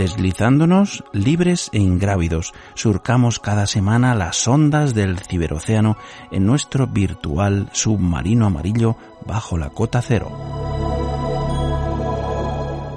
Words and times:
Deslizándonos 0.00 1.04
libres 1.12 1.68
e 1.74 1.78
ingrávidos, 1.78 2.54
surcamos 2.72 3.38
cada 3.38 3.66
semana 3.66 4.14
las 4.14 4.48
ondas 4.48 4.94
del 4.94 5.18
ciberocéano 5.18 5.98
en 6.30 6.46
nuestro 6.46 6.86
virtual 6.86 7.68
submarino 7.72 8.46
amarillo 8.46 8.96
bajo 9.26 9.58
la 9.58 9.68
cota 9.68 10.00
cero. 10.00 10.32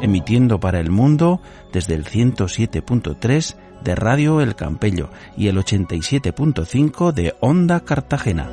Emitiendo 0.01 0.61
para 0.61 0.79
el 0.79 0.91
mundo 0.91 1.41
desde 1.73 1.95
el 1.95 2.05
107.3 2.05 3.57
de 3.83 3.95
Radio 3.95 4.39
El 4.39 4.55
Campello 4.55 5.09
y 5.35 5.49
el 5.49 5.57
87.5 5.57 7.11
de 7.11 7.35
Onda 7.41 7.81
Cartagena. 7.81 8.49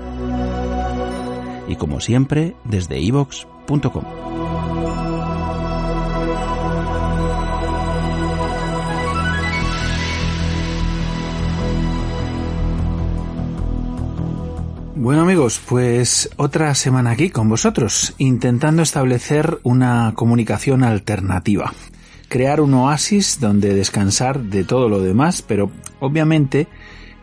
Y 1.68 1.76
como 1.76 2.00
siempre, 2.00 2.56
desde 2.64 2.98
ivox.com. 2.98 4.29
Bueno 15.00 15.22
amigos, 15.22 15.62
pues 15.66 16.28
otra 16.36 16.74
semana 16.74 17.12
aquí 17.12 17.30
con 17.30 17.48
vosotros, 17.48 18.12
intentando 18.18 18.82
establecer 18.82 19.58
una 19.62 20.12
comunicación 20.14 20.84
alternativa. 20.84 21.72
Crear 22.28 22.60
un 22.60 22.74
oasis 22.74 23.40
donde 23.40 23.72
descansar 23.72 24.40
de 24.40 24.62
todo 24.62 24.90
lo 24.90 25.00
demás, 25.00 25.40
pero 25.40 25.70
obviamente 26.00 26.68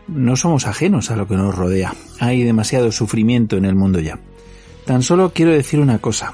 no 0.08 0.34
somos 0.34 0.66
ajenos 0.66 1.12
a 1.12 1.16
lo 1.16 1.28
que 1.28 1.36
nos 1.36 1.54
rodea. 1.54 1.94
Hay 2.18 2.42
demasiado 2.42 2.90
sufrimiento 2.90 3.56
en 3.56 3.64
el 3.64 3.76
mundo 3.76 4.00
ya. 4.00 4.18
Tan 4.84 5.04
solo 5.04 5.32
quiero 5.32 5.52
decir 5.52 5.78
una 5.78 6.00
cosa, 6.00 6.32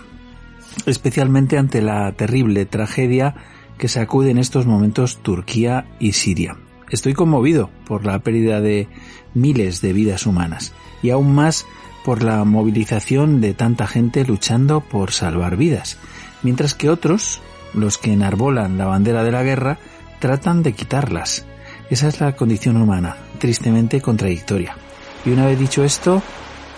especialmente 0.86 1.58
ante 1.58 1.82
la 1.82 2.10
terrible 2.12 2.64
tragedia 2.64 3.34
que 3.76 3.88
sacude 3.88 4.30
en 4.30 4.38
estos 4.38 4.64
momentos 4.64 5.18
Turquía 5.22 5.84
y 6.00 6.12
Siria. 6.12 6.56
Estoy 6.90 7.14
conmovido 7.14 7.70
por 7.86 8.04
la 8.04 8.18
pérdida 8.20 8.60
de 8.60 8.88
miles 9.34 9.80
de 9.80 9.92
vidas 9.92 10.26
humanas 10.26 10.72
y 11.02 11.10
aún 11.10 11.34
más 11.34 11.66
por 12.04 12.22
la 12.22 12.44
movilización 12.44 13.40
de 13.40 13.54
tanta 13.54 13.86
gente 13.86 14.24
luchando 14.24 14.80
por 14.80 15.10
salvar 15.10 15.56
vidas, 15.56 15.96
mientras 16.42 16.74
que 16.74 16.90
otros, 16.90 17.40
los 17.72 17.98
que 17.98 18.12
enarbolan 18.12 18.78
la 18.78 18.86
bandera 18.86 19.24
de 19.24 19.32
la 19.32 19.42
guerra, 19.42 19.78
tratan 20.20 20.62
de 20.62 20.74
quitarlas. 20.74 21.46
Esa 21.90 22.08
es 22.08 22.20
la 22.20 22.36
condición 22.36 22.76
humana, 22.76 23.16
tristemente 23.38 24.00
contradictoria. 24.00 24.76
Y 25.24 25.30
una 25.30 25.46
vez 25.46 25.58
dicho 25.58 25.84
esto, 25.84 26.22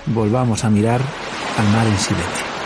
volvamos 0.06 0.65
a 0.65 0.71
mirar 0.71 1.00
al 1.59 1.69
mar 1.73 1.87
en 1.87 1.99
silencio. 1.99 2.56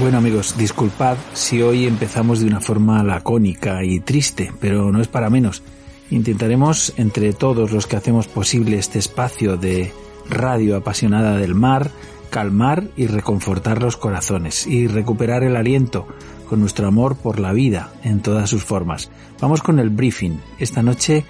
Bueno 0.00 0.18
amigos, 0.18 0.47
disculpad 0.58 1.16
si 1.32 1.62
hoy 1.62 1.86
empezamos 1.86 2.40
de 2.40 2.46
una 2.46 2.60
forma 2.60 3.02
lacónica 3.04 3.84
y 3.84 4.00
triste, 4.00 4.52
pero 4.60 4.90
no 4.90 5.00
es 5.00 5.08
para 5.08 5.30
menos. 5.30 5.62
Intentaremos, 6.10 6.92
entre 6.96 7.32
todos 7.32 7.70
los 7.70 7.86
que 7.86 7.96
hacemos 7.96 8.26
posible 8.26 8.78
este 8.78 8.98
espacio 8.98 9.56
de 9.56 9.92
radio 10.28 10.76
apasionada 10.76 11.36
del 11.36 11.54
mar, 11.54 11.90
calmar 12.30 12.88
y 12.96 13.06
reconfortar 13.06 13.80
los 13.80 13.96
corazones 13.96 14.66
y 14.66 14.86
recuperar 14.86 15.44
el 15.44 15.56
aliento 15.56 16.06
con 16.48 16.60
nuestro 16.60 16.88
amor 16.88 17.16
por 17.16 17.38
la 17.38 17.52
vida 17.52 17.92
en 18.02 18.20
todas 18.20 18.50
sus 18.50 18.64
formas. 18.64 19.10
Vamos 19.40 19.62
con 19.62 19.78
el 19.78 19.90
briefing. 19.90 20.38
Esta 20.58 20.82
noche 20.82 21.24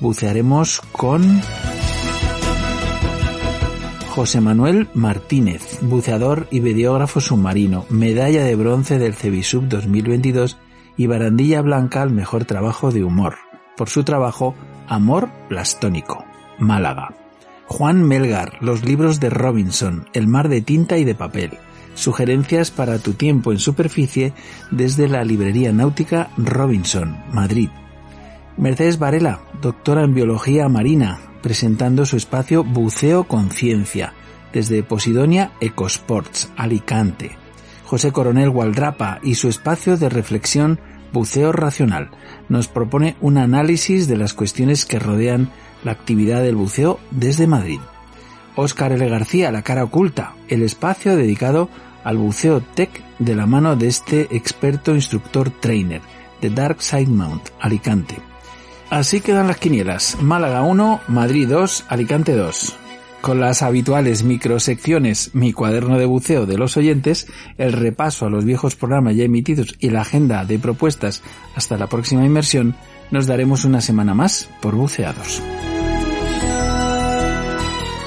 bucearemos 0.00 0.80
con 0.92 1.40
José 4.14 4.40
Manuel 4.40 4.86
Martínez, 4.94 5.80
buceador 5.82 6.46
y 6.52 6.60
videógrafo 6.60 7.20
submarino, 7.20 7.84
medalla 7.90 8.44
de 8.44 8.54
bronce 8.54 9.00
del 9.00 9.14
Cebisub 9.14 9.64
2022 9.66 10.56
y 10.96 11.08
barandilla 11.08 11.62
blanca 11.62 12.00
al 12.00 12.12
mejor 12.12 12.44
trabajo 12.44 12.92
de 12.92 13.02
humor, 13.02 13.34
por 13.76 13.88
su 13.88 14.04
trabajo 14.04 14.54
Amor 14.86 15.30
Plastónico, 15.48 16.24
Málaga. 16.60 17.12
Juan 17.66 18.04
Melgar, 18.04 18.52
los 18.60 18.84
libros 18.84 19.18
de 19.18 19.30
Robinson, 19.30 20.06
El 20.12 20.28
mar 20.28 20.48
de 20.48 20.60
tinta 20.60 20.96
y 20.96 21.02
de 21.02 21.16
papel. 21.16 21.58
Sugerencias 21.96 22.70
para 22.70 23.00
tu 23.00 23.14
tiempo 23.14 23.50
en 23.50 23.58
superficie 23.58 24.32
desde 24.70 25.08
la 25.08 25.24
librería 25.24 25.72
náutica 25.72 26.30
Robinson, 26.36 27.16
Madrid. 27.32 27.70
Mercedes 28.56 29.00
Varela, 29.00 29.40
doctora 29.60 30.04
en 30.04 30.14
biología 30.14 30.68
marina, 30.68 31.18
presentando 31.44 32.06
su 32.06 32.16
espacio 32.16 32.64
Buceo 32.64 33.24
Conciencia 33.24 34.14
desde 34.54 34.82
Posidonia 34.82 35.52
Ecosports, 35.60 36.50
Alicante. 36.56 37.36
José 37.84 38.12
Coronel 38.12 38.48
Gualdrapa 38.48 39.18
y 39.22 39.34
su 39.34 39.50
espacio 39.50 39.98
de 39.98 40.08
reflexión 40.08 40.80
Buceo 41.12 41.52
Racional 41.52 42.08
nos 42.48 42.68
propone 42.68 43.16
un 43.20 43.36
análisis 43.36 44.08
de 44.08 44.16
las 44.16 44.32
cuestiones 44.32 44.86
que 44.86 44.98
rodean 44.98 45.50
la 45.84 45.92
actividad 45.92 46.42
del 46.42 46.56
buceo 46.56 46.98
desde 47.10 47.46
Madrid. 47.46 47.80
Óscar 48.56 48.92
L. 48.92 49.06
García, 49.06 49.52
La 49.52 49.60
cara 49.60 49.84
oculta, 49.84 50.32
el 50.48 50.62
espacio 50.62 51.14
dedicado 51.14 51.68
al 52.04 52.16
buceo 52.16 52.62
tech 52.62 53.04
de 53.18 53.34
la 53.34 53.44
mano 53.44 53.76
de 53.76 53.88
este 53.88 54.34
experto 54.34 54.94
instructor 54.94 55.50
trainer 55.50 56.00
de 56.40 56.48
Dark 56.48 56.80
Side 56.80 57.08
Mount, 57.08 57.50
Alicante. 57.60 58.33
Así 58.94 59.20
quedan 59.20 59.48
las 59.48 59.56
quinielas. 59.56 60.18
Málaga 60.20 60.62
1, 60.62 61.00
Madrid 61.08 61.48
2, 61.48 61.86
Alicante 61.88 62.36
2. 62.36 62.76
Con 63.22 63.40
las 63.40 63.62
habituales 63.62 64.22
microsecciones 64.22 65.34
Mi 65.34 65.52
cuaderno 65.52 65.98
de 65.98 66.06
buceo 66.06 66.46
de 66.46 66.56
los 66.56 66.76
oyentes, 66.76 67.26
el 67.58 67.72
repaso 67.72 68.24
a 68.24 68.30
los 68.30 68.44
viejos 68.44 68.76
programas 68.76 69.16
ya 69.16 69.24
emitidos 69.24 69.74
y 69.80 69.90
la 69.90 70.02
agenda 70.02 70.44
de 70.44 70.60
propuestas 70.60 71.24
hasta 71.56 71.76
la 71.76 71.88
próxima 71.88 72.24
inmersión, 72.24 72.76
nos 73.10 73.26
daremos 73.26 73.64
una 73.64 73.80
semana 73.80 74.14
más 74.14 74.48
por 74.62 74.76
buceados. 74.76 75.42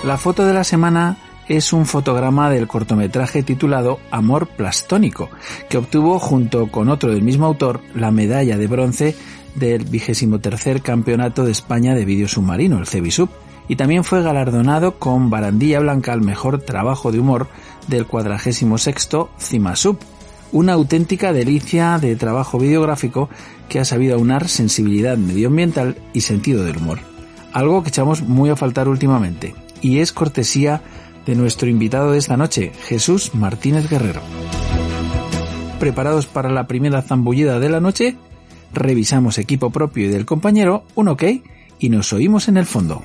La 0.06 0.18
foto 0.18 0.46
de 0.46 0.54
la 0.54 0.64
semana 0.64 1.18
es 1.50 1.74
un 1.74 1.86
fotograma 1.86 2.50
del 2.50 2.68
cortometraje 2.68 3.44
titulado 3.44 4.00
Amor 4.10 4.48
Plastónico, 4.48 5.30
que 5.70 5.78
obtuvo 5.78 6.20
junto 6.20 6.68
con 6.68 6.88
otro 6.88 7.12
del 7.12 7.24
mismo 7.24 7.46
autor 7.46 7.82
la 7.94 8.12
medalla 8.12 8.58
de 8.58 8.68
bronce 8.68 9.16
del 9.58 9.84
vigésimo 9.84 10.40
tercer 10.40 10.82
Campeonato 10.82 11.44
de 11.44 11.52
España 11.52 11.94
de 11.94 12.06
Vídeo 12.06 12.28
Submarino, 12.28 12.78
el 12.78 12.88
CEBISUB, 12.88 13.30
y 13.68 13.76
también 13.76 14.04
fue 14.04 14.24
galardonado 14.24 14.98
con 14.98 15.30
Barandilla 15.30 15.80
Blanca 15.80 16.14
al 16.14 16.22
mejor 16.22 16.62
trabajo 16.62 17.12
de 17.12 17.20
humor 17.20 17.48
del 17.88 18.06
cuadragésimo 18.06 18.78
sexto 18.78 19.30
CIMASUB, 19.40 19.98
una 20.52 20.74
auténtica 20.74 21.34
delicia 21.34 21.98
de 22.00 22.16
trabajo 22.16 22.58
videográfico 22.58 23.30
que 23.68 23.80
ha 23.80 23.86
sabido 23.86 24.16
aunar 24.16 24.48
sensibilidad 24.48 25.18
medioambiental 25.18 25.98
y 26.14 26.22
sentido 26.22 26.64
del 26.64 26.78
humor. 26.78 27.00
Algo 27.52 27.84
que 27.84 27.90
echamos 27.90 28.22
muy 28.22 28.50
a 28.50 28.56
faltar 28.56 28.88
últimamente, 28.88 29.56
y 29.82 30.00
es 30.00 30.14
cortesía 30.14 30.82
de 31.26 31.36
nuestro 31.36 31.68
invitado 31.68 32.12
de 32.12 32.20
esta 32.20 32.38
noche, 32.38 32.72
Jesús 32.86 33.36
Martínez 33.36 33.90
Guerrero. 33.90 34.22
¿Preparados 35.80 36.26
para 36.26 36.50
la 36.50 36.68
primera 36.68 37.02
zambullida 37.02 37.60
de 37.60 37.70
la 37.70 37.82
noche? 37.82 38.18
Revisamos 38.78 39.38
equipo 39.38 39.70
propio 39.70 40.06
y 40.06 40.10
del 40.10 40.26
compañero, 40.26 40.84
un 40.96 41.08
ok, 41.10 41.24
y 41.80 41.90
nos 41.90 42.14
oímos 42.14 42.48
en 42.48 42.58
el 42.58 42.66
fondo. 42.66 43.04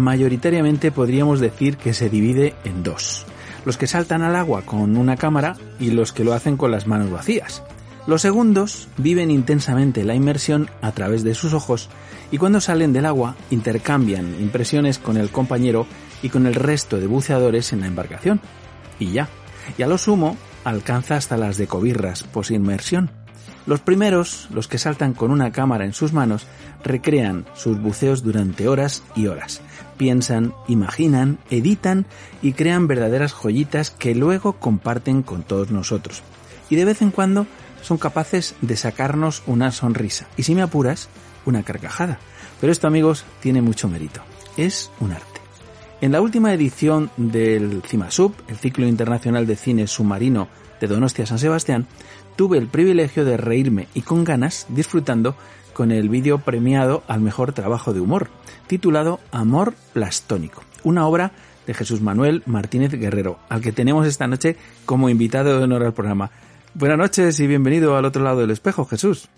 Mayoritariamente 0.00 0.90
podríamos 0.90 1.40
decir 1.40 1.76
que 1.76 1.94
se 1.94 2.10
divide 2.10 2.54
en 2.64 2.82
dos. 2.82 3.26
Los 3.64 3.76
que 3.76 3.86
saltan 3.86 4.22
al 4.22 4.36
agua 4.36 4.62
con 4.62 4.96
una 4.96 5.16
cámara 5.16 5.56
y 5.78 5.90
los 5.90 6.12
que 6.12 6.24
lo 6.24 6.32
hacen 6.32 6.56
con 6.56 6.70
las 6.70 6.86
manos 6.86 7.10
vacías. 7.10 7.62
Los 8.06 8.22
segundos 8.22 8.88
viven 8.96 9.30
intensamente 9.30 10.04
la 10.04 10.14
inmersión 10.14 10.70
a 10.80 10.92
través 10.92 11.22
de 11.22 11.34
sus 11.34 11.52
ojos 11.52 11.88
y 12.30 12.38
cuando 12.38 12.60
salen 12.60 12.92
del 12.92 13.06
agua 13.06 13.36
intercambian 13.50 14.40
impresiones 14.40 14.98
con 14.98 15.16
el 15.16 15.30
compañero 15.30 15.86
y 16.22 16.30
con 16.30 16.46
el 16.46 16.54
resto 16.54 16.98
de 16.98 17.06
buceadores 17.06 17.72
en 17.72 17.80
la 17.80 17.86
embarcación. 17.86 18.40
Y 18.98 19.12
ya. 19.12 19.28
Y 19.76 19.82
a 19.82 19.86
lo 19.86 19.98
sumo 19.98 20.36
alcanza 20.64 21.16
hasta 21.16 21.36
las 21.36 21.56
de 21.56 21.66
cobirras 21.66 22.22
posinmersión. 22.22 23.19
Los 23.66 23.80
primeros, 23.80 24.48
los 24.50 24.68
que 24.68 24.78
saltan 24.78 25.12
con 25.12 25.30
una 25.30 25.52
cámara 25.52 25.84
en 25.84 25.92
sus 25.92 26.12
manos, 26.12 26.46
recrean 26.82 27.44
sus 27.54 27.80
buceos 27.80 28.22
durante 28.22 28.68
horas 28.68 29.02
y 29.14 29.26
horas. 29.26 29.60
Piensan, 29.96 30.54
imaginan, 30.66 31.38
editan 31.50 32.06
y 32.42 32.52
crean 32.52 32.86
verdaderas 32.86 33.32
joyitas 33.32 33.90
que 33.90 34.14
luego 34.14 34.54
comparten 34.54 35.22
con 35.22 35.42
todos 35.42 35.70
nosotros. 35.70 36.22
Y 36.70 36.76
de 36.76 36.84
vez 36.84 37.02
en 37.02 37.10
cuando 37.10 37.46
son 37.82 37.98
capaces 37.98 38.54
de 38.60 38.76
sacarnos 38.76 39.42
una 39.46 39.72
sonrisa. 39.72 40.26
Y 40.36 40.44
si 40.44 40.54
me 40.54 40.62
apuras, 40.62 41.08
una 41.44 41.62
carcajada. 41.62 42.18
Pero 42.60 42.72
esto, 42.72 42.86
amigos, 42.86 43.24
tiene 43.40 43.62
mucho 43.62 43.88
mérito. 43.88 44.20
Es 44.56 44.90
un 45.00 45.12
arte. 45.12 45.40
En 46.00 46.12
la 46.12 46.22
última 46.22 46.54
edición 46.54 47.10
del 47.16 47.82
CIMASUB, 47.86 48.32
el 48.48 48.56
Ciclo 48.56 48.86
Internacional 48.86 49.46
de 49.46 49.56
Cine 49.56 49.86
Submarino 49.86 50.48
de 50.80 50.86
Donostia 50.86 51.26
San 51.26 51.38
Sebastián, 51.38 51.86
tuve 52.40 52.56
el 52.56 52.68
privilegio 52.68 53.26
de 53.26 53.36
reírme 53.36 53.88
y 53.92 54.00
con 54.00 54.24
ganas 54.24 54.64
disfrutando 54.70 55.34
con 55.74 55.92
el 55.92 56.08
vídeo 56.08 56.38
premiado 56.38 57.02
al 57.06 57.20
mejor 57.20 57.52
trabajo 57.52 57.92
de 57.92 58.00
humor, 58.00 58.28
titulado 58.66 59.20
Amor 59.30 59.74
Plastónico, 59.92 60.62
una 60.82 61.06
obra 61.06 61.32
de 61.66 61.74
Jesús 61.74 62.00
Manuel 62.00 62.42
Martínez 62.46 62.92
Guerrero, 62.92 63.36
al 63.50 63.60
que 63.60 63.72
tenemos 63.72 64.06
esta 64.06 64.26
noche 64.26 64.56
como 64.86 65.10
invitado 65.10 65.58
de 65.58 65.64
honor 65.64 65.82
al 65.82 65.92
programa. 65.92 66.30
Buenas 66.72 66.96
noches 66.96 67.38
y 67.40 67.46
bienvenido 67.46 67.94
al 67.94 68.06
otro 68.06 68.24
lado 68.24 68.40
del 68.40 68.52
espejo, 68.52 68.86
Jesús. 68.86 69.28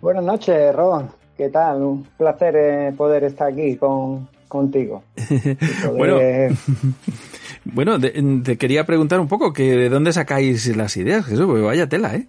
Buenas 0.00 0.24
noches, 0.24 0.74
Ron. 0.74 1.10
¿Qué 1.36 1.50
tal? 1.50 1.82
Un 1.82 2.04
placer 2.16 2.56
eh, 2.56 2.94
poder 2.96 3.24
estar 3.24 3.52
aquí 3.52 3.76
con, 3.76 4.30
contigo. 4.48 5.02
bueno, 5.94 6.16
bueno 7.66 8.00
te 8.00 8.56
quería 8.56 8.86
preguntar 8.86 9.20
un 9.20 9.28
poco 9.28 9.52
que 9.52 9.76
de 9.76 9.90
dónde 9.90 10.14
sacáis 10.14 10.74
las 10.74 10.96
ideas, 10.96 11.26
Jesús, 11.26 11.44
porque 11.44 11.60
vaya 11.60 11.86
tela, 11.86 12.14
¿eh? 12.14 12.26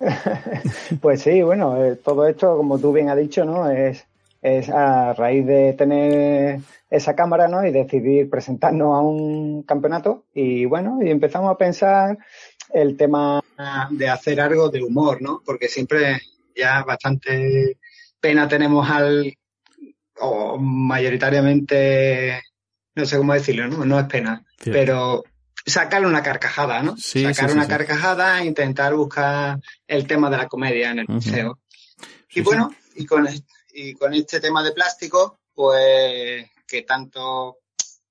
pues 1.00 1.22
sí, 1.22 1.42
bueno, 1.42 1.84
eh, 1.84 1.96
todo 1.96 2.26
esto, 2.26 2.56
como 2.56 2.78
tú 2.78 2.92
bien 2.92 3.08
has 3.08 3.18
dicho, 3.18 3.44
¿no? 3.44 3.70
Es, 3.70 4.06
es 4.42 4.68
a 4.68 5.12
raíz 5.14 5.46
de 5.46 5.72
tener 5.72 6.60
esa 6.90 7.14
cámara, 7.14 7.48
¿no? 7.48 7.66
Y 7.66 7.72
decidir 7.72 8.30
presentarnos 8.30 8.94
a 8.94 9.00
un 9.00 9.62
campeonato. 9.62 10.24
Y 10.34 10.64
bueno, 10.64 10.98
y 11.02 11.10
empezamos 11.10 11.50
a 11.50 11.58
pensar 11.58 12.18
el 12.72 12.96
tema 12.96 13.42
de 13.90 14.08
hacer 14.08 14.40
algo 14.40 14.68
de 14.68 14.82
humor, 14.82 15.20
¿no? 15.20 15.42
Porque 15.44 15.68
siempre 15.68 16.20
ya 16.54 16.82
bastante 16.84 17.78
pena 18.20 18.48
tenemos 18.48 18.88
al, 18.88 19.34
o 20.20 20.58
mayoritariamente, 20.58 22.40
no 22.94 23.04
sé 23.06 23.16
cómo 23.16 23.34
decirlo, 23.34 23.68
¿no? 23.68 23.84
No 23.84 23.98
es 23.98 24.06
pena, 24.06 24.44
pero 24.64 25.24
sacar 25.68 26.04
una 26.04 26.22
carcajada, 26.22 26.82
¿no? 26.82 26.96
sacar 26.96 27.52
una 27.52 27.68
carcajada 27.68 28.40
e 28.40 28.46
intentar 28.46 28.94
buscar 28.94 29.60
el 29.86 30.06
tema 30.06 30.30
de 30.30 30.36
la 30.36 30.48
comedia 30.48 30.90
en 30.90 31.00
el 31.00 31.08
museo. 31.08 31.58
y 32.30 32.40
bueno, 32.40 32.74
y 32.94 33.06
con, 33.06 33.28
y 33.72 33.94
con 33.94 34.14
este 34.14 34.40
tema 34.40 34.62
de 34.62 34.72
plástico, 34.72 35.40
pues 35.54 36.50
que 36.66 36.82
tanto, 36.82 37.58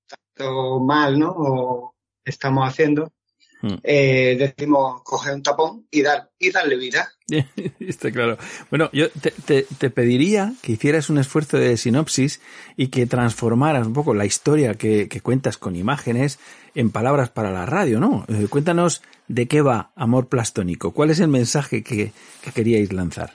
tanto 0.08 0.80
mal, 0.80 1.18
¿no? 1.20 1.94
estamos 2.24 2.68
haciendo, 2.68 3.12
Hmm. 3.60 3.74
eh, 3.84 4.36
decimos 4.38 5.02
coger 5.02 5.34
un 5.34 5.42
tapón 5.42 5.88
y, 5.90 6.04
dar, 6.04 6.30
y 6.38 6.52
darle 6.52 6.78
vida. 6.78 7.12
Está 7.80 8.12
claro. 8.12 8.38
Bueno, 8.70 8.90
yo 8.94 9.10
te, 9.10 9.64
te, 9.64 9.90
pediría 9.90 10.54
que 10.62 10.74
hicieras 10.74 11.10
un 11.10 11.18
esfuerzo 11.18 11.58
de 11.58 11.76
sinopsis 11.76 12.40
y 12.76 12.90
que 12.90 13.08
transformaras 13.08 13.88
un 13.88 13.94
poco 13.94 14.14
la 14.14 14.26
historia 14.26 14.76
que, 14.76 15.08
que 15.08 15.22
cuentas 15.22 15.58
con 15.58 15.76
imágenes 15.76 16.38
en 16.78 16.92
palabras 16.92 17.32
para 17.32 17.52
la 17.52 17.66
radio, 17.66 18.00
¿no? 18.00 18.24
Eh, 18.28 18.46
cuéntanos 18.48 19.02
de 19.28 19.48
qué 19.48 19.62
va 19.62 19.92
Amor 19.96 20.28
Plastónico. 20.28 20.94
¿Cuál 20.94 21.10
es 21.10 21.20
el 21.20 21.28
mensaje 21.28 21.84
que, 21.84 22.12
que 22.44 22.52
queríais 22.52 22.94
lanzar? 22.94 23.34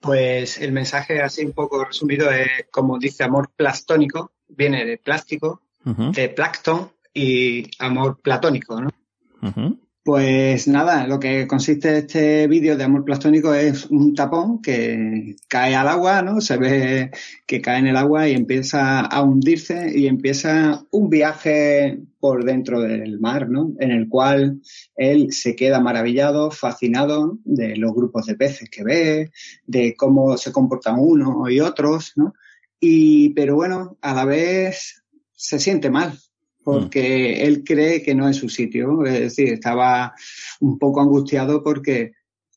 Pues 0.00 0.58
el 0.58 0.72
mensaje 0.72 1.20
así 1.20 1.44
un 1.44 1.52
poco 1.52 1.84
resumido 1.84 2.30
es, 2.30 2.48
como 2.70 2.98
dice 2.98 3.22
Amor 3.22 3.50
Plastónico, 3.54 4.32
viene 4.48 4.86
de 4.86 4.96
plástico, 4.96 5.60
de 5.84 6.30
plancton 6.30 6.90
y 7.12 7.70
amor 7.78 8.18
platónico, 8.20 8.80
¿no? 8.80 8.90
Pues 10.06 10.68
nada, 10.68 11.04
lo 11.08 11.18
que 11.18 11.48
consiste 11.48 11.98
este 11.98 12.46
vídeo 12.46 12.76
de 12.76 12.84
amor 12.84 13.04
plastónico 13.04 13.52
es 13.52 13.86
un 13.86 14.14
tapón 14.14 14.62
que 14.62 15.34
cae 15.48 15.74
al 15.74 15.88
agua, 15.88 16.22
¿no? 16.22 16.40
Se 16.40 16.56
ve 16.58 17.10
que 17.44 17.60
cae 17.60 17.80
en 17.80 17.88
el 17.88 17.96
agua 17.96 18.28
y 18.28 18.34
empieza 18.34 19.00
a 19.00 19.22
hundirse 19.24 19.90
y 19.98 20.06
empieza 20.06 20.86
un 20.92 21.10
viaje 21.10 21.98
por 22.20 22.44
dentro 22.44 22.82
del 22.82 23.18
mar, 23.18 23.50
¿no? 23.50 23.72
En 23.80 23.90
el 23.90 24.08
cual 24.08 24.60
él 24.94 25.32
se 25.32 25.56
queda 25.56 25.80
maravillado, 25.80 26.52
fascinado 26.52 27.40
de 27.44 27.74
los 27.74 27.92
grupos 27.92 28.26
de 28.26 28.36
peces 28.36 28.70
que 28.70 28.84
ve, 28.84 29.32
de 29.66 29.96
cómo 29.96 30.36
se 30.36 30.52
comportan 30.52 31.00
unos 31.00 31.50
y 31.50 31.58
otros, 31.58 32.12
¿no? 32.14 32.32
Y, 32.78 33.30
pero 33.30 33.56
bueno, 33.56 33.98
a 34.02 34.14
la 34.14 34.24
vez 34.24 35.02
se 35.32 35.58
siente 35.58 35.90
mal, 35.90 36.16
porque 36.66 37.44
él 37.44 37.62
cree 37.62 38.02
que 38.02 38.16
no 38.16 38.28
es 38.28 38.38
su 38.38 38.48
sitio. 38.48 39.06
Es 39.06 39.20
decir, 39.20 39.52
estaba 39.52 40.14
un 40.58 40.80
poco 40.80 41.00
angustiado 41.00 41.62
porque 41.62 42.14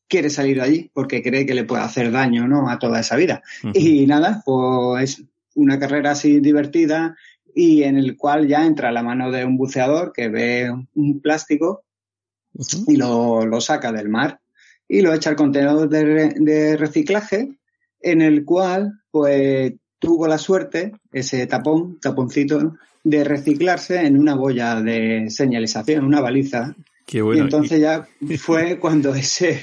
quiere 0.07 0.31
salir 0.31 0.55
de 0.55 0.63
allí, 0.63 0.91
porque 0.95 1.21
cree 1.21 1.45
que 1.45 1.53
le 1.53 1.63
puede 1.63 1.83
hacer 1.83 2.11
daño 2.11 2.47
¿no? 2.47 2.71
a 2.71 2.79
toda 2.79 3.01
esa 3.01 3.15
vida. 3.15 3.43
Y 3.71 4.07
nada, 4.07 4.41
pues 4.43 5.19
es 5.19 5.25
una 5.53 5.77
carrera 5.77 6.09
así 6.09 6.39
divertida 6.39 7.15
y 7.53 7.83
en 7.83 7.99
el 7.99 8.17
cual 8.17 8.47
ya 8.47 8.65
entra 8.65 8.91
la 8.91 9.03
mano 9.03 9.29
de 9.29 9.45
un 9.45 9.57
buceador 9.57 10.11
que 10.11 10.27
ve 10.27 10.73
un 10.95 11.19
plástico 11.21 11.83
y 12.87 12.95
lo, 12.95 13.45
lo, 13.45 13.61
saca 13.61 13.91
del 13.91 14.09
mar 14.09 14.39
y 14.87 15.01
lo 15.01 15.13
echa 15.13 15.29
al 15.29 15.35
contenedor 15.35 15.87
de, 15.87 16.33
de 16.35 16.77
reciclaje 16.77 17.59
en 18.01 18.23
el 18.23 18.43
cual 18.43 19.01
pues 19.11 19.73
tuvo 19.99 20.27
la 20.27 20.39
suerte, 20.39 20.93
ese 21.11 21.45
tapón, 21.45 21.99
taponcito, 21.99 22.73
de 23.03 23.23
reciclarse 23.23 24.05
en 24.05 24.17
una 24.17 24.35
boya 24.35 24.81
de 24.81 25.29
señalización, 25.29 26.05
una 26.05 26.21
baliza. 26.21 26.75
Qué 27.05 27.21
bueno. 27.21 27.41
Y 27.41 27.43
entonces 27.43 27.79
ya 27.79 28.07
fue 28.37 28.77
cuando 28.79 29.15
ese, 29.15 29.61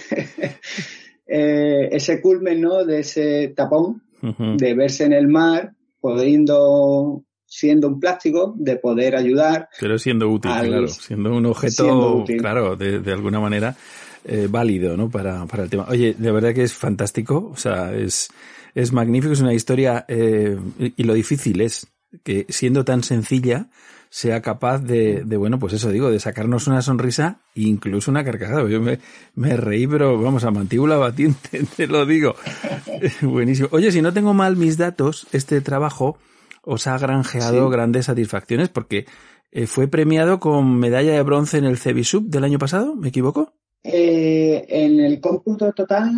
eh, 1.26 1.88
ese 1.92 2.20
culmen, 2.20 2.60
¿no? 2.60 2.84
De 2.84 3.00
ese 3.00 3.52
tapón, 3.56 4.02
de 4.56 4.74
verse 4.74 5.04
en 5.04 5.12
el 5.12 5.28
mar, 5.28 5.72
pudiendo, 6.00 7.22
siendo 7.44 7.88
un 7.88 8.00
plástico, 8.00 8.54
de 8.56 8.76
poder 8.76 9.14
ayudar. 9.14 9.68
Pero 9.78 9.98
siendo 9.98 10.28
útil, 10.28 10.50
claro, 10.50 10.88
siendo 10.88 11.32
un 11.32 11.46
objeto, 11.46 12.24
claro, 12.38 12.74
de, 12.74 12.98
de, 12.98 13.12
alguna 13.12 13.38
manera 13.38 13.76
eh, 14.24 14.48
válido, 14.50 14.96
¿no? 14.96 15.08
Para, 15.08 15.46
para 15.46 15.62
el 15.62 15.70
tema. 15.70 15.86
Oye, 15.88 16.14
de 16.18 16.32
verdad 16.32 16.52
que 16.52 16.64
es 16.64 16.74
fantástico, 16.74 17.50
o 17.52 17.56
sea, 17.56 17.94
es, 17.94 18.28
es 18.74 18.92
magnífico, 18.92 19.32
es 19.32 19.40
una 19.40 19.54
historia, 19.54 20.04
eh, 20.08 20.58
y 20.96 21.04
lo 21.04 21.14
difícil 21.14 21.60
es 21.60 21.86
que 22.22 22.46
siendo 22.48 22.84
tan 22.84 23.02
sencilla 23.02 23.68
sea 24.08 24.40
capaz 24.40 24.78
de, 24.78 25.24
de, 25.24 25.36
bueno, 25.36 25.58
pues 25.58 25.72
eso 25.74 25.90
digo, 25.90 26.10
de 26.10 26.20
sacarnos 26.20 26.66
una 26.68 26.80
sonrisa 26.80 27.40
e 27.54 27.62
incluso 27.62 28.10
una 28.10 28.24
carcajada. 28.24 28.68
Yo 28.68 28.80
me, 28.80 28.98
me 29.34 29.56
reí, 29.56 29.86
pero 29.86 30.20
vamos, 30.20 30.44
a 30.44 30.50
mantíbula 30.50 30.96
batiente, 30.96 31.64
te 31.76 31.86
lo 31.86 32.06
digo. 32.06 32.34
Buenísimo. 33.22 33.68
Oye, 33.72 33.92
si 33.92 34.02
no 34.02 34.12
tengo 34.12 34.32
mal 34.32 34.56
mis 34.56 34.78
datos, 34.78 35.26
este 35.32 35.60
trabajo 35.60 36.18
os 36.62 36.86
ha 36.86 36.98
granjeado 36.98 37.66
sí. 37.66 37.72
grandes 37.72 38.06
satisfacciones 38.06 38.68
porque 38.68 39.06
eh, 39.52 39.66
fue 39.66 39.88
premiado 39.88 40.40
con 40.40 40.78
medalla 40.78 41.12
de 41.12 41.22
bronce 41.22 41.58
en 41.58 41.64
el 41.64 41.78
Cebisub 41.78 42.28
del 42.28 42.44
año 42.44 42.58
pasado, 42.58 42.96
¿me 42.96 43.08
equivoco? 43.08 43.52
Eh, 43.82 44.66
en 44.68 44.98
el 44.98 45.20
cómputo 45.20 45.72
total, 45.72 46.12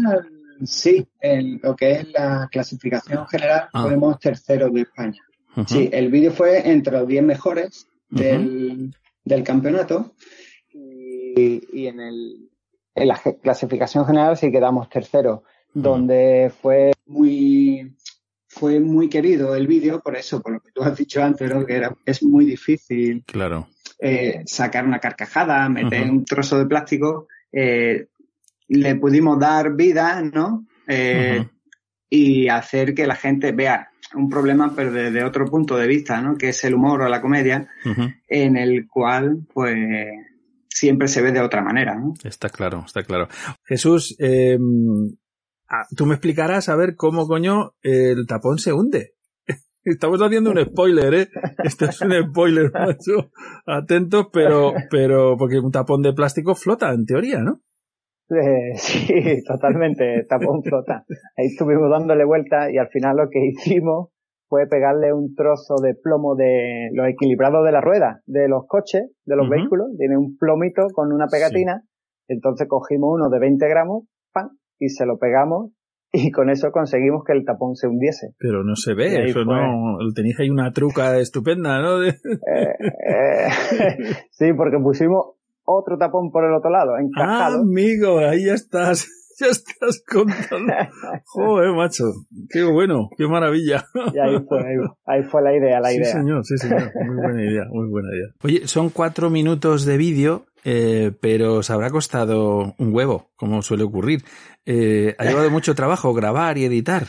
sí, 0.64 1.06
en 1.20 1.60
lo 1.62 1.76
que 1.76 1.92
es 1.92 2.12
la 2.12 2.48
clasificación 2.50 3.26
general, 3.26 3.68
ah. 3.72 3.82
fuimos 3.82 4.18
terceros 4.18 4.72
de 4.72 4.82
España. 4.82 5.22
Uh 5.56 5.60
-huh. 5.62 5.66
Sí, 5.66 5.88
el 5.92 6.10
vídeo 6.10 6.32
fue 6.32 6.70
entre 6.70 6.92
los 6.92 7.06
10 7.08 7.22
mejores 7.24 7.86
del, 8.08 8.46
uh 8.46 8.74
-huh. 8.76 8.94
del 9.24 9.42
campeonato 9.42 10.14
y, 10.72 11.60
y, 11.72 11.86
en, 11.86 12.00
el, 12.00 12.50
en 12.94 13.08
la 13.08 13.20
clasificación 13.42 14.06
general 14.06 14.36
sí 14.36 14.50
quedamos 14.50 14.88
terceros, 14.88 15.40
uh 15.40 15.42
-huh. 15.42 15.82
donde 15.82 16.52
fue 16.60 16.92
muy 17.06 17.96
fue 18.48 18.80
muy 18.80 19.08
querido 19.08 19.54
el 19.54 19.66
vídeo 19.66 20.00
por 20.00 20.16
eso, 20.16 20.40
por 20.40 20.52
lo 20.52 20.60
que 20.60 20.72
tú 20.72 20.82
has 20.82 20.96
dicho 20.96 21.22
antes, 21.22 21.52
¿no? 21.52 21.64
que 21.64 21.76
era, 21.76 21.94
es 22.04 22.22
muy 22.22 22.44
difícil 22.44 23.22
claro. 23.26 23.68
eh, 24.00 24.42
sacar 24.46 24.84
una 24.86 24.98
carcajada, 24.98 25.68
meter 25.68 26.10
un 26.10 26.24
trozo 26.24 26.58
de 26.58 26.66
plástico, 26.66 27.28
eh, 27.52 28.06
le 28.68 28.94
pudimos 28.96 29.38
dar 29.38 29.74
vida, 29.74 30.22
¿no? 30.22 30.66
Eh, 30.86 31.46
y 32.10 32.48
hacer 32.48 32.94
que 32.94 33.06
la 33.06 33.16
gente 33.16 33.52
vea 33.52 33.90
un 34.14 34.28
problema, 34.28 34.72
pero 34.74 34.92
desde 34.92 35.24
otro 35.24 35.46
punto 35.46 35.76
de 35.76 35.86
vista, 35.86 36.20
¿no? 36.20 36.36
Que 36.36 36.50
es 36.50 36.64
el 36.64 36.74
humor 36.74 37.02
o 37.02 37.08
la 37.08 37.20
comedia, 37.20 37.68
uh 37.84 37.88
-huh. 37.88 38.14
en 38.28 38.56
el 38.56 38.86
cual, 38.86 39.46
pues, 39.52 39.76
siempre 40.68 41.08
se 41.08 41.22
ve 41.22 41.32
de 41.32 41.40
otra 41.40 41.62
manera, 41.62 41.96
¿no? 41.96 42.14
Está 42.24 42.48
claro, 42.48 42.84
está 42.86 43.02
claro. 43.02 43.28
Jesús, 43.64 44.16
eh, 44.18 44.58
tú 45.96 46.06
me 46.06 46.14
explicarás 46.14 46.68
a 46.68 46.76
ver 46.76 46.94
cómo 46.96 47.26
coño 47.26 47.74
el 47.82 48.26
tapón 48.26 48.58
se 48.58 48.72
hunde. 48.72 49.14
Estamos 49.84 50.20
haciendo 50.20 50.50
un 50.50 50.64
spoiler, 50.64 51.14
¿eh? 51.14 51.28
Esto 51.64 51.86
es 51.86 52.00
un 52.00 52.12
spoiler, 52.30 52.70
macho. 52.72 53.30
Atentos, 53.66 54.26
pero, 54.32 54.72
pero, 54.90 55.36
porque 55.36 55.58
un 55.58 55.72
tapón 55.72 56.02
de 56.02 56.12
plástico 56.12 56.54
flota, 56.54 56.92
en 56.92 57.06
teoría, 57.06 57.40
¿no? 57.40 57.62
Eh, 58.30 58.72
sí, 58.74 59.42
totalmente, 59.46 60.24
tapón 60.28 60.62
flota. 60.62 61.04
Ahí 61.36 61.46
estuvimos 61.46 61.90
dándole 61.90 62.24
vuelta 62.24 62.70
y 62.70 62.78
al 62.78 62.88
final 62.88 63.16
lo 63.16 63.28
que 63.30 63.44
hicimos 63.46 64.10
fue 64.48 64.66
pegarle 64.66 65.12
un 65.12 65.34
trozo 65.34 65.76
de 65.82 65.94
plomo 65.94 66.34
de 66.34 66.88
los 66.92 67.06
equilibrados 67.08 67.64
de 67.66 67.72
la 67.72 67.80
rueda 67.80 68.22
de 68.26 68.48
los 68.48 68.66
coches, 68.66 69.10
de 69.24 69.36
los 69.36 69.46
uh 69.46 69.50
-huh. 69.50 69.56
vehículos. 69.56 69.88
Tiene 69.98 70.16
un 70.16 70.36
plomito 70.38 70.82
con 70.94 71.12
una 71.12 71.26
pegatina. 71.26 71.82
Sí. 71.82 71.88
Entonces 72.28 72.66
cogimos 72.68 73.10
uno 73.14 73.28
de 73.30 73.38
20 73.38 73.68
gramos, 73.68 74.04
¡pam! 74.32 74.50
y 74.78 74.88
se 74.88 75.06
lo 75.06 75.18
pegamos 75.18 75.72
y 76.12 76.30
con 76.30 76.48
eso 76.48 76.70
conseguimos 76.72 77.22
que 77.24 77.34
el 77.34 77.44
tapón 77.44 77.74
se 77.74 77.86
hundiese. 77.86 78.28
Pero 78.38 78.64
no 78.64 78.74
se 78.76 78.94
ve, 78.94 79.24
eso 79.24 79.44
fue... 79.44 79.44
no, 79.44 79.98
tenéis 80.14 80.40
ahí 80.40 80.48
una 80.48 80.72
truca 80.72 81.18
estupenda, 81.18 81.80
¿no? 81.80 82.02
eh, 82.04 82.14
eh, 83.08 83.48
sí, 84.30 84.52
porque 84.56 84.78
pusimos 84.82 85.37
otro 85.68 85.98
tapón 85.98 86.30
por 86.30 86.44
el 86.44 86.54
otro 86.54 86.70
lado, 86.70 86.98
encajado. 86.98 87.58
Ah, 87.58 87.60
amigo, 87.60 88.18
ahí 88.18 88.46
ya 88.46 88.54
estás. 88.54 89.08
Ya 89.40 89.46
estás 89.46 90.02
contando. 90.04 90.72
Joder, 91.26 91.72
macho. 91.72 92.06
Qué 92.50 92.64
bueno, 92.64 93.08
qué 93.16 93.28
maravilla. 93.28 93.84
Y 94.12 94.18
ahí 94.18 94.36
fue, 94.48 94.58
ahí, 94.58 94.74
ahí 95.06 95.22
fue 95.22 95.42
la 95.42 95.56
idea, 95.56 95.78
la 95.78 95.90
sí, 95.90 95.94
idea. 95.94 96.06
Sí, 96.06 96.12
señor, 96.12 96.44
sí, 96.44 96.58
señor. 96.58 96.90
Muy 97.06 97.16
buena 97.22 97.42
idea, 97.44 97.62
muy 97.70 97.88
buena 97.88 98.08
idea. 98.08 98.26
Oye, 98.42 98.66
son 98.66 98.90
cuatro 98.90 99.30
minutos 99.30 99.84
de 99.84 99.96
vídeo, 99.96 100.46
eh, 100.64 101.12
pero 101.20 101.54
os 101.58 101.70
habrá 101.70 101.88
costado 101.90 102.74
un 102.78 102.92
huevo, 102.92 103.30
como 103.36 103.62
suele 103.62 103.84
ocurrir. 103.84 104.24
Eh, 104.66 105.14
ha 105.18 105.24
llevado 105.24 105.50
mucho 105.50 105.76
trabajo 105.76 106.12
grabar 106.14 106.58
y 106.58 106.64
editar. 106.64 107.04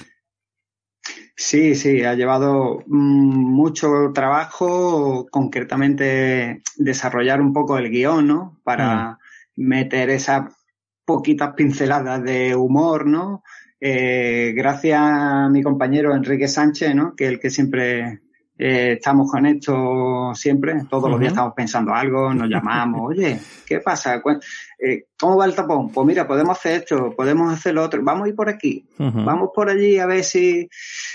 Sí, 1.41 1.73
sí, 1.73 2.03
ha 2.03 2.15
llevado 2.15 2.83
mm, 2.85 3.53
mucho 3.53 4.11
trabajo, 4.13 5.25
concretamente 5.31 6.63
desarrollar 6.75 7.39
un 7.39 7.53
poco 7.53 7.77
el 7.77 7.89
guion, 7.89 8.27
¿no? 8.27 8.59
Para 8.65 9.11
mm. 9.11 9.17
meter 9.55 10.09
esas 10.09 10.53
poquitas 11.05 11.53
pinceladas 11.55 12.21
de 12.23 12.57
humor, 12.57 13.07
¿no? 13.07 13.41
Eh, 13.79 14.51
gracias 14.53 14.99
a 15.01 15.47
mi 15.47 15.63
compañero 15.63 16.13
Enrique 16.13 16.49
Sánchez, 16.49 16.93
¿no? 16.93 17.15
Que 17.15 17.27
es 17.27 17.31
el 17.31 17.39
que 17.39 17.49
siempre 17.49 18.19
eh, 18.57 18.95
estamos 18.97 19.31
con 19.31 19.45
esto 19.45 20.33
siempre, 20.35 20.83
todos 20.89 21.03
uh 21.03 21.07
-huh. 21.07 21.11
los 21.11 21.19
días 21.21 21.31
estamos 21.31 21.53
pensando 21.55 21.93
algo, 21.93 22.33
nos 22.33 22.49
llamamos, 22.49 23.11
oye, 23.11 23.39
¿qué 23.65 23.79
pasa? 23.79 24.21
Eh, 24.77 25.05
¿Cómo 25.17 25.37
va 25.37 25.45
el 25.45 25.55
tapón? 25.55 25.89
Pues 25.89 26.05
mira, 26.05 26.27
podemos 26.27 26.57
hacer 26.57 26.81
esto, 26.81 27.13
podemos 27.15 27.53
hacer 27.53 27.75
lo 27.75 27.85
otro, 27.85 28.03
vamos 28.03 28.25
a 28.25 28.27
ir 28.27 28.35
por 28.35 28.49
aquí, 28.49 28.85
uh 28.97 29.05
-huh. 29.05 29.23
vamos 29.23 29.51
por 29.55 29.69
allí 29.69 29.97
a 29.97 30.05
ver 30.05 30.25
si... 30.25 30.67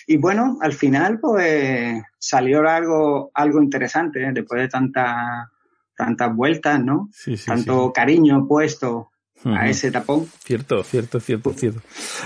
Y 0.07 0.17
bueno, 0.17 0.59
al 0.61 0.73
final 0.73 1.19
pues 1.21 2.03
salió 2.19 2.61
algo, 2.69 3.31
algo 3.35 3.63
interesante, 3.63 4.23
¿eh? 4.23 4.31
después 4.33 4.63
de 4.63 4.69
tantas 4.69 5.49
tantas 5.97 6.35
vueltas, 6.35 6.83
¿no? 6.83 7.09
Sí, 7.13 7.37
sí, 7.37 7.47
Tanto 7.47 7.87
sí. 7.87 7.93
cariño 7.95 8.47
puesto 8.47 9.11
a 9.45 9.69
ese 9.69 9.91
tapón. 9.91 10.27
Cierto, 10.43 10.83
cierto, 10.83 11.21
cierto, 11.21 11.53
cierto. 11.53 11.81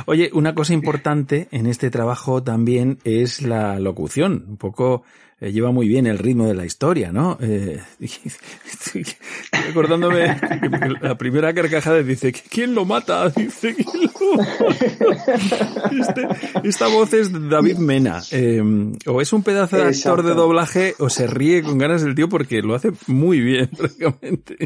Oye, 0.07 0.31
una 0.33 0.55
cosa 0.55 0.73
importante 0.73 1.49
en 1.51 1.67
este 1.67 1.91
trabajo 1.91 2.43
también 2.43 2.99
es 3.03 3.43
la 3.43 3.81
locución. 3.81 4.45
Un 4.49 4.57
poco 4.57 5.03
eh, 5.41 5.53
lleva 5.53 5.71
muy 5.71 5.89
bien 5.89 6.07
el 6.07 6.19
ritmo 6.19 6.47
de 6.47 6.55
la 6.55 6.65
historia, 6.65 7.13
¿no? 7.13 7.39
Eh, 7.41 7.81
estoy 8.01 9.07
acordándome 9.69 10.37
la 11.01 11.17
primera 11.17 11.53
carcajada 11.55 12.03
dice, 12.03 12.33
¿quién 12.33 12.75
lo 12.75 12.85
mata? 12.85 13.29
Dice, 13.31 13.75
¿quién 13.75 14.11
lo 14.17 14.37
mata? 14.37 14.67
Este, 16.01 16.29
esta 16.65 16.89
voz 16.89 17.13
es 17.15 17.31
David 17.49 17.79
Mena. 17.79 18.21
Eh, 18.31 18.63
o 19.07 19.21
es 19.21 19.33
un 19.33 19.43
pedazo 19.43 19.77
de 19.77 19.85
actor 19.85 20.23
de 20.23 20.35
doblaje 20.35 20.95
o 20.99 21.09
se 21.09 21.27
ríe 21.27 21.63
con 21.63 21.79
ganas 21.79 22.03
del 22.03 22.15
tío 22.15 22.29
porque 22.29 22.63
lo 22.63 22.75
hace 22.75 22.93
muy 23.07 23.41
bien, 23.41 23.69
prácticamente. 23.77 24.57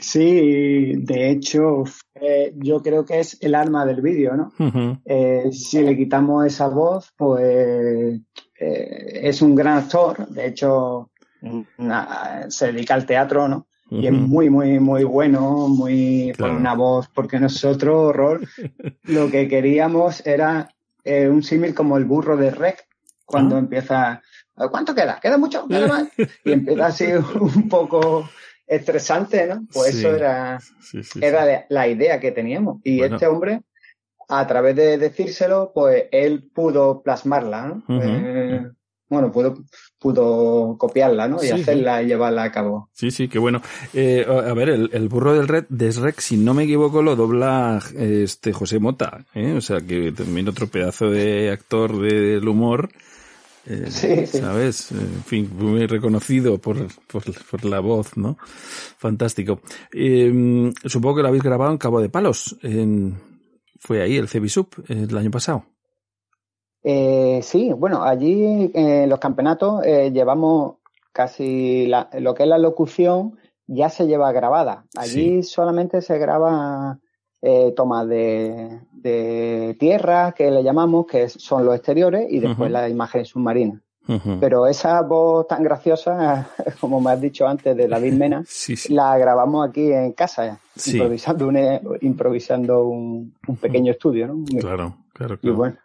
Sí, 0.00 0.94
de 0.96 1.30
hecho, 1.30 1.84
eh, 2.14 2.52
yo 2.56 2.82
creo 2.82 3.04
que 3.04 3.20
es 3.20 3.38
el 3.40 3.54
alma 3.54 3.86
del 3.86 4.02
vídeo, 4.02 4.36
¿no? 4.36 4.52
Uh 4.58 4.70
-huh. 4.70 5.00
eh, 5.04 5.50
si 5.52 5.82
le 5.82 5.96
quitamos 5.96 6.46
esa 6.46 6.68
voz, 6.68 7.12
pues 7.16 8.20
eh, 8.60 9.20
es 9.22 9.42
un 9.42 9.54
gran 9.54 9.78
actor, 9.78 10.28
de 10.28 10.46
hecho, 10.46 11.10
se 12.48 12.72
dedica 12.72 12.94
al 12.94 13.06
teatro, 13.06 13.48
¿no? 13.48 13.66
y 13.90 14.06
es 14.06 14.12
muy, 14.12 14.48
muy, 14.48 14.78
muy 14.78 15.02
bueno, 15.02 15.66
muy 15.68 16.32
con 16.38 16.50
una 16.50 16.74
voz, 16.74 17.08
porque 17.08 17.40
nosotros, 17.40 18.14
Rol, 18.14 18.48
lo 19.04 19.30
que 19.30 19.48
queríamos 19.48 20.24
era 20.24 20.72
eh, 21.02 21.28
un 21.28 21.42
símil 21.42 21.74
como 21.74 21.96
el 21.96 22.04
burro 22.04 22.36
de 22.36 22.52
Rec, 22.52 22.86
cuando 23.24 23.58
empieza, 23.58 24.22
¿cuánto 24.54 24.94
queda? 24.94 25.18
¿Queda 25.20 25.38
mucho? 25.38 25.66
¿Queda 25.66 25.86
más? 25.86 26.08
Y 26.44 26.52
empieza 26.52 26.86
así 26.86 27.06
un 27.40 27.68
poco 27.68 28.28
estresante, 28.66 29.46
¿no? 29.46 29.66
Pues 29.72 29.96
eso 29.96 30.14
era, 30.14 30.60
era 31.20 31.66
la 31.68 31.88
idea 31.88 32.20
que 32.20 32.30
teníamos. 32.30 32.80
Y 32.84 33.02
este 33.02 33.26
hombre, 33.26 33.62
a 34.30 34.46
través 34.46 34.76
de 34.76 34.96
decírselo, 34.96 35.72
pues 35.74 36.04
él 36.12 36.48
pudo 36.54 37.02
plasmarla, 37.02 37.66
¿no? 37.66 38.00
Eh, 38.00 38.70
bueno, 39.08 39.32
pudo, 39.32 39.64
pudo 39.98 40.76
copiarla, 40.78 41.26
¿no? 41.26 41.42
Y 41.42 41.50
hacerla 41.50 42.00
y 42.00 42.06
llevarla 42.06 42.44
a 42.44 42.52
cabo. 42.52 42.90
Sí, 42.92 43.10
sí, 43.10 43.26
qué 43.26 43.40
bueno. 43.40 43.60
Eh, 43.92 44.24
a 44.24 44.54
ver, 44.54 44.68
el, 44.68 45.08
burro 45.08 45.34
del 45.34 45.48
Red, 45.48 45.64
de 45.68 45.90
Shrek, 45.90 46.20
si 46.20 46.36
no 46.36 46.54
me 46.54 46.62
equivoco, 46.62 47.02
lo 47.02 47.16
dobla 47.16 47.82
este 47.96 48.52
José 48.52 48.78
Mota, 48.78 49.26
¿eh? 49.34 49.52
O 49.52 49.60
sea, 49.60 49.80
que 49.80 50.12
también 50.12 50.48
otro 50.48 50.68
pedazo 50.68 51.10
de 51.10 51.50
actor 51.50 52.00
del 52.00 52.46
humor. 52.46 52.88
Eh, 53.66 53.86
sí, 53.90 54.26
¿Sabes? 54.26 54.92
En 54.92 55.24
fin, 55.24 55.50
muy 55.58 55.86
reconocido 55.86 56.58
por, 56.58 56.86
por, 57.08 57.24
por 57.50 57.64
la 57.64 57.80
voz, 57.80 58.16
¿no? 58.16 58.38
Fantástico. 58.96 59.60
Eh, 59.92 60.72
supongo 60.84 61.16
que 61.16 61.22
lo 61.22 61.28
habéis 61.28 61.42
grabado 61.42 61.72
en 61.72 61.78
Cabo 61.78 62.00
de 62.00 62.08
Palos. 62.08 62.56
En, 62.62 63.16
fue 63.80 64.02
ahí 64.02 64.16
el 64.16 64.28
Cebisup 64.28 64.74
el 64.88 65.16
año 65.16 65.30
pasado. 65.30 65.64
Eh, 66.82 67.40
sí, 67.42 67.72
bueno, 67.72 68.04
allí 68.04 68.70
en 68.74 69.08
los 69.08 69.18
campeonatos 69.18 69.84
eh, 69.84 70.12
llevamos 70.12 70.76
casi 71.12 71.90
lo 72.18 72.34
que 72.34 72.44
es 72.44 72.48
la 72.48 72.58
locución 72.58 73.36
ya 73.66 73.88
se 73.88 74.06
lleva 74.06 74.32
grabada. 74.32 74.84
Allí 74.96 75.42
solamente 75.42 76.02
se 76.02 76.18
graba 76.18 76.98
eh, 77.40 77.72
tomas 77.76 78.08
de, 78.08 78.80
de, 78.92 79.76
tierra, 79.78 80.32
que 80.32 80.50
le 80.50 80.64
llamamos, 80.64 81.06
que 81.06 81.28
son 81.28 81.64
los 81.64 81.76
exteriores, 81.76 82.26
y 82.30 82.40
después 82.40 82.70
la 82.70 82.88
imagen 82.88 83.24
submarina. 83.24 83.80
Pero 84.40 84.66
esa 84.66 85.02
voz 85.02 85.46
tan 85.46 85.62
graciosa, 85.62 86.48
como 86.80 87.00
me 87.00 87.10
has 87.12 87.20
dicho 87.20 87.46
antes, 87.46 87.76
de 87.76 87.88
David 87.88 88.14
Mena, 88.14 88.44
la 88.88 89.18
grabamos 89.18 89.68
aquí 89.68 89.92
en 89.92 90.12
casa, 90.12 90.58
improvisando, 90.86 91.48
un, 91.48 91.98
improvisando 92.00 92.84
un, 92.84 93.34
pequeño 93.60 93.92
estudio, 93.92 94.26
¿no? 94.28 94.44
Claro, 94.60 94.96
claro, 95.12 95.38
claro. 95.38 95.56
bueno. 95.56 95.76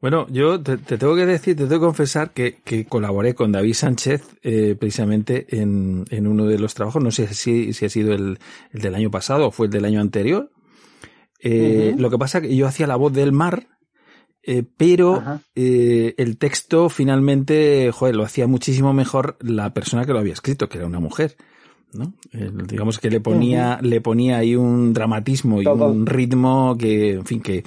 Bueno, 0.00 0.26
yo 0.28 0.62
te, 0.62 0.76
tengo 0.76 1.16
que 1.16 1.26
decir, 1.26 1.56
te 1.56 1.64
tengo 1.64 1.80
que 1.80 1.86
confesar 1.86 2.30
que, 2.30 2.58
que 2.62 2.84
colaboré 2.84 3.34
con 3.34 3.50
David 3.50 3.74
Sánchez 3.74 4.36
eh, 4.42 4.76
precisamente 4.78 5.46
en, 5.60 6.04
en, 6.10 6.26
uno 6.26 6.46
de 6.46 6.58
los 6.58 6.74
trabajos, 6.74 7.02
no 7.02 7.10
sé 7.10 7.26
si, 7.34 7.72
si 7.72 7.86
ha 7.86 7.88
sido 7.88 8.14
el, 8.14 8.38
el, 8.72 8.82
del 8.82 8.94
año 8.94 9.10
pasado 9.10 9.48
o 9.48 9.50
fue 9.50 9.66
el 9.66 9.72
del 9.72 9.84
año 9.84 10.00
anterior. 10.00 10.50
Eh, 11.40 11.94
Lo 11.98 12.10
que 12.10 12.18
pasa 12.18 12.38
es 12.38 12.48
que 12.48 12.56
yo 12.56 12.66
hacía 12.66 12.86
la 12.86 12.96
voz 12.96 13.12
del 13.12 13.32
mar, 13.32 13.66
eh, 14.46 14.62
pero 14.76 15.22
eh, 15.54 16.14
el 16.18 16.38
texto 16.38 16.88
finalmente, 16.88 17.90
joder, 17.92 18.14
lo 18.14 18.24
hacía 18.24 18.46
muchísimo 18.46 18.92
mejor 18.92 19.36
la 19.40 19.74
persona 19.74 20.06
que 20.06 20.12
lo 20.12 20.20
había 20.20 20.32
escrito, 20.32 20.68
que 20.68 20.78
era 20.78 20.86
una 20.86 21.00
mujer. 21.00 21.36
¿no? 21.92 22.12
digamos 22.30 22.98
que 22.98 23.08
le 23.08 23.20
ponía, 23.20 23.78
le 23.80 24.02
ponía 24.02 24.38
ahí 24.38 24.54
un 24.54 24.92
dramatismo 24.92 25.62
y 25.62 25.66
un 25.66 26.04
ritmo 26.04 26.76
que, 26.76 27.14
en 27.14 27.24
fin, 27.24 27.40
que, 27.40 27.64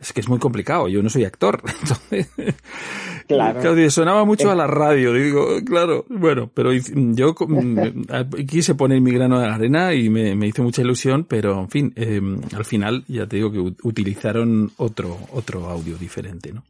es 0.00 0.12
que 0.12 0.20
es 0.20 0.28
muy 0.28 0.38
complicado, 0.38 0.88
yo 0.88 1.02
no 1.02 1.10
soy 1.10 1.24
actor. 1.24 1.62
claro. 3.28 3.90
sonaba 3.90 4.24
mucho 4.24 4.50
a 4.50 4.54
la 4.54 4.66
radio, 4.66 5.12
digo, 5.12 5.46
claro, 5.64 6.04
bueno, 6.08 6.50
pero 6.52 6.72
yo 6.72 7.34
quise 8.48 8.74
poner 8.74 9.00
mi 9.00 9.12
grano 9.12 9.40
de 9.40 9.46
arena 9.46 9.94
y 9.94 10.08
me, 10.10 10.34
me 10.34 10.46
hizo 10.46 10.62
mucha 10.62 10.82
ilusión, 10.82 11.24
pero 11.24 11.60
en 11.60 11.70
fin, 11.70 11.92
em, 11.96 12.40
al 12.54 12.64
final 12.64 13.04
ya 13.08 13.26
te 13.26 13.36
digo 13.36 13.52
que 13.52 13.58
utilizaron 13.82 14.72
otro, 14.76 15.18
otro 15.32 15.68
audio 15.68 15.96
diferente, 15.96 16.52
¿no? 16.52 16.62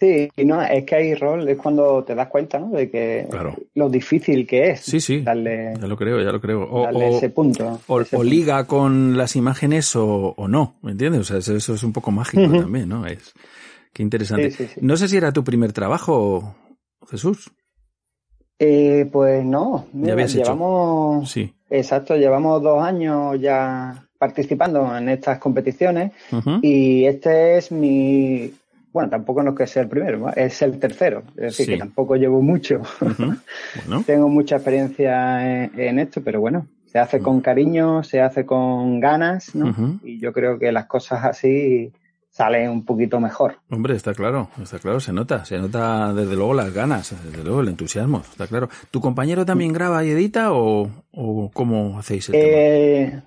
Sí, 0.00 0.30
no, 0.44 0.62
es 0.62 0.84
que 0.84 0.94
hay 0.94 1.14
rol, 1.14 1.48
es 1.48 1.56
cuando 1.56 2.04
te 2.04 2.14
das 2.14 2.28
cuenta, 2.28 2.60
¿no? 2.60 2.70
De 2.70 2.88
que 2.88 3.26
lo 3.74 3.88
difícil 3.88 4.46
que 4.46 4.70
es. 4.70 4.80
Sí, 4.80 5.00
sí. 5.00 5.22
Darle, 5.22 5.74
ya 5.80 5.88
lo 5.88 5.96
creo, 5.96 6.22
ya 6.22 6.30
lo 6.30 6.40
creo. 6.40 6.62
O, 6.62 7.02
ese 7.02 7.30
punto. 7.30 7.80
O, 7.88 8.22
liga 8.22 8.64
con 8.64 9.16
las 9.16 9.34
imágenes 9.34 9.96
o, 9.96 10.34
no, 10.48 10.76
¿me 10.82 10.92
entiendes? 10.92 11.22
O 11.22 11.24
sea, 11.24 11.38
eso, 11.38 11.74
es 11.74 11.82
un 11.82 11.92
poco 11.92 12.12
mágico 12.12 12.42
también, 12.42 12.88
¿no? 12.88 13.06
Es, 13.06 13.32
qué 13.92 14.04
interesante. 14.04 14.52
no 14.80 14.96
sé 14.96 15.08
si 15.08 15.16
era 15.16 15.32
tu 15.32 15.42
primer 15.42 15.72
trabajo, 15.72 16.54
Jesús. 17.10 17.50
Eh, 18.60 19.08
pues 19.10 19.44
no. 19.44 19.86
ya 19.92 20.12
habías 20.12 20.32
llevamos, 20.32 21.28
Sí. 21.28 21.52
Exacto, 21.70 22.16
llevamos 22.16 22.62
dos 22.62 22.82
años 22.82 23.38
ya 23.40 24.08
participando 24.18 24.96
en 24.96 25.08
estas 25.08 25.38
competiciones 25.38 26.12
y 26.62 27.04
este 27.04 27.58
es 27.58 27.70
mi 27.70 28.52
bueno, 28.92 29.10
tampoco 29.10 29.42
no 29.42 29.50
es 29.50 29.56
que 29.56 29.66
sea 29.66 29.82
el 29.82 29.88
primero, 29.88 30.30
es 30.34 30.62
el 30.62 30.78
tercero, 30.78 31.22
es 31.36 31.56
decir, 31.56 31.66
que 31.66 31.76
tampoco 31.76 32.16
llevo 32.16 32.40
mucho. 32.42 32.82
Tengo 34.06 34.28
mucha 34.28 34.56
experiencia 34.56 35.66
en, 35.66 35.98
esto, 35.98 36.22
pero 36.22 36.40
bueno, 36.40 36.66
se 36.86 36.98
hace 36.98 37.20
con 37.20 37.40
cariño, 37.40 38.02
se 38.02 38.20
hace 38.20 38.46
con 38.46 39.00
ganas, 39.00 39.54
¿no? 39.54 40.00
Y 40.02 40.18
yo 40.18 40.32
creo 40.32 40.58
que 40.58 40.72
las 40.72 40.86
cosas 40.86 41.24
así 41.24 41.92
salen 42.30 42.70
un 42.70 42.84
poquito 42.84 43.20
mejor. 43.20 43.56
Hombre, 43.70 43.96
está 43.96 44.14
claro, 44.14 44.48
está 44.62 44.78
claro, 44.78 45.00
se 45.00 45.12
nota, 45.12 45.44
se 45.44 45.58
nota 45.58 46.12
desde 46.14 46.36
luego 46.36 46.54
las 46.54 46.72
ganas, 46.72 47.14
desde 47.24 47.42
luego 47.42 47.60
el 47.60 47.68
entusiasmo, 47.68 48.18
está 48.20 48.46
claro. 48.46 48.68
¿Tu 48.90 49.00
compañero 49.00 49.44
también 49.44 49.72
graba 49.72 50.04
y 50.04 50.10
edita 50.10 50.52
o, 50.52 50.88
o 51.12 51.50
cómo 51.52 51.98
hacéis 51.98 52.28
el 52.28 52.34
eh, 52.36 53.22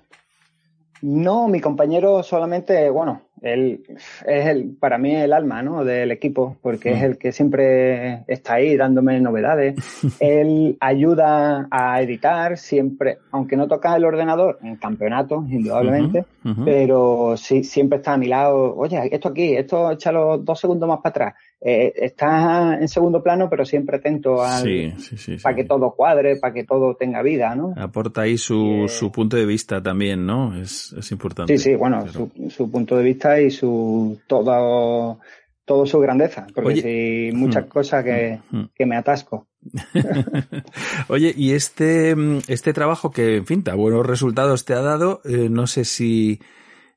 No, 1.02 1.46
mi 1.48 1.60
compañero 1.60 2.22
solamente, 2.22 2.88
bueno, 2.90 3.22
él 3.42 3.82
es 4.26 4.46
el, 4.46 4.76
para 4.78 4.98
mí 4.98 5.14
el 5.14 5.32
alma 5.32 5.62
¿no? 5.62 5.84
del 5.84 6.10
equipo, 6.10 6.56
porque 6.62 6.92
es 6.92 7.02
el 7.02 7.18
que 7.18 7.32
siempre 7.32 8.22
está 8.26 8.54
ahí 8.54 8.76
dándome 8.76 9.20
novedades. 9.20 9.74
él 10.20 10.76
ayuda 10.80 11.68
a 11.70 12.00
editar 12.00 12.56
siempre, 12.56 13.18
aunque 13.30 13.56
no 13.56 13.68
toca 13.68 13.94
el 13.96 14.04
ordenador, 14.04 14.58
en 14.62 14.76
campeonatos, 14.76 15.50
indudablemente, 15.50 16.24
pero 16.64 17.36
sí, 17.36 17.64
siempre 17.64 17.98
está 17.98 18.14
a 18.14 18.18
mi 18.18 18.26
lado, 18.26 18.74
oye, 18.76 19.08
esto 19.12 19.28
aquí, 19.28 19.56
esto 19.56 19.90
échalo 19.90 20.38
dos 20.38 20.58
segundos 20.58 20.88
más 20.88 20.98
para 20.98 21.10
atrás. 21.10 21.34
Eh, 21.64 21.92
está 21.94 22.76
en 22.80 22.88
segundo 22.88 23.22
plano, 23.22 23.48
pero 23.48 23.64
siempre 23.64 23.98
atento 23.98 24.42
al, 24.42 24.96
para 25.40 25.54
que 25.54 25.62
todo 25.62 25.94
cuadre, 25.94 26.34
para 26.36 26.52
que 26.52 26.64
todo 26.64 26.96
tenga 26.96 27.22
vida, 27.22 27.54
¿no? 27.54 27.72
Aporta 27.76 28.22
ahí 28.22 28.36
su, 28.36 28.86
su 28.88 29.12
punto 29.12 29.36
de 29.36 29.46
vista 29.46 29.80
también, 29.80 30.26
¿no? 30.26 30.60
Es, 30.60 30.92
es 30.98 31.12
importante. 31.12 31.56
Sí, 31.56 31.70
sí, 31.70 31.76
bueno, 31.76 32.08
su, 32.08 32.32
su 32.48 32.68
punto 32.68 32.96
de 32.96 33.04
vista 33.04 33.40
y 33.40 33.52
su 33.52 34.18
todo, 34.26 35.20
todo 35.64 35.86
su 35.86 36.00
grandeza, 36.00 36.48
porque 36.52 37.28
hay 37.28 37.32
muchas 37.32 37.66
mm, 37.66 37.68
cosas 37.68 38.02
que, 38.02 38.40
mm. 38.50 38.64
que 38.74 38.86
me 38.86 38.96
atasco. 38.96 39.46
Oye, 41.08 41.32
y 41.36 41.52
este, 41.52 42.16
este 42.48 42.72
trabajo 42.72 43.12
que, 43.12 43.36
en 43.36 43.46
fin, 43.46 43.62
buenos 43.76 44.04
resultados 44.04 44.64
te 44.64 44.74
ha 44.74 44.80
dado, 44.80 45.20
eh, 45.24 45.48
no 45.48 45.68
sé 45.68 45.84
si, 45.84 46.40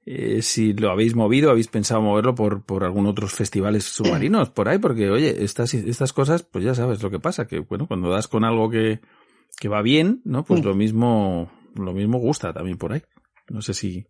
eh, 0.06 0.44
si 0.44 0.74
lo 0.74 0.92
habéis 0.92 1.16
movido, 1.16 1.50
habéis 1.50 1.68
pensado 1.68 2.02
moverlo 2.02 2.36
por, 2.36 2.64
por 2.64 2.84
algún 2.84 3.08
otros 3.08 3.34
festivales 3.34 3.86
submarinos 3.86 4.52
por 4.52 4.70
ahí, 4.70 4.78
porque, 4.78 5.10
oye, 5.10 5.44
estas, 5.44 5.74
estas 5.74 6.14
cosas, 6.14 6.44
pues 6.44 6.64
ya 6.64 6.76
sabes 6.76 7.02
lo 7.02 7.10
que 7.10 7.20
pasa, 7.20 7.48
que, 7.48 7.60
bueno, 7.60 7.88
cuando 7.88 8.12
das 8.12 8.28
con 8.28 8.44
algo 8.44 8.70
que, 8.70 9.00
que 9.60 9.68
va 9.68 9.82
bien, 9.82 10.22
¿no? 10.24 10.46
Pues 10.46 10.64
lo 10.64 10.76
mismo, 10.76 11.52
lo 11.74 11.94
mismo 11.94 12.20
gusta 12.20 12.54
también 12.54 12.78
por 12.78 12.94
ahí. 12.94 13.02
No 13.50 13.64
sé 13.64 13.74
si, 13.74 14.06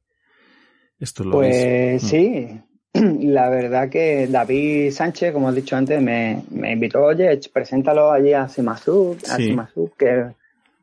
esto 0.99 1.23
lo 1.23 1.31
pues 1.31 2.01
sí, 2.01 2.59
la 2.93 3.49
verdad 3.49 3.89
que 3.89 4.27
David 4.27 4.91
Sánchez, 4.91 5.31
como 5.31 5.47
has 5.47 5.55
dicho 5.55 5.77
antes, 5.77 6.01
me, 6.01 6.43
me 6.51 6.73
invitó, 6.73 7.03
oye, 7.03 7.39
preséntalo 7.53 8.11
allí 8.11 8.33
a 8.33 8.49
Simazú, 8.49 9.15
a 9.29 9.37
que, 9.97 10.25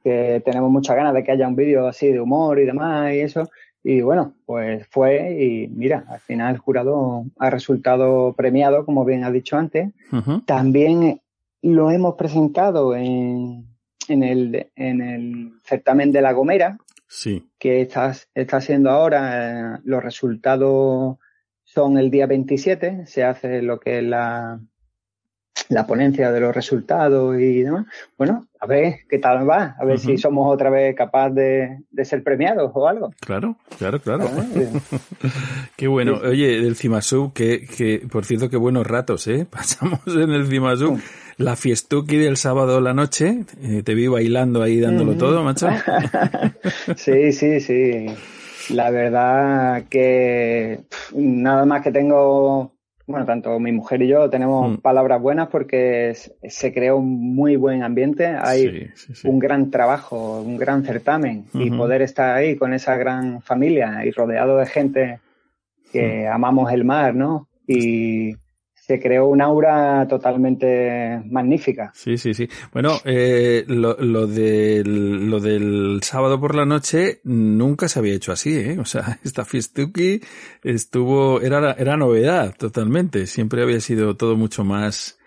que 0.03 0.43
tenemos 0.43 0.71
muchas 0.71 0.97
ganas 0.97 1.13
de 1.13 1.23
que 1.23 1.33
haya 1.33 1.49
un 1.49 1.57
vídeo 1.57 1.87
así 1.87 2.09
de 2.09 2.21
humor 2.21 2.59
y 2.59 2.65
demás 2.65 3.13
y 3.13 3.21
eso. 3.21 3.51
Y 3.85 4.01
bueno, 4.01 4.35
pues 4.47 4.87
fue 4.89 5.43
y 5.43 5.69
mira, 5.69 6.05
al 6.09 6.21
final 6.21 6.55
el 6.55 6.61
jurado 6.61 7.25
ha 7.39 7.51
resultado 7.51 8.33
premiado, 8.35 8.85
como 8.85 9.05
bien 9.05 9.25
has 9.25 9.33
dicho 9.33 9.57
antes. 9.57 9.91
También 10.47 11.21
lo 11.63 11.91
hemos 11.91 12.15
presentado 12.15 12.95
en, 12.95 13.67
en, 14.09 14.23
el, 14.23 14.71
en 14.77 15.01
el 15.01 15.53
certamen 15.65 16.13
de 16.13 16.23
La 16.23 16.33
Gomera, 16.33 16.79
sí. 17.09 17.49
que 17.59 17.81
está, 17.81 18.15
está 18.35 18.61
siendo 18.61 18.91
ahora. 18.91 19.77
Eh, 19.77 19.81
los 19.85 20.03
resultados 20.03 21.19
son 21.65 21.99
el 21.99 22.11
día 22.11 22.27
27, 22.27 23.07
se 23.07 23.25
hace 23.25 23.63
lo 23.63 23.81
que 23.81 23.99
es 23.99 24.05
la, 24.05 24.61
la 25.69 25.87
ponencia 25.87 26.31
de 26.31 26.41
los 26.41 26.55
resultados 26.55 27.39
y 27.39 27.63
demás. 27.63 27.87
Bueno, 28.17 28.47
a 28.61 28.67
ver 28.67 29.01
qué 29.09 29.19
tal 29.19 29.49
va, 29.49 29.77
a 29.79 29.85
ver 29.85 29.99
si 29.99 30.19
somos 30.19 30.53
otra 30.53 30.71
vez 30.71 30.95
capaces 30.95 31.35
de, 31.35 31.79
de, 31.91 32.05
ser 32.05 32.23
premiados 32.23 32.71
o 32.75 32.89
algo. 32.89 33.13
Claro, 33.21 33.57
claro, 33.79 34.01
claro. 34.01 34.29
qué 35.77 35.89
bueno. 35.89 36.21
Oye, 36.25 36.61
del 36.61 36.77
Cimasub, 36.77 37.33
que, 37.33 37.67
que 37.67 38.07
por 38.11 38.25
cierto, 38.25 38.49
qué 38.49 38.57
buenos 38.57 38.87
ratos, 38.87 39.27
¿eh? 39.29 39.47
Pasamos 39.51 40.01
en 40.07 40.31
el 40.31 40.47
Cimasub. 40.47 41.01
la 41.39 41.57
fiestuki 41.57 42.17
del 42.17 42.37
sábado 42.37 42.79
a 42.79 42.81
la 42.81 42.95
noche. 42.95 43.45
Eh, 43.63 43.83
te 43.83 43.95
vi 43.95 44.07
bailando 44.07 44.63
ahí 44.63 44.81
dándolo 44.81 45.17
todo, 45.17 45.43
macho. 45.43 45.69
sí, 46.97 47.33
sí, 47.33 47.61
sí. 47.61 48.07
La 48.71 48.91
verdad 48.91 49.85
que 49.91 50.83
nada 51.15 51.65
más 51.65 51.83
que 51.83 51.91
tengo, 51.91 52.73
bueno, 53.13 53.27
tanto 53.27 53.61
mi 53.61 53.73
mujer 53.73 54.03
y 54.03 54.09
yo 54.09 54.29
tenemos 54.31 54.73
mm. 54.73 54.81
palabras 54.81 55.21
buenas 55.21 55.49
porque 55.49 56.15
se 56.15 56.73
creó 56.73 56.97
un 56.97 57.35
muy 57.35 57.57
buen 57.57 57.83
ambiente, 57.83 58.27
hay 58.27 58.91
un 59.25 59.39
gran 59.39 59.71
trabajo, 59.71 60.41
un 60.41 60.57
gran 60.57 60.85
certamen 60.85 61.45
y 61.53 61.71
poder 61.71 62.03
estar 62.03 62.35
ahí 62.35 62.57
con 62.57 62.73
esa 62.73 62.97
gran 62.97 63.43
familia 63.43 64.05
y 64.05 64.11
rodeado 64.11 64.57
de 64.57 64.67
gente 64.67 65.21
que 65.93 66.27
mm. 66.27 66.33
amamos 66.33 66.73
el 66.73 66.85
mar, 66.85 67.15
¿no? 67.15 67.49
Y, 67.69 68.35
se 68.93 69.01
creó 69.01 69.27
una 69.29 69.47
aura 69.47 70.07
totalmente 70.07 71.23
magnífica. 71.31 71.93
Sí, 71.95 72.19
sí, 72.19 72.35
sí. 72.35 72.47
Bueno, 72.75 73.01
eh, 73.07 73.65
lo, 73.67 73.97
lo, 73.99 74.27
del, 74.27 75.31
lo 75.31 75.41
del 75.41 76.01
sábado 76.03 76.39
por 76.39 76.55
la 76.55 76.67
noche 76.67 77.23
nunca 77.25 77.89
se 77.89 77.99
había 77.99 78.13
hecho 78.13 78.33
así, 78.33 78.55
¿eh? 78.55 78.79
O 78.79 78.85
sea, 78.85 79.19
esta 79.25 79.47
fiestuki 79.47 80.21
estuvo, 80.63 81.41
era, 81.41 81.73
era 81.73 81.97
novedad 81.97 82.55
totalmente. 82.59 83.27
Siempre 83.27 83.63
había 83.63 83.81
sido 83.81 84.15
todo 84.15 84.37
mucho 84.37 84.63
más 84.63 85.19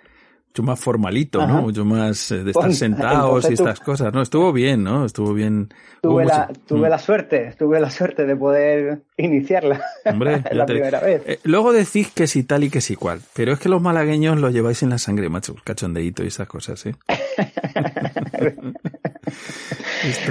mucho 0.56 0.64
más 0.64 0.80
formalito, 0.80 1.46
¿no? 1.46 1.64
Mucho 1.64 1.84
más 1.84 2.32
eh, 2.32 2.42
de 2.46 2.52
estar 2.52 2.72
sentados 2.74 3.50
y 3.50 3.54
estas 3.56 3.82
cosas, 3.82 4.14
¿no? 4.14 4.22
Estuvo 4.22 4.54
bien, 4.54 4.86
¿no? 4.86 5.04
Estuvo 5.04 5.34
bien. 5.34 5.68
Tuve, 6.02 6.24
la, 6.24 6.48
tuve 6.66 6.88
mm. 6.88 6.92
la 6.92 6.98
suerte, 6.98 7.54
tuve 7.60 7.82
la 7.82 7.90
suerte 7.90 8.26
de 8.26 8.38
poder 8.38 9.02
iniciarla. 9.18 9.82
Hombre, 10.06 10.42
la 10.52 10.66
primera 10.66 11.02
vez. 11.02 11.24
Eh, 11.26 11.40
luego 11.44 11.74
decís 11.74 12.10
que 12.12 12.26
sí 12.28 12.44
tal 12.44 12.64
y 12.64 12.70
que 12.70 12.80
sí 12.80 12.96
cual, 12.96 13.20
pero 13.34 13.52
es 13.52 13.60
que 13.60 13.68
los 13.68 13.82
malagueños 13.82 14.40
lo 14.40 14.50
lleváis 14.50 14.82
en 14.82 14.92
la 14.92 14.98
sangre, 14.98 15.28
macho, 15.28 15.56
cachondeíto 15.62 16.24
y 16.24 16.28
esas 16.28 16.48
cosas, 16.48 16.86
¿eh? 16.86 16.96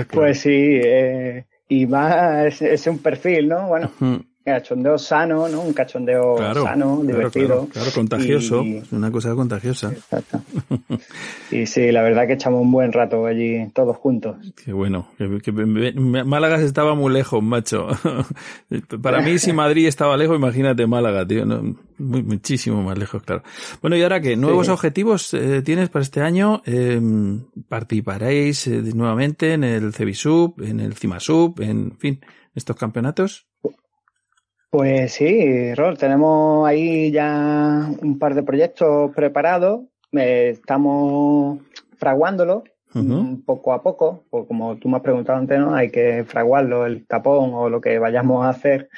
Pues 0.10 0.40
sí, 0.40 0.80
eh, 0.82 1.44
y 1.68 1.86
más 1.86 2.62
es, 2.62 2.86
un 2.86 2.98
perfil, 2.98 3.48
¿no? 3.48 3.66
Bueno 3.68 3.90
cachondeo 4.44 4.98
sano, 4.98 5.48
¿no? 5.48 5.62
Un 5.62 5.72
cachondeo 5.72 6.36
sano, 6.54 7.00
divertido. 7.02 7.66
Claro, 7.72 7.90
contagioso, 7.94 8.62
es 8.62 8.92
una 8.92 9.10
cosa 9.10 9.34
contagiosa. 9.34 9.90
Exacto. 9.90 10.42
y 11.50 11.66
sí, 11.66 11.90
la 11.90 12.02
verdad 12.02 12.26
que 12.26 12.34
echamos 12.34 12.60
un 12.60 12.70
buen 12.70 12.92
rato 12.92 13.24
allí 13.24 13.66
todos 13.72 13.96
juntos. 13.96 14.36
Qué 14.62 14.72
bueno. 14.72 15.08
Málaga 16.26 16.60
estaba 16.60 16.94
muy 16.94 17.12
lejos, 17.12 17.42
macho. 17.42 17.88
Para 19.02 19.22
mí, 19.22 19.38
si 19.38 19.52
Madrid 19.52 19.86
estaba 19.86 20.16
lejos, 20.16 20.36
imagínate 20.36 20.86
Málaga, 20.86 21.26
tío. 21.26 21.46
muchísimo 21.98 22.82
más 22.82 22.98
lejos, 22.98 23.22
claro. 23.22 23.42
Bueno, 23.80 23.96
y 23.96 24.02
ahora 24.02 24.20
qué, 24.20 24.36
nuevos 24.36 24.68
objetivos 24.68 25.32
eh, 25.32 25.62
tienes 25.62 25.88
para 25.88 26.02
este 26.02 26.20
año. 26.20 26.62
Em, 26.66 27.44
participaréis 27.68 28.66
eh, 28.66 28.82
nuevamente 28.94 29.54
en 29.54 29.64
el 29.64 29.94
Cebisub, 29.94 30.60
en 30.60 30.80
el 30.80 30.94
Cimasub, 30.94 31.60
en 31.62 31.96
fin, 31.98 32.20
estos 32.54 32.76
campeonatos. 32.76 33.46
Pues 34.74 35.12
sí, 35.12 35.72
Rol, 35.76 35.96
tenemos 35.96 36.66
ahí 36.66 37.12
ya 37.12 37.88
un 38.02 38.18
par 38.18 38.34
de 38.34 38.42
proyectos 38.42 39.14
preparados. 39.14 39.82
Eh, 40.10 40.48
estamos 40.54 41.60
fraguándolo 41.96 42.64
poco 43.46 43.72
a 43.72 43.84
poco, 43.84 44.24
pues 44.30 44.48
como 44.48 44.76
tú 44.76 44.88
me 44.88 44.96
has 44.96 45.02
preguntado 45.04 45.38
antes, 45.38 45.60
¿no? 45.60 45.76
Hay 45.76 45.90
que 45.90 46.24
fraguarlo, 46.24 46.86
el 46.86 47.06
tapón 47.06 47.54
o 47.54 47.68
lo 47.68 47.80
que 47.80 48.00
vayamos 48.00 48.44
a 48.44 48.48
hacer. 48.48 48.88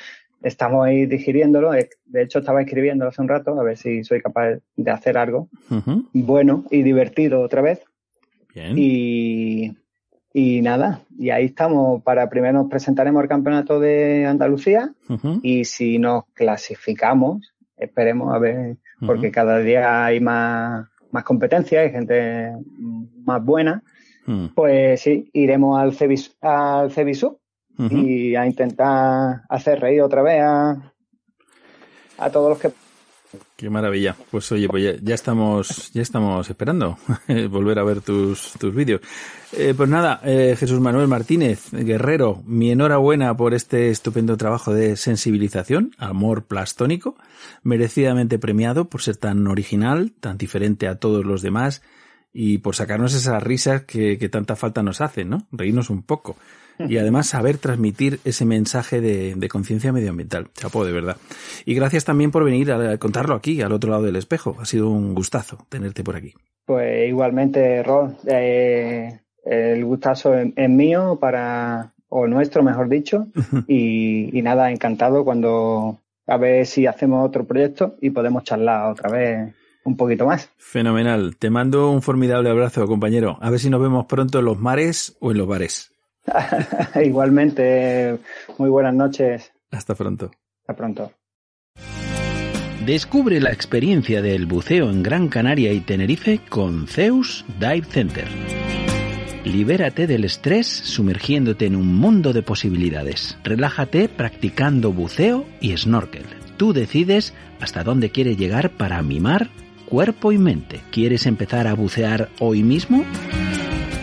Estamos 0.42 0.86
ahí 0.86 1.04
digiriéndolo. 1.04 1.72
De 1.72 2.22
hecho, 2.22 2.38
estaba 2.38 2.62
escribiendo 2.62 3.06
hace 3.06 3.20
un 3.20 3.28
rato 3.28 3.60
a 3.60 3.62
ver 3.62 3.76
si 3.76 4.02
soy 4.02 4.22
capaz 4.22 4.56
de 4.76 4.90
hacer 4.90 5.18
algo 5.18 5.50
bueno 6.14 6.64
y 6.70 6.84
divertido 6.84 7.42
otra 7.42 7.60
vez. 7.60 7.84
Bien. 8.54 8.72
Y, 8.78 9.76
y 10.38 10.60
nada, 10.60 11.00
y 11.18 11.30
ahí 11.30 11.46
estamos. 11.46 12.02
Para 12.02 12.28
primero 12.28 12.58
nos 12.58 12.68
presentaremos 12.68 13.22
el 13.22 13.28
campeonato 13.28 13.80
de 13.80 14.26
Andalucía 14.26 14.92
y 15.40 15.64
si 15.64 15.98
nos 15.98 16.24
clasificamos, 16.34 17.54
esperemos 17.74 18.34
a 18.34 18.38
ver, 18.38 18.76
porque 19.06 19.30
cada 19.30 19.60
día 19.60 20.04
hay 20.04 20.20
más, 20.20 20.88
más 21.10 21.24
competencia, 21.24 21.80
hay 21.80 21.90
gente 21.90 22.52
más 23.24 23.42
buena, 23.42 23.82
pues 24.54 25.00
sí, 25.00 25.30
iremos 25.32 25.80
al 25.80 25.94
Cebis, 25.94 26.36
al 26.42 26.92
Cebisu 26.92 27.38
y 27.78 28.34
a 28.34 28.44
intentar 28.44 29.40
hacer 29.48 29.80
reír 29.80 30.02
otra 30.02 30.20
vez 30.20 30.42
a, 30.42 30.92
a 32.18 32.30
todos 32.30 32.50
los 32.50 32.58
que 32.58 32.72
Qué 33.56 33.70
maravilla. 33.70 34.14
Pues 34.30 34.52
oye, 34.52 34.68
pues 34.68 35.00
ya, 35.02 35.14
estamos, 35.14 35.90
ya 35.94 36.02
estamos 36.02 36.46
esperando 36.50 36.98
volver 37.48 37.78
a 37.78 37.84
ver 37.84 38.02
tus, 38.02 38.52
tus 38.58 38.74
vídeos. 38.74 39.00
Eh, 39.52 39.72
pues 39.74 39.88
nada, 39.88 40.20
eh, 40.24 40.56
Jesús 40.58 40.78
Manuel 40.78 41.08
Martínez, 41.08 41.70
guerrero, 41.72 42.42
mi 42.44 42.70
enhorabuena 42.70 43.34
por 43.34 43.54
este 43.54 43.88
estupendo 43.88 44.36
trabajo 44.36 44.74
de 44.74 44.96
sensibilización, 44.96 45.92
amor 45.96 46.44
plastónico, 46.44 47.16
merecidamente 47.62 48.38
premiado 48.38 48.90
por 48.90 49.00
ser 49.00 49.16
tan 49.16 49.46
original, 49.46 50.12
tan 50.20 50.36
diferente 50.36 50.86
a 50.86 50.96
todos 50.96 51.24
los 51.24 51.40
demás 51.40 51.80
y 52.34 52.58
por 52.58 52.76
sacarnos 52.76 53.14
esas 53.14 53.42
risas 53.42 53.84
que, 53.84 54.18
que 54.18 54.28
tanta 54.28 54.56
falta 54.56 54.82
nos 54.82 55.00
hacen, 55.00 55.30
¿no? 55.30 55.46
Reírnos 55.50 55.88
un 55.88 56.02
poco 56.02 56.36
y 56.78 56.98
además 56.98 57.28
saber 57.28 57.58
transmitir 57.58 58.20
ese 58.24 58.44
mensaje 58.44 59.00
de, 59.00 59.48
conciencia 59.48 59.92
medioambiental. 59.92 60.48
Chapo, 60.54 60.84
de 60.84 60.92
verdad. 60.92 61.16
Y 61.64 61.74
gracias 61.74 62.04
también 62.04 62.30
por 62.30 62.44
venir 62.44 62.72
a 62.72 62.98
contarlo 62.98 63.34
aquí, 63.34 63.62
al 63.62 63.72
otro 63.72 63.90
lado 63.90 64.02
del 64.02 64.16
espejo. 64.16 64.56
Ha 64.60 64.64
sido 64.64 64.90
un 64.90 65.14
gustazo 65.14 65.66
tenerte 65.68 66.02
por 66.02 66.16
aquí. 66.16 66.34
Pues 66.64 67.08
igualmente, 67.08 67.82
Ron, 67.82 68.16
eh, 68.26 69.20
el 69.44 69.84
gustazo 69.84 70.34
es, 70.34 70.68
mío 70.68 71.18
para, 71.20 71.92
o 72.08 72.26
nuestro, 72.26 72.62
mejor 72.62 72.88
dicho, 72.88 73.28
y, 73.68 74.36
y 74.36 74.42
nada, 74.42 74.70
encantado 74.70 75.24
cuando 75.24 76.00
a 76.26 76.36
ver 76.36 76.66
si 76.66 76.86
hacemos 76.86 77.26
otro 77.26 77.46
proyecto 77.46 77.96
y 78.00 78.10
podemos 78.10 78.44
charlar 78.44 78.90
otra 78.90 79.10
vez 79.10 79.54
un 79.84 79.96
poquito 79.96 80.26
más. 80.26 80.50
Fenomenal. 80.58 81.36
Te 81.36 81.48
mando 81.50 81.90
un 81.90 82.02
formidable 82.02 82.50
abrazo, 82.50 82.86
compañero. 82.86 83.38
A 83.40 83.50
ver 83.50 83.60
si 83.60 83.70
nos 83.70 83.80
vemos 83.80 84.06
pronto 84.06 84.40
en 84.40 84.44
los 84.44 84.58
mares 84.58 85.16
o 85.20 85.30
en 85.30 85.38
los 85.38 85.46
bares. 85.46 85.92
Igualmente, 87.04 88.18
muy 88.58 88.68
buenas 88.70 88.94
noches. 88.94 89.52
Hasta 89.70 89.94
pronto. 89.94 90.30
Hasta 90.60 90.76
pronto. 90.76 91.12
Descubre 92.84 93.40
la 93.40 93.50
experiencia 93.50 94.22
del 94.22 94.46
buceo 94.46 94.90
en 94.90 95.02
Gran 95.02 95.28
Canaria 95.28 95.72
y 95.72 95.80
Tenerife 95.80 96.40
con 96.48 96.86
Zeus 96.86 97.44
Dive 97.58 97.84
Center. 97.84 98.28
Libérate 99.44 100.06
del 100.06 100.24
estrés 100.24 100.66
sumergiéndote 100.66 101.66
en 101.66 101.76
un 101.76 101.96
mundo 101.96 102.32
de 102.32 102.42
posibilidades. 102.42 103.38
Relájate 103.44 104.08
practicando 104.08 104.92
buceo 104.92 105.46
y 105.60 105.76
snorkel. 105.76 106.24
Tú 106.56 106.72
decides 106.72 107.34
hasta 107.60 107.84
dónde 107.84 108.10
quieres 108.10 108.38
llegar 108.38 108.70
para 108.70 109.02
mimar 109.02 109.50
cuerpo 109.86 110.32
y 110.32 110.38
mente. 110.38 110.82
¿Quieres 110.90 111.26
empezar 111.26 111.66
a 111.66 111.74
bucear 111.74 112.28
hoy 112.40 112.62
mismo? 112.62 113.04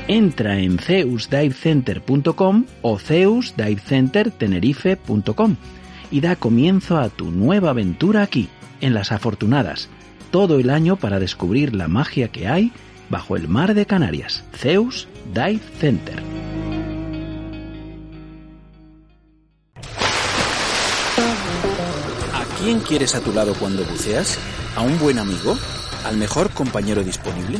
Entra 0.08 0.60
en 0.60 0.80
zeusdivecenter.com 0.80 2.66
o 2.82 2.98
zeusdivecentertenerife.com 3.00 5.56
y 6.12 6.22
da 6.22 6.36
comienzo 6.36 6.98
a 6.98 7.10
tu 7.10 7.32
nueva 7.32 7.72
aventura 7.72 8.22
aquí, 8.22 8.50
en 8.82 8.94
Las 8.94 9.12
Afortunadas, 9.12 9.90
todo 10.32 10.60
el 10.60 10.70
año 10.70 10.98
para 10.98 11.20
descubrir 11.20 11.74
la 11.74 11.88
magia 11.88 12.28
que 12.28 12.48
hay 12.48 12.72
bajo 13.10 13.36
el 13.36 13.48
mar 13.48 13.74
de 13.74 13.86
Canarias. 13.86 14.44
Zeus 14.56 15.08
Dive 15.34 15.62
Center. 15.80 16.22
¿A 22.34 22.44
quién 22.60 22.80
quieres 22.80 23.16
a 23.16 23.22
tu 23.22 23.34
lado 23.34 23.56
cuando 23.56 23.84
buceas? 23.86 24.38
¿A 24.76 24.82
un 24.82 25.00
buen 25.00 25.20
amigo? 25.20 25.58
¿Al 26.06 26.18
mejor 26.18 26.50
compañero 26.50 27.04
disponible? 27.04 27.60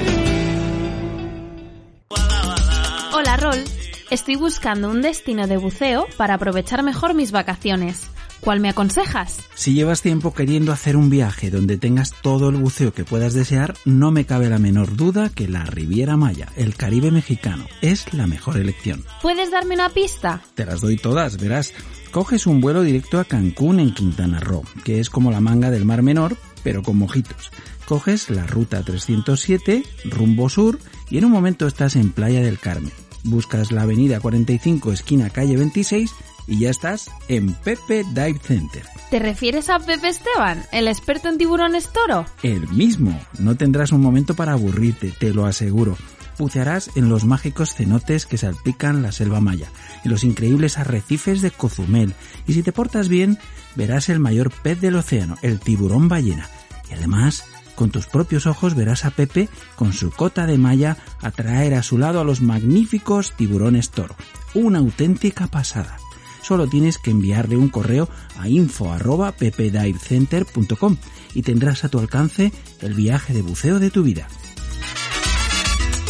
Hola 3.21 3.37
Rol, 3.37 3.63
estoy 4.09 4.35
buscando 4.35 4.89
un 4.89 5.03
destino 5.03 5.45
de 5.45 5.57
buceo 5.57 6.07
para 6.17 6.33
aprovechar 6.33 6.81
mejor 6.81 7.13
mis 7.13 7.31
vacaciones. 7.31 8.09
¿Cuál 8.39 8.61
me 8.61 8.69
aconsejas? 8.69 9.41
Si 9.53 9.75
llevas 9.75 10.01
tiempo 10.01 10.33
queriendo 10.33 10.71
hacer 10.71 10.97
un 10.97 11.11
viaje 11.11 11.51
donde 11.51 11.77
tengas 11.77 12.15
todo 12.23 12.49
el 12.49 12.55
buceo 12.55 12.93
que 12.93 13.05
puedas 13.05 13.35
desear, 13.35 13.75
no 13.85 14.09
me 14.09 14.25
cabe 14.25 14.49
la 14.49 14.57
menor 14.57 14.95
duda 14.95 15.29
que 15.29 15.47
la 15.47 15.65
Riviera 15.65 16.17
Maya, 16.17 16.47
el 16.55 16.75
Caribe 16.75 17.11
mexicano, 17.11 17.67
es 17.83 18.11
la 18.11 18.25
mejor 18.25 18.57
elección. 18.57 19.05
¿Puedes 19.21 19.51
darme 19.51 19.75
una 19.75 19.89
pista? 19.89 20.41
Te 20.55 20.65
las 20.65 20.81
doy 20.81 20.97
todas, 20.97 21.37
verás. 21.37 21.75
Coges 22.09 22.47
un 22.47 22.59
vuelo 22.59 22.81
directo 22.81 23.19
a 23.19 23.25
Cancún 23.25 23.79
en 23.79 23.93
Quintana 23.93 24.39
Roo, 24.39 24.63
que 24.83 24.99
es 24.99 25.11
como 25.11 25.29
la 25.29 25.41
manga 25.41 25.69
del 25.69 25.85
Mar 25.85 26.01
Menor, 26.01 26.37
pero 26.63 26.81
con 26.81 26.97
mojitos. 26.97 27.51
Coges 27.85 28.31
la 28.31 28.47
ruta 28.47 28.81
307, 28.81 29.83
rumbo 30.05 30.49
sur, 30.49 30.79
y 31.11 31.19
en 31.19 31.25
un 31.25 31.31
momento 31.31 31.67
estás 31.67 31.95
en 31.95 32.11
Playa 32.11 32.41
del 32.41 32.57
Carmen. 32.57 32.91
Buscas 33.23 33.71
la 33.71 33.83
avenida 33.83 34.19
45, 34.19 34.91
esquina 34.91 35.29
calle 35.29 35.57
26, 35.57 36.11
y 36.47 36.59
ya 36.59 36.69
estás 36.69 37.09
en 37.27 37.53
Pepe 37.53 38.03
Dive 38.13 38.39
Center. 38.41 38.83
¿Te 39.09 39.19
refieres 39.19 39.69
a 39.69 39.79
Pepe 39.79 40.09
Esteban, 40.09 40.63
el 40.71 40.87
experto 40.87 41.29
en 41.29 41.37
tiburones 41.37 41.89
toro? 41.91 42.25
El 42.43 42.67
mismo. 42.69 43.19
No 43.39 43.55
tendrás 43.55 43.91
un 43.91 44.01
momento 44.01 44.35
para 44.35 44.53
aburrirte, 44.53 45.13
te 45.17 45.33
lo 45.33 45.45
aseguro. 45.45 45.97
Bucearás 46.37 46.89
en 46.95 47.09
los 47.09 47.23
mágicos 47.23 47.75
cenotes 47.75 48.25
que 48.25 48.37
salpican 48.37 49.03
la 49.03 49.11
selva 49.11 49.39
maya, 49.41 49.69
en 50.03 50.11
los 50.11 50.23
increíbles 50.23 50.79
arrecifes 50.79 51.41
de 51.41 51.51
Cozumel, 51.51 52.15
y 52.47 52.53
si 52.53 52.63
te 52.63 52.71
portas 52.71 53.09
bien, 53.09 53.37
verás 53.75 54.09
el 54.09 54.19
mayor 54.19 54.51
pez 54.51 54.81
del 54.81 54.95
océano, 54.95 55.37
el 55.41 55.59
tiburón 55.59 56.07
ballena. 56.07 56.49
Y 56.89 56.93
además, 56.93 57.45
con 57.81 57.89
tus 57.89 58.05
propios 58.05 58.45
ojos 58.45 58.75
verás 58.75 59.05
a 59.05 59.09
Pepe 59.09 59.49
con 59.75 59.91
su 59.91 60.11
cota 60.11 60.45
de 60.45 60.59
malla 60.59 60.97
atraer 61.19 61.73
a 61.73 61.81
su 61.81 61.97
lado 61.97 62.21
a 62.21 62.23
los 62.23 62.39
magníficos 62.39 63.31
tiburones 63.31 63.89
toro. 63.89 64.15
Una 64.53 64.77
auténtica 64.77 65.47
pasada 65.47 65.97
solo 66.43 66.67
tienes 66.67 66.99
que 66.99 67.09
enviarle 67.09 67.57
un 67.57 67.69
correo 67.69 68.07
a 68.37 68.47
info@ppdivecenter.com 68.47 70.97
y 71.33 71.41
tendrás 71.41 71.83
a 71.83 71.89
tu 71.89 71.97
alcance 71.97 72.51
el 72.81 72.93
viaje 72.93 73.33
de 73.33 73.41
buceo 73.41 73.79
de 73.79 73.89
tu 73.89 74.03
vida. 74.03 74.27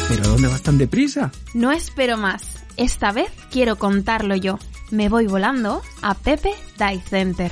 ¿Pero 0.10 0.28
dónde 0.28 0.50
vas 0.50 0.64
tan 0.64 0.78
deprisa? 0.78 1.32
No 1.54 1.72
espero 1.72 2.18
más. 2.18 2.66
Esta 2.76 3.14
vez 3.14 3.32
quiero 3.50 3.78
contarlo 3.78 4.36
yo. 4.36 4.60
Me 4.90 5.08
voy 5.08 5.26
volando 5.26 5.82
a 6.02 6.16
Pepe 6.16 6.52
Dive 6.78 7.02
Center. 7.10 7.50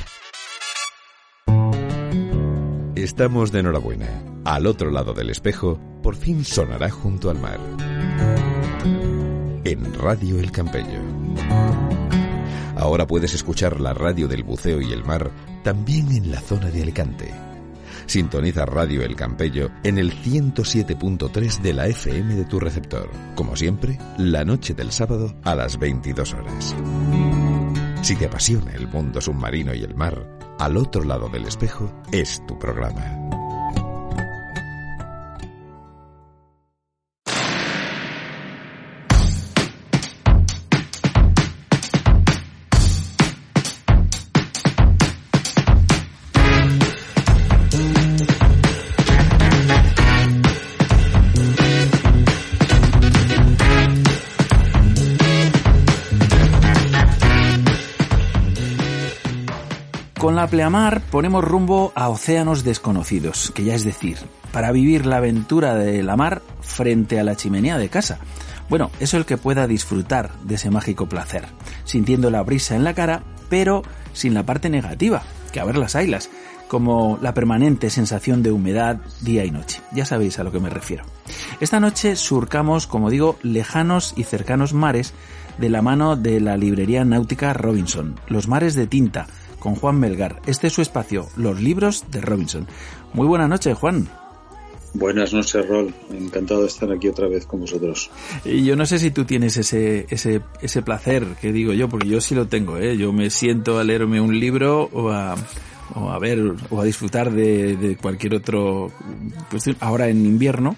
Estamos 3.03 3.53
de 3.53 3.61
enhorabuena. 3.61 4.07
Al 4.43 4.67
otro 4.67 4.91
lado 4.91 5.13
del 5.13 5.29
espejo, 5.29 5.79
por 6.03 6.15
fin 6.15 6.43
sonará 6.43 6.89
junto 6.89 7.29
al 7.29 7.39
mar. 7.39 7.57
En 9.63 9.93
Radio 9.93 10.37
El 10.37 10.51
Campello. 10.51 10.99
Ahora 12.75 13.07
puedes 13.07 13.33
escuchar 13.33 13.79
la 13.79 13.93
radio 13.93 14.27
del 14.27 14.43
buceo 14.43 14.81
y 14.81 14.91
el 14.91 15.05
mar 15.05 15.31
también 15.63 16.11
en 16.11 16.29
la 16.29 16.41
zona 16.41 16.71
de 16.71 16.81
Alicante. 16.81 17.33
Sintoniza 18.05 18.65
Radio 18.65 19.01
El 19.01 19.15
Campello 19.15 19.69
en 19.83 19.97
el 19.97 20.11
107.3 20.11 21.61
de 21.61 21.73
la 21.73 21.87
FM 21.87 22.35
de 22.35 22.43
tu 22.43 22.59
receptor. 22.59 23.09
Como 23.33 23.55
siempre, 23.55 23.97
la 24.17 24.43
noche 24.43 24.73
del 24.73 24.91
sábado 24.91 25.33
a 25.45 25.55
las 25.55 25.79
22 25.79 26.33
horas. 26.33 26.75
Si 28.01 28.17
te 28.17 28.25
apasiona 28.25 28.73
el 28.73 28.89
mundo 28.89 29.21
submarino 29.21 29.73
y 29.73 29.83
el 29.83 29.95
mar, 29.95 30.38
al 30.59 30.75
otro 30.77 31.03
lado 31.03 31.29
del 31.29 31.45
espejo 31.45 31.89
es 32.11 32.45
tu 32.45 32.59
programa. 32.59 33.38
La 60.39 60.47
pleamar 60.47 61.01
ponemos 61.01 61.43
rumbo 61.43 61.91
a 61.95 62.07
océanos 62.07 62.63
desconocidos, 62.63 63.51
que 63.53 63.65
ya 63.65 63.75
es 63.75 63.83
decir, 63.83 64.19
para 64.53 64.71
vivir 64.71 65.05
la 65.05 65.17
aventura 65.17 65.75
de 65.75 66.01
la 66.01 66.15
mar 66.15 66.41
frente 66.61 67.19
a 67.19 67.25
la 67.25 67.35
chimenea 67.35 67.77
de 67.77 67.89
casa. 67.89 68.19
Bueno, 68.69 68.89
eso 69.01 69.17
el 69.17 69.25
que 69.25 69.35
pueda 69.35 69.67
disfrutar 69.67 70.31
de 70.45 70.55
ese 70.55 70.69
mágico 70.69 71.09
placer, 71.09 71.43
sintiendo 71.83 72.29
la 72.29 72.41
brisa 72.41 72.77
en 72.77 72.85
la 72.85 72.93
cara, 72.93 73.21
pero 73.49 73.83
sin 74.13 74.33
la 74.33 74.45
parte 74.45 74.69
negativa, 74.69 75.23
que 75.51 75.59
a 75.59 75.65
ver 75.65 75.75
las 75.75 75.97
haylas, 75.97 76.29
como 76.69 77.19
la 77.21 77.33
permanente 77.33 77.89
sensación 77.89 78.41
de 78.41 78.53
humedad 78.53 79.01
día 79.19 79.43
y 79.43 79.51
noche. 79.51 79.81
Ya 79.91 80.05
sabéis 80.05 80.39
a 80.39 80.45
lo 80.45 80.53
que 80.53 80.61
me 80.61 80.69
refiero. 80.69 81.03
Esta 81.59 81.81
noche 81.81 82.15
surcamos, 82.15 82.87
como 82.87 83.09
digo, 83.09 83.37
lejanos 83.43 84.13
y 84.15 84.23
cercanos 84.23 84.71
mares 84.71 85.13
de 85.57 85.67
la 85.67 85.81
mano 85.81 86.15
de 86.15 86.39
la 86.39 86.55
librería 86.55 87.03
náutica 87.03 87.51
Robinson, 87.51 88.17
los 88.29 88.47
mares 88.47 88.73
de 88.75 88.87
tinta, 88.87 89.27
con 89.59 89.75
Juan 89.75 89.99
Melgar. 89.99 90.41
Este 90.45 90.67
es 90.67 90.73
su 90.73 90.81
espacio, 90.81 91.27
los 91.35 91.61
libros 91.61 92.05
de 92.09 92.21
Robinson. 92.21 92.67
Muy 93.13 93.27
buena 93.27 93.47
noche, 93.47 93.73
Juan. 93.73 94.09
Buenas 94.93 95.33
noches, 95.33 95.67
Rol. 95.67 95.93
Encantado 96.11 96.61
de 96.61 96.67
estar 96.67 96.91
aquí 96.91 97.07
otra 97.07 97.27
vez 97.27 97.45
con 97.45 97.61
vosotros. 97.61 98.09
Y 98.43 98.63
yo 98.63 98.75
no 98.75 98.85
sé 98.85 98.97
si 98.97 99.11
tú 99.11 99.23
tienes 99.25 99.55
ese, 99.57 100.07
ese, 100.09 100.41
ese 100.61 100.81
placer 100.81 101.25
que 101.39 101.51
digo 101.51 101.73
yo, 101.73 101.87
porque 101.89 102.07
yo 102.07 102.19
sí 102.21 102.33
lo 102.33 102.47
tengo, 102.47 102.77
¿eh? 102.77 102.97
Yo 102.97 103.13
me 103.13 103.29
siento 103.29 103.77
a 103.77 103.83
leerme 103.83 104.19
un 104.19 104.39
libro 104.39 104.89
o 104.91 105.09
a, 105.11 105.35
o 105.93 106.09
a 106.09 106.17
ver 106.17 106.55
o 106.71 106.81
a 106.81 106.85
disfrutar 106.85 107.31
de, 107.31 107.75
de 107.75 107.97
cualquier 107.97 108.33
otro, 108.33 108.91
pues 109.51 109.65
ahora 109.79 110.07
en 110.07 110.25
invierno, 110.25 110.75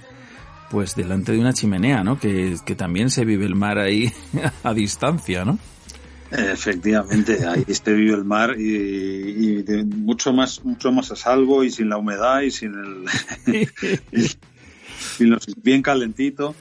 pues 0.69 0.95
delante 0.95 1.31
de 1.31 1.39
una 1.39 1.53
chimenea, 1.53 2.03
¿no? 2.03 2.19
Que, 2.19 2.57
que 2.65 2.75
también 2.75 3.09
se 3.09 3.23
vive 3.23 3.45
el 3.45 3.55
mar 3.55 3.79
ahí 3.79 4.11
a 4.63 4.73
distancia, 4.73 5.45
¿no? 5.45 5.57
Efectivamente, 6.31 7.45
ahí 7.45 7.65
este 7.67 7.93
vive 7.93 8.13
el 8.15 8.23
mar 8.23 8.55
y, 8.57 8.63
y 8.63 9.63
de 9.63 9.83
mucho 9.83 10.31
más 10.33 10.63
mucho 10.63 10.91
más 10.91 11.11
a 11.11 11.15
salvo 11.15 11.63
y 11.63 11.71
sin 11.71 11.89
la 11.89 11.97
humedad 11.97 12.41
y 12.41 12.51
sin 12.51 12.73
el 12.73 13.69
y 15.19 15.25
los, 15.25 15.45
bien 15.61 15.81
calentito. 15.81 16.55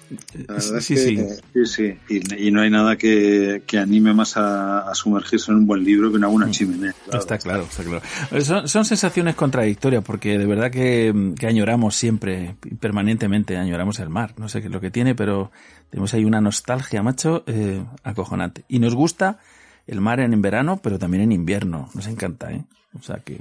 La 0.47 0.55
verdad 0.55 0.81
Sí, 0.81 0.95
es 0.95 1.05
sí. 1.05 1.17
que, 1.17 1.67
sí, 1.67 1.67
sí. 1.67 1.99
Y, 2.09 2.49
y 2.49 2.51
no 2.51 2.63
hay 2.63 2.71
nada 2.71 2.97
que, 2.97 3.63
que 3.67 3.79
anime 3.79 4.13
más 4.13 4.37
a, 4.37 4.91
a 4.91 4.95
sumergirse 4.95 5.51
en 5.51 5.59
un 5.59 5.67
buen 5.67 5.85
libro 5.85 6.11
que 6.11 6.17
en 6.17 6.25
alguna 6.25 6.51
chimenea. 6.51 6.93
claro. 7.05 7.21
Está 7.21 7.39
claro, 7.39 7.63
está 7.65 7.85
claro. 7.85 8.03
Son, 8.45 8.69
son 8.69 8.85
sensaciones 8.85 9.35
contradictorias 9.35 10.03
porque 10.05 10.39
de 10.39 10.47
verdad 10.47 10.71
que, 10.71 11.33
que 11.39 11.47
añoramos 11.47 11.97
siempre, 11.97 12.57
permanentemente 12.81 13.57
añoramos 13.57 13.99
el 14.01 14.09
mar. 14.09 14.35
No 14.37 14.49
sé 14.49 14.61
qué 14.61 14.67
es 14.67 14.73
lo 14.73 14.81
que 14.81 14.91
tiene, 14.91 15.15
pero 15.15 15.51
tenemos 15.91 16.13
ahí 16.15 16.25
una 16.25 16.41
nostalgia, 16.41 17.03
macho, 17.03 17.45
eh, 17.47 17.83
acojonante. 18.05 18.65
Y 18.69 18.79
nos 18.79 18.95
gusta 18.95 19.39
el 19.87 20.01
mar 20.01 20.21
en 20.21 20.41
verano, 20.43 20.81
pero 20.83 20.99
también 20.99 21.25
en 21.25 21.33
invierno. 21.33 21.89
Nos 21.95 22.07
encanta, 22.07 22.53
¿eh? 22.53 22.65
O 22.99 23.03
sea 23.03 23.17
que... 23.17 23.41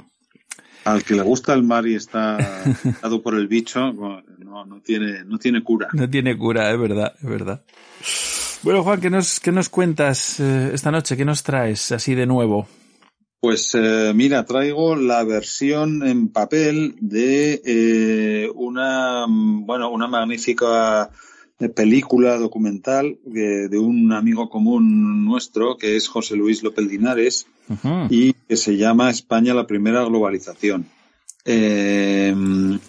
Al 0.86 1.04
que 1.04 1.14
le 1.14 1.22
gusta 1.22 1.54
el 1.54 1.64
mar 1.64 1.86
y 1.86 1.96
está 1.96 2.38
dado 3.02 3.22
por 3.22 3.36
el 3.36 3.48
bicho, 3.48 3.92
no, 3.92 4.66
no 4.66 4.82
tiene 4.82 5.24
no 5.26 5.38
tiene 5.38 5.62
cura. 5.62 5.90
No 5.94 6.10
tiene 6.10 6.38
cura, 6.38 6.72
es 6.72 6.80
verdad, 6.80 7.14
es 7.22 7.30
verdad. 7.30 7.64
Bueno, 8.64 8.84
Juan, 8.84 9.00
¿qué 9.00 9.10
nos, 9.10 9.40
qué 9.40 9.52
nos 9.52 9.70
cuentas 9.70 10.40
eh, 10.40 10.72
esta 10.74 10.92
noche? 10.92 11.16
¿Qué 11.16 11.26
nos 11.26 11.44
traes 11.44 11.92
así 11.92 12.16
de 12.16 12.26
nuevo? 12.26 12.68
Pues 13.40 13.74
eh, 13.74 14.12
mira, 14.14 14.44
traigo 14.46 14.98
la 14.98 15.24
versión 15.24 16.06
en 16.06 16.28
papel 16.28 16.96
de 17.00 17.62
eh, 17.66 18.50
una 18.54 19.26
mm, 19.28 19.66
bueno 19.66 19.90
una 19.92 20.08
magnífica 20.08 21.10
película 21.68 22.38
documental 22.38 23.18
de, 23.26 23.68
de 23.68 23.78
un 23.78 24.14
amigo 24.14 24.50
común 24.50 25.26
nuestro 25.26 25.78
que 25.78 25.98
es 25.98 26.08
José 26.08 26.38
Luis 26.38 26.64
López 26.64 26.86
Linares 26.86 27.48
y 28.10 28.32
que 28.48 28.56
se 28.56 28.78
llama 28.78 29.10
España 29.10 29.54
la 29.54 29.68
primera 29.68 30.04
globalización. 30.06 30.86
Eh, 31.44 32.34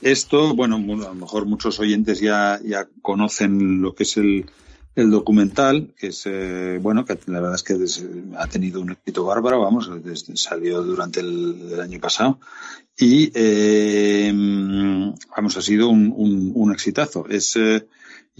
esto, 0.03 0.55
bueno, 0.55 0.77
a 0.77 0.81
lo 1.09 1.15
mejor 1.15 1.47
muchos 1.47 1.81
oyentes 1.81 2.21
ya, 2.21 2.61
ya 2.65 2.87
conocen 3.03 3.81
lo 3.83 3.95
que 3.95 4.05
es 4.05 4.17
el, 4.17 4.47
el 4.97 5.11
documental, 5.11 5.93
que 5.99 6.09
es, 6.09 6.23
eh, 6.27 6.79
bueno, 6.81 7.05
que 7.05 7.19
la 7.27 7.41
verdad 7.41 7.55
es 7.57 7.63
que 7.63 7.75
des- 7.75 8.05
ha 8.39 8.47
tenido 8.47 8.81
un 8.81 8.93
éxito 8.93 9.25
bárbaro, 9.25 9.61
vamos, 9.61 9.91
desde- 10.05 10.37
salió 10.37 10.83
durante 10.83 11.21
el, 11.21 11.71
el 11.73 11.81
año 11.81 11.99
pasado 12.01 12.39
y, 12.99 13.31
eh, 13.35 14.33
vamos, 15.37 15.57
ha 15.57 15.63
sido 15.63 15.89
un, 15.89 16.13
un, 16.17 16.53
un 16.55 16.73
exitazo. 16.73 17.27
Es, 17.29 17.57
eh, 17.57 17.87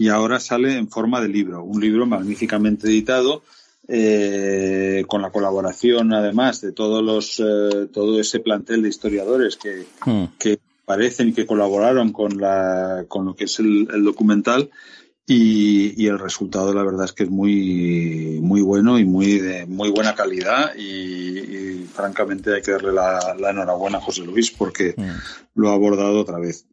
y 0.01 0.09
ahora 0.09 0.39
sale 0.39 0.77
en 0.77 0.89
forma 0.89 1.21
de 1.21 1.27
libro, 1.27 1.63
un 1.63 1.79
libro 1.79 2.07
magníficamente 2.07 2.87
editado, 2.87 3.43
eh, 3.87 5.03
con 5.07 5.21
la 5.21 5.29
colaboración 5.29 6.11
además 6.11 6.59
de 6.61 6.71
todos 6.71 7.03
los 7.03 7.39
eh, 7.39 7.87
todo 7.93 8.19
ese 8.19 8.39
plantel 8.39 8.81
de 8.81 8.89
historiadores 8.89 9.57
que, 9.57 9.85
Mm. 10.05 10.23
que 10.39 10.59
aparecen 10.85 11.29
y 11.29 11.33
que 11.33 11.45
colaboraron 11.45 12.13
con 12.13 12.39
la 12.39 13.05
con 13.07 13.25
lo 13.25 13.35
que 13.35 13.43
es 13.43 13.59
el, 13.59 13.87
el 13.93 14.03
documental 14.03 14.71
y, 15.27 16.07
el 16.07 16.17
resultado 16.17 16.73
la 16.73 16.83
verdad 16.83 17.05
es 17.05 17.13
que 17.13 17.23
es 17.23 17.29
muy 17.29 18.39
muy 18.41 18.61
bueno 18.61 18.97
y 18.97 19.05
muy 19.05 19.37
de 19.37 19.67
muy 19.67 19.89
buena 19.91 20.15
calidad 20.15 20.75
y, 20.75 21.85
francamente 21.93 22.55
hay 22.55 22.61
que 22.61 22.71
darle 22.71 22.93
la, 22.93 23.35
enhorabuena 23.49 23.99
a 23.99 24.01
José 24.01 24.23
Luis 24.23 24.49
porque 24.49 24.95
mm. 24.97 25.59
lo 25.59 25.69
ha 25.69 25.73
abordado 25.73 26.21
otra 26.21 26.39
vez. 26.39 26.65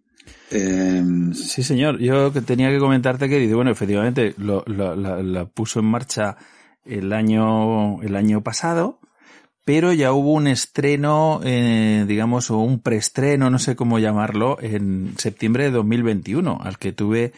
Em, 0.51 1.35
sí, 1.35 1.63
señor. 1.63 1.99
Yo 1.99 2.33
tenía 2.33 2.71
que 2.71 2.79
comentarte 2.79 3.29
que, 3.29 3.53
bueno, 3.55 3.71
efectivamente 3.71 4.35
lo, 4.39 4.65
la, 4.67 5.45
puso 5.47 5.81
en 5.81 5.87
marcha 5.87 6.37
el 6.85 7.13
año, 7.13 8.03
el 8.03 8.17
año 8.17 8.43
pasado, 8.43 9.01
pero 9.65 9.93
ya 9.93 10.13
hubo 10.13 10.33
un 10.33 10.47
estreno, 10.47 11.41
eh, 11.45 12.05
digamos, 12.09 12.51
o 12.51 12.59
un 12.59 12.81
preestreno, 12.81 13.51
no 13.51 13.59
sé 13.59 13.77
cómo 13.77 13.99
llamarlo, 13.99 14.57
en 14.61 15.15
septiembre 15.19 15.65
de 15.65 15.71
2021, 15.73 16.59
al 16.63 16.79
que 16.79 16.93
tuve 16.93 17.33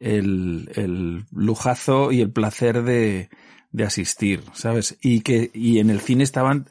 el, 0.00 0.70
el 0.74 1.24
lujazo 1.32 2.12
y 2.12 2.22
el 2.22 2.30
placer 2.30 2.82
de, 2.82 3.28
de 3.72 3.84
asistir, 3.84 4.42
¿sabes? 4.54 4.96
Y 5.02 5.20
que, 5.20 5.50
y 5.52 5.80
en 5.80 5.90
el 5.90 6.00
cine 6.00 6.24
estaban 6.24 6.68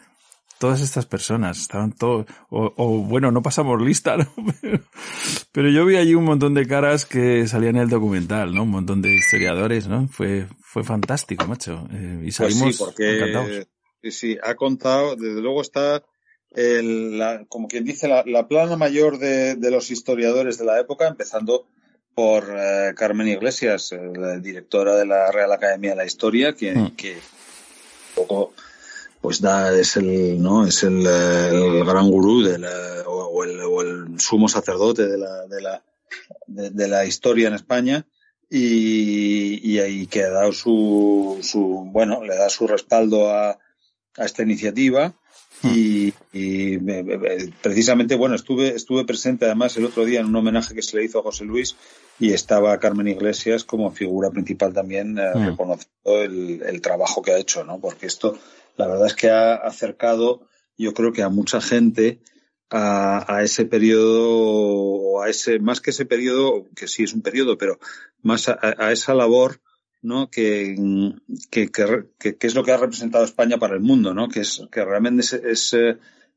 todas 0.64 0.80
estas 0.80 1.06
personas, 1.06 1.60
estaban 1.60 1.92
todos, 1.92 2.26
o, 2.50 3.04
bueno, 3.06 3.32
no 3.34 3.42
pasamos 3.42 3.82
lista, 3.82 4.16
¿no? 4.16 4.34
Pero, 5.52 5.70
yo 5.70 5.86
vi 5.86 5.98
allí 5.98 6.16
un 6.16 6.24
montón 6.24 6.54
de 6.54 6.66
caras 6.66 7.06
que 7.06 7.46
salían 7.50 7.76
en 7.76 7.82
el 7.82 7.90
documental, 7.90 8.56
¿no? 8.56 8.64
Un 8.64 8.70
montón 8.70 9.02
de 9.02 9.14
historiadores, 9.14 9.90
¿no? 9.90 10.08
Fue, 10.08 10.48
fue 10.62 10.86
fantástico, 10.86 11.46
macho. 11.48 11.86
Eh, 11.92 12.20
y 12.22 12.24
pues 12.24 12.36
salimos 12.36 12.78
sí, 12.78 12.82
porque, 12.82 13.68
Sí, 14.10 14.38
ha 14.42 14.56
contado, 14.56 15.18
desde 15.18 15.42
luego 15.42 15.62
está 15.62 16.02
el, 16.52 17.18
la, 17.20 17.44
como 17.50 17.68
quien 17.68 17.84
dice, 17.84 18.08
la, 18.08 18.24
la 18.26 18.48
plana 18.48 18.78
mayor 18.78 19.18
de, 19.18 19.56
de, 19.56 19.70
los 19.70 19.92
historiadores 19.92 20.58
de 20.58 20.64
la 20.64 20.80
época, 20.80 21.10
empezando 21.10 21.68
por 22.16 22.46
eh, 22.58 22.94
Carmen 22.96 23.28
Iglesias, 23.28 23.92
eh, 23.92 24.00
la 24.16 24.38
directora 24.40 24.96
de 24.96 25.08
la 25.08 25.30
Real 25.30 25.52
Academia 25.52 25.90
de 25.90 25.98
la 25.98 26.06
Historia, 26.06 26.54
que, 26.54 26.74
mm. 26.74 26.96
que 26.96 27.16
un 27.16 28.16
poco 28.16 28.54
pues 29.24 29.40
da 29.40 29.74
es 29.74 29.96
el 29.96 30.42
no 30.42 30.68
es 30.68 30.84
el, 30.84 31.02
gran 31.86 32.12
gurú 32.12 32.44
de 32.44 32.60
la, 32.60 33.04
o, 33.08 33.46
el, 33.46 33.58
o, 33.62 33.82
el, 33.82 34.20
sumo 34.20 34.50
sacerdote 34.50 35.08
de 35.08 35.18
la 35.18 35.48
de 35.48 35.62
la 35.62 35.82
de, 36.48 36.88
la 36.90 37.06
historia 37.06 37.48
en 37.48 37.54
España 37.54 38.06
y, 38.50 39.62
y, 39.64 39.82
y, 39.82 40.08
que 40.08 40.26
ha 40.26 40.30
dado 40.30 40.52
su, 40.52 41.40
su 41.42 41.90
bueno 41.90 42.22
le 42.22 42.36
da 42.36 42.50
su 42.50 42.68
respaldo 42.68 43.32
a, 43.32 43.52
a 43.52 44.26
esta 44.26 44.44
iniciativa 44.44 45.16
y, 45.64 46.14
y, 46.34 46.78
precisamente, 47.62 48.16
bueno, 48.16 48.36
estuve, 48.36 48.76
estuve 48.76 49.06
presente 49.06 49.46
además 49.46 49.78
el 49.78 49.86
otro 49.86 50.04
día 50.04 50.20
en 50.20 50.26
un 50.26 50.36
homenaje 50.36 50.76
que 50.76 50.82
se 50.82 50.98
le 50.98 51.06
hizo 51.06 51.20
a 51.20 51.24
José 51.24 51.46
Luis 51.46 51.78
y 52.20 52.34
estaba 52.34 52.78
Carmen 52.80 53.08
Iglesias 53.08 53.64
como 53.64 53.92
figura 53.92 54.30
principal 54.30 54.74
también 54.74 55.18
eh, 55.18 55.32
mm. 55.34 55.46
reconociendo 55.46 56.22
el, 56.22 56.62
el, 56.64 56.82
trabajo 56.82 57.22
que 57.22 57.32
ha 57.32 57.38
hecho, 57.38 57.64
¿no? 57.64 57.80
Porque 57.80 58.08
esto, 58.08 58.38
la 58.78 58.88
verdad 58.88 59.08
es 59.08 59.16
que 59.16 59.30
ha 59.30 59.56
acercado, 59.56 60.48
yo 60.78 60.94
creo 60.94 61.14
que 61.14 61.24
a 61.24 61.30
mucha 61.30 61.62
gente 61.62 62.20
a, 62.70 63.36
a 63.36 63.44
ese 63.44 63.66
periodo, 63.66 65.22
a 65.22 65.30
ese, 65.30 65.60
más 65.60 65.82
que 65.82 65.92
ese 65.92 66.06
periodo, 66.06 66.68
que 66.76 66.88
sí 66.88 67.04
es 67.04 67.14
un 67.14 67.22
periodo, 67.22 67.58
pero 67.58 67.80
más 68.22 68.50
a, 68.50 68.60
a 68.62 68.92
esa 68.92 69.14
labor 69.14 69.62
¿no? 70.04 70.30
Que, 70.30 70.76
que, 71.50 71.72
que, 71.72 72.38
que, 72.38 72.48
es 72.48 72.56
lo 72.56 72.64
que 72.64 72.74
ha 72.74 72.78
representado 72.78 73.24
España 73.24 73.58
para 73.58 73.74
el 73.74 73.80
mundo, 73.80 74.14
¿no? 74.14 74.28
Que 74.28 74.42
es 74.42 74.62
que 74.70 74.84
realmente 74.84 75.22
es, 75.22 75.34
es, 75.34 75.74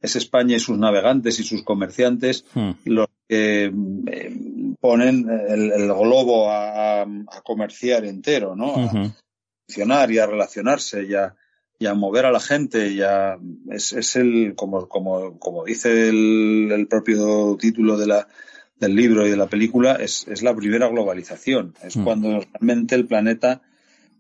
es 0.00 0.16
España 0.16 0.56
y 0.56 0.60
sus 0.60 0.78
navegantes 0.78 1.40
y 1.40 1.44
sus 1.44 1.64
comerciantes 1.64 2.44
hmm. 2.54 2.70
los 2.84 3.08
que 3.28 3.64
eh, 3.64 4.36
ponen 4.80 5.28
el, 5.28 5.72
el 5.72 5.86
globo 5.88 6.48
a, 6.48 7.02
a, 7.02 7.40
comerciar 7.44 8.04
entero, 8.04 8.54
¿no? 8.54 8.76
A 8.76 9.12
funcionar 9.66 10.12
y 10.12 10.18
a 10.18 10.26
relacionarse 10.26 11.04
y 11.04 11.14
a, 11.14 11.34
y 11.78 11.86
a 11.86 11.94
mover 11.94 12.26
a 12.26 12.32
la 12.32 12.40
gente 12.40 12.88
y 12.90 13.02
a, 13.02 13.38
es, 13.70 13.92
es 13.92 14.16
el, 14.16 14.54
como, 14.56 14.88
como, 14.88 15.38
como 15.38 15.64
dice 15.64 16.08
el, 16.08 16.70
el 16.72 16.86
propio 16.86 17.56
título 17.60 17.98
de 17.98 18.06
la, 18.06 18.28
del 18.78 18.94
libro 18.94 19.26
y 19.26 19.30
de 19.30 19.36
la 19.36 19.46
película 19.46 19.94
es, 19.94 20.26
es 20.28 20.42
la 20.42 20.54
primera 20.54 20.88
globalización. 20.88 21.74
Es 21.82 21.96
mm. 21.96 22.04
cuando 22.04 22.40
realmente 22.40 22.94
el 22.94 23.06
planeta 23.06 23.62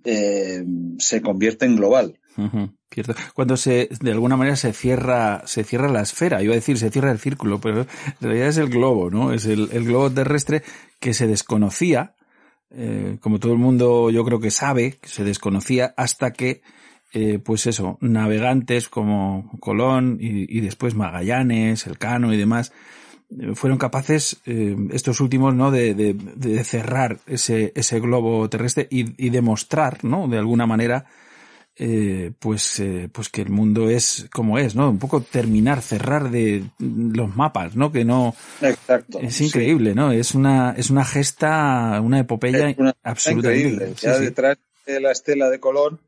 eh, 0.04 0.64
se 0.98 1.20
convierte 1.20 1.66
en 1.66 1.76
global. 1.76 2.18
Cuando 3.34 3.56
se, 3.56 3.88
de 4.00 4.12
alguna 4.12 4.36
manera 4.36 4.56
se 4.56 4.72
cierra, 4.72 5.42
se 5.46 5.64
cierra 5.64 5.88
la 5.88 6.02
esfera, 6.02 6.42
iba 6.42 6.52
a 6.52 6.56
decir 6.56 6.78
se 6.78 6.90
cierra 6.90 7.10
el 7.10 7.18
círculo, 7.18 7.60
pero 7.60 7.80
en 7.80 7.86
realidad 8.20 8.48
es 8.48 8.58
el 8.58 8.68
globo, 8.68 9.10
¿no? 9.10 9.32
Es 9.32 9.46
el, 9.46 9.70
el 9.72 9.84
globo 9.84 10.10
terrestre 10.10 10.62
que 11.00 11.14
se 11.14 11.26
desconocía, 11.26 12.14
eh, 12.70 13.18
como 13.20 13.38
todo 13.38 13.52
el 13.52 13.58
mundo 13.58 14.10
yo 14.10 14.24
creo 14.24 14.38
que 14.38 14.50
sabe, 14.50 14.98
que 15.00 15.08
se 15.08 15.24
desconocía 15.24 15.94
hasta 15.96 16.32
que, 16.32 16.62
eh, 17.18 17.38
pues 17.38 17.66
eso, 17.66 17.96
navegantes 18.02 18.90
como 18.90 19.50
Colón 19.58 20.18
y, 20.20 20.54
y 20.54 20.60
después 20.60 20.94
Magallanes, 20.94 21.86
Elcano 21.86 22.34
y 22.34 22.36
demás, 22.36 22.72
fueron 23.54 23.78
capaces 23.78 24.36
eh, 24.44 24.76
estos 24.92 25.20
últimos 25.20 25.54
no 25.54 25.70
de, 25.70 25.94
de, 25.94 26.12
de, 26.12 26.62
cerrar 26.62 27.18
ese, 27.26 27.72
ese 27.74 28.00
globo 28.00 28.50
terrestre 28.50 28.86
y, 28.90 29.24
y 29.24 29.30
demostrar 29.30 30.04
no 30.04 30.28
de 30.28 30.36
alguna 30.36 30.66
manera 30.66 31.06
eh, 31.76 32.32
pues 32.38 32.78
eh, 32.80 33.08
pues 33.10 33.30
que 33.30 33.40
el 33.40 33.48
mundo 33.48 33.88
es 33.88 34.28
como 34.30 34.58
es 34.58 34.74
no 34.74 34.90
un 34.90 34.98
poco 34.98 35.22
terminar 35.22 35.80
cerrar 35.80 36.30
de 36.30 36.64
los 36.78 37.34
mapas 37.34 37.76
no 37.76 37.90
que 37.90 38.04
no 38.04 38.34
exacto. 38.60 39.20
es 39.20 39.40
increíble 39.40 39.94
no 39.94 40.12
es 40.12 40.34
una 40.34 40.74
es 40.76 40.90
una 40.90 41.04
gesta 41.04 41.98
una 42.02 42.20
epopeya 42.20 42.76
absolutamente 43.02 43.68
increíble. 43.68 43.94
ya 43.98 44.18
detrás 44.18 44.58
de 44.86 45.00
la 45.00 45.12
estela 45.12 45.50
de 45.50 45.58
Colón 45.60 45.98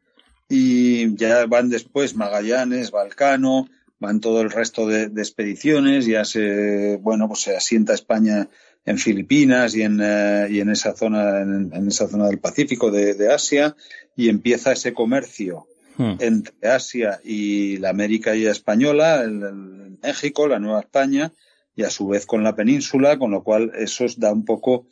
y 0.48 1.14
ya 1.16 1.46
van 1.46 1.68
después 1.68 2.14
Magallanes 2.14 2.90
Balcano 2.90 3.68
van 4.00 4.20
todo 4.20 4.40
el 4.40 4.50
resto 4.50 4.86
de, 4.86 5.08
de, 5.08 5.20
expediciones, 5.20 6.06
ya 6.06 6.24
se, 6.24 6.96
bueno, 6.96 7.28
pues 7.28 7.40
se 7.40 7.56
asienta 7.56 7.94
España 7.94 8.48
en 8.84 8.98
Filipinas 8.98 9.74
y 9.74 9.82
en, 9.82 10.00
eh, 10.00 10.46
y 10.50 10.60
en 10.60 10.70
esa 10.70 10.94
zona, 10.94 11.40
en, 11.40 11.70
en, 11.72 11.88
esa 11.88 12.08
zona 12.08 12.28
del 12.28 12.38
Pacífico 12.38 12.90
de, 12.90 13.14
de 13.14 13.32
Asia, 13.32 13.76
y 14.16 14.28
empieza 14.28 14.72
ese 14.72 14.94
comercio 14.94 15.66
hmm. 15.96 16.14
entre 16.20 16.68
Asia 16.68 17.20
y 17.24 17.78
la 17.78 17.90
América 17.90 18.36
y 18.36 18.46
española, 18.46 19.22
el, 19.22 19.42
el 19.42 19.98
México, 20.02 20.46
la 20.46 20.60
Nueva 20.60 20.80
España, 20.80 21.32
y 21.74 21.82
a 21.82 21.90
su 21.90 22.08
vez 22.08 22.24
con 22.24 22.42
la 22.44 22.54
península, 22.54 23.18
con 23.18 23.30
lo 23.30 23.42
cual 23.42 23.72
eso 23.76 24.06
da 24.16 24.32
un 24.32 24.44
poco, 24.44 24.86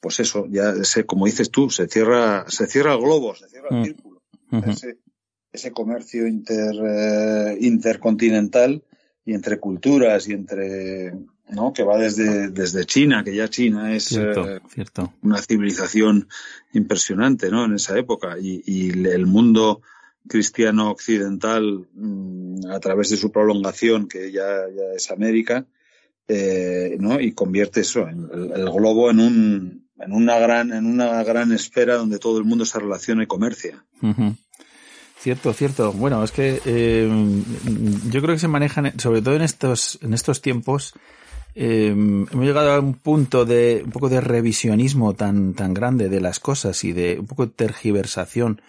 pues 0.00 0.20
eso, 0.20 0.46
ya 0.48 0.74
se, 0.84 1.04
como 1.04 1.26
dices 1.26 1.50
tú, 1.50 1.70
se 1.70 1.88
cierra, 1.88 2.44
se 2.48 2.66
cierra 2.66 2.94
el 2.94 3.00
globo, 3.00 3.34
se 3.34 3.48
cierra 3.48 3.68
el 3.70 3.94
hmm. 3.94 4.07
Ese, 4.50 4.98
ese 5.52 5.72
comercio 5.72 6.26
inter, 6.26 6.74
eh, 6.82 7.58
intercontinental 7.60 8.82
y 9.24 9.34
entre 9.34 9.58
culturas 9.58 10.28
y 10.28 10.32
entre 10.32 11.12
¿no? 11.50 11.72
que 11.72 11.82
va 11.82 11.98
desde, 11.98 12.48
desde 12.48 12.84
China, 12.84 13.24
que 13.24 13.34
ya 13.34 13.48
China 13.48 13.94
es 13.94 14.04
cierto, 14.04 14.48
eh, 14.48 14.60
cierto. 14.72 15.12
una 15.22 15.38
civilización 15.38 16.28
impresionante 16.72 17.50
¿no? 17.50 17.64
en 17.64 17.74
esa 17.74 17.98
época 17.98 18.36
y, 18.38 18.62
y 18.66 18.90
el 19.06 19.26
mundo 19.26 19.82
cristiano 20.28 20.90
occidental 20.90 21.88
mmm, 21.94 22.70
a 22.70 22.80
través 22.80 23.10
de 23.10 23.16
su 23.16 23.32
prolongación 23.32 24.08
que 24.08 24.30
ya, 24.30 24.66
ya 24.74 24.94
es 24.94 25.10
América 25.10 25.66
eh, 26.26 26.96
¿no? 27.00 27.20
y 27.20 27.32
convierte 27.32 27.80
eso 27.80 28.06
el, 28.06 28.52
el, 28.54 28.70
globo 28.70 29.10
en 29.10 29.20
un 29.20 29.87
en 30.00 30.12
una 30.12 30.38
gran 30.38 30.72
en 30.72 30.86
una 30.86 31.22
gran 31.24 31.52
esfera 31.52 31.96
donde 31.96 32.18
todo 32.18 32.38
el 32.38 32.44
mundo 32.44 32.64
se 32.64 32.78
relaciona 32.78 33.22
y 33.22 33.26
comercia. 33.26 33.84
Cierto, 35.18 35.52
cierto. 35.52 35.92
Bueno, 35.92 36.22
es 36.22 36.30
que 36.30 36.60
eh, 36.64 37.10
yo 38.08 38.22
creo 38.22 38.34
que 38.34 38.38
se 38.38 38.46
manejan, 38.46 38.98
sobre 39.00 39.20
todo 39.20 39.34
en 39.34 39.42
estos, 39.42 39.98
en 40.00 40.14
estos 40.14 40.40
tiempos, 40.40 40.94
eh, 41.56 41.88
hemos 41.88 42.46
llegado 42.46 42.72
a 42.72 42.78
un 42.78 42.94
punto 42.94 43.44
de 43.44 43.82
un 43.84 43.90
poco 43.90 44.08
de 44.08 44.20
revisionismo 44.20 45.14
tan, 45.14 45.54
tan 45.54 45.74
grande 45.74 46.08
de 46.08 46.20
las 46.20 46.38
cosas 46.38 46.84
y 46.84 46.92
de 46.92 47.18
un 47.18 47.26
poco 47.26 47.46
de 47.46 47.52
tergiversación 47.52 48.62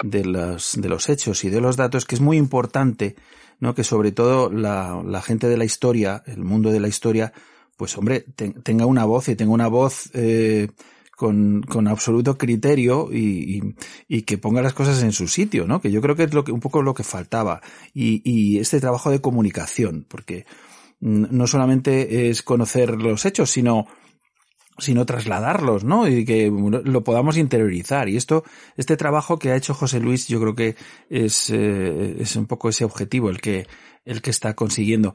de 0.00 0.24
los, 0.24 0.80
de 0.80 0.88
los 0.88 1.08
hechos 1.08 1.44
y 1.44 1.50
de 1.50 1.60
los 1.60 1.76
datos 1.76 2.04
que 2.04 2.14
es 2.14 2.20
muy 2.20 2.36
importante, 2.36 3.16
¿no? 3.58 3.74
Que 3.74 3.82
sobre 3.82 4.12
todo 4.12 4.48
la, 4.48 5.02
la 5.04 5.22
gente 5.22 5.48
de 5.48 5.56
la 5.56 5.64
historia, 5.64 6.22
el 6.26 6.44
mundo 6.44 6.70
de 6.70 6.78
la 6.78 6.86
historia, 6.86 7.32
pues 7.76 7.96
hombre, 7.96 8.20
te, 8.34 8.50
tenga 8.50 8.86
una 8.86 9.04
voz 9.04 9.28
y 9.28 9.36
tenga 9.36 9.52
una 9.52 9.68
voz 9.68 10.10
eh, 10.14 10.68
con, 11.16 11.62
con 11.62 11.88
absoluto 11.88 12.36
criterio 12.36 13.08
y, 13.12 13.58
y, 13.58 13.74
y, 14.08 14.22
que 14.22 14.38
ponga 14.38 14.62
las 14.62 14.74
cosas 14.74 15.02
en 15.02 15.12
su 15.12 15.28
sitio, 15.28 15.66
¿no? 15.66 15.80
Que 15.80 15.90
yo 15.90 16.00
creo 16.00 16.16
que 16.16 16.24
es 16.24 16.34
lo 16.34 16.44
que, 16.44 16.52
un 16.52 16.60
poco 16.60 16.82
lo 16.82 16.94
que 16.94 17.04
faltaba. 17.04 17.60
Y, 17.94 18.22
y 18.24 18.58
este 18.58 18.80
trabajo 18.80 19.10
de 19.10 19.20
comunicación, 19.20 20.06
porque 20.08 20.46
no 21.00 21.46
solamente 21.46 22.30
es 22.30 22.42
conocer 22.42 22.90
los 22.96 23.26
hechos, 23.26 23.50
sino 23.50 23.86
sino 24.78 25.06
trasladarlos, 25.06 25.84
¿no? 25.84 26.06
Y 26.06 26.24
que 26.24 26.50
lo 26.50 27.04
podamos 27.04 27.36
interiorizar. 27.36 28.08
Y 28.08 28.16
esto, 28.16 28.44
este 28.76 28.96
trabajo 28.96 29.38
que 29.38 29.50
ha 29.50 29.56
hecho 29.56 29.74
José 29.74 30.00
Luis, 30.00 30.28
yo 30.28 30.40
creo 30.40 30.54
que 30.54 30.76
es, 31.08 31.50
eh, 31.50 32.16
es 32.18 32.36
un 32.36 32.46
poco 32.46 32.68
ese 32.68 32.84
objetivo 32.84 33.30
el 33.30 33.40
que, 33.40 33.66
el 34.04 34.20
que 34.20 34.30
está 34.30 34.54
consiguiendo. 34.54 35.14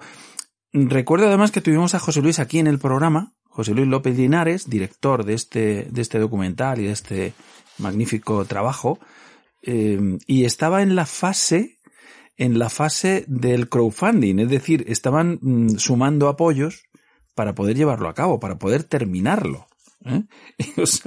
Recuerdo 0.73 1.27
además 1.27 1.51
que 1.51 1.61
tuvimos 1.61 1.95
a 1.95 1.99
José 1.99 2.21
Luis 2.21 2.39
aquí 2.39 2.59
en 2.59 2.67
el 2.67 2.79
programa 2.79 3.33
José 3.51 3.73
Luis 3.73 3.87
López 3.87 4.17
Linares, 4.17 4.69
director 4.69 5.25
de 5.25 5.33
este, 5.33 5.87
de 5.91 6.01
este 6.01 6.19
documental 6.19 6.79
y 6.79 6.85
de 6.85 6.93
este 6.93 7.33
magnífico 7.77 8.45
trabajo, 8.45 8.97
eh, 9.61 9.99
y 10.25 10.45
estaba 10.45 10.81
en 10.81 10.95
la 10.95 11.05
fase, 11.05 11.77
en 12.37 12.57
la 12.57 12.69
fase 12.69 13.25
del 13.27 13.67
crowdfunding, 13.67 14.39
es 14.39 14.49
decir, 14.49 14.85
estaban 14.87 15.37
mm, 15.41 15.77
sumando 15.77 16.29
apoyos 16.29 16.83
para 17.35 17.53
poder 17.53 17.75
llevarlo 17.75 18.07
a 18.07 18.13
cabo, 18.13 18.39
para 18.39 18.57
poder 18.57 18.85
terminarlo. 18.85 19.67
¿eh? 20.05 20.23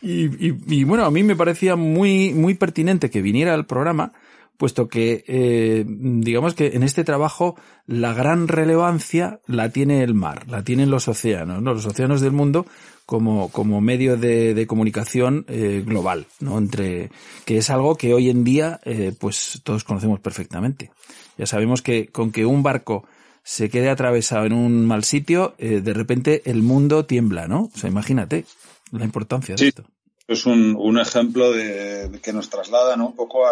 Y, 0.00 0.26
y, 0.26 0.50
y, 0.50 0.56
y, 0.68 0.84
bueno, 0.84 1.04
a 1.04 1.10
mí 1.10 1.24
me 1.24 1.36
parecía 1.36 1.74
muy, 1.74 2.32
muy 2.32 2.54
pertinente 2.54 3.10
que 3.10 3.22
viniera 3.22 3.54
al 3.54 3.66
programa, 3.66 4.12
puesto 4.58 4.88
que, 4.88 5.24
eh, 5.26 5.84
digamos 5.86 6.54
que 6.54 6.68
en 6.74 6.82
este 6.82 7.04
trabajo 7.04 7.56
la 7.86 8.12
gran 8.14 8.48
relevancia 8.48 9.40
la 9.46 9.70
tiene 9.70 10.02
el 10.02 10.14
mar, 10.14 10.46
la 10.48 10.62
tienen 10.62 10.90
los 10.90 11.08
océanos, 11.08 11.62
¿no? 11.62 11.74
Los 11.74 11.86
océanos 11.86 12.20
del 12.20 12.32
mundo 12.32 12.66
como, 13.06 13.50
como 13.50 13.80
medio 13.80 14.16
de, 14.16 14.54
de 14.54 14.66
comunicación 14.66 15.44
eh, 15.48 15.82
global, 15.84 16.26
¿no? 16.40 16.58
Entre, 16.58 17.10
que 17.44 17.58
es 17.58 17.70
algo 17.70 17.96
que 17.96 18.14
hoy 18.14 18.30
en 18.30 18.44
día, 18.44 18.80
eh, 18.84 19.12
pues 19.18 19.60
todos 19.64 19.82
conocemos 19.84 20.20
perfectamente. 20.20 20.90
Ya 21.36 21.46
sabemos 21.46 21.82
que 21.82 22.06
con 22.08 22.30
que 22.30 22.46
un 22.46 22.62
barco 22.62 23.04
se 23.42 23.68
quede 23.68 23.90
atravesado 23.90 24.46
en 24.46 24.52
un 24.52 24.86
mal 24.86 25.02
sitio, 25.02 25.54
eh, 25.58 25.80
de 25.80 25.92
repente 25.92 26.42
el 26.44 26.62
mundo 26.62 27.04
tiembla, 27.06 27.48
¿no? 27.48 27.70
O 27.74 27.76
sea, 27.76 27.90
imagínate 27.90 28.44
la 28.92 29.04
importancia 29.04 29.54
de 29.56 29.58
Sí. 29.58 29.68
esto. 29.68 29.84
Es 30.28 30.46
un, 30.46 30.76
un 30.78 30.98
ejemplo 30.98 31.52
de, 31.52 32.08
de 32.08 32.20
que 32.20 32.32
nos 32.32 32.48
traslada 32.48 32.96
¿no? 32.96 33.06
un 33.08 33.16
poco 33.16 33.46
a, 33.46 33.50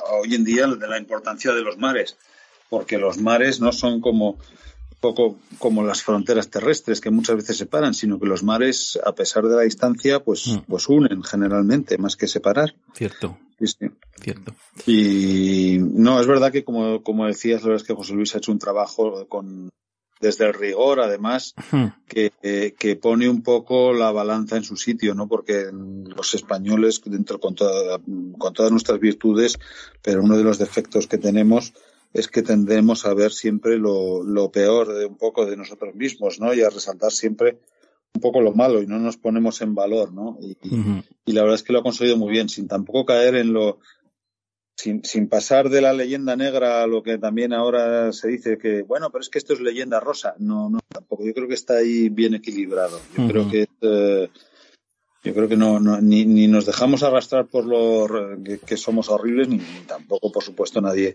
a 0.00 0.02
hoy 0.20 0.34
en 0.34 0.44
día 0.44 0.66
de 0.66 0.88
la 0.88 0.98
importancia 0.98 1.52
de 1.52 1.62
los 1.62 1.78
mares, 1.78 2.16
porque 2.68 2.98
los 2.98 3.18
mares 3.18 3.60
no 3.60 3.72
son 3.72 4.00
como 4.00 4.38
poco 5.00 5.38
como 5.58 5.82
las 5.82 6.02
fronteras 6.02 6.50
terrestres 6.50 7.00
que 7.00 7.10
muchas 7.10 7.36
veces 7.36 7.56
separan, 7.56 7.94
sino 7.94 8.20
que 8.20 8.26
los 8.26 8.42
mares, 8.42 8.98
a 9.02 9.14
pesar 9.14 9.44
de 9.44 9.56
la 9.56 9.62
distancia, 9.62 10.20
pues, 10.22 10.46
Mm. 10.46 10.58
pues 10.68 10.88
unen 10.90 11.22
generalmente, 11.22 11.96
más 11.96 12.16
que 12.16 12.26
separar. 12.28 12.74
Cierto, 12.94 13.38
Sí, 13.58 13.66
sí. 13.66 13.86
cierto. 14.22 14.54
Y 14.86 15.78
no, 15.80 16.20
es 16.20 16.26
verdad 16.26 16.52
que 16.52 16.64
como, 16.64 17.02
como 17.02 17.26
decías, 17.26 17.62
la 17.62 17.68
verdad 17.68 17.82
es 17.82 17.86
que 17.86 17.94
José 17.94 18.12
Luis 18.14 18.34
ha 18.34 18.38
hecho 18.38 18.52
un 18.52 18.58
trabajo 18.58 19.26
con 19.28 19.70
desde 20.20 20.46
el 20.46 20.54
rigor, 20.54 21.00
además, 21.00 21.54
que, 22.06 22.30
eh, 22.42 22.74
que 22.78 22.96
pone 22.96 23.28
un 23.28 23.42
poco 23.42 23.92
la 23.94 24.12
balanza 24.12 24.56
en 24.56 24.64
su 24.64 24.76
sitio, 24.76 25.14
¿no? 25.14 25.28
Porque 25.28 25.66
los 25.72 26.34
españoles, 26.34 27.00
dentro 27.04 27.40
con, 27.40 27.54
toda- 27.54 27.98
con 28.38 28.52
todas 28.52 28.70
nuestras 28.70 29.00
virtudes, 29.00 29.58
pero 30.02 30.22
uno 30.22 30.36
de 30.36 30.44
los 30.44 30.58
defectos 30.58 31.06
que 31.06 31.18
tenemos 31.18 31.72
es 32.12 32.28
que 32.28 32.42
tendemos 32.42 33.06
a 33.06 33.14
ver 33.14 33.32
siempre 33.32 33.78
lo, 33.78 34.22
lo 34.22 34.50
peor 34.50 34.92
de 34.92 35.06
un 35.06 35.16
poco 35.16 35.46
de 35.46 35.56
nosotros 35.56 35.94
mismos, 35.94 36.38
¿no? 36.40 36.52
Y 36.52 36.60
a 36.62 36.68
resaltar 36.70 37.12
siempre 37.12 37.58
un 38.12 38.20
poco 38.20 38.40
lo 38.40 38.52
malo 38.52 38.82
y 38.82 38.86
no 38.88 38.98
nos 38.98 39.16
ponemos 39.16 39.60
en 39.62 39.74
valor, 39.74 40.12
¿no? 40.12 40.36
Y, 40.42 40.56
y 41.24 41.32
la 41.32 41.42
verdad 41.42 41.54
es 41.54 41.62
que 41.62 41.72
lo 41.72 41.78
ha 41.78 41.82
conseguido 41.84 42.16
muy 42.16 42.32
bien, 42.32 42.48
sin 42.48 42.66
tampoco 42.66 43.06
caer 43.06 43.36
en 43.36 43.52
lo, 43.52 43.78
sin, 44.80 45.04
sin 45.04 45.28
pasar 45.28 45.68
de 45.68 45.82
la 45.82 45.92
leyenda 45.92 46.36
negra 46.36 46.82
a 46.82 46.86
lo 46.86 47.02
que 47.02 47.18
también 47.18 47.52
ahora 47.52 48.12
se 48.12 48.28
dice 48.28 48.56
que, 48.56 48.80
bueno, 48.82 49.10
pero 49.10 49.20
es 49.20 49.28
que 49.28 49.38
esto 49.38 49.52
es 49.52 49.60
leyenda 49.60 50.00
rosa. 50.00 50.34
No, 50.38 50.70
no, 50.70 50.78
tampoco. 50.88 51.26
Yo 51.26 51.34
creo 51.34 51.48
que 51.48 51.54
está 51.54 51.74
ahí 51.74 52.08
bien 52.08 52.34
equilibrado. 52.34 52.98
Yo 53.16 53.26
creo 53.28 53.50
que, 53.50 53.68
eh, 53.82 54.28
yo 55.22 55.34
creo 55.34 55.48
que 55.48 55.56
no, 55.56 55.78
no 55.80 56.00
ni, 56.00 56.24
ni 56.24 56.48
nos 56.48 56.64
dejamos 56.64 57.02
arrastrar 57.02 57.46
por 57.46 57.66
lo 57.66 58.08
que, 58.42 58.58
que 58.58 58.76
somos 58.78 59.10
horribles, 59.10 59.48
ni, 59.48 59.58
ni 59.58 59.80
tampoco, 59.86 60.32
por 60.32 60.42
supuesto, 60.42 60.80
nadie 60.80 61.14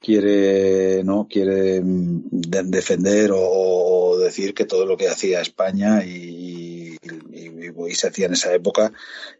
quiere, 0.00 1.04
no, 1.04 1.28
quiere 1.30 1.80
mm, 1.80 2.22
de- 2.30 2.64
defender 2.64 3.30
o, 3.30 3.38
o 3.40 4.18
decir 4.18 4.54
que 4.54 4.64
todo 4.64 4.86
lo 4.86 4.96
que 4.96 5.08
hacía 5.08 5.40
España 5.40 6.04
y, 6.04 6.63
y- 7.32 7.94
se 7.94 8.08
hacía 8.08 8.26
en 8.26 8.32
esa 8.32 8.52
época 8.52 8.92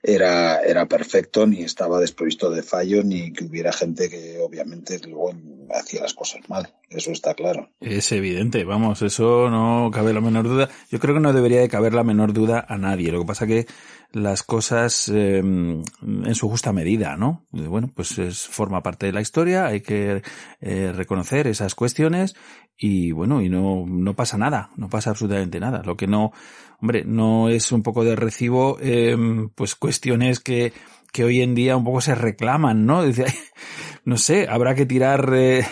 era, 0.03 0.61
era 0.61 0.87
perfecto, 0.87 1.47
ni 1.47 1.63
estaba 1.63 1.99
desprovisto 1.99 2.51
de 2.51 2.63
fallo, 2.63 3.03
ni 3.03 3.33
que 3.33 3.45
hubiera 3.45 3.73
gente 3.73 4.09
que 4.09 4.39
obviamente 4.39 5.01
luego 5.07 5.33
hacía 5.75 6.03
las 6.03 6.15
cosas 6.15 6.49
mal. 6.49 6.73
Eso 6.89 7.11
está 7.11 7.35
claro. 7.35 7.71
Es 7.81 8.13
evidente, 8.13 8.65
vamos, 8.65 9.03
eso 9.03 9.51
no 9.51 9.91
cabe 9.93 10.13
la 10.13 10.21
menor 10.21 10.45
duda. 10.45 10.69
Yo 10.91 11.01
creo 11.01 11.15
que 11.15 11.21
no 11.21 11.33
debería 11.33 11.61
de 11.61 11.69
caber 11.69 11.95
la 11.95 12.05
menor 12.05 12.33
duda 12.33 12.65
a 12.69 12.79
nadie. 12.79 13.11
Lo 13.11 13.21
que 13.21 13.27
pasa 13.27 13.47
que 13.47 13.67
las 14.13 14.45
cosas 14.45 15.09
eh, 15.09 15.39
en 15.39 16.35
su 16.35 16.49
justa 16.49 16.73
medida, 16.73 17.17
¿no? 17.17 17.47
Eh, 17.53 17.67
Bueno, 17.67 17.91
pues 17.93 18.17
es, 18.19 18.47
forma 18.47 18.83
parte 18.83 19.07
de 19.07 19.13
la 19.13 19.21
historia, 19.21 19.67
hay 19.67 19.81
que 19.81 20.23
eh, 20.61 20.93
reconocer 20.95 21.49
esas 21.49 21.75
cuestiones 21.75 22.37
y 22.77 23.11
bueno, 23.13 23.41
y 23.43 23.49
no, 23.49 23.85
no 23.87 24.15
pasa 24.15 24.39
nada, 24.39 24.71
no 24.77 24.89
pasa 24.89 25.11
absolutamente 25.11 25.59
nada. 25.59 25.83
Lo 25.85 25.97
que 25.97 26.07
no, 26.07 26.33
hombre, 26.85 27.03
no 27.07 27.49
es 27.49 27.73
un 27.73 27.83
poco 27.83 28.05
de 28.05 28.15
recibo, 28.15 28.77
eh, 28.79 29.17
pues 29.55 29.75
cuestiones 29.75 30.39
que, 30.39 30.75
que 31.15 31.25
hoy 31.25 31.41
en 31.41 31.55
día 31.55 31.79
un 31.79 31.85
poco 31.85 32.03
se 32.03 32.15
reclaman, 32.15 32.85
¿no? 32.85 33.03
Dice, 33.03 33.25
no 34.05 34.19
sé, 34.19 34.47
habrá 34.51 34.75
que 34.75 34.85
tirar, 34.85 35.33
eh, 35.35 35.65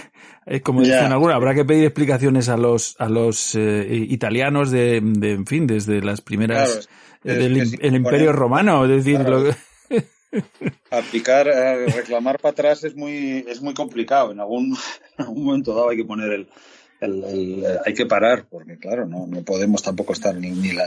eh, 0.47 0.63
como 0.63 0.81
dicen 0.81 1.13
algunos, 1.13 1.35
habrá 1.37 1.55
que 1.55 1.67
pedir 1.67 1.85
explicaciones 1.85 2.49
a 2.49 2.57
los, 2.57 2.97
a 2.99 3.11
los 3.11 3.55
eh, 3.57 4.07
italianos 4.09 4.71
de, 4.71 5.03
de, 5.03 5.33
en 5.33 5.45
fin, 5.45 5.67
desde 5.67 6.01
las 6.01 6.23
primeras, 6.23 6.89
Claro, 7.21 7.39
eh, 7.41 7.43
del 7.49 7.79
el 7.79 7.95
imperio 7.95 8.33
romano, 8.33 8.87
es 8.87 9.05
decir, 9.05 9.19
Claro. 9.19 9.41
lo 9.41 9.51
que- 9.51 9.57
Aplicar, 10.91 11.47
eh, 11.47 11.89
reclamar 11.95 12.39
para 12.39 12.53
atrás 12.53 12.85
es 12.85 12.97
muy, 12.97 13.45
es 13.47 13.61
muy 13.61 13.75
complicado. 13.75 14.33
En 14.33 14.41
algún, 14.41 14.75
en 15.19 15.25
algún 15.27 15.45
momento 15.45 15.75
dado 15.75 15.91
hay 15.91 15.99
que 15.99 16.07
poner 16.07 16.33
el, 16.33 16.49
el- 17.03 17.25
el- 17.25 17.65
eh, 17.65 17.79
hay 17.85 17.95
que 17.95 18.07
parar, 18.07 18.45
porque 18.51 18.79
claro, 18.79 19.07
no, 19.07 19.27
no 19.27 19.43
podemos 19.43 19.83
tampoco 19.83 20.13
estar 20.13 20.35
ni, 20.35 20.51
ni 20.51 20.73
la- 20.73 20.87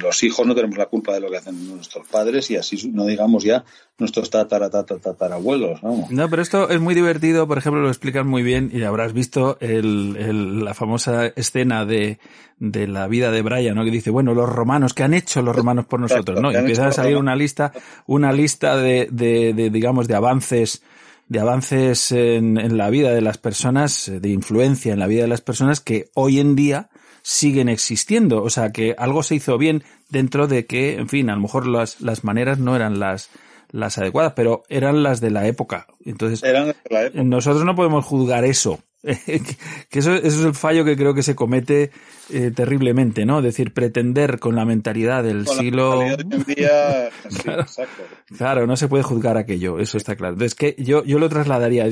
los 0.00 0.22
hijos 0.22 0.46
no 0.46 0.54
tenemos 0.54 0.78
la 0.78 0.86
culpa 0.86 1.12
de 1.12 1.18
lo 1.20 1.28
que 1.28 1.38
hacen 1.38 1.68
nuestros 1.74 2.06
padres 2.06 2.50
y 2.52 2.56
así 2.56 2.88
no 2.94 3.04
digamos 3.04 3.42
ya 3.42 3.64
nuestros 3.98 4.30
tatara, 4.30 4.70
tatara, 4.70 5.00
tatarabuelos, 5.00 5.80
vamos. 5.82 6.10
No, 6.12 6.30
pero 6.30 6.40
esto 6.40 6.68
es 6.70 6.80
muy 6.80 6.94
divertido, 6.94 7.48
por 7.48 7.58
ejemplo, 7.58 7.82
lo 7.82 7.88
explican 7.88 8.26
muy 8.26 8.44
bien 8.44 8.70
y 8.72 8.82
habrás 8.84 9.12
visto 9.12 9.58
el, 9.60 10.16
el- 10.16 10.64
la 10.64 10.72
famosa 10.74 11.26
escena 11.26 11.84
de, 11.84 12.20
de 12.60 12.86
la 12.86 13.08
vida 13.08 13.32
de 13.32 13.42
Brian, 13.42 13.74
¿no? 13.74 13.84
Que 13.84 13.90
dice, 13.90 14.10
bueno, 14.10 14.34
los 14.34 14.48
romanos, 14.48 14.94
¿qué 14.94 15.02
han 15.02 15.14
hecho 15.14 15.42
los 15.42 15.56
romanos 15.56 15.86
por 15.86 15.98
nosotros? 15.98 16.40
¿no? 16.40 16.50
Y 16.50 16.52
¿qué 16.52 16.58
han 16.58 16.64
empieza 16.64 16.86
a 16.86 16.92
salir 16.92 17.16
una 17.16 17.34
lista, 17.34 17.72
una 18.06 18.32
lista 18.32 18.76
de, 18.76 19.08
de, 19.10 19.52
de, 19.52 19.68
digamos, 19.70 20.06
de 20.06 20.14
avances, 20.14 20.80
de 21.28 21.40
avances 21.40 22.10
en, 22.12 22.58
en 22.58 22.76
la 22.76 22.90
vida 22.90 23.12
de 23.12 23.20
las 23.20 23.38
personas, 23.38 24.08
eh, 24.08 24.20
de 24.20 24.30
influencia 24.30 24.92
en 24.92 24.98
la 24.98 25.06
vida 25.06 25.22
de 25.22 25.28
las 25.28 25.40
personas 25.40 25.80
que 25.80 26.10
hoy 26.14 26.40
en 26.40 26.56
día 26.56 26.88
siguen 27.22 27.68
existiendo. 27.68 28.42
O 28.42 28.50
sea, 28.50 28.72
que 28.72 28.94
algo 28.98 29.22
se 29.22 29.34
hizo 29.34 29.58
bien 29.58 29.84
dentro 30.08 30.46
de 30.46 30.66
que, 30.66 30.94
en 30.94 31.08
fin, 31.08 31.30
a 31.30 31.34
lo 31.34 31.42
mejor 31.42 31.66
las, 31.66 32.00
las 32.00 32.24
maneras 32.24 32.58
no 32.58 32.74
eran 32.74 32.98
las, 32.98 33.30
las 33.70 33.98
adecuadas, 33.98 34.32
pero 34.34 34.62
eran 34.68 35.02
las 35.02 35.20
de 35.20 35.30
la 35.30 35.46
época. 35.46 35.86
Entonces, 36.04 36.42
Eran 36.42 36.68
de 36.68 36.76
la 36.90 37.02
época. 37.04 37.22
nosotros 37.22 37.64
no 37.64 37.74
podemos 37.74 38.04
juzgar 38.04 38.44
eso. 38.44 38.80
que 39.02 39.98
eso, 39.98 40.14
eso 40.14 40.26
es 40.26 40.44
el 40.44 40.54
fallo 40.54 40.84
que 40.84 40.96
creo 40.96 41.14
que 41.14 41.22
se 41.22 41.36
comete 41.36 41.90
eh, 42.30 42.50
terriblemente, 42.54 43.24
¿no? 43.24 43.38
Es 43.38 43.44
decir, 43.44 43.72
pretender 43.72 44.38
con 44.38 44.56
la 44.56 44.64
mentalidad 44.64 45.22
del 45.22 45.44
Con 45.44 45.56
la 45.56 45.62
siglo... 45.62 45.98
mentalidad 46.00 46.44
de 46.46 46.54
día, 46.54 47.10
sí, 47.30 47.48
exacto. 47.48 48.02
Claro, 48.36 48.66
no 48.66 48.76
se 48.76 48.88
puede 48.88 49.02
juzgar 49.04 49.36
aquello, 49.36 49.78
eso 49.78 49.96
está 49.96 50.16
claro. 50.16 50.34
Entonces, 50.34 50.54
que 50.54 50.74
yo, 50.78 51.04
yo 51.04 51.18
lo 51.18 51.28
trasladaría. 51.28 51.88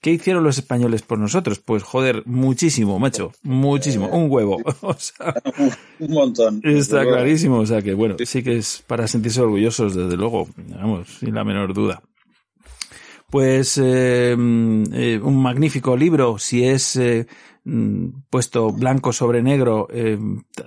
¿Qué 0.00 0.10
hicieron 0.10 0.44
los 0.44 0.58
españoles 0.58 1.02
por 1.02 1.18
nosotros? 1.18 1.58
Pues 1.58 1.82
joder, 1.82 2.22
muchísimo, 2.26 2.98
macho, 2.98 3.32
muchísimo, 3.42 4.08
un 4.08 4.30
huevo. 4.30 4.58
O 4.82 4.94
sea, 4.94 5.34
Un 5.98 6.12
montón. 6.12 6.60
está 6.64 7.04
clarísimo. 7.04 7.58
O 7.58 7.66
sea 7.66 7.82
que 7.82 7.94
bueno, 7.94 8.16
sí 8.24 8.42
que 8.42 8.56
es 8.56 8.82
para 8.86 9.06
sentirse 9.06 9.40
orgullosos, 9.40 9.94
desde 9.94 10.16
luego, 10.16 10.48
vamos, 10.56 11.08
sin 11.20 11.34
la 11.34 11.44
menor 11.44 11.74
duda. 11.74 12.02
Pues 13.30 13.78
eh, 13.78 14.32
eh, 14.32 15.20
un 15.22 15.42
magnífico 15.42 15.96
libro, 15.96 16.38
si 16.38 16.64
es 16.64 16.96
eh, 16.96 17.28
mm, 17.64 18.06
puesto 18.28 18.72
blanco 18.72 19.12
sobre 19.12 19.40
negro, 19.40 19.86
eh, 19.92 20.18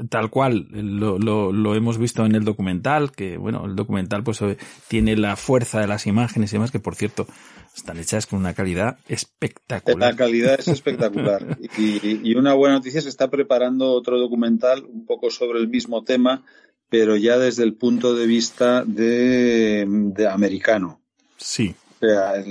tal 0.09 0.29
cual 0.29 0.67
lo, 0.71 1.19
lo, 1.19 1.51
lo 1.51 1.75
hemos 1.75 1.97
visto 1.97 2.25
en 2.25 2.35
el 2.35 2.45
documental, 2.45 3.11
que 3.11 3.35
bueno, 3.37 3.65
el 3.65 3.75
documental 3.75 4.23
pues 4.23 4.39
tiene 4.87 5.17
la 5.17 5.35
fuerza 5.35 5.81
de 5.81 5.87
las 5.87 6.07
imágenes 6.07 6.51
y 6.51 6.55
demás, 6.55 6.71
que 6.71 6.79
por 6.79 6.95
cierto 6.95 7.27
están 7.75 7.97
hechas 7.97 8.27
con 8.27 8.39
una 8.39 8.53
calidad 8.53 8.97
La 9.07 9.15
espectacular. 9.15 10.15
calidad 10.15 10.59
es 10.59 10.67
espectacular. 10.69 11.57
Y, 11.77 12.21
y 12.29 12.35
una 12.35 12.53
buena 12.53 12.75
noticia 12.75 12.99
es 12.99 13.03
que 13.05 13.09
está 13.09 13.29
preparando 13.29 13.91
otro 13.91 14.17
documental 14.19 14.85
un 14.85 15.05
poco 15.05 15.29
sobre 15.31 15.59
el 15.59 15.67
mismo 15.67 16.03
tema, 16.03 16.45
pero 16.87 17.17
ya 17.17 17.37
desde 17.37 17.63
el 17.63 17.73
punto 17.73 18.15
de 18.15 18.25
vista 18.27 18.83
de, 18.85 19.85
de 19.87 20.27
americano. 20.29 21.01
Sí, 21.35 21.75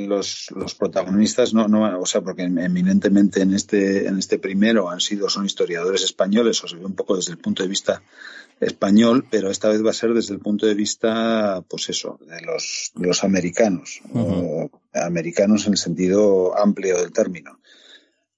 los, 0.07 0.51
los 0.55 0.75
protagonistas 0.75 1.55
no, 1.55 1.69
no, 1.69 2.01
o 2.01 2.07
sea, 2.07 2.21
porque 2.21 2.43
eminentemente 2.43 3.43
en 3.43 3.55
este, 3.55 4.07
en 4.07 4.19
este 4.19 4.39
primero 4.39 4.91
han 4.91 5.01
sido, 5.01 5.29
son 5.29 5.47
historiadores 5.47 6.03
españoles, 6.03 6.63
o 6.65 6.69
se 6.69 6.77
ve 6.77 6.85
un 6.85 6.95
poco 6.95 7.17
desde 7.17 7.33
el 7.33 7.39
punto 7.39 7.63
de 7.63 7.69
vista 7.69 8.03
español, 8.61 9.27
pero 9.31 9.51
esta 9.51 9.69
vez 9.69 9.85
va 9.85 9.91
a 9.91 9.95
ser 9.95 10.15
desde 10.15 10.35
el 10.35 10.41
punto 10.41 10.67
de 10.67 10.75
vista, 10.75 11.63
pues 11.69 11.89
eso, 11.89 12.19
de 12.27 12.41
los, 12.43 12.93
de 12.95 13.07
los 13.07 13.25
americanos, 13.25 14.01
o 14.15 14.71
americanos 14.95 15.67
en 15.67 15.73
el 15.73 15.79
sentido 15.79 16.57
amplio 16.59 16.99
del 17.01 17.13
término. 17.13 17.59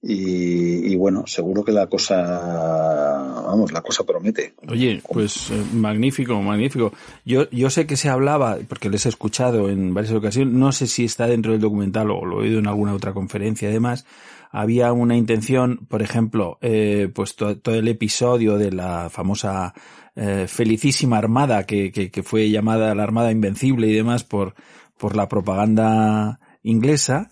Y, 0.07 0.95
bueno, 0.97 1.23
seguro 1.25 1.63
que 1.63 1.71
la 1.71 1.87
cosa, 1.87 3.43
vamos, 3.47 3.71
la 3.71 3.81
cosa 3.81 4.03
promete. 4.03 4.53
Oye, 4.67 5.01
pues 5.11 5.49
eh, 5.49 5.63
magnífico, 5.73 6.39
magnífico. 6.41 6.93
Yo, 7.25 7.49
yo 7.49 7.71
sé 7.71 7.87
que 7.87 7.97
se 7.97 8.09
hablaba, 8.09 8.59
porque 8.69 8.91
les 8.91 9.07
he 9.07 9.09
escuchado 9.09 9.67
en 9.67 9.95
varias 9.95 10.13
ocasiones, 10.13 10.53
no 10.53 10.71
sé 10.71 10.85
si 10.85 11.05
está 11.05 11.25
dentro 11.25 11.53
del 11.53 11.61
documental 11.61 12.11
o 12.11 12.23
lo 12.23 12.41
he 12.41 12.45
oído 12.45 12.59
en 12.59 12.67
alguna 12.67 12.93
otra 12.93 13.13
conferencia 13.13 13.69
además, 13.69 14.05
había 14.51 14.93
una 14.93 15.17
intención, 15.17 15.87
por 15.89 16.03
ejemplo, 16.03 16.59
eh, 16.61 17.09
pues 17.13 17.35
todo 17.35 17.73
el 17.73 17.87
episodio 17.87 18.59
de 18.59 18.71
la 18.71 19.09
famosa 19.09 19.73
eh, 20.15 20.45
felicísima 20.47 21.17
armada 21.17 21.65
que, 21.65 21.91
que, 21.91 22.11
que, 22.11 22.21
fue 22.21 22.51
llamada 22.51 22.93
la 22.93 23.03
Armada 23.03 23.31
Invencible 23.31 23.87
y 23.87 23.93
demás 23.93 24.23
por, 24.23 24.53
por 24.97 25.15
la 25.15 25.27
propaganda 25.27 26.39
inglesa, 26.61 27.29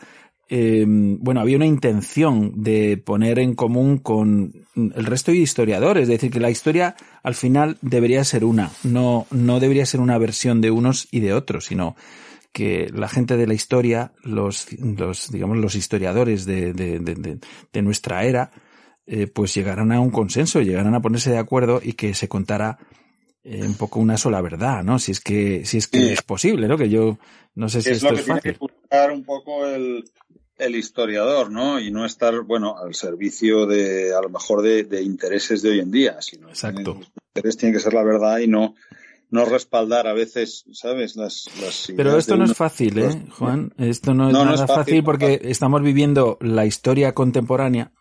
eh, 0.56 0.86
bueno, 0.88 1.42
había 1.42 1.58
una 1.58 1.66
intención 1.66 2.62
de 2.62 2.98
poner 2.98 3.40
en 3.40 3.56
común 3.56 3.98
con 3.98 4.54
el 4.76 5.06
resto 5.08 5.32
de 5.32 5.40
historiadores, 5.40 6.04
es 6.04 6.10
decir, 6.10 6.30
que 6.30 6.40
la 6.40 6.52
historia 6.52 6.96
al 7.24 7.34
final 7.34 7.80
debería 7.82 8.24
ser 8.24 8.46
una, 8.46 8.70
no, 8.84 9.26
no 9.32 9.60
debería 9.60 9.84
ser 9.88 10.00
una 10.00 10.20
versión 10.20 10.62
de 10.62 10.70
unos 10.70 11.08
y 11.10 11.22
de 11.22 11.34
otros, 11.34 11.66
sino 11.66 11.96
que 12.52 12.88
la 12.94 13.10
gente 13.10 13.36
de 13.36 13.48
la 13.48 13.56
historia, 13.56 14.12
los, 14.22 14.68
los 14.80 15.32
digamos, 15.32 15.58
los 15.58 15.74
historiadores 15.74 16.46
de, 16.46 16.72
de, 16.72 17.00
de, 17.00 17.40
de 17.74 17.82
nuestra 17.82 18.24
era, 18.24 18.52
eh, 19.08 19.26
pues 19.26 19.56
llegaran 19.56 19.92
a 19.92 20.00
un 20.00 20.12
consenso, 20.12 20.62
llegaran 20.62 20.94
a 20.94 21.02
ponerse 21.02 21.32
de 21.32 21.40
acuerdo 21.40 21.82
y 21.84 21.94
que 21.94 22.14
se 22.14 22.28
contara 22.28 22.78
eh, 23.44 23.64
un 23.64 23.74
poco 23.74 24.00
una 24.00 24.18
sola 24.18 24.40
verdad, 24.40 24.84
¿no? 24.84 25.00
Si 25.00 25.12
es 25.12 25.20
que, 25.20 25.66
si 25.66 25.80
es 25.80 25.88
que 25.88 26.00
sí. 26.00 26.10
es 26.12 26.22
posible, 26.22 26.68
¿no? 26.68 26.78
Que 26.78 26.90
yo 26.90 27.18
no 27.56 27.68
sé 27.70 27.82
si 27.82 27.90
es 27.90 27.98
esto 27.98 28.10
lo 28.10 28.16
que 28.16 28.22
es 28.22 28.28
fácil. 28.28 28.42
Tiene 28.42 28.58
que 28.58 28.74
buscar 28.74 29.12
un 29.12 29.24
poco 29.26 29.66
el, 29.66 30.06
el 30.58 30.76
historiador, 30.76 31.52
¿no? 31.52 31.80
Y 31.80 31.92
no 31.92 32.06
estar, 32.06 32.42
bueno, 32.42 32.78
al 32.78 32.94
servicio 32.94 33.66
de, 33.66 34.14
a 34.16 34.22
lo 34.22 34.30
mejor, 34.30 34.62
de, 34.62 34.84
de 34.84 35.02
intereses 35.02 35.62
de 35.62 35.72
hoy 35.72 35.80
en 35.80 35.92
día, 35.92 36.22
sino 36.22 36.50
Exacto. 36.50 37.00
interés 37.36 37.58
tiene 37.58 37.74
que 37.74 37.82
ser 37.82 37.94
la 37.94 38.04
verdad 38.04 38.40
y 38.40 38.48
no, 38.48 38.76
no 39.30 39.46
respaldar 39.46 40.08
a 40.08 40.14
veces, 40.14 40.66
¿sabes? 40.74 41.16
Las, 41.16 41.50
las 41.60 41.92
Pero 41.96 42.18
esto 42.18 42.38
no 42.38 42.46
es 42.46 42.54
fácil, 42.54 43.00
¿eh, 43.00 43.26
Juan? 43.32 43.74
Esto 43.78 44.14
no 44.14 44.28
es 44.28 44.34
No, 44.34 44.46
no 44.46 44.52
nada 44.52 44.56
es 44.56 44.62
fácil, 44.62 44.76
fácil 44.76 45.04
porque 45.04 45.42
estamos 45.44 45.82
viviendo 45.82 46.38
la 46.40 46.66
historia 46.66 47.14
contemporánea 47.14 47.92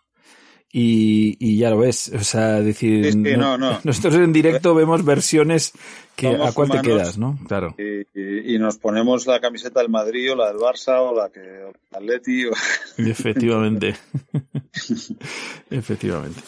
y, 0.75 1.37
y 1.39 1.57
ya 1.57 1.69
lo 1.69 1.77
ves, 1.77 2.11
o 2.19 2.23
sea, 2.23 2.59
decir, 2.61 3.05
Sí, 3.05 3.11
sí, 3.11 3.37
no, 3.37 3.57
no. 3.59 3.79
nosotros 3.83 4.15
en 4.15 4.33
directo 4.33 4.73
vemos 4.73 5.05
versiones 5.05 5.71
que 6.15 6.31
Somos 6.31 6.49
a 6.49 6.51
cuál 6.53 6.69
te 6.71 6.81
quedas, 6.81 7.17
¿no? 7.19 7.37
Claro. 7.47 7.75
Y, 7.77 8.01
y- 8.19 8.55
y 8.55 8.59
nos 8.59 8.77
ponemos 8.77 9.25
la 9.27 9.39
camiseta 9.39 9.79
del 9.79 9.89
Madrid 9.89 10.31
o 10.31 10.35
la 10.35 10.47
del 10.47 10.57
Barça 10.57 10.99
o 10.99 11.15
la 11.15 11.29
que 11.29 11.39
o 11.39 11.71
Atleti. 11.95 12.45
o- 12.47 12.51
Efectivamente. 12.97 13.95
Efectivamente. 15.69 16.41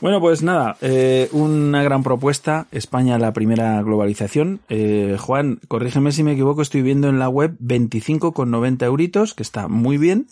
Bueno, 0.00 0.20
pues 0.20 0.42
nada, 0.42 0.76
eh, 0.80 1.28
una 1.32 1.82
gran 1.82 2.02
propuesta. 2.02 2.66
España, 2.72 3.18
la 3.18 3.32
primera 3.32 3.82
globalización. 3.82 4.60
Eh, 4.68 5.16
Juan, 5.18 5.60
corrígeme 5.68 6.12
si 6.12 6.22
me 6.22 6.32
equivoco, 6.32 6.62
estoy 6.62 6.82
viendo 6.82 7.08
en 7.08 7.18
la 7.18 7.28
web 7.28 7.56
25,90 7.60 8.82
euritos, 8.84 9.34
que 9.34 9.42
está 9.42 9.68
muy 9.68 9.96
bien. 9.98 10.26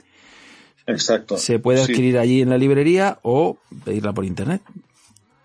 Exacto. 0.89 1.37
Se 1.37 1.59
puede 1.61 1.85
Sí, 1.85 1.93
adquirir 1.93 2.19
allí 2.19 2.41
en 2.43 2.49
la 2.51 2.59
librería 2.59 3.19
o 3.23 3.59
pedirla 3.85 4.13
por 4.13 4.25
internet. 4.25 4.63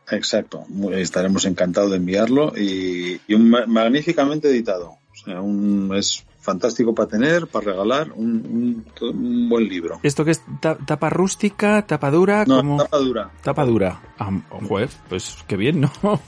exacto. 0.10 0.66
Estaremos 0.94 1.46
encantados 1.46 1.92
de 1.92 1.98
enviarlo 1.98 2.54
y, 2.58 3.20
y 3.28 3.34
un 3.36 3.50
ma- 3.50 3.66
magníficamente 3.68 4.50
editado. 4.50 4.92
O 5.12 5.26
sea, 5.26 5.42
un, 5.42 5.94
es 5.96 6.24
fantástico 6.44 6.94
para 6.94 7.08
tener, 7.08 7.48
para 7.48 7.68
regalar, 7.72 8.12
un, 8.16 8.84
un- 9.02 9.10
un 9.10 9.50
buen 9.50 9.68
libro. 9.68 10.00
¿Esto 10.04 10.24
que 10.26 10.32
es 10.32 10.42
Ta- 10.60 10.78
tapa 10.78 11.10
rústica, 11.10 11.86
tapa 11.88 12.12
dura? 12.12 12.44
No, 12.46 12.58
como... 12.58 12.78
tapa 12.78 12.98
dura. 12.98 13.32
Tapa 13.42 13.66
dura. 13.66 14.02
Ah, 14.20 14.30
joder, 14.68 14.90
pues 15.10 15.38
qué 15.48 15.56
bien, 15.58 15.80
¿no? 15.82 15.92
No, 16.02 16.20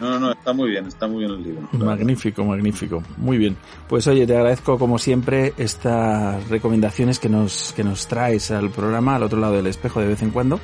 no, 0.00 0.18
no, 0.18 0.32
está 0.32 0.52
muy 0.52 0.70
bien, 0.70 0.86
está 0.86 1.06
muy 1.06 1.20
bien 1.20 1.30
el 1.32 1.42
libro. 1.42 1.68
verdad. 1.72 1.86
Magnífico, 1.86 2.44
magnífico. 2.44 3.02
Muy 3.18 3.36
bien. 3.38 3.56
Pues 3.88 4.06
oye, 4.06 4.26
te 4.26 4.34
agradezco 4.36 4.78
como 4.78 4.98
siempre 4.98 5.52
estas 5.58 6.48
recomendaciones 6.48 7.18
que 7.18 7.28
nos, 7.28 7.72
que 7.76 7.84
nos 7.84 8.06
traes 8.06 8.50
al 8.50 8.70
programa, 8.70 9.16
al 9.16 9.22
otro 9.22 9.38
lado 9.38 9.54
del 9.54 9.66
espejo 9.66 10.00
de 10.00 10.08
vez 10.08 10.22
en 10.22 10.30
cuando. 10.30 10.58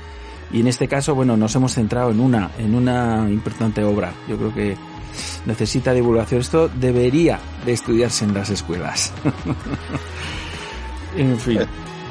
Y 0.53 0.61
en 0.61 0.69
este 0.69 0.89
caso, 0.89 1.15
bueno, 1.15 1.37
nos 1.37 1.55
hemos 1.57 1.73
centrado 1.75 2.11
en 2.11 2.21
una, 2.21 2.51
en 2.59 2.75
una 2.75 3.29
importante 3.31 3.83
obra. 3.83 4.13
Yo 4.29 4.37
creo 4.37 4.55
que 4.55 4.77
necesita 5.47 5.93
divulgación. 5.93 6.41
Esto 6.41 6.69
debería 6.69 7.39
de 7.65 7.73
estudiarse 7.73 8.25
en 8.25 8.35
las 8.35 8.51
escuelas. 8.51 9.13
en 11.17 11.39
fin. 11.39 11.61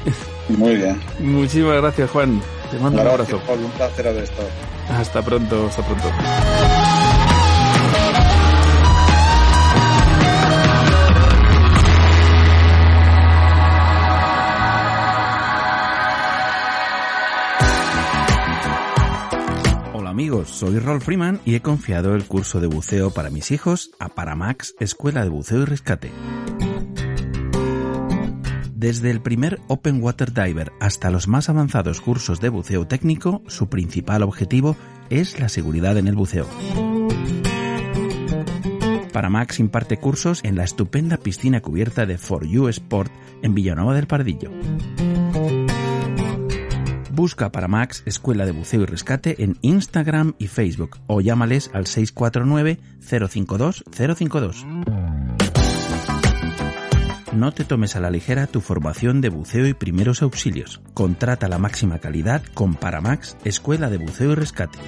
Muy 0.49 0.75
bien. 0.75 0.99
Muchísimas 1.19 1.81
gracias, 1.81 2.09
Juan. 2.09 2.41
Te 2.71 2.79
mando 2.79 3.01
un 3.01 3.07
Gracias, 3.07 3.29
abrazo. 3.29 3.47
Pablo, 3.47 3.65
un 3.65 3.71
placer 3.71 4.07
haber 4.07 4.23
estado. 4.23 4.49
Hasta 4.89 5.21
pronto, 5.21 5.67
hasta 5.67 5.85
pronto. 5.85 7.12
Amigos, 20.23 20.51
soy 20.51 20.79
Rolf 20.79 21.03
Freeman 21.03 21.41
y 21.43 21.55
he 21.55 21.61
confiado 21.61 22.15
el 22.15 22.23
curso 22.23 22.61
de 22.61 22.67
buceo 22.67 23.11
para 23.11 23.29
mis 23.29 23.51
hijos 23.51 23.91
a 23.99 24.07
Paramax, 24.07 24.73
Escuela 24.79 25.21
de 25.21 25.29
Buceo 25.29 25.63
y 25.63 25.65
Rescate. 25.65 26.13
Desde 28.73 29.11
el 29.11 29.21
primer 29.21 29.59
Open 29.67 30.01
Water 30.01 30.31
Diver 30.31 30.71
hasta 30.79 31.11
los 31.11 31.27
más 31.27 31.49
avanzados 31.49 31.99
cursos 31.99 32.39
de 32.39 32.47
buceo 32.47 32.87
técnico, 32.87 33.41
su 33.47 33.67
principal 33.67 34.23
objetivo 34.23 34.77
es 35.09 35.41
la 35.41 35.49
seguridad 35.49 35.97
en 35.97 36.07
el 36.07 36.15
buceo. 36.15 36.47
Paramax 39.11 39.59
imparte 39.59 39.97
cursos 39.97 40.39
en 40.45 40.55
la 40.55 40.63
estupenda 40.63 41.17
piscina 41.17 41.59
cubierta 41.59 42.05
de 42.05 42.17
For 42.17 42.47
You 42.47 42.69
Sport 42.69 43.11
en 43.41 43.53
Villanueva 43.53 43.93
del 43.93 44.07
Pardillo. 44.07 44.51
Busca 47.15 47.51
Paramax 47.51 48.01
Escuela 48.07 48.43
de 48.43 48.53
Buceo 48.53 48.81
y 48.81 48.85
Rescate 48.87 49.43
en 49.43 49.59
Instagram 49.61 50.33
y 50.39 50.47
Facebook 50.47 50.97
o 51.05 51.21
llámales 51.21 51.69
al 51.71 51.85
649 51.85 52.79
052 53.29 53.83
052. 53.91 54.65
No 57.33 57.51
te 57.51 57.65
tomes 57.65 57.95
a 57.95 57.99
la 57.99 58.09
ligera 58.09 58.47
tu 58.47 58.61
formación 58.61 59.21
de 59.21 59.29
buceo 59.29 59.67
y 59.67 59.75
primeros 59.75 60.23
auxilios. 60.23 60.81
Contrata 60.95 61.47
la 61.47 61.59
máxima 61.59 61.99
calidad 61.99 62.41
con 62.55 62.73
Paramax, 62.73 63.37
Escuela 63.43 63.91
de 63.91 63.97
Buceo 63.97 64.31
y 64.31 64.35
Rescate. 64.35 64.79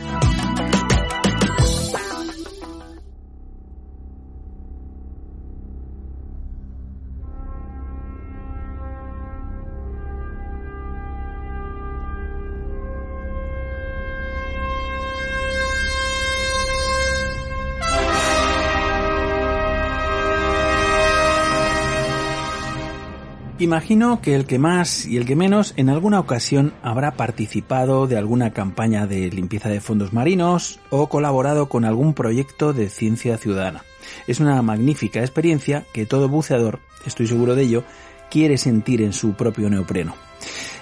Imagino 23.57 24.19
que 24.21 24.35
el 24.35 24.45
que 24.45 24.59
más 24.59 25.05
y 25.05 25.15
el 25.15 25.25
que 25.25 25.37
menos 25.37 25.73
en 25.77 25.89
alguna 25.89 26.19
ocasión 26.19 26.73
habrá 26.83 27.11
participado 27.11 28.05
de 28.05 28.17
alguna 28.17 28.51
campaña 28.51 29.07
de 29.07 29.29
limpieza 29.29 29.69
de 29.69 29.79
fondos 29.79 30.11
marinos 30.11 30.81
o 30.89 31.07
colaborado 31.07 31.69
con 31.69 31.85
algún 31.85 32.13
proyecto 32.13 32.73
de 32.73 32.89
ciencia 32.89 33.37
ciudadana. 33.37 33.85
Es 34.27 34.41
una 34.41 34.61
magnífica 34.61 35.21
experiencia 35.21 35.85
que 35.93 36.05
todo 36.05 36.27
buceador, 36.27 36.79
estoy 37.05 37.27
seguro 37.27 37.55
de 37.55 37.63
ello, 37.63 37.83
quiere 38.29 38.57
sentir 38.57 39.01
en 39.01 39.13
su 39.13 39.35
propio 39.35 39.69
neopreno. 39.69 40.15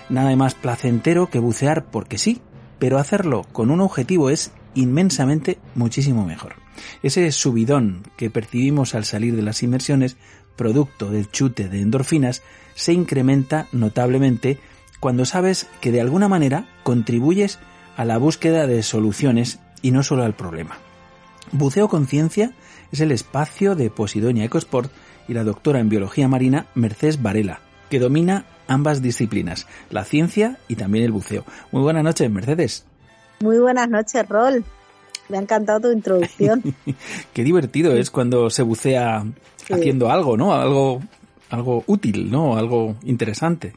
Nada 0.10 0.36
más 0.36 0.56
placentero 0.56 1.30
que 1.30 1.38
bucear 1.38 1.86
porque 1.86 2.18
sí, 2.18 2.42
pero 2.80 2.98
hacerlo 2.98 3.44
con 3.52 3.70
un 3.70 3.82
objetivo 3.82 4.32
es 4.32 4.52
inmensamente 4.74 5.60
muchísimo 5.76 6.26
mejor. 6.26 6.56
Ese 7.04 7.32
subidón 7.32 8.02
que 8.18 8.32
percibimos 8.32 8.96
al 8.96 9.06
salir 9.06 9.36
de 9.36 9.44
las 9.44 9.62
inmersiones, 9.62 10.18
producto 10.56 11.12
del 11.12 11.30
chute 11.30 11.70
de 11.70 11.82
endorfinas, 11.82 12.42
se 12.76 12.94
incrementa 12.94 13.68
notablemente 13.72 14.60
cuando 15.00 15.26
sabes 15.26 15.68
que 15.82 15.92
de 15.92 16.02
alguna 16.02 16.28
manera 16.28 16.66
contribuyes 16.84 17.60
a 17.98 18.06
la 18.06 18.18
búsqueda 18.18 18.68
de 18.68 18.82
soluciones 18.84 19.60
y 19.82 19.92
no 19.92 20.02
solo 20.04 20.24
al 20.24 20.34
problema. 20.34 20.78
Buceo 21.52 21.88
Conciencia 21.90 22.52
es 22.92 23.02
el 23.02 23.12
espacio 23.12 23.76
de 23.76 23.90
Posidonia 23.90 24.46
Ecosport 24.46 24.92
y 25.28 25.34
la 25.34 25.44
doctora 25.44 25.80
en 25.80 25.90
biología 25.90 26.28
marina 26.28 26.68
Mercedes 26.74 27.22
Varela, 27.22 27.60
que 27.90 28.00
domina 28.00 28.46
ambas 28.68 29.02
disciplinas, 29.02 29.68
la 29.90 30.04
ciencia 30.06 30.58
y 30.68 30.76
también 30.76 31.06
el 31.06 31.12
buceo. 31.12 31.44
Muy 31.72 31.82
buenas 31.82 32.04
noches, 32.04 32.30
Mercedes. 32.32 32.86
Muy 33.42 33.60
buenas 33.60 33.90
noches, 33.90 34.28
Rol. 34.30 34.64
Me 35.30 35.38
ha 35.38 35.42
encantado 35.42 35.82
tu 35.82 35.92
introducción. 35.92 36.64
Qué 37.34 37.44
divertido 37.44 37.94
es 37.94 38.10
cuando 38.10 38.50
se 38.50 38.64
bucea 38.64 39.26
Sí. 39.58 39.74
haciendo 39.74 40.12
algo, 40.12 40.36
¿no? 40.36 40.54
Algo, 40.54 41.02
algo 41.54 41.84
útil, 41.88 42.32
¿no? 42.32 42.58
Algo 42.58 42.96
interesante. 43.04 43.74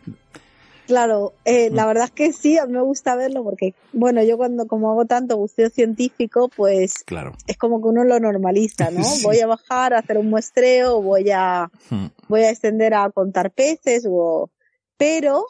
Claro, 0.87 1.33
eh, 1.45 1.69
la 1.73 1.85
verdad 1.85 2.05
es 2.05 2.11
que 2.13 2.33
sí, 2.33 2.59
a 2.59 2.67
mí 2.67 2.73
me 2.73 2.81
gusta 2.81 3.17
verlo 3.17 3.43
porque, 3.43 3.75
bueno, 3.93 4.23
yo 4.23 4.37
cuando 4.37 4.67
como 4.69 4.91
hago 4.93 5.05
tanto 5.05 5.37
buceo 5.37 5.69
científico, 5.69 6.49
pues 6.49 7.03
Claro. 7.05 7.33
es 7.49 7.59
como 7.59 7.83
que 7.83 7.89
uno 7.89 8.05
lo 8.05 8.21
normaliza, 8.21 8.91
¿no? 8.93 9.03
Sí. 9.03 9.25
Voy 9.25 9.41
a 9.41 9.47
bajar 9.49 9.95
a 9.95 9.99
hacer 9.99 10.17
un 10.17 10.31
muestreo, 10.31 11.03
voy 11.03 11.31
a, 11.33 11.71
Hmm. 11.91 12.07
voy 12.29 12.43
a 12.43 12.51
extender 12.51 12.95
a 12.95 13.11
contar 13.11 13.51
peces, 13.51 14.07
o... 14.09 14.49
pero 14.97 15.45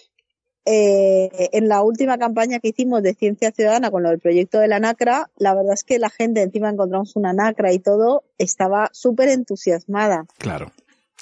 eh, 0.64 1.28
en 1.52 1.68
la 1.68 1.82
última 1.82 2.18
campaña 2.18 2.58
que 2.58 2.68
hicimos 2.68 3.02
de 3.02 3.14
Ciencia 3.14 3.52
Ciudadana 3.52 3.90
con 3.90 4.02
lo 4.02 4.08
del 4.08 4.18
proyecto 4.18 4.58
de 4.58 4.66
la 4.68 4.80
NACRA, 4.80 5.30
la 5.36 5.54
verdad 5.54 5.74
es 5.74 5.84
que 5.84 5.98
la 6.00 6.10
gente, 6.10 6.42
encima 6.42 6.70
encontramos 6.70 7.14
una 7.14 7.32
NACRA 7.34 7.72
y 7.72 7.78
todo, 7.78 8.24
estaba 8.38 8.88
súper 8.92 9.28
entusiasmada. 9.28 10.26
Claro, 10.38 10.72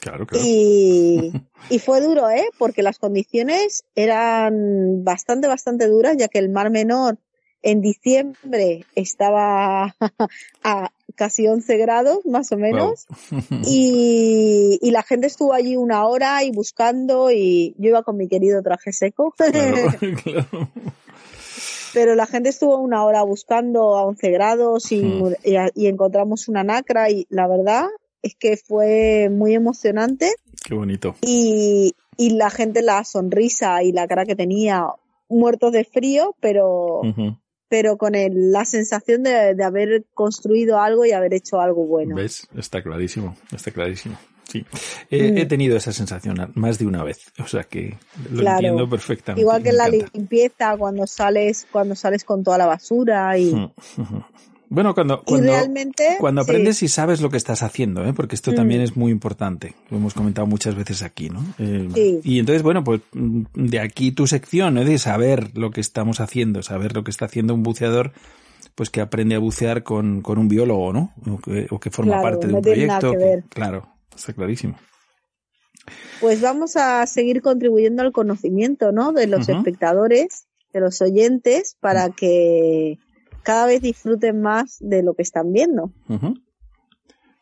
claro, 0.00 0.26
claro. 0.26 0.44
Y, 0.46 1.32
y 1.70 1.78
fue 1.78 2.00
duro, 2.00 2.28
¿eh? 2.30 2.46
Porque 2.58 2.82
las 2.82 2.98
condiciones 2.98 3.84
eran 3.94 5.04
bastante, 5.04 5.48
bastante 5.48 5.86
duras, 5.86 6.16
ya 6.16 6.28
que 6.28 6.38
el 6.38 6.48
Mar 6.48 6.70
Menor 6.70 7.18
en 7.62 7.80
diciembre 7.80 8.84
estaba 8.94 9.96
a 10.62 10.90
casi 11.16 11.46
11 11.46 11.76
grados, 11.78 12.26
más 12.26 12.52
o 12.52 12.56
menos. 12.56 13.06
Y, 13.66 14.78
y 14.82 14.90
la 14.90 15.02
gente 15.02 15.26
estuvo 15.26 15.54
allí 15.54 15.76
una 15.76 16.06
hora 16.06 16.44
y 16.44 16.50
buscando 16.50 17.30
y 17.30 17.74
yo 17.78 17.88
iba 17.88 18.02
con 18.02 18.16
mi 18.16 18.28
querido 18.28 18.62
traje 18.62 18.92
seco. 18.92 19.32
Claro, 19.36 19.88
claro. 20.22 20.68
Pero 21.94 22.14
la 22.16 22.26
gente 22.26 22.48
estuvo 22.48 22.76
una 22.78 23.04
hora 23.04 23.22
buscando 23.22 23.96
a 23.96 24.04
11 24.04 24.30
grados 24.30 24.92
y, 24.92 25.00
Hmm. 25.02 25.34
y, 25.44 25.84
y 25.84 25.86
encontramos 25.86 26.48
una 26.48 26.64
nacra 26.64 27.08
y 27.10 27.26
la 27.30 27.46
verdad 27.46 27.86
es 28.24 28.34
que 28.36 28.56
fue 28.56 29.28
muy 29.30 29.54
emocionante 29.54 30.32
Qué 30.64 30.74
bonito. 30.74 31.14
y, 31.20 31.94
y 32.16 32.30
la 32.30 32.50
gente 32.50 32.82
la 32.82 33.04
sonrisa 33.04 33.82
y 33.82 33.92
la 33.92 34.08
cara 34.08 34.24
que 34.24 34.34
tenía 34.34 34.86
muertos 35.28 35.72
de 35.72 35.84
frío, 35.84 36.34
pero, 36.40 37.00
pero 37.68 37.96
con 37.96 38.14
el- 38.14 38.50
la 38.52 38.64
sensación 38.64 39.22
de, 39.22 39.54
de 39.54 39.64
haber 39.64 40.04
construido 40.14 40.78
algo 40.80 41.04
y 41.04 41.12
haber 41.12 41.34
hecho 41.34 41.60
algo 41.60 41.86
bueno. 41.86 42.16
¿Ves? 42.16 42.48
Está 42.56 42.82
clarísimo, 42.82 43.36
está 43.52 43.70
clarísimo. 43.70 44.16
Sí. 44.46 44.64
He, 45.10 45.32
Mm. 45.32 45.38
he 45.38 45.46
tenido 45.46 45.76
esa 45.76 45.92
sensación 45.92 46.36
más 46.54 46.78
de 46.78 46.86
una 46.86 47.02
vez, 47.02 47.18
o 47.42 47.46
sea 47.46 47.64
que 47.64 47.96
lo 48.30 48.40
Claro. 48.40 48.56
entiendo 48.58 48.88
perfectamente. 48.88 49.40
Igual 49.40 49.62
que 49.62 49.70
en 49.70 49.76
la 49.78 49.86
encanta. 49.88 50.10
limpieza, 50.14 50.76
cuando 50.76 51.06
sales, 51.06 51.66
cuando 51.72 51.94
sales 51.96 52.24
con 52.24 52.44
toda 52.44 52.58
la 52.58 52.66
basura 52.66 53.36
y. 53.38 53.52
Bueno, 54.70 54.94
cuando, 54.94 55.22
cuando, 55.22 55.52
realmente 55.52 56.16
cuando 56.18 56.42
sí. 56.42 56.50
aprendes 56.50 56.82
y 56.82 56.88
sabes 56.88 57.20
lo 57.20 57.30
que 57.30 57.36
estás 57.36 57.62
haciendo, 57.62 58.04
¿eh? 58.04 58.12
porque 58.14 58.34
esto 58.34 58.52
Mm. 58.52 58.54
también 58.56 58.80
es 58.80 58.96
muy 58.96 59.12
importante. 59.12 59.74
Lo 59.90 59.98
hemos 59.98 60.14
comentado 60.14 60.46
muchas 60.46 60.74
veces 60.74 61.02
aquí, 61.02 61.28
¿no? 61.30 61.44
Eh, 61.58 61.88
Sí. 61.94 62.20
Y 62.24 62.38
entonces, 62.38 62.62
bueno, 62.62 62.82
pues 62.82 63.02
mm, 63.12 63.42
de 63.54 63.80
aquí 63.80 64.10
tu 64.12 64.26
sección, 64.26 64.78
es 64.78 64.86
de 64.88 64.98
saber 64.98 65.56
lo 65.56 65.70
que 65.70 65.80
estamos 65.80 66.20
haciendo, 66.20 66.62
saber 66.62 66.94
lo 66.94 67.04
que 67.04 67.10
está 67.10 67.26
haciendo 67.26 67.54
un 67.54 67.62
buceador, 67.62 68.12
pues 68.74 68.90
que 68.90 69.00
aprende 69.00 69.34
a 69.36 69.38
bucear 69.38 69.82
con, 69.84 70.22
con 70.22 70.38
un 70.38 70.48
biólogo, 70.48 70.92
¿no? 70.92 71.12
O 71.30 71.38
que, 71.38 71.66
o 71.70 71.78
que 71.78 71.90
forma 71.90 72.12
Claro, 72.14 72.22
parte 72.22 72.46
de 72.46 72.52
no 72.52 72.58
un 72.58 72.64
proyecto. 72.64 73.10
que 73.12 73.16
ver. 73.18 73.44
Claro, 73.50 73.86
está 74.16 74.32
clarísimo. 74.32 74.76
Pues 76.20 76.40
vamos 76.40 76.76
a 76.76 77.06
seguir 77.06 77.42
contribuyendo 77.42 78.02
al 78.02 78.12
conocimiento, 78.12 78.90
¿no? 78.92 79.12
De 79.12 79.26
los 79.26 79.48
espectadores, 79.48 80.46
de 80.72 80.80
los 80.80 81.00
oyentes, 81.02 81.76
para 81.80 82.08
que 82.10 82.98
cada 83.44 83.66
vez 83.66 83.80
disfruten 83.82 84.40
más 84.40 84.78
de 84.80 85.02
lo 85.04 85.14
que 85.14 85.22
están 85.22 85.52
viendo. 85.52 85.92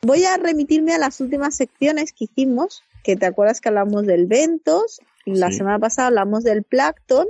Voy 0.02 0.24
a 0.24 0.36
remitirme 0.36 0.92
a 0.92 0.98
las 0.98 1.20
últimas 1.20 1.54
secciones 1.54 2.12
que 2.12 2.24
hicimos, 2.24 2.82
que 3.04 3.16
te 3.16 3.24
acuerdas 3.26 3.60
que 3.60 3.68
hablamos 3.68 4.04
del 4.06 4.26
ventos, 4.26 5.00
la 5.24 5.50
Sí. 5.50 5.58
semana 5.58 5.78
pasada 5.78 6.08
hablamos 6.08 6.42
del 6.44 6.64
plancton, 6.64 7.26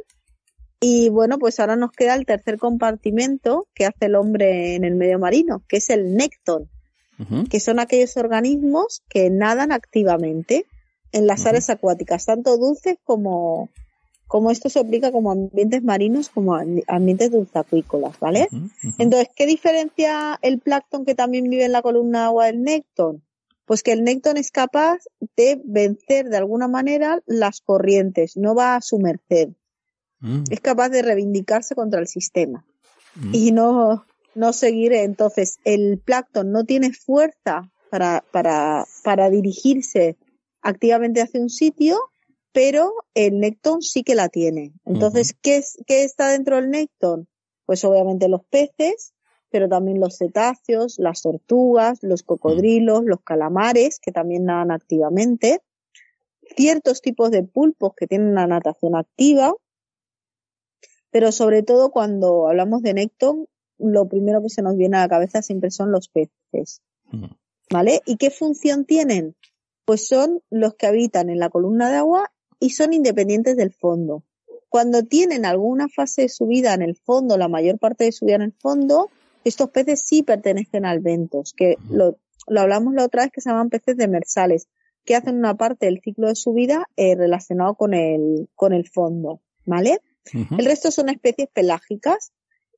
y 0.81 1.11
bueno, 1.11 1.39
pues 1.39 1.61
ahora 1.61 1.77
nos 1.77 1.93
queda 1.93 2.15
el 2.15 2.27
tercer 2.27 2.59
compartimento 2.59 3.69
que 3.75 3.87
hace 3.87 4.07
el 4.07 4.17
hombre 4.17 4.75
en 4.75 4.85
el 4.85 4.95
medio 4.97 5.19
marino, 5.19 5.63
que 5.69 5.77
es 5.77 5.91
el 5.91 6.17
nécton, 6.17 6.69
Ujú. 7.21 7.45
que 7.45 7.61
son 7.61 7.79
aquellos 7.79 8.17
organismos 8.17 9.03
que 9.09 9.31
nadan 9.31 9.71
activamente 9.71 10.67
en 11.13 11.27
las 11.27 11.45
áreas 11.47 11.69
acuáticas, 11.71 12.25
tanto 12.25 12.57
dulces 12.57 12.97
como, 13.05 13.69
como 14.33 14.51
esto 14.51 14.71
se 14.71 14.81
aplica 14.81 15.13
como 15.13 15.31
ambientes 15.31 15.83
marinos 15.85 16.31
como 16.31 16.55
a 16.55 16.65
ambientes 16.89 17.31
dulzacuícolas, 17.31 18.19
¿vale? 18.19 18.49
Entonces, 18.99 19.29
¿qué 19.37 19.47
diferencia 19.47 20.39
el 20.41 20.59
plancton 20.59 21.05
que 21.05 21.15
también 21.15 21.51
vive 21.51 21.67
en 21.67 21.73
la 21.73 21.83
columna 21.83 22.21
de 22.21 22.25
agua 22.25 22.47
del 22.47 22.63
nécton? 22.63 23.23
Pues 23.67 23.83
que 23.83 23.93
el 23.93 24.05
nécton 24.05 24.39
es 24.39 24.51
capaz 24.51 24.99
de 25.37 25.61
vencer 25.65 26.29
de 26.29 26.39
alguna 26.39 26.67
manera 26.67 27.21
las 27.27 27.61
corrientes, 27.61 28.37
no 28.37 28.55
va 28.55 28.77
a 28.77 28.81
su 28.81 28.99
merced, 28.99 29.51
Mm, 30.23 30.45
es 30.51 30.61
capaz 30.61 30.89
de 30.89 31.03
reivindicarse 31.03 31.75
contra 31.75 32.01
el 32.01 32.07
sistema 32.07 32.65
mm. 33.17 33.35
y 33.35 33.51
no, 33.51 34.07
no 34.35 34.53
seguir. 34.53 34.93
Entonces, 34.95 35.59
el 35.65 35.99
plancton 35.99 36.53
no 36.53 36.65
tiene 36.65 36.93
fuerza 36.93 37.71
para, 37.91 38.25
para, 38.31 38.87
para 39.03 39.29
dirigirse 39.29 40.17
activamente 40.63 41.21
hacia 41.21 41.41
un 41.41 41.51
sitio, 41.51 41.99
pero 42.53 42.93
el 43.15 43.41
nécton 43.41 43.83
sí 43.83 44.05
que 44.05 44.15
la 44.15 44.29
tiene. 44.29 44.73
Entonces, 44.85 45.35
¿qué, 45.41 45.57
es, 45.57 45.79
¿qué 45.87 46.05
está 46.05 46.29
dentro 46.29 46.57
del 46.57 46.71
nécton? 46.71 47.29
Pues 47.65 47.85
obviamente 47.85 48.29
los 48.29 48.45
peces, 48.45 49.15
pero 49.51 49.69
también 49.69 50.01
los 50.01 50.19
cetáceos, 50.19 50.99
las 50.99 51.23
tortugas, 51.23 51.99
los 52.03 52.23
cocodrilos, 52.23 53.05
los 53.05 53.21
calamares, 53.23 53.99
que 54.01 54.13
también 54.13 54.45
nadan 54.45 54.71
activamente, 54.71 55.61
ciertos 56.57 57.01
tipos 57.01 57.31
de 57.31 57.43
pulpos 57.43 57.93
que 57.97 58.07
tienen 58.07 58.29
una 58.29 58.47
natación 58.47 58.97
activa, 58.97 59.55
pero 61.11 61.33
sobre 61.33 61.63
todo 61.63 61.91
cuando 61.91 62.49
hablamos 62.49 62.83
de 62.83 62.95
nécton, 62.95 63.47
lo 63.79 64.09
primero 64.09 64.43
que 64.43 64.49
se 64.49 64.63
nos 64.63 64.77
viene 64.77 64.97
a 64.97 65.01
la 65.01 65.09
cabeza 65.09 65.43
siempre 65.43 65.71
son 65.71 65.93
los 65.93 66.09
peces. 66.09 66.83
Ujú. 67.13 67.29
¿Vale? 67.71 68.01
¿Y 68.07 68.17
qué 68.17 68.31
función 68.31 68.85
tienen? 68.85 69.37
Pues 69.85 70.07
son 70.07 70.43
los 70.51 70.75
que 70.75 70.87
habitan 70.87 71.31
en 71.31 71.39
la 71.39 71.51
columna 71.51 71.91
de 71.91 71.97
agua 71.97 72.33
y 72.63 72.71
son 72.71 72.93
independientes 72.93 73.57
del 73.57 73.73
fondo. 73.73 74.23
Cuando 74.69 75.03
tienen 75.03 75.45
alguna 75.45 75.89
fase 75.89 76.23
de 76.23 76.29
su 76.29 76.47
vida 76.47 76.75
en 76.75 76.83
el 76.83 76.95
fondo, 76.95 77.37
la 77.37 77.49
mayor 77.49 77.81
parte 77.81 78.05
de 78.05 78.13
su 78.13 78.25
vida 78.25 78.37
en 78.37 78.43
el 78.43 78.53
fondo, 78.53 79.11
estos 79.45 79.71
peces 79.71 80.05
sí 80.07 80.23
pertenecen 80.23 80.87
al 80.87 81.01
ventos, 81.01 81.55
que 81.57 81.75
lo, 81.91 82.19
lo 82.47 82.61
hablamos 82.61 82.95
la 82.95 83.05
otra 83.05 83.25
vez 83.25 83.33
que 83.33 83.41
se 83.41 83.51
llaman 83.51 83.69
peces 83.69 83.97
demersales, 83.97 84.69
que 85.05 85.17
hacen 85.17 85.39
una 85.39 85.57
parte 85.57 85.87
del 85.87 86.01
ciclo 86.05 86.29
de 86.29 86.37
su 86.37 86.53
vida 86.53 86.89
eh, 86.95 87.17
relacionado 87.17 87.75
con 87.75 87.95
el, 87.95 88.49
con 88.55 88.73
el 88.73 88.89
fondo, 88.89 89.41
¿vale? 89.65 89.99
El 90.33 90.65
resto 90.65 90.93
son 90.93 91.09
especies 91.09 91.49
pelágicas 91.53 92.31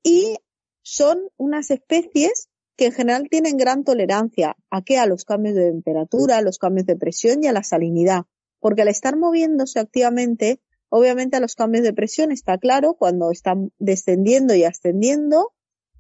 y 0.03 0.39
son 0.81 1.21
unas 1.37 1.71
especies 1.71 2.49
que 2.77 2.87
en 2.87 2.93
general 2.93 3.29
tienen 3.31 3.59
gran 3.59 3.85
tolerancia 3.85 4.57
a 4.71 4.81
qué? 4.81 4.97
A 4.97 5.05
los 5.05 5.27
cambios 5.27 5.55
de 5.55 5.71
temperatura, 5.71 6.39
a 6.39 6.43
los 6.43 6.57
cambios 6.57 6.87
de 6.87 6.97
presión 6.97 7.45
y 7.45 7.49
a 7.49 7.53
la 7.53 7.63
salinidad. 7.63 8.25
Porque 8.65 8.81
al 8.81 8.89
estar 8.89 9.15
moviéndose 9.19 9.79
activamente, 9.79 10.59
obviamente 10.89 11.37
a 11.37 11.41
los 11.41 11.55
cambios 11.55 11.85
de 11.85 11.93
presión 11.93 12.33
está 12.33 12.57
claro 12.57 12.95
cuando 12.95 13.31
están 13.31 13.73
descendiendo 13.79 14.55
y 14.55 14.65
ascendiendo, 14.65 15.53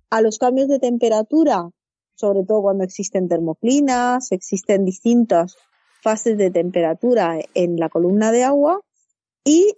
a 0.08 0.22
los 0.22 0.38
cambios 0.38 0.68
de 0.68 0.78
temperatura, 0.78 1.68
sobre 2.14 2.42
todo 2.46 2.62
cuando 2.62 2.82
existen 2.82 3.28
termoclinas, 3.28 4.32
existen 4.32 4.86
distintas 4.86 5.56
fases 6.02 6.38
de 6.38 6.50
temperatura 6.50 7.38
en 7.52 7.76
la 7.76 7.90
columna 7.90 8.32
de 8.32 8.44
agua 8.44 8.80
y 9.44 9.76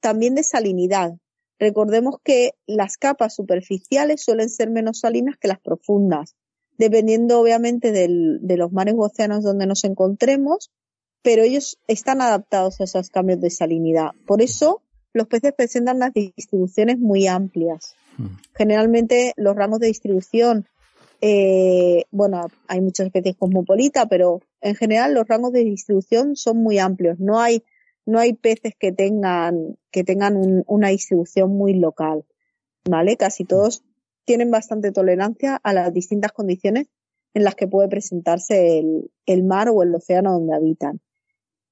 también 0.00 0.34
de 0.34 0.42
salinidad. 0.42 1.14
Recordemos 1.58 2.16
que 2.22 2.52
las 2.66 2.98
capas 2.98 3.34
superficiales 3.36 4.22
suelen 4.22 4.50
ser 4.50 4.68
menos 4.68 5.00
salinas 5.00 5.36
que 5.40 5.48
las 5.48 5.60
profundas, 5.60 6.36
dependiendo 6.76 7.40
obviamente 7.40 7.90
del- 7.90 8.40
de 8.42 8.58
los 8.58 8.70
mares 8.70 8.92
u 8.96 9.00
océanos 9.00 9.42
donde 9.42 9.66
nos 9.66 9.82
encontremos, 9.84 10.70
pero 11.22 11.42
ellos 11.42 11.78
están 11.86 12.20
adaptados 12.20 12.80
a 12.80 12.84
esos 12.84 13.10
cambios 13.10 13.40
de 13.40 13.50
salinidad. 13.50 14.10
Por 14.26 14.42
eso 14.42 14.82
los 15.12 15.26
peces 15.26 15.52
presentan 15.52 15.96
unas 15.96 16.12
distribuciones 16.12 16.98
muy 16.98 17.26
amplias. 17.26 17.94
Mm. 18.16 18.26
Generalmente 18.54 19.32
los 19.36 19.56
rangos 19.56 19.80
de 19.80 19.88
distribución, 19.88 20.66
eh, 21.20 22.04
bueno, 22.10 22.46
hay 22.68 22.80
muchas 22.80 23.06
especies 23.06 23.36
cosmopolitas, 23.36 24.06
pero 24.08 24.40
en 24.60 24.74
general 24.74 25.14
los 25.14 25.26
rangos 25.26 25.52
de 25.52 25.64
distribución 25.64 26.36
son 26.36 26.58
muy 26.58 26.78
amplios. 26.78 27.18
No 27.18 27.40
hay 27.40 27.62
no 28.06 28.18
hay 28.18 28.32
peces 28.32 28.72
que 28.78 28.90
tengan, 28.90 29.76
que 29.90 30.02
tengan 30.02 30.34
un- 30.38 30.64
una 30.66 30.88
distribución 30.88 31.50
muy 31.50 31.74
local, 31.74 32.24
¿vale? 32.88 33.18
Casi 33.18 33.44
todos 33.44 33.82
tienen 34.24 34.50
bastante 34.50 34.92
tolerancia 34.92 35.60
a 35.62 35.74
las 35.74 35.92
distintas 35.92 36.32
condiciones 36.32 36.86
en 37.34 37.44
las 37.44 37.54
que 37.54 37.68
puede 37.68 37.86
presentarse 37.88 38.78
el, 38.78 39.10
el 39.26 39.42
mar 39.44 39.68
o 39.68 39.82
el 39.82 39.94
océano 39.94 40.32
donde 40.32 40.54
habitan. 40.54 41.00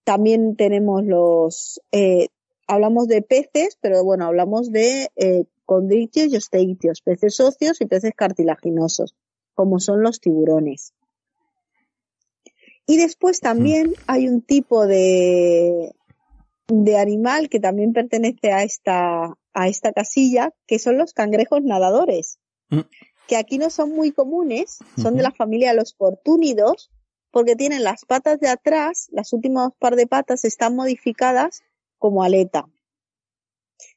También 0.06 0.54
tenemos 0.54 1.04
los, 1.04 1.80
eh, 1.90 2.28
hablamos 2.68 3.08
de 3.08 3.22
peces, 3.22 3.76
pero 3.80 4.04
bueno, 4.04 4.26
hablamos 4.26 4.70
de 4.70 5.10
eh, 5.16 5.46
condrictios 5.64 6.28
y 6.28 6.36
osteictios, 6.36 7.00
peces 7.02 7.40
óseos 7.40 7.80
y 7.80 7.86
peces 7.86 8.12
cartilaginosos, 8.14 9.16
como 9.54 9.80
son 9.80 10.02
los 10.02 10.20
tiburones. 10.20 10.94
Y 12.86 12.98
después 12.98 13.40
también 13.40 13.94
hay 14.06 14.28
un 14.28 14.42
tipo 14.42 14.86
de, 14.86 15.92
de 16.68 16.96
animal 16.96 17.48
que 17.48 17.58
también 17.58 17.92
pertenece 17.92 18.52
a 18.52 18.62
esta, 18.62 19.36
a 19.54 19.68
esta 19.68 19.92
casilla, 19.92 20.52
que 20.68 20.78
son 20.78 20.98
los 20.98 21.14
cangrejos 21.14 21.64
nadadores, 21.64 22.38
Mm. 22.70 22.80
que 23.28 23.36
aquí 23.36 23.58
no 23.58 23.70
son 23.70 23.90
muy 23.90 24.12
comunes, 24.12 24.78
son 24.96 25.16
de 25.16 25.22
la 25.22 25.32
familia 25.32 25.70
de 25.70 25.76
los 25.76 25.94
portúnidos, 25.94 26.90
porque 27.36 27.54
tienen 27.54 27.84
las 27.84 28.06
patas 28.06 28.40
de 28.40 28.48
atrás, 28.48 29.08
las 29.12 29.34
últimas 29.34 29.68
par 29.78 29.94
de 29.94 30.06
patas 30.06 30.46
están 30.46 30.74
modificadas 30.74 31.60
como 31.98 32.22
aleta. 32.22 32.64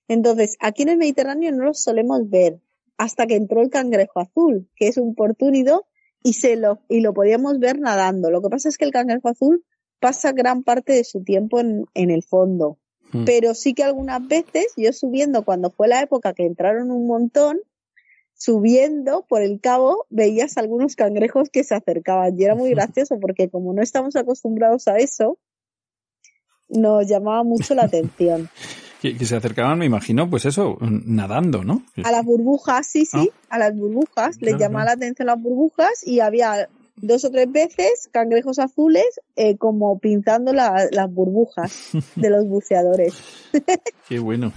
Entonces, 0.09 0.57
aquí 0.59 0.81
en 0.81 0.89
el 0.89 0.97
Mediterráneo 0.97 1.49
no 1.53 1.63
los 1.63 1.81
solemos 1.81 2.29
ver 2.29 2.59
hasta 2.97 3.27
que 3.27 3.37
entró 3.37 3.61
el 3.61 3.69
cangrejo 3.69 4.19
azul, 4.19 4.69
que 4.75 4.89
es 4.89 4.97
un 4.97 5.15
portúnido 5.15 5.85
y 6.21 6.33
se 6.33 6.57
lo 6.57 6.81
y 6.89 6.99
lo 6.99 7.13
podíamos 7.13 7.59
ver 7.59 7.79
nadando. 7.79 8.29
Lo 8.29 8.41
que 8.41 8.49
pasa 8.49 8.67
es 8.67 8.77
que 8.77 8.83
el 8.83 8.91
cangrejo 8.91 9.29
azul 9.29 9.63
pasa 10.01 10.33
gran 10.33 10.63
parte 10.63 10.91
de 10.91 11.05
su 11.05 11.23
tiempo 11.23 11.61
en, 11.61 11.85
en 11.93 12.11
el 12.11 12.23
fondo. 12.23 12.77
Mm. 13.13 13.23
Pero 13.23 13.53
sí 13.53 13.73
que 13.73 13.85
algunas 13.85 14.27
veces, 14.27 14.73
yo 14.75 14.91
subiendo 14.91 15.45
cuando 15.45 15.69
fue 15.69 15.87
la 15.87 16.01
época 16.01 16.33
que 16.33 16.45
entraron 16.45 16.91
un 16.91 17.07
montón, 17.07 17.61
subiendo 18.39 19.25
por 19.27 19.41
el 19.41 19.59
cabo 19.59 20.05
veías 20.09 20.57
algunos 20.57 20.95
cangrejos 20.95 21.49
que 21.49 21.63
se 21.65 21.75
acercaban 21.75 22.39
y 22.39 22.45
era 22.45 22.55
muy 22.55 22.69
gracioso 22.71 23.19
porque 23.19 23.49
como 23.49 23.73
no 23.73 23.81
estamos 23.83 24.15
acostumbrados 24.15 24.87
a 24.87 24.97
eso, 24.97 25.37
nos 26.69 27.07
llamaba 27.07 27.43
mucho 27.43 27.75
la 27.75 27.83
atención. 27.83 28.49
Que, 29.01 29.15
que 29.15 29.23
se 29.25 29.33
acercaban, 29.37 29.79
me 29.79 29.85
imagino, 29.85 30.29
pues 30.29 30.43
eso, 30.43 30.77
nadando, 30.81 31.63
¿no? 31.63 31.83
A 32.03 32.11
las 32.11 32.25
burbujas, 32.25 32.85
sí, 32.85 33.05
sí, 33.05 33.31
a 33.49 33.57
las 33.57 33.73
burbujas, 33.73 34.35
les 34.41 34.55
Claro, 34.55 34.57
llamaba 34.59 34.83
claro. 34.83 34.85
la 34.99 35.05
atención 35.05 35.25
las 35.27 35.41
burbujas 35.41 36.05
y 36.05 36.19
había 36.19 36.67
dos 36.97 37.23
o 37.23 37.31
tres 37.31 37.49
veces 37.49 38.09
cangrejos 38.11 38.59
azules 38.59 39.05
eh, 39.37 39.55
como 39.55 39.99
pintando 39.99 40.51
la- 40.51 40.89
las 40.91 41.09
burbujas 41.13 41.91
de 42.17 42.29
los 42.29 42.45
buceadores. 42.45 43.13
Qué 44.09 44.19
bueno, 44.19 44.51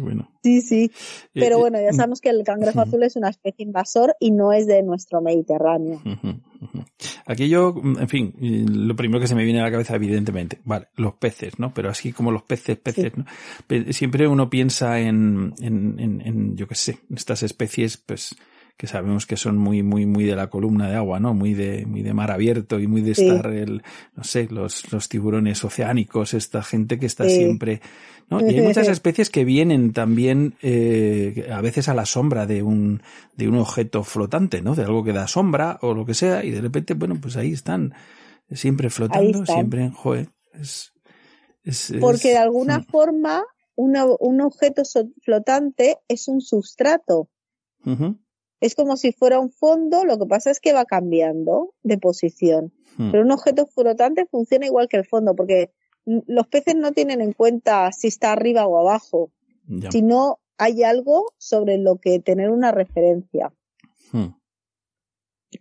bueno. 0.00 0.30
Sí, 0.42 0.60
sí. 0.60 0.90
Eh, 0.92 1.40
Pero 1.40 1.56
eh, 1.56 1.60
bueno, 1.60 1.80
ya 1.80 1.92
sabemos 1.92 2.20
que 2.20 2.30
el 2.30 2.42
cangrejo 2.44 2.80
azul 2.80 3.02
es 3.02 3.16
una 3.16 3.28
especie 3.28 3.64
invasor 3.64 4.14
y 4.20 4.30
no 4.30 4.52
es 4.52 4.66
de 4.66 4.82
nuestro 4.82 5.20
Mediterráneo. 5.20 6.02
Ujú. 6.04 6.40
Aquí 7.26 7.48
yo, 7.48 7.74
en 7.82 8.08
fin, 8.08 8.34
lo 8.88 8.96
primero 8.96 9.20
que 9.20 9.26
se 9.26 9.34
me 9.34 9.44
viene 9.44 9.60
a 9.60 9.64
la 9.64 9.70
cabeza, 9.70 9.96
evidentemente, 9.96 10.60
vale, 10.64 10.88
los 10.96 11.14
peces, 11.14 11.58
¿no? 11.58 11.72
Pero 11.74 11.90
así 11.90 12.12
como 12.12 12.30
los 12.30 12.42
peces, 12.42 12.78
peces, 12.78 13.12
¿no? 13.16 13.24
Siempre 13.92 14.26
uno 14.26 14.48
piensa 14.48 15.00
en, 15.00 15.54
en, 15.60 15.98
en, 15.98 16.20
en, 16.20 16.56
yo 16.56 16.66
qué 16.66 16.74
sé, 16.74 16.98
estas 17.14 17.42
especies, 17.42 17.96
pues, 17.96 18.34
que 18.76 18.86
sabemos 18.88 19.24
que 19.26 19.36
son 19.36 19.56
muy, 19.56 19.82
muy, 19.84 20.04
muy 20.04 20.24
de 20.24 20.34
la 20.34 20.48
columna 20.48 20.88
de 20.88 20.96
agua, 20.96 21.20
¿no? 21.20 21.32
Muy 21.32 21.54
de, 21.54 21.86
muy 21.86 22.02
de 22.02 22.12
mar 22.12 22.30
abierto 22.32 22.80
y 22.80 22.86
muy 22.88 23.02
de 23.02 23.14
Sí. 23.14 23.28
estar 23.28 23.46
el, 23.52 23.82
no 24.16 24.24
sé, 24.24 24.48
los, 24.50 24.92
los 24.92 25.08
tiburones 25.08 25.62
oceánicos, 25.64 26.34
esta 26.34 26.62
gente 26.62 26.98
que 26.98 27.06
está 27.06 27.28
Sí. 27.28 27.36
siempre, 27.36 27.80
¿no? 28.30 28.40
Y 28.40 28.54
hay 28.54 28.60
muchas 28.62 28.88
especies 28.88 29.30
que 29.30 29.44
vienen 29.44 29.92
también, 29.92 30.54
eh, 30.60 31.48
a 31.52 31.60
veces 31.60 31.88
a 31.88 31.94
la 31.94 32.04
sombra 32.04 32.46
de 32.46 32.62
un, 32.64 33.00
de 33.36 33.48
un 33.48 33.56
objeto 33.58 34.02
flotante, 34.02 34.60
¿no? 34.60 34.74
De 34.74 34.82
algo 34.82 35.04
que 35.04 35.12
da 35.12 35.28
sombra 35.28 35.78
o 35.80 35.94
lo 35.94 36.04
que 36.04 36.14
sea, 36.14 36.44
y 36.44 36.50
de 36.50 36.60
repente, 36.60 36.94
bueno, 36.94 37.16
pues 37.20 37.36
ahí 37.36 37.52
están, 37.52 37.94
siempre 38.50 38.90
flotando, 38.90 39.40
están. 39.42 39.54
siempre, 39.54 39.90
joder, 39.94 40.30
es, 40.52 40.92
es, 41.62 41.90
es- 41.90 42.00
Porque 42.00 42.30
de 42.30 42.38
alguna 42.38 42.80
mm, 42.80 42.84
forma 42.90 43.44
una- 43.76 44.04
un 44.18 44.40
objeto 44.40 44.82
flotante 45.22 45.98
es 46.08 46.26
un 46.28 46.40
sustrato. 46.40 47.28
ujú, 47.86 48.18
Es 48.64 48.74
como 48.74 48.96
si 48.96 49.12
fuera 49.12 49.38
un 49.40 49.50
fondo, 49.50 50.06
lo 50.06 50.18
que 50.18 50.24
pasa 50.24 50.50
es 50.50 50.58
que 50.58 50.72
va 50.72 50.86
cambiando 50.86 51.74
de 51.82 51.98
posición. 51.98 52.72
mm, 52.96 53.10
Pero 53.10 53.22
un 53.22 53.30
objeto 53.30 53.66
flotante 53.66 54.24
funciona 54.24 54.64
igual 54.64 54.88
que 54.88 54.96
el 54.96 55.04
fondo, 55.04 55.36
porque 55.36 55.70
los 56.06 56.46
peces 56.46 56.74
no 56.74 56.92
tienen 56.92 57.20
en 57.20 57.34
cuenta 57.34 57.92
si 57.92 58.08
está 58.08 58.32
arriba 58.32 58.66
o 58.66 58.78
abajo, 58.78 59.30
ya, 59.66 59.90
sino 59.90 60.38
hay 60.56 60.82
algo 60.82 61.26
sobre 61.36 61.76
lo 61.76 61.96
que 61.96 62.20
tener 62.20 62.48
una 62.48 62.72
referencia. 62.72 63.52
mm, 64.12 64.28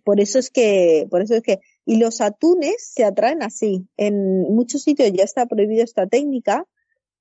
Por 0.05 0.21
eso 0.21 0.39
es 0.39 0.49
que, 0.49 1.05
por 1.11 1.21
eso 1.21 1.35
es 1.35 1.41
que, 1.41 1.59
y 1.85 1.97
los 1.97 2.21
atunes 2.21 2.89
se 2.95 3.03
atraen 3.03 3.43
así. 3.43 3.85
En 3.97 4.43
muchos 4.43 4.83
sitios 4.83 5.11
ya 5.11 5.25
está 5.25 5.45
prohibido 5.45 5.83
esta 5.83 6.07
técnica 6.07 6.65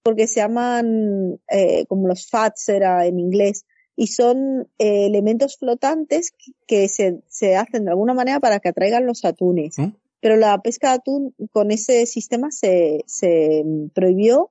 porque 0.04 0.28
se 0.28 0.38
llaman 0.38 1.40
eh, 1.48 1.86
como 1.86 2.06
los 2.06 2.30
fats 2.30 2.68
era 2.68 3.04
en 3.06 3.18
inglés 3.18 3.64
y 3.96 4.08
son 4.08 4.68
eh, 4.78 5.06
elementos 5.06 5.56
flotantes 5.58 6.32
que, 6.66 6.88
se, 6.88 7.20
se 7.28 7.56
hacen 7.56 7.84
de 7.84 7.90
alguna 7.90 8.14
manera 8.14 8.40
para 8.40 8.60
que 8.60 8.70
atraigan 8.70 9.06
los 9.06 9.24
atunes. 9.24 9.78
¿Mm? 9.78 9.94
Pero 10.20 10.36
la 10.36 10.60
pesca 10.62 10.90
de 10.90 10.94
atún 10.94 11.34
con 11.50 11.70
ese 11.70 12.06
sistema 12.06 12.50
se, 12.50 13.04
se 13.06 13.64
prohibió 13.92 14.50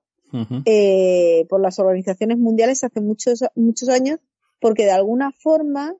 eh, 0.65 1.45
por 1.49 1.61
las 1.61 1.79
organizaciones 1.79 2.37
mundiales 2.37 2.83
hace 2.83 3.01
muchos, 3.01 3.43
muchos 3.55 3.89
años, 3.89 4.19
porque 4.59 4.83
de 4.83 4.91
alguna 4.91 5.31
forma 5.31 5.95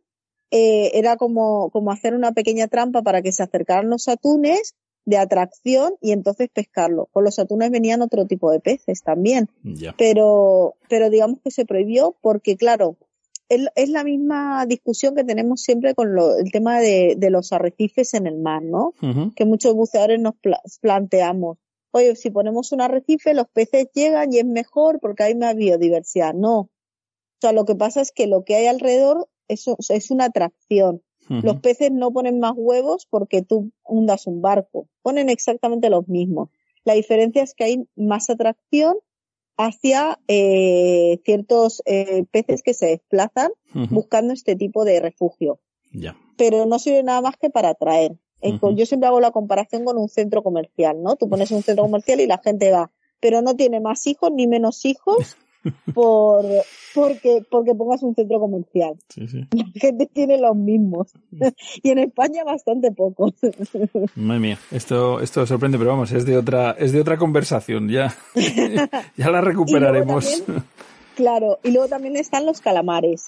eh, 0.51 0.91
era 0.93 1.17
como, 1.17 1.69
como 1.69 1.91
hacer 1.91 2.13
una 2.13 2.33
pequeña 2.33 2.67
trampa 2.67 3.01
para 3.01 3.21
que 3.21 3.31
se 3.31 3.43
acercaran 3.43 3.89
los 3.89 4.07
atunes 4.07 4.75
de 5.05 5.17
atracción 5.17 5.93
y 6.01 6.11
entonces 6.11 6.49
pescarlo. 6.53 7.07
Con 7.11 7.23
los 7.23 7.39
atunes 7.39 7.71
venían 7.71 8.01
otro 8.01 8.25
tipo 8.27 8.51
de 8.51 8.59
peces 8.59 9.03
también, 9.03 9.49
pero, 9.97 10.75
pero 10.89 11.09
digamos 11.09 11.39
que 11.43 11.51
se 11.51 11.65
prohibió 11.65 12.15
porque, 12.21 12.55
claro, 12.55 12.97
es, 13.55 13.67
es 13.75 13.89
la 13.89 14.03
misma 14.03 14.65
discusión 14.65 15.15
que 15.15 15.23
tenemos 15.23 15.61
siempre 15.61 15.93
con 15.95 16.13
lo- 16.15 16.37
el 16.37 16.51
tema 16.51 16.79
de, 16.79 17.15
de 17.17 17.29
los 17.29 17.51
arrecifes 17.53 18.13
en 18.13 18.27
el 18.27 18.37
mar, 18.37 18.61
¿no? 18.63 18.93
que 19.35 19.45
muchos 19.45 19.73
buceadores 19.75 20.19
nos 20.19 20.35
pla- 20.35 20.61
planteamos. 20.81 21.57
Oye, 21.91 22.15
si 22.15 22.29
ponemos 22.29 22.71
un 22.71 22.81
arrecife, 22.81 23.33
los 23.33 23.47
peces 23.49 23.87
llegan 23.93 24.31
y 24.33 24.37
es 24.39 24.45
mejor 24.45 24.99
porque 25.01 25.23
hay 25.23 25.35
más 25.35 25.55
biodiversidad. 25.55 26.33
No. 26.33 26.59
O 26.59 26.69
sea, 27.41 27.51
lo 27.51 27.65
que 27.65 27.75
pasa 27.75 28.01
es 28.01 28.11
que 28.11 28.27
lo 28.27 28.43
que 28.45 28.55
hay 28.55 28.67
alrededor 28.67 29.27
es, 29.47 29.65
es 29.89 30.11
una 30.11 30.25
atracción. 30.25 31.01
Los 31.43 31.59
peces 31.61 31.91
no 31.91 32.11
ponen 32.11 32.39
más 32.39 32.53
huevos 32.55 33.07
porque 33.09 33.41
tú 33.41 33.71
hundas 33.83 34.27
un 34.27 34.41
barco. 34.41 34.87
Ponen 35.01 35.29
exactamente 35.29 35.89
los 35.89 36.07
mismos. 36.07 36.49
La 36.83 36.93
diferencia 36.93 37.43
es 37.43 37.53
que 37.53 37.63
hay 37.65 37.87
más 37.95 38.29
atracción 38.29 38.95
hacia 39.65 40.19
eh, 40.27 41.19
ciertos 41.23 41.81
eh, 41.85 42.25
peces 42.31 42.63
que 42.63 42.73
se 42.73 42.87
desplazan 42.87 43.51
buscando 43.89 44.33
este 44.33 44.55
tipo 44.55 44.85
de 44.85 44.99
refugio 44.99 45.59
pero 46.37 46.65
no 46.65 46.79
sirve 46.79 47.03
nada 47.03 47.21
más 47.21 47.37
que 47.37 47.49
para 47.49 47.69
atraer. 47.69 48.17
Yo 48.75 48.85
siempre 48.87 49.07
hago 49.07 49.19
la 49.19 49.29
comparación 49.29 49.85
con 49.85 49.97
un 49.97 50.09
centro 50.09 50.41
comercial, 50.41 51.03
¿no? 51.03 51.15
Tú 51.15 51.29
pones 51.29 51.51
un 51.51 51.61
centro 51.61 51.83
comercial 51.83 52.19
y 52.19 52.25
la 52.25 52.39
gente 52.39 52.71
va, 52.71 52.91
pero 53.19 53.43
no 53.43 53.55
tiene 53.55 53.79
más 53.79 54.07
hijos 54.07 54.31
ni 54.33 54.47
menos 54.47 54.83
hijos 54.85 55.37
por 55.93 56.45
porque 56.93 57.43
porque 57.49 57.75
pongas 57.75 58.03
un 58.03 58.15
centro 58.15 58.39
comercial. 58.39 58.95
sí, 59.09 59.27
sí. 59.27 59.47
La 59.51 59.65
gente 59.79 60.07
tiene 60.07 60.37
los 60.37 60.55
mismos 60.55 61.13
y 61.83 61.89
en 61.89 61.99
España 61.99 62.43
bastante 62.43 62.91
pocos. 62.91 63.33
Madre 64.15 64.39
mía, 64.39 64.59
esto, 64.71 65.19
esto 65.19 65.45
sorprende, 65.45 65.77
pero 65.77 65.91
vamos, 65.91 66.11
es 66.11 66.25
de 66.25 66.37
otra, 66.37 66.71
es 66.71 66.91
de 66.91 67.01
otra 67.01 67.17
conversación, 67.17 67.89
ya, 67.89 68.15
ya 69.17 69.29
la 69.31 69.41
recuperaremos. 69.41 70.45
También- 70.45 70.63
Claro, 71.15 71.59
y 71.63 71.71
luego 71.71 71.89
también 71.89 72.15
están 72.15 72.45
los 72.45 72.61
calamares, 72.61 73.27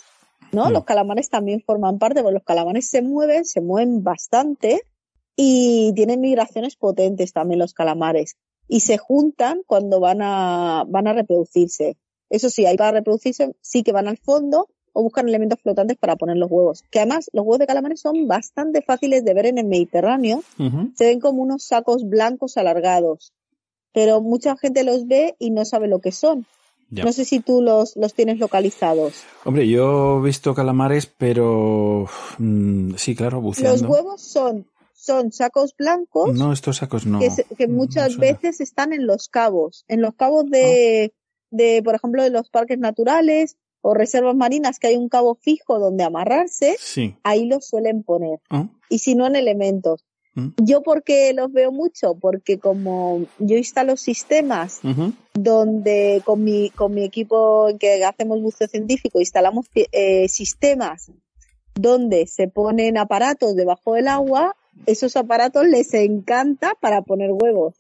¿no? 0.52 0.70
Mm. 0.70 0.72
Los 0.72 0.86
calamares 0.86 1.30
también 1.30 1.62
forman 1.62 2.00
parte, 2.00 2.22
porque 2.22 2.36
los 2.36 2.44
calamares 2.44 2.90
se 2.90 3.02
mueven, 3.02 3.46
se 3.46 3.62
mueven 3.62 4.04
bastante 4.04 4.82
y 5.36 5.92
tienen 5.94 6.22
migraciones 6.22 6.76
potentes 6.76 7.34
también 7.34 7.60
los 7.60 7.74
calamares 7.74 8.38
y 8.68 8.80
se 8.80 8.98
juntan 8.98 9.62
cuando 9.66 10.00
van 10.00 10.22
a 10.22 10.86
van 10.88 11.08
a 11.08 11.14
reproducirse. 11.14 11.98
Eso 12.34 12.50
sí, 12.50 12.66
ahí 12.66 12.76
para 12.78 12.92
reproducirse 12.92 13.56
sí 13.62 13.84
que 13.84 13.92
van 13.92 14.08
al 14.08 14.18
fondo 14.18 14.68
o 14.92 15.04
buscan 15.04 15.28
elementos 15.30 15.60
flotantes 15.62 15.98
para 15.98 16.16
poner 16.16 16.38
los 16.38 16.50
huevos. 16.52 16.84
Que 16.92 17.00
además 17.00 17.30
los 17.32 17.44
huevos 17.46 17.60
de 17.60 17.68
calamares 17.68 18.02
son 18.02 18.28
bastante 18.28 18.82
fáciles 18.82 19.24
de 19.24 19.34
ver 19.34 19.46
en 19.46 19.58
el 19.60 19.66
Mediterráneo. 19.68 20.44
Se 20.96 21.06
ven 21.06 21.20
como 21.20 21.42
unos 21.44 21.64
sacos 21.64 22.08
blancos 22.10 22.58
alargados. 22.58 23.34
Pero 23.94 24.22
mucha 24.22 24.58
gente 24.58 24.84
los 24.84 25.06
ve 25.08 25.36
y 25.38 25.52
no 25.52 25.66
sabe 25.66 25.88
lo 25.88 26.00
que 26.00 26.12
son. 26.12 26.46
ya. 26.90 27.04
No 27.04 27.12
sé 27.14 27.26
si 27.26 27.40
tú 27.40 27.62
los, 27.62 27.96
los 27.96 28.14
tienes 28.16 28.40
localizados. 28.40 29.14
Hombre, 29.46 29.68
yo 29.68 30.20
he 30.20 30.26
visto 30.26 30.54
calamares, 30.56 31.06
pero 31.06 32.08
mm, 32.40 32.96
sí, 32.96 33.16
claro, 33.16 33.42
buceando. 33.42 33.84
Los 33.88 33.92
huevos 33.92 34.22
son, 34.22 34.66
son 34.94 35.32
sacos 35.32 35.76
blancos 35.78 36.34
No, 36.38 36.54
estos 36.54 36.78
sacos 36.78 37.06
no. 37.06 37.20
que, 37.20 37.30
se- 37.30 37.46
que 37.58 37.68
no 37.68 37.76
muchas 37.76 38.18
veces 38.18 38.62
están 38.62 38.94
en 38.94 39.06
los 39.08 39.28
cabos. 39.28 39.86
En 39.88 40.02
los 40.02 40.14
cabos 40.16 40.46
de, 40.50 41.14
de, 41.54 41.82
por 41.84 41.96
ejemplo, 41.96 42.24
de 42.24 42.30
los 42.32 42.50
parques 42.50 42.80
naturales 42.80 43.58
o 43.82 43.94
reservas 43.94 44.36
marinas 44.36 44.80
que 44.80 44.88
hay 44.88 44.96
un 44.96 45.10
cabo 45.10 45.36
fijo 45.36 45.78
donde 45.80 46.04
amarrarse, 46.04 46.76
Sí. 46.80 47.16
ahí 47.24 47.46
los 47.46 47.68
suelen 47.68 48.04
poner. 48.04 48.40
Ah, 48.50 48.68
Y 48.90 49.00
si 49.00 49.16
no 49.16 49.28
en 49.28 49.36
elementos. 49.36 50.06
Mm. 50.36 50.50
Yo 50.64 50.82
porque 50.82 51.32
los 51.34 51.52
veo 51.52 51.72
mucho, 51.72 52.16
porque 52.16 52.58
como 52.58 53.26
yo 53.40 53.56
instalo 53.58 53.98
sistemas 53.98 54.80
donde 55.34 56.22
con 56.26 56.44
mi, 56.44 56.70
con 56.72 56.94
mi 56.94 57.04
equipo 57.04 57.68
que 57.80 58.04
hacemos 58.04 58.42
buceo 58.42 58.68
científico 58.68 59.20
instalamos 59.20 59.68
eh, 59.76 60.28
sistemas 60.30 61.12
donde 61.76 62.26
se 62.28 62.48
ponen 62.48 62.98
aparatos 62.98 63.56
debajo 63.56 63.94
del 63.94 64.08
agua, 64.08 64.56
esos 64.86 65.16
aparatos 65.16 65.68
les 65.68 65.94
encanta 65.94 66.76
para 66.80 67.02
poner 67.02 67.32
huevos. 67.32 67.76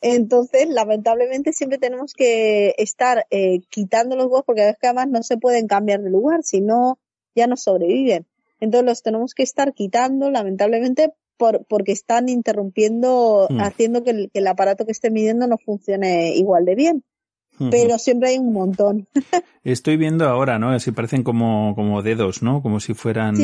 Entonces, 0.00 0.68
lamentablemente, 0.68 1.52
siempre 1.52 1.78
tenemos 1.78 2.14
que 2.14 2.74
estar 2.78 3.26
eh, 3.30 3.60
quitando 3.68 4.16
los 4.16 4.26
huevos 4.26 4.44
porque 4.46 4.62
a 4.62 4.66
veces 4.66 4.78
que 4.80 4.86
además 4.86 5.08
no 5.08 5.22
se 5.22 5.36
pueden 5.36 5.66
cambiar 5.66 6.00
de 6.00 6.10
lugar, 6.10 6.42
si 6.42 6.60
no, 6.60 6.98
ya 7.34 7.46
no 7.46 7.56
sobreviven. 7.56 8.26
Entonces, 8.60 8.86
los 8.86 9.02
tenemos 9.02 9.34
que 9.34 9.42
estar 9.42 9.74
quitando, 9.74 10.30
lamentablemente, 10.30 11.12
por, 11.36 11.64
porque 11.66 11.92
están 11.92 12.28
interrumpiendo, 12.28 13.46
mm. 13.50 13.60
haciendo 13.60 14.02
que 14.02 14.28
el, 14.32 14.46
aparato 14.46 14.84
que 14.84 14.92
esté 14.92 15.10
midiendo 15.10 15.46
no 15.46 15.58
funcione 15.58 16.34
igual 16.36 16.64
de 16.64 16.74
bien. 16.74 17.04
Pero 17.70 17.98
siempre 17.98 18.30
hay 18.30 18.38
un 18.38 18.54
montón. 18.54 19.06
Estoy 19.64 19.98
viendo 19.98 20.26
ahora, 20.26 20.58
¿no? 20.58 20.70
Así 20.70 20.92
parecen 20.92 21.22
como, 21.22 21.74
como 21.74 22.00
dedos, 22.02 22.42
¿no? 22.42 22.62
Como 22.62 22.80
si 22.80 22.94
fueran 22.94 23.34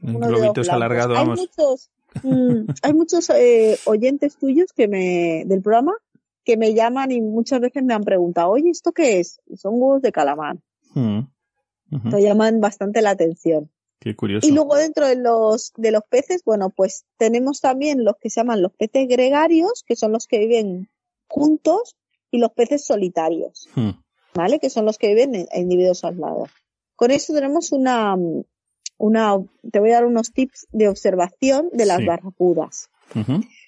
globitos 0.00 0.68
alargados. 0.68 1.16
Hay 1.16 1.26
muchos, 1.26 1.91
mm, 2.22 2.70
hay 2.82 2.94
muchos 2.94 3.30
eh, 3.30 3.78
oyentes 3.86 4.36
tuyos 4.36 4.72
que 4.72 4.88
me, 4.88 5.44
del 5.46 5.62
programa 5.62 5.94
que 6.44 6.56
me 6.56 6.74
llaman 6.74 7.12
y 7.12 7.20
muchas 7.20 7.60
veces 7.60 7.84
me 7.84 7.94
han 7.94 8.02
preguntado, 8.02 8.50
oye, 8.50 8.70
¿esto 8.70 8.92
qué 8.92 9.20
es? 9.20 9.40
son 9.56 9.74
huevos 9.74 10.02
de 10.02 10.12
calamar. 10.12 10.56
Mm, 10.94 11.20
Te 12.10 12.22
llaman 12.22 12.60
bastante 12.60 13.00
la 13.00 13.10
atención. 13.10 13.70
Qué 14.00 14.16
curioso. 14.16 14.46
Y 14.46 14.50
luego 14.50 14.74
dentro 14.74 15.06
de 15.06 15.14
los, 15.14 15.72
de 15.76 15.92
los 15.92 16.02
peces, 16.08 16.42
bueno, 16.44 16.70
pues 16.70 17.04
tenemos 17.16 17.60
también 17.60 18.04
los 18.04 18.16
que 18.16 18.30
se 18.30 18.40
llaman 18.40 18.60
los 18.60 18.72
peces 18.72 19.06
gregarios, 19.06 19.84
que 19.86 19.94
son 19.94 20.10
los 20.10 20.26
que 20.26 20.40
viven 20.40 20.88
juntos, 21.28 21.96
y 22.32 22.38
los 22.38 22.50
peces 22.52 22.84
solitarios, 22.84 23.68
hmm. 23.76 23.90
¿vale? 24.34 24.58
Que 24.58 24.70
son 24.70 24.86
los 24.86 24.98
que 24.98 25.08
viven 25.08 25.34
en, 25.34 25.46
individuos 25.54 26.02
aislados. 26.02 26.50
Con 26.96 27.10
eso 27.10 27.32
tenemos 27.34 27.70
una, 27.72 28.16
una, 29.02 29.36
te 29.72 29.80
voy 29.80 29.90
a 29.90 29.94
dar 29.94 30.06
unos 30.06 30.32
tips 30.32 30.68
de 30.70 30.88
observación 30.88 31.68
de 31.72 31.86
las 31.86 32.04
barracudas. 32.06 32.88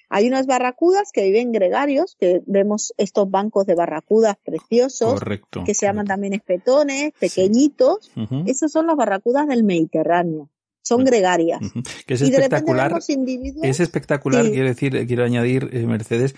Hay 0.09 0.27
unas 0.29 0.45
barracudas 0.45 1.11
que 1.11 1.23
viven 1.23 1.51
gregarios, 1.51 2.15
que 2.17 2.41
vemos 2.45 2.93
estos 2.95 3.29
bancos 3.29 3.65
de 3.65 3.75
barracudas 3.75 4.37
preciosos, 4.45 5.19
que 5.65 5.73
se 5.73 5.87
llaman 5.87 6.07
también 6.07 6.33
espetones, 6.33 7.11
pequeñitos. 7.19 8.11
Esas 8.45 8.71
son 8.71 8.87
las 8.87 8.95
barracudas 8.95 9.45
del 9.47 9.65
Mediterráneo. 9.65 10.49
Son 10.81 11.03
gregarias. 11.03 11.59
Que 12.05 12.13
es 12.13 12.21
espectacular. 12.21 12.97
Es 13.63 13.79
espectacular, 13.81 14.49
quiero 14.49 14.69
decir, 14.69 15.05
quiero 15.05 15.25
añadir, 15.25 15.69
eh, 15.73 15.85
Mercedes, 15.85 16.35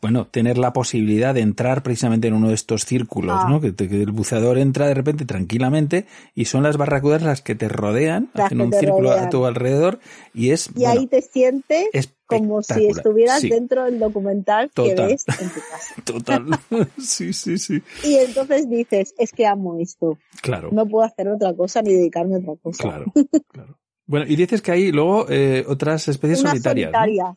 bueno, 0.00 0.26
tener 0.26 0.58
la 0.58 0.72
posibilidad 0.72 1.32
de 1.32 1.42
entrar 1.42 1.84
precisamente 1.84 2.26
en 2.26 2.34
uno 2.34 2.48
de 2.48 2.54
estos 2.54 2.84
círculos, 2.84 3.36
ah. 3.38 3.48
¿no? 3.48 3.60
Que, 3.60 3.72
el 3.78 4.10
buceador 4.10 4.58
entra 4.58 4.88
de 4.88 4.94
repente 4.94 5.24
tranquilamente 5.24 6.06
y 6.34 6.46
son 6.46 6.64
las 6.64 6.76
barracudas 6.76 7.22
las 7.22 7.40
que 7.40 7.54
te 7.54 7.68
rodean, 7.68 8.30
hacen 8.34 8.60
un 8.60 8.72
círculo 8.72 9.12
a 9.12 9.28
tu 9.30 9.46
alrededor 9.46 10.00
y 10.34 10.50
es. 10.50 10.70
Y 10.74 10.86
ahí 10.86 11.06
te 11.06 11.22
sientes 11.22 11.88
como 12.26 12.62
si 12.62 12.86
estuvieras 12.86 13.42
dentro 13.42 13.84
del 13.84 14.00
documental 14.00 14.70
que 14.74 14.94
ves 14.94 15.24
en 15.40 15.48
tu 15.50 15.60
casa. 15.60 15.94
Total. 16.04 16.46
sí, 16.98 17.32
sí, 17.32 17.56
sí. 17.56 17.80
Y 18.02 18.16
entonces 18.16 18.68
dices, 18.68 19.14
es 19.18 19.30
que 19.30 19.46
amo 19.46 19.78
esto. 19.78 20.18
Claro. 20.42 20.70
No 20.72 20.86
puedo 20.86 21.04
hacer 21.04 21.28
otra 21.28 21.54
cosa 21.54 21.82
ni 21.82 21.92
dedicarme 21.92 22.36
a 22.36 22.38
otra 22.38 22.54
cosa. 22.60 22.82
Claro, 22.82 23.12
claro. 23.52 23.78
Bueno, 24.08 24.26
y 24.28 24.36
dices 24.36 24.62
que 24.62 24.70
hay 24.70 24.92
luego 24.92 25.26
eh, 25.28 25.64
otras 25.66 26.06
especies 26.06 26.40
solitarias. 26.40 26.92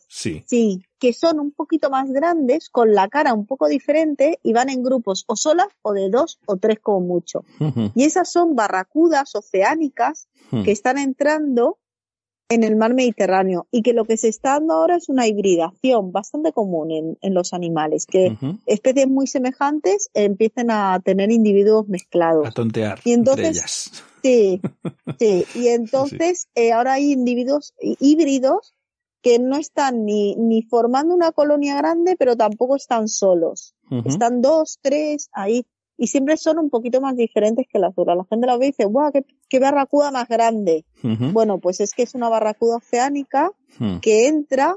Sí. 0.08 0.44
Sí, 0.46 0.84
que 1.00 1.14
son 1.14 1.40
un 1.40 1.52
poquito 1.52 1.90
más 1.90 2.12
grandes, 2.12 2.70
con 2.70 2.94
la 2.94 3.08
cara 3.08 3.34
un 3.34 3.46
poco 3.46 3.68
diferente 3.68 4.40
y 4.44 4.54
van 4.54 4.70
en 4.70 4.84
grupos 4.84 5.24
o 5.28 5.36
solas 5.36 5.68
o 5.82 5.94
de 5.94 6.10
dos 6.10 6.40
o 6.46 6.58
tres 6.58 6.80
como 6.80 7.02
mucho. 7.02 7.44
Y 7.96 8.04
esas 8.04 8.32
son 8.32 8.56
barracudas 8.56 9.36
oceánicas 9.36 10.28
que 10.64 10.72
están 10.72 10.98
entrando 10.98 11.78
en 12.52 12.64
el 12.64 12.76
mar 12.76 12.96
Mediterráneo 12.96 13.68
y 13.72 13.84
que 13.84 13.94
lo 13.94 14.06
que 14.06 14.18
se 14.18 14.28
está 14.28 14.54
dando 14.54 14.74
ahora 14.74 14.96
es 14.96 15.08
una 15.08 15.28
hibridación 15.28 16.12
bastante 16.12 16.52
común 16.52 16.92
en, 16.92 17.18
en 17.22 17.34
los 17.36 17.54
animales, 17.54 18.06
que 18.08 18.36
especies 18.66 19.08
muy 19.08 19.28
semejantes 19.28 20.10
empiecen 20.14 20.72
a 20.72 21.00
tener 21.00 21.32
individuos 21.32 21.88
mezclados. 21.88 22.48
A 22.48 22.52
tontear. 22.52 23.00
Y 23.06 23.14
entonces, 23.14 24.04
Sí, 24.22 24.62
sí. 25.18 25.46
Y 25.56 25.68
entonces 25.68 26.48
eh, 26.56 26.72
ahora 26.72 26.94
hay 26.94 27.12
individuos 27.12 27.74
híbridos 27.80 28.76
que 29.22 29.40
no 29.40 29.58
están 29.58 30.06
ni, 30.06 30.36
ni 30.36 30.62
formando 30.62 31.14
una 31.14 31.32
colonia 31.32 31.76
grande, 31.76 32.16
pero 32.18 32.36
tampoco 32.36 32.76
están 32.76 33.08
solos. 33.08 33.76
Están 34.06 34.42
dos, 34.42 34.80
tres 34.82 35.30
ahí. 35.34 35.66
Y 35.98 36.08
siempre 36.08 36.38
son 36.38 36.60
un 36.60 36.70
poquito 36.70 37.02
más 37.02 37.18
diferentes 37.18 37.68
que 37.70 37.80
las 37.80 37.92
otras. 37.98 38.16
La 38.16 38.24
gente 38.24 38.48
lo 38.48 38.58
ve 38.58 38.68
y 38.68 38.70
dice, 38.70 38.86
¡guau, 38.86 39.12
qué, 39.50 39.60
barracuda 39.60 40.12
más 40.12 40.30
grande! 40.30 40.86
Bueno, 41.04 41.60
pues 41.60 41.82
es 41.82 41.94
que 41.94 42.04
es 42.04 42.16
una 42.16 42.30
barracuda 42.30 42.78
oceánica 42.78 43.52
que 44.02 44.28
entra 44.28 44.76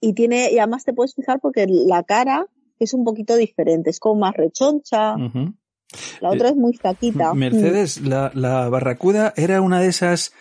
y 0.00 0.12
tiene, 0.12 0.52
y 0.52 0.58
además 0.58 0.84
te 0.84 0.92
puedes 0.92 1.14
fijar 1.14 1.40
porque 1.40 1.66
la 1.68 2.04
cara 2.04 2.46
es 2.78 2.94
un 2.94 3.04
poquito 3.04 3.34
diferente, 3.34 3.90
es 3.90 3.98
como 3.98 4.20
más 4.20 4.34
rechoncha, 4.34 5.16
la 6.20 6.30
otra 6.30 6.50
es 6.50 6.56
muy 6.56 6.74
flaquita. 6.74 7.32
Mercedes, 7.34 8.00
la, 8.02 8.30
la 8.34 8.68
barracuda 8.68 9.32
era 9.36 9.60
una 9.60 9.80
de 9.80 9.88
esas 9.88 10.32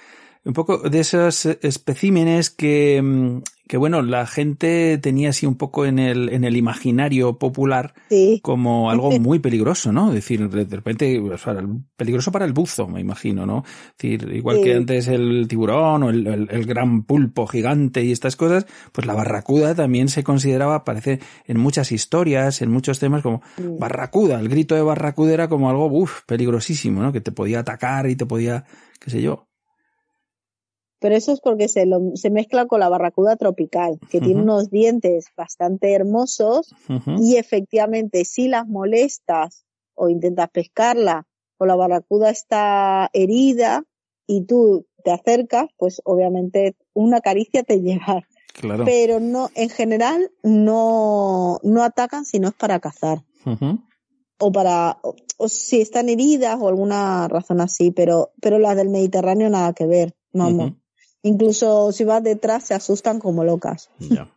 un 0.46 0.54
poco 0.54 0.78
de 0.78 1.00
esos 1.00 1.46
especímenes 1.46 2.52
que, 2.52 3.02
mm, 3.02 3.42
que 3.68 3.78
bueno, 3.78 4.04
la 4.04 4.28
gente 4.28 5.00
tenía 5.00 5.30
así 5.30 5.48
un 5.48 5.56
poco 5.56 5.88
en 5.88 5.98
el, 5.98 6.30
en 6.30 6.44
el 6.44 6.56
imaginario 6.56 7.40
popular 7.40 7.96
como 8.44 8.92
algo 8.92 9.20
muy 9.20 9.40
peligroso, 9.40 9.92
¿no? 9.92 10.10
Es 10.10 10.14
decir, 10.16 10.48
de 10.48 10.76
repente, 10.76 11.20
peligroso 11.98 12.32
para 12.32 12.46
el 12.46 12.54
buzo, 12.54 12.88
me 12.88 13.02
imagino, 13.02 13.48
¿no? 13.48 13.64
Es 13.66 13.98
decir, 13.98 14.32
igual 14.36 14.62
que 14.62 14.76
antes 14.76 15.08
el 15.08 15.48
tiburón 15.48 16.04
o 16.04 16.10
el, 16.12 16.28
el, 16.28 16.66
gran 16.68 17.04
pulpo 17.04 17.48
gigante 17.48 18.04
y 18.04 18.12
estas 18.12 18.36
cosas, 18.36 18.68
pues 18.92 19.08
la 19.08 19.16
barracuda 19.16 19.74
también 19.74 20.10
se 20.10 20.24
consideraba, 20.24 20.84
parece, 20.84 21.20
en 21.48 21.60
muchas 21.60 21.92
historias, 21.92 22.62
en 22.62 22.70
muchos 22.70 23.00
temas 23.00 23.24
como 23.24 23.42
barracuda, 23.80 24.40
el 24.40 24.48
grito 24.48 24.76
de 24.76 24.84
barracuda 24.84 25.34
era 25.34 25.50
como 25.50 25.72
algo, 25.72 25.88
uff, 25.88 26.22
peligrosísimo, 26.28 27.02
¿no? 27.02 27.12
Que 27.12 27.22
te 27.22 27.32
podía 27.32 27.62
atacar 27.62 28.08
y 28.08 28.16
te 28.16 28.28
podía, 28.28 28.66
qué 29.00 29.10
sé 29.10 29.24
yo 29.24 29.48
pero 31.00 31.16
eso 31.16 31.34
es 31.34 31.42
porque 31.42 31.68
se, 31.68 31.86
se 32.16 32.30
mezcla 32.30 32.66
con 32.66 32.80
la 32.80 32.90
barracuda 32.90 33.36
tropical, 33.36 34.00
que 34.10 34.22
tiene 34.22 34.42
unos 34.42 34.70
dientes 34.70 35.28
bastante 35.36 35.94
hermosos 35.94 36.74
y 37.20 37.36
efectivamente 37.36 38.26
si 38.26 38.48
las 38.48 38.68
molestas 38.68 39.66
o 39.94 40.10
intentas 40.10 40.50
pescarla 40.50 41.28
o 41.58 41.66
la 41.66 41.76
barracuda 41.76 42.30
está 42.30 43.10
herida 43.14 43.84
y 44.28 44.46
tú 44.46 44.86
te 45.04 45.12
acercas, 45.12 45.68
pues 45.78 46.02
obviamente 46.06 46.76
una 46.94 47.22
caricia 47.22 47.64
te 47.64 47.80
llega. 47.82 48.28
Pero 48.86 49.20
no, 49.20 49.50
en 49.54 49.70
general 49.70 50.32
no, 50.42 51.60
no 51.62 51.84
atacan 51.84 52.24
si 52.24 52.40
no 52.40 52.48
es 52.48 52.54
para 52.54 52.80
cazar. 52.80 53.24
O 54.38 54.52
para, 54.52 54.98
o, 55.38 55.48
si 55.50 55.82
están 55.82 56.08
heridas 56.08 56.58
o 56.60 56.70
alguna 56.70 57.28
razón 57.28 57.60
así, 57.60 57.92
pero, 57.92 58.32
pero 58.42 58.58
las 58.58 58.78
del 58.78 58.90
Mediterráneo 58.90 59.50
nada 59.50 59.74
que 59.74 59.86
ver. 59.86 60.16
Vamos. 60.32 60.72
Incluso 61.26 61.92
si 61.92 62.04
vas 62.04 62.22
detrás 62.22 62.66
se 62.66 62.76
asustan 62.76 63.18
como 63.18 63.44
locas. 63.44 63.90
Ya. 63.98 64.30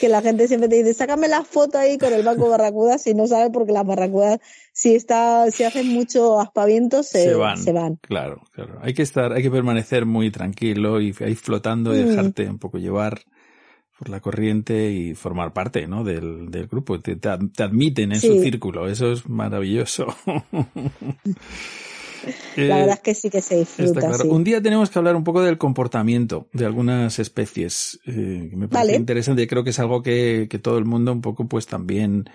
que 0.00 0.08
la 0.08 0.20
gente 0.20 0.48
siempre 0.48 0.68
te 0.68 0.76
dice, 0.76 0.94
sácame 0.94 1.28
la 1.28 1.44
foto 1.44 1.78
ahí 1.78 1.96
con 1.96 2.12
el 2.12 2.24
banco 2.24 2.50
barracuda 2.50 2.98
si 2.98 3.14
no 3.14 3.28
sabe 3.28 3.50
porque 3.50 3.70
las 3.70 3.86
barracudas, 3.86 4.40
si 4.72 4.96
está, 4.96 5.48
si 5.52 5.62
hacen 5.62 5.86
mucho 5.86 6.40
aspavientos, 6.40 7.06
se, 7.06 7.34
van. 7.34 7.56
Claro, 8.02 8.42
claro. 8.50 8.80
Hay 8.82 8.94
que 8.94 9.02
estar, 9.02 9.32
hay 9.32 9.44
que 9.44 9.50
permanecer 9.50 10.06
muy 10.06 10.32
tranquilo 10.32 11.00
y 11.00 11.14
ahí 11.20 11.36
flotando 11.36 11.96
y 11.96 12.02
mm. 12.02 12.08
dejarte 12.08 12.50
un 12.50 12.58
poco 12.58 12.78
llevar 12.78 13.20
por 13.96 14.08
la 14.08 14.18
corriente 14.18 14.90
y 14.90 15.14
formar 15.14 15.52
parte, 15.52 15.86
¿no? 15.86 16.02
Del, 16.02 16.50
del 16.50 16.66
grupo. 16.66 16.98
Te, 16.98 17.14
te, 17.14 17.28
admiten 17.28 18.10
en 18.10 18.20
su 18.20 18.42
círculo. 18.42 18.88
Eso 18.88 19.12
es 19.12 19.28
maravilloso. 19.28 20.06
La 22.56 22.76
verdad 22.76 22.94
es 22.94 23.00
que 23.00 23.14
sí 23.14 23.30
que 23.30 23.40
se 23.40 23.56
disfruta. 23.56 24.10
Un 24.24 24.44
día 24.44 24.60
tenemos 24.60 24.90
que 24.90 24.98
hablar 24.98 25.16
un 25.16 25.24
poco 25.24 25.42
del 25.42 25.58
comportamiento 25.58 26.46
de 26.52 26.66
algunas 26.66 27.18
especies. 27.18 28.00
Eh, 28.06 28.50
me 28.54 28.68
parece 28.68 28.96
interesante. 28.96 29.46
Creo 29.46 29.64
que 29.64 29.70
es 29.70 29.78
algo 29.78 30.02
que, 30.02 30.46
que 30.50 30.58
todo 30.58 30.78
el 30.78 30.84
mundo 30.84 31.12
un 31.12 31.20
poco 31.20 31.46
pues 31.46 31.66
también 31.66 32.28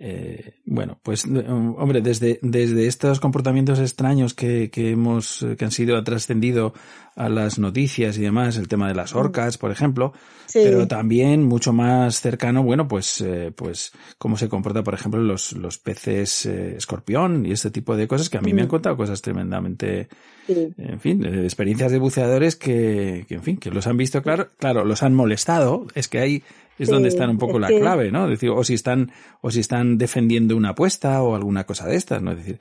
eh, 0.00 0.54
bueno, 0.64 0.98
pues 1.04 1.24
hombre, 1.24 2.00
desde, 2.00 2.40
desde 2.42 2.88
estos 2.88 3.20
comportamientos 3.20 3.78
extraños 3.78 4.34
que, 4.34 4.68
que 4.68 4.90
hemos, 4.90 5.42
eh, 5.42 5.54
que 5.56 5.64
han 5.64 5.70
sido 5.70 6.02
trascendido 6.02 6.74
a 7.14 7.28
las 7.28 7.60
noticias 7.60 8.18
y 8.18 8.22
demás, 8.22 8.56
el 8.56 8.66
tema 8.66 8.88
de 8.88 8.94
las 8.96 9.14
mm. 9.14 9.18
orcas, 9.18 9.56
por 9.56 9.70
ejemplo, 9.70 10.12
pero 10.52 10.88
también 10.88 11.44
mucho 11.44 11.72
más 11.72 12.20
cercano, 12.20 12.64
bueno, 12.64 12.88
pues, 12.88 13.20
eh, 13.20 13.52
pues 13.54 13.92
cómo 14.18 14.36
se 14.36 14.48
comporta, 14.48 14.82
por 14.82 14.94
ejemplo, 14.94 15.22
los, 15.22 15.52
los 15.52 15.78
peces 15.78 16.44
escorpión 16.46 17.46
y 17.46 17.52
este 17.52 17.70
tipo 17.70 17.96
de 17.96 18.08
cosas 18.08 18.28
que 18.28 18.38
a 18.38 18.40
mí 18.40 18.52
me 18.52 18.62
han 18.62 18.66
mm. 18.66 18.70
contado 18.70 18.96
cosas 18.96 19.22
tremendamente, 19.22 20.08
en 20.48 20.98
fin, 20.98 21.24
experiencias 21.24 21.92
de 21.92 21.98
buceadores 21.98 22.56
que, 22.56 23.26
que, 23.28 23.36
en 23.36 23.42
fin, 23.44 23.58
que 23.58 23.70
los 23.70 23.86
han 23.86 23.96
visto, 23.96 24.22
claro, 24.22 24.50
claro, 24.58 24.84
los 24.84 25.04
han 25.04 25.14
molestado, 25.14 25.86
es 25.94 26.08
que 26.08 26.18
hay 26.18 26.42
es 26.78 26.88
donde 26.88 27.08
está 27.08 27.28
un 27.28 27.38
poco 27.38 27.58
la 27.58 27.68
clave, 27.68 28.10
¿no? 28.10 28.28
decir, 28.28 28.50
o 28.50 28.64
si 28.64 28.74
están, 28.74 29.12
o 29.40 29.50
si 29.50 29.60
están 29.60 29.98
defendiendo 29.98 30.56
una 30.56 30.70
apuesta 30.70 31.22
o 31.22 31.34
alguna 31.34 31.64
cosa 31.64 31.86
de 31.86 31.96
estas, 31.96 32.22
¿no? 32.22 32.32
Es 32.32 32.38
decir, 32.38 32.58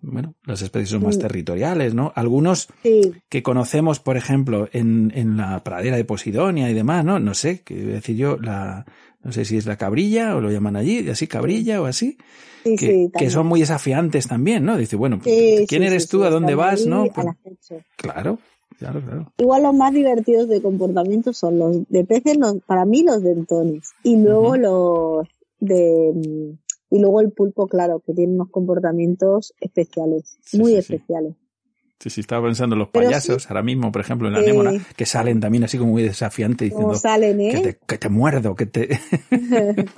bueno, 0.00 0.34
las 0.44 0.62
especies 0.62 0.90
son 0.90 1.02
más 1.02 1.18
territoriales, 1.18 1.92
¿no? 1.92 2.12
Algunos 2.14 2.68
Sí, 2.82 3.12
que 3.28 3.42
conocemos, 3.42 3.98
por 3.98 4.16
ejemplo, 4.16 4.68
en, 4.72 5.12
en 5.14 5.36
la 5.36 5.64
pradera 5.64 5.96
de 5.96 6.04
Posidonia 6.04 6.70
y 6.70 6.74
demás, 6.74 7.04
¿no? 7.04 7.18
No 7.18 7.34
sé, 7.34 7.62
qué 7.62 7.74
decir 7.74 8.16
yo, 8.16 8.36
la, 8.38 8.84
no 9.22 9.32
sé 9.32 9.44
si 9.44 9.56
es 9.56 9.66
la 9.66 9.76
cabrilla 9.76 10.36
o 10.36 10.40
lo 10.40 10.52
llaman 10.52 10.76
allí, 10.76 11.08
así 11.08 11.26
cabrilla 11.26 11.82
o 11.82 11.86
así, 11.86 12.16
sí, 12.62 12.76
que, 12.76 13.08
que 13.16 13.30
son 13.30 13.46
muy 13.46 13.60
desafiantes 13.60 14.28
también, 14.28 14.64
¿no? 14.64 14.76
Dice, 14.76 14.94
bueno, 14.94 15.20
¿quién 15.20 15.82
eres 15.82 16.08
tú? 16.08 16.22
¿A 16.22 16.30
dónde 16.30 16.54
vas? 16.54 16.86
¿No? 16.86 17.06
Pues, 17.06 17.26
claro, 17.96 18.38
claro, 18.78 19.02
claro. 19.02 19.32
Igual 19.38 19.62
los 19.64 19.74
más 19.74 19.92
divertidos 19.92 20.48
de 20.48 20.62
comportamiento 20.62 21.32
son 21.32 21.58
los 21.58 21.88
de 21.88 22.04
peces, 22.04 22.36
los, 22.38 22.56
para 22.66 22.84
mí 22.84 23.02
los 23.02 23.22
dentones. 23.22 23.90
Y 24.02 24.16
luego 24.16 24.50
Ujú. 24.50 24.56
los 24.58 25.28
de 25.60 26.12
mm, 26.14 26.58
y 26.90 26.98
luego 27.00 27.20
el 27.20 27.30
pulpo, 27.32 27.66
claro, 27.66 28.00
que 28.00 28.14
tiene 28.14 28.32
unos 28.34 28.48
comportamientos 28.50 29.52
especiales, 29.60 30.38
Sí, 30.42 30.58
muy 30.58 30.72
sí, 30.72 30.82
sí. 30.82 30.94
especiales. 30.94 31.34
Sí, 32.00 32.10
sí, 32.10 32.20
estaba 32.20 32.46
pensando 32.46 32.76
en 32.76 32.78
los 32.78 32.88
Pero 32.90 33.06
payasos, 33.06 33.50
ahora 33.50 33.62
mismo, 33.62 33.90
por 33.90 34.00
ejemplo, 34.00 34.28
en 34.28 34.34
la 34.34 34.40
Sí. 34.40 34.48
anémona, 34.48 34.72
que 34.96 35.04
salen 35.04 35.40
también 35.40 35.64
así 35.64 35.78
como 35.78 35.90
muy 35.90 36.04
desafiantes 36.04 36.70
diciendo 36.70 36.94
salen, 36.94 37.38
que 37.38 37.56
¿eh? 37.56 37.60
te, 37.62 37.78
que 37.86 37.98
te 37.98 38.08
muerdo, 38.08 38.54
que 38.54 38.66
te... 38.66 39.00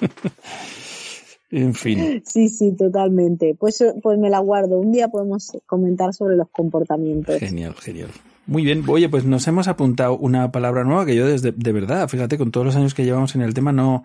en 1.51 1.74
fin. 1.74 2.22
Sí, 2.26 2.49
sí, 2.49 2.72
totalmente. 2.72 3.55
Pues, 3.55 3.85
pues 4.03 4.18
me 4.18 4.31
la 4.31 4.39
guardo. 4.39 4.78
Un 4.78 4.93
día 4.93 5.09
podemos 5.09 5.53
comentar 5.66 6.14
sobre 6.14 6.37
los 6.37 6.49
comportamientos. 6.51 7.37
Genial, 7.39 7.74
genial. 7.74 8.11
Muy 8.51 8.65
bien, 8.65 8.83
oye, 8.89 9.09
pues 9.09 9.25
nos 9.25 9.47
hemos 9.47 9.69
apuntado 9.69 10.19
una 10.19 10.51
palabra 10.51 10.83
nueva 10.83 11.07
que 11.07 11.15
yo 11.15 11.25
desde, 11.25 11.53
de 11.53 11.73
verdad, 11.73 12.09
fíjate, 12.09 12.37
con 12.37 12.51
todos 12.51 12.67
los 12.67 12.75
años 12.75 12.95
que 12.95 13.05
llevamos 13.05 13.37
en 13.37 13.43
el 13.43 13.55
tema 13.55 13.71
no, 13.71 14.03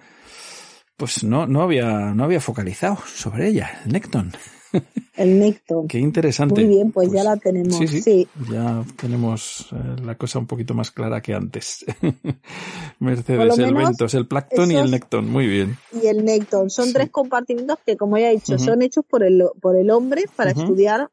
pues 0.98 1.24
no, 1.24 1.48
no 1.48 1.64
había, 1.64 2.14
no 2.14 2.24
había 2.24 2.40
focalizado 2.40 3.00
sobre 3.08 3.48
ella, 3.48 3.82
el 3.86 3.94
Necton. 3.94 4.32
El 5.16 5.40
néctor. 5.40 5.88
Qué 5.88 5.98
interesante. 5.98 6.66
Muy 6.66 6.76
bien, 6.76 6.92
pues, 6.92 7.10
ya 7.10 7.24
la 7.24 7.38
tenemos. 7.38 7.78
Sí, 7.78 7.88
sí, 7.88 8.02
Sí. 8.02 8.28
Ya 8.52 8.84
tenemos 8.98 9.68
eh, 9.72 10.02
la 10.04 10.16
cosa 10.16 10.40
un 10.40 10.48
poquito 10.48 10.74
más 10.74 10.92
clara 10.92 11.22
que 11.22 11.34
antes. 11.34 11.86
Mercedes, 13.00 13.58
el 13.58 13.74
ventos, 13.74 14.14
el 14.14 14.28
plancton 14.28 14.72
y 14.72 14.76
el 14.76 14.92
necton. 14.92 15.32
Muy 15.32 15.48
bien. 15.48 15.78
Y 16.04 16.08
el 16.08 16.26
néctor. 16.26 16.70
Son 16.70 16.88
Sí. 16.88 16.94
tres 16.94 17.10
compartimentos 17.10 17.78
que, 17.86 17.96
como 17.96 18.18
ya 18.18 18.30
he 18.30 18.34
dicho, 18.34 18.60
son 18.60 18.82
hechos 18.82 19.06
por 19.10 19.24
el, 19.24 19.44
por 19.62 19.78
el 19.78 19.90
hombre 19.90 20.26
para 20.36 20.52
estudiar 20.52 21.10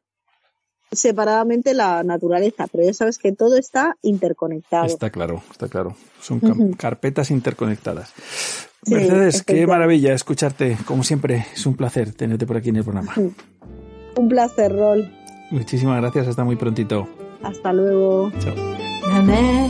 separadamente 0.95 1.73
la 1.73 2.03
naturaleza. 2.03 2.67
Pero 2.71 2.85
ya 2.85 2.93
sabes 2.93 3.17
que 3.17 3.31
todo 3.31 3.57
está 3.57 3.97
interconectado. 4.01 4.85
Está 4.85 5.09
claro, 5.09 5.41
está 5.51 5.67
claro. 5.67 5.95
Son 6.21 6.39
carpetas 6.73 7.31
interconectadas. 7.31 8.13
Sí, 8.83 8.93
Mercedes, 8.93 9.43
qué 9.43 9.65
maravilla 9.65 10.13
escucharte. 10.13 10.77
Como 10.85 11.03
siempre, 11.03 11.47
es 11.53 11.65
un 11.65 11.75
placer 11.75 12.13
tenerte 12.13 12.45
por 12.45 12.57
aquí 12.57 12.69
en 12.69 12.77
el 12.77 12.83
programa. 12.83 13.13
Un 14.15 14.29
placer, 14.29 14.71
Rol. 14.71 15.11
Muchísimas 15.51 16.01
gracias, 16.01 16.27
hasta 16.27 16.43
muy 16.43 16.55
prontito. 16.55 17.07
Hasta 17.41 17.73
luego. 17.73 18.31
Chao. 18.39 18.55
La 19.07 19.21
mer 19.21 19.69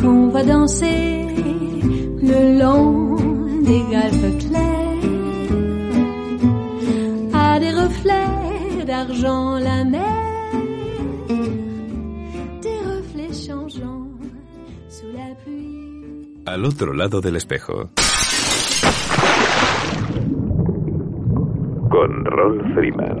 qu'on 0.00 0.30
va 0.30 0.42
danser 0.44 1.26
le 2.22 2.58
long 2.58 3.64
des 3.64 3.82
galpes 3.90 4.36
clairs 4.44 5.00
a 7.32 7.58
des 7.58 7.72
reflets 7.72 8.39
d'argent 8.90 9.56
la 9.60 9.84
mer 9.84 10.52
des 12.60 12.78
reflets 12.92 13.32
changeants 13.46 14.08
sous 14.88 15.12
la 15.14 15.28
pluie 15.44 16.42
Al 16.46 16.64
otro 16.64 16.92
lado 16.92 17.20
del 17.20 17.36
espejo. 17.36 17.90
Con 21.88 22.24
Rolf 22.24 22.74
Freeman. 22.74 23.20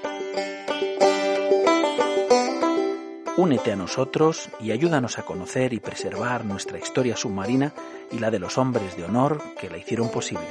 Únete 3.41 3.71
a 3.71 3.75
nosotros 3.75 4.51
y 4.59 4.69
ayúdanos 4.69 5.17
a 5.17 5.23
conocer 5.23 5.73
y 5.73 5.79
preservar 5.79 6.45
nuestra 6.45 6.77
historia 6.77 7.17
submarina 7.17 7.73
y 8.11 8.19
la 8.19 8.29
de 8.29 8.37
los 8.37 8.59
hombres 8.59 8.95
de 8.95 9.03
honor 9.03 9.41
que 9.59 9.67
la 9.67 9.79
hicieron 9.79 10.11
posible. 10.11 10.45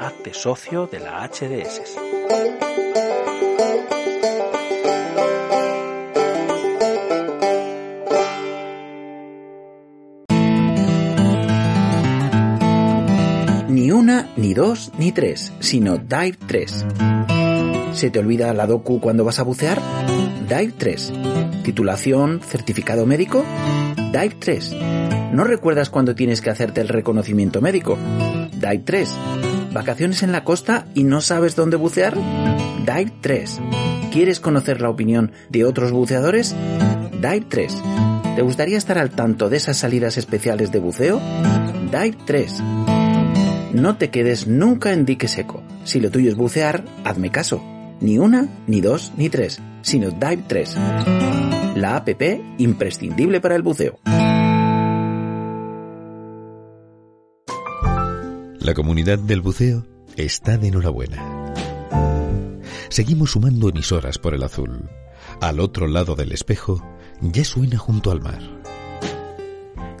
Hazte 0.00 0.34
socio 0.34 0.88
de 0.88 0.98
la 0.98 1.24
HDS. 1.24 1.96
Ni 13.68 13.92
una, 13.92 14.32
ni 14.36 14.52
dos, 14.52 14.90
ni 14.98 15.12
tres, 15.12 15.52
sino 15.60 15.96
Dive 15.96 16.38
3. 16.48 16.86
¿Se 17.92 18.10
te 18.10 18.18
olvida 18.18 18.54
la 18.54 18.66
docu 18.66 19.00
cuando 19.00 19.24
vas 19.24 19.38
a 19.38 19.42
bucear? 19.42 19.80
Dive 20.48 20.72
3. 20.76 21.12
¿Titulación, 21.64 22.40
certificado 22.40 23.04
médico? 23.04 23.44
Dive 23.96 24.36
3. 24.38 24.76
¿No 25.32 25.44
recuerdas 25.44 25.90
cuando 25.90 26.14
tienes 26.14 26.40
que 26.40 26.50
hacerte 26.50 26.80
el 26.80 26.88
reconocimiento 26.88 27.60
médico? 27.60 27.98
Dive 28.52 28.82
3. 28.84 29.16
¿Vacaciones 29.72 30.22
en 30.22 30.32
la 30.32 30.44
costa 30.44 30.86
y 30.94 31.04
no 31.04 31.20
sabes 31.20 31.56
dónde 31.56 31.76
bucear? 31.76 32.16
Dive 32.84 33.12
3. 33.20 33.60
¿Quieres 34.12 34.40
conocer 34.40 34.80
la 34.80 34.90
opinión 34.90 35.32
de 35.50 35.64
otros 35.64 35.92
buceadores? 35.92 36.54
Dive 37.12 37.46
3. 37.48 37.76
¿Te 38.36 38.42
gustaría 38.42 38.78
estar 38.78 38.98
al 38.98 39.10
tanto 39.10 39.50
de 39.50 39.56
esas 39.56 39.76
salidas 39.76 40.16
especiales 40.16 40.72
de 40.72 40.78
buceo? 40.78 41.20
Dive 41.92 42.16
3. 42.24 42.62
No 43.72 43.96
te 43.96 44.10
quedes 44.10 44.46
nunca 44.46 44.92
en 44.92 45.04
dique 45.04 45.28
seco. 45.28 45.62
Si 45.84 46.00
lo 46.00 46.10
tuyo 46.10 46.30
es 46.30 46.36
bucear, 46.36 46.84
hazme 47.04 47.30
caso. 47.30 47.62
Ni 48.00 48.18
una, 48.18 48.48
ni 48.66 48.80
dos, 48.80 49.12
ni 49.16 49.28
tres, 49.28 49.60
sino 49.82 50.10
Dive 50.10 50.44
3. 50.46 50.76
La 51.76 51.96
APP 51.96 52.40
imprescindible 52.58 53.40
para 53.40 53.56
el 53.56 53.62
buceo. 53.62 53.98
La 58.58 58.74
comunidad 58.74 59.18
del 59.18 59.42
buceo 59.42 59.86
está 60.16 60.56
de 60.56 60.68
enhorabuena. 60.68 61.52
Seguimos 62.88 63.32
sumando 63.32 63.68
emisoras 63.68 64.18
por 64.18 64.34
el 64.34 64.42
azul. 64.42 64.88
Al 65.40 65.60
otro 65.60 65.86
lado 65.86 66.14
del 66.14 66.32
espejo 66.32 66.82
ya 67.20 67.44
suena 67.44 67.78
junto 67.78 68.10
al 68.10 68.20
mar. 68.22 68.40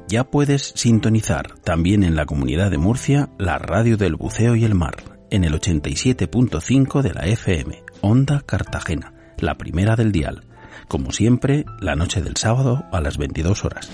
Ya 0.08 0.24
puedes 0.24 0.72
sintonizar 0.74 1.58
también 1.60 2.02
en 2.02 2.16
la 2.16 2.26
comunidad 2.26 2.70
de 2.70 2.78
Murcia 2.78 3.30
la 3.38 3.58
radio 3.58 3.96
del 3.96 4.16
buceo 4.16 4.56
y 4.56 4.64
el 4.64 4.74
mar 4.74 5.20
en 5.30 5.44
el 5.44 5.54
87.5 5.54 7.02
de 7.02 7.14
la 7.14 7.26
FM, 7.26 7.82
Onda 8.02 8.42
Cartagena, 8.46 9.12
la 9.38 9.56
primera 9.56 9.96
del 9.96 10.12
dial. 10.12 10.44
Como 10.88 11.12
siempre, 11.12 11.64
la 11.80 11.96
noche 11.96 12.22
del 12.22 12.36
sábado 12.36 12.84
a 12.92 13.00
las 13.00 13.18
22 13.18 13.64
horas. 13.64 13.90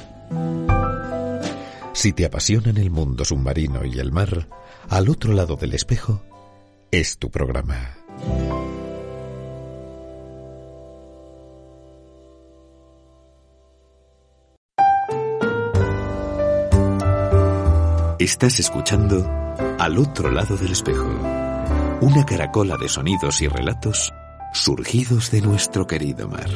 Si 1.92 2.12
te 2.12 2.24
apasionan 2.24 2.76
el 2.76 2.90
mundo 2.90 3.24
submarino 3.24 3.84
y 3.84 3.98
el 3.98 4.12
mar, 4.12 4.48
al 4.88 5.08
otro 5.08 5.32
lado 5.32 5.56
del 5.56 5.74
espejo 5.74 6.22
es 6.90 7.18
tu 7.18 7.30
programa. 7.30 7.96
Estás 18.18 18.58
escuchando 18.58 19.24
Al 19.78 19.98
otro 19.98 20.30
lado 20.30 20.56
del 20.56 20.72
espejo 20.72 21.45
una 22.00 22.26
caracola 22.26 22.76
de 22.76 22.88
sonidos 22.88 23.40
y 23.40 23.48
relatos 23.48 24.12
surgidos 24.52 25.30
de 25.30 25.40
nuestro 25.40 25.86
querido 25.86 26.28
mar. 26.28 26.50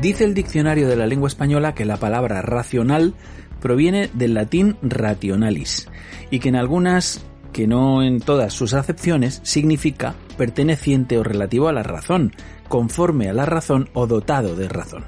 Dice 0.00 0.24
el 0.24 0.32
diccionario 0.32 0.88
de 0.88 0.96
la 0.96 1.06
lengua 1.06 1.26
española 1.26 1.74
que 1.74 1.84
la 1.84 1.96
palabra 1.96 2.40
racional 2.40 3.14
proviene 3.60 4.10
del 4.14 4.34
latín 4.34 4.76
rationalis 4.82 5.88
y 6.30 6.38
que 6.38 6.48
en 6.48 6.56
algunas, 6.56 7.24
que 7.52 7.66
no 7.66 8.02
en 8.02 8.20
todas 8.20 8.52
sus 8.52 8.74
acepciones, 8.74 9.40
significa 9.42 10.14
perteneciente 10.36 11.18
o 11.18 11.24
relativo 11.24 11.68
a 11.68 11.72
la 11.72 11.82
razón, 11.82 12.32
conforme 12.68 13.28
a 13.28 13.32
la 13.32 13.46
razón 13.46 13.88
o 13.94 14.06
dotado 14.06 14.54
de 14.56 14.68
razón. 14.68 15.04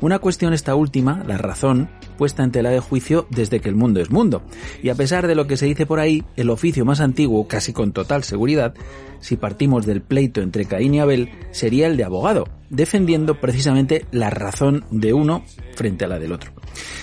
Una 0.00 0.18
cuestión 0.18 0.52
esta 0.52 0.74
última, 0.74 1.22
la 1.26 1.38
razón, 1.38 1.88
puesta 2.20 2.44
en 2.44 2.52
tela 2.52 2.68
de 2.68 2.80
juicio 2.80 3.26
desde 3.30 3.60
que 3.60 3.70
el 3.70 3.76
mundo 3.76 3.98
es 3.98 4.10
mundo. 4.10 4.42
Y 4.82 4.90
a 4.90 4.94
pesar 4.94 5.26
de 5.26 5.34
lo 5.34 5.46
que 5.46 5.56
se 5.56 5.64
dice 5.64 5.86
por 5.86 6.00
ahí, 6.00 6.22
el 6.36 6.50
oficio 6.50 6.84
más 6.84 7.00
antiguo, 7.00 7.48
casi 7.48 7.72
con 7.72 7.92
total 7.92 8.24
seguridad, 8.24 8.74
si 9.20 9.38
partimos 9.38 9.86
del 9.86 10.02
pleito 10.02 10.42
entre 10.42 10.66
Caín 10.66 10.92
y 10.92 11.00
Abel, 11.00 11.30
sería 11.50 11.86
el 11.86 11.96
de 11.96 12.04
abogado, 12.04 12.46
defendiendo 12.68 13.40
precisamente 13.40 14.04
la 14.10 14.28
razón 14.28 14.84
de 14.90 15.14
uno 15.14 15.46
frente 15.76 16.04
a 16.04 16.08
la 16.08 16.18
del 16.18 16.32
otro. 16.32 16.52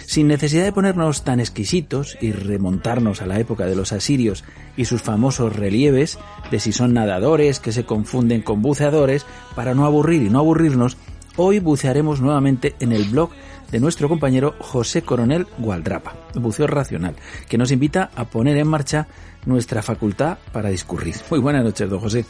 Sin 0.05 0.27
necesidad 0.27 0.65
de 0.65 0.71
ponernos 0.71 1.23
tan 1.23 1.39
exquisitos 1.39 2.15
y 2.21 2.31
remontarnos 2.31 3.23
a 3.23 3.25
la 3.25 3.39
época 3.39 3.65
de 3.65 3.75
los 3.75 3.93
asirios 3.93 4.43
y 4.77 4.85
sus 4.85 5.01
famosos 5.01 5.55
relieves 5.55 6.19
de 6.51 6.59
si 6.59 6.73
son 6.73 6.93
nadadores 6.93 7.59
que 7.59 7.71
se 7.71 7.85
confunden 7.85 8.43
con 8.43 8.61
buceadores, 8.61 9.25
para 9.55 9.73
no 9.73 9.87
aburrir 9.87 10.21
y 10.21 10.29
no 10.29 10.37
aburrirnos, 10.37 10.95
hoy 11.37 11.57
bucearemos 11.57 12.21
nuevamente 12.21 12.75
en 12.79 12.91
el 12.91 13.05
blog 13.05 13.31
de 13.71 13.79
nuestro 13.79 14.09
compañero 14.09 14.55
José 14.59 15.01
Coronel 15.01 15.47
Gualdrapa, 15.57 16.15
Buceo 16.35 16.67
Racional, 16.67 17.15
que 17.47 17.57
nos 17.57 17.71
invita 17.71 18.11
a 18.15 18.25
poner 18.25 18.57
en 18.57 18.67
marcha 18.67 19.07
nuestra 19.45 19.81
facultad 19.81 20.37
para 20.51 20.69
discurrir. 20.69 21.15
Muy 21.29 21.39
buenas 21.39 21.63
noches, 21.63 21.89
don 21.89 21.99
José. 21.99 22.25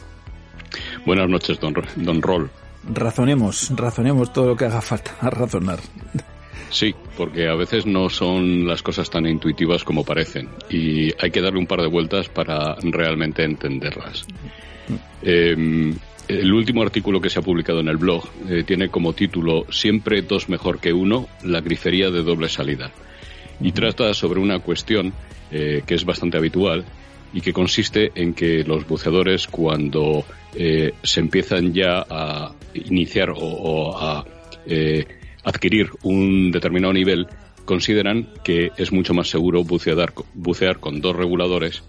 Buenas 1.06 1.28
noches, 1.28 1.58
don, 1.60 1.74
don 1.96 2.22
Rol. 2.22 2.50
Razonemos, 2.92 3.70
razonemos 3.74 4.32
todo 4.32 4.48
lo 4.48 4.56
que 4.56 4.64
haga 4.64 4.80
falta, 4.80 5.14
a 5.20 5.30
razonar. 5.30 5.78
Sí, 6.70 6.94
porque 7.16 7.48
a 7.48 7.54
veces 7.54 7.86
no 7.86 8.10
son 8.10 8.66
las 8.66 8.82
cosas 8.82 9.08
tan 9.08 9.26
intuitivas 9.26 9.84
como 9.84 10.04
parecen 10.04 10.48
y 10.68 11.10
hay 11.18 11.30
que 11.30 11.40
darle 11.40 11.58
un 11.58 11.66
par 11.66 11.80
de 11.80 11.88
vueltas 11.88 12.28
para 12.28 12.76
realmente 12.82 13.42
entenderlas. 13.42 14.26
Eh, 15.22 15.94
el 16.28 16.52
último 16.52 16.82
artículo 16.82 17.20
que 17.20 17.30
se 17.30 17.38
ha 17.38 17.42
publicado 17.42 17.80
en 17.80 17.88
el 17.88 17.96
blog 17.96 18.24
eh, 18.48 18.62
tiene 18.64 18.90
como 18.90 19.14
título 19.14 19.64
Siempre 19.70 20.22
dos 20.22 20.48
mejor 20.48 20.78
que 20.78 20.92
uno, 20.92 21.26
la 21.42 21.60
grifería 21.60 22.10
de 22.10 22.22
doble 22.22 22.48
salida. 22.48 22.92
Y 23.60 23.72
trata 23.72 24.12
sobre 24.12 24.38
una 24.38 24.58
cuestión 24.60 25.14
eh, 25.50 25.82
que 25.86 25.94
es 25.94 26.04
bastante 26.04 26.36
habitual 26.36 26.84
y 27.32 27.40
que 27.40 27.52
consiste 27.52 28.12
en 28.14 28.34
que 28.34 28.62
los 28.62 28.86
buceadores 28.86 29.46
cuando 29.46 30.24
eh, 30.54 30.92
se 31.02 31.20
empiezan 31.20 31.72
ya 31.72 32.04
a 32.08 32.52
iniciar 32.74 33.30
o, 33.34 33.98
a 33.98 34.24
adquirir 35.44 35.88
un 36.02 36.50
determinado 36.50 36.92
nivel, 36.92 37.26
consideran 37.64 38.28
que 38.44 38.70
es 38.76 38.92
mucho 38.92 39.14
más 39.14 39.28
seguro 39.28 39.64
bucear, 39.64 40.12
bucear 40.34 40.78
con 40.78 41.00
dos 41.00 41.16
reguladores 41.16 41.82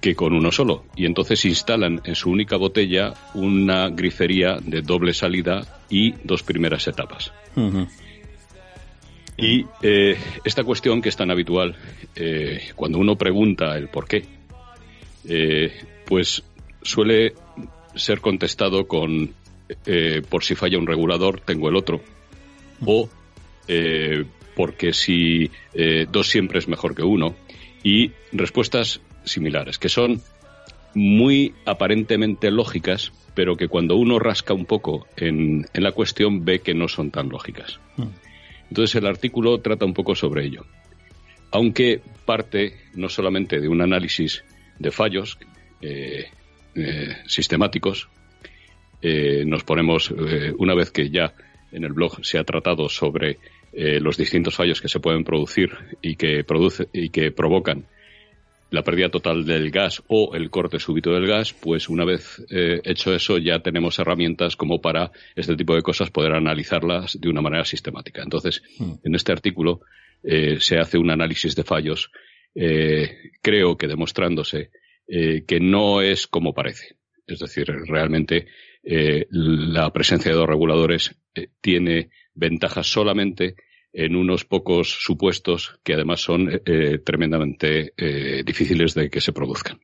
que 0.00 0.14
con 0.14 0.32
uno 0.32 0.50
solo. 0.50 0.84
Y 0.96 1.06
entonces 1.06 1.44
instalan 1.44 2.00
en 2.04 2.14
su 2.14 2.30
única 2.30 2.56
botella 2.56 3.14
una 3.34 3.88
grifería 3.90 4.56
de 4.60 4.82
doble 4.82 5.12
salida 5.12 5.82
y 5.88 6.12
dos 6.24 6.42
primeras 6.42 6.86
etapas. 6.88 7.32
Y 9.36 9.64
eh, 9.82 10.18
esta 10.44 10.64
cuestión 10.64 11.00
que 11.00 11.08
es 11.08 11.16
tan 11.16 11.30
habitual, 11.30 11.76
eh, 12.14 12.70
cuando 12.76 12.98
uno 12.98 13.16
pregunta 13.16 13.76
el 13.76 13.88
por 13.88 14.06
qué, 14.06 14.24
eh, 15.28 15.72
pues 16.06 16.42
suele 16.82 17.34
ser 17.94 18.20
contestado 18.20 18.86
con 18.86 19.34
por 20.28 20.42
si 20.42 20.56
falla 20.56 20.78
un 20.78 20.86
regulador, 20.86 21.40
tengo 21.40 21.68
el 21.68 21.76
otro. 21.76 22.00
O 22.84 23.08
porque 24.56 24.92
si 24.92 25.48
dos 26.08 26.28
siempre 26.28 26.58
es 26.58 26.66
mejor 26.66 26.96
que 26.96 27.04
uno. 27.04 27.36
Y 27.84 28.10
respuestas 28.32 29.00
similares, 29.24 29.78
que 29.78 29.88
son 29.88 30.20
muy 30.94 31.54
aparentemente 31.66 32.50
lógicas, 32.50 33.12
pero 33.34 33.56
que 33.56 33.68
cuando 33.68 33.96
uno 33.96 34.18
rasca 34.18 34.54
un 34.54 34.66
poco 34.66 35.06
en, 35.16 35.66
la 35.74 35.92
cuestión 35.92 36.44
ve 36.44 36.60
que 36.60 36.74
no 36.74 36.88
son 36.88 37.10
tan 37.10 37.28
lógicas. 37.28 37.78
Mm. 37.96 38.08
Entonces 38.68 38.96
el 38.96 39.06
artículo 39.06 39.58
trata 39.58 39.84
un 39.84 39.94
poco 39.94 40.14
sobre 40.14 40.44
ello. 40.44 40.64
Aunque 41.52 42.00
parte 42.24 42.74
no 42.94 43.08
solamente 43.08 43.60
de 43.60 43.68
un 43.68 43.82
análisis 43.82 44.44
de 44.78 44.90
fallos 44.90 45.38
eh, 45.80 46.26
eh, 46.74 47.16
sistemáticos, 47.26 48.08
eh, 49.02 49.44
nos 49.46 49.64
ponemos, 49.64 50.12
una 50.58 50.74
vez 50.74 50.90
que 50.90 51.10
ya 51.10 51.34
en 51.72 51.84
el 51.84 51.92
blog 51.92 52.24
se 52.24 52.38
ha 52.38 52.44
tratado 52.44 52.88
sobre 52.88 53.38
los 53.72 54.16
distintos 54.16 54.56
fallos 54.56 54.80
que 54.80 54.88
se 54.88 54.98
pueden 54.98 55.22
producir 55.22 55.70
y 56.02 56.16
que, 56.16 56.42
produce, 56.42 56.88
y 56.92 57.10
que 57.10 57.30
provocan 57.30 57.86
la 58.70 58.82
pérdida 58.82 59.08
total 59.08 59.44
del 59.44 59.70
gas 59.70 60.02
o 60.06 60.34
el 60.34 60.48
corte 60.50 60.78
súbito 60.78 61.12
del 61.12 61.26
gas, 61.26 61.52
pues 61.52 61.88
una 61.88 62.04
vez 62.04 62.44
eh, 62.50 62.80
hecho 62.84 63.12
eso 63.14 63.38
ya 63.38 63.60
tenemos 63.60 63.98
herramientas 63.98 64.56
como 64.56 64.80
para 64.80 65.10
este 65.34 65.56
tipo 65.56 65.74
de 65.74 65.82
cosas 65.82 66.10
poder 66.10 66.32
analizarlas 66.32 67.20
de 67.20 67.28
una 67.28 67.42
manera 67.42 67.64
sistemática. 67.64 68.22
Entonces, 68.22 68.62
hmm. 68.78 68.92
en 69.04 69.14
este 69.14 69.32
artículo 69.32 69.80
eh, 70.22 70.58
se 70.60 70.78
hace 70.78 70.98
un 70.98 71.10
análisis 71.10 71.56
de 71.56 71.64
fallos, 71.64 72.10
eh, 72.54 73.32
creo 73.42 73.76
que 73.76 73.88
demostrándose 73.88 74.70
que 75.12 75.58
no 75.60 76.02
es 76.02 76.28
como 76.28 76.54
parece. 76.54 76.94
Es 77.26 77.40
decir, 77.40 77.66
realmente 77.66 78.46
la 78.84 79.92
presencia 79.92 80.30
de 80.30 80.36
dos 80.36 80.48
reguladores 80.48 81.16
tiene 81.60 82.10
ventajas 82.32 82.86
solamente 82.86 83.56
en 83.92 84.16
unos 84.16 84.44
pocos 84.44 84.88
supuestos 84.88 85.78
que 85.82 85.94
además 85.94 86.20
son 86.20 86.50
eh, 86.64 86.98
tremendamente 86.98 87.92
eh, 87.96 88.42
difíciles 88.44 88.94
de 88.94 89.10
que 89.10 89.20
se 89.20 89.32
produzcan. 89.32 89.80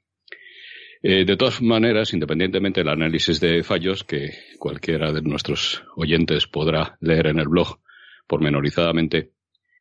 Eh, 1.03 1.25
de 1.25 1.37
todas 1.37 1.61
maneras, 1.61 2.13
independientemente 2.13 2.81
del 2.81 2.89
análisis 2.89 3.41
de 3.41 3.63
fallos 3.63 4.05
que 4.05 4.31
cualquiera 4.59 5.13
de 5.13 5.23
nuestros 5.23 5.83
oyentes 5.97 6.47
podrá 6.47 6.97
leer 7.01 7.29
en 7.29 7.39
el 7.39 7.49
blog 7.49 7.81
pormenorizadamente, 8.27 9.31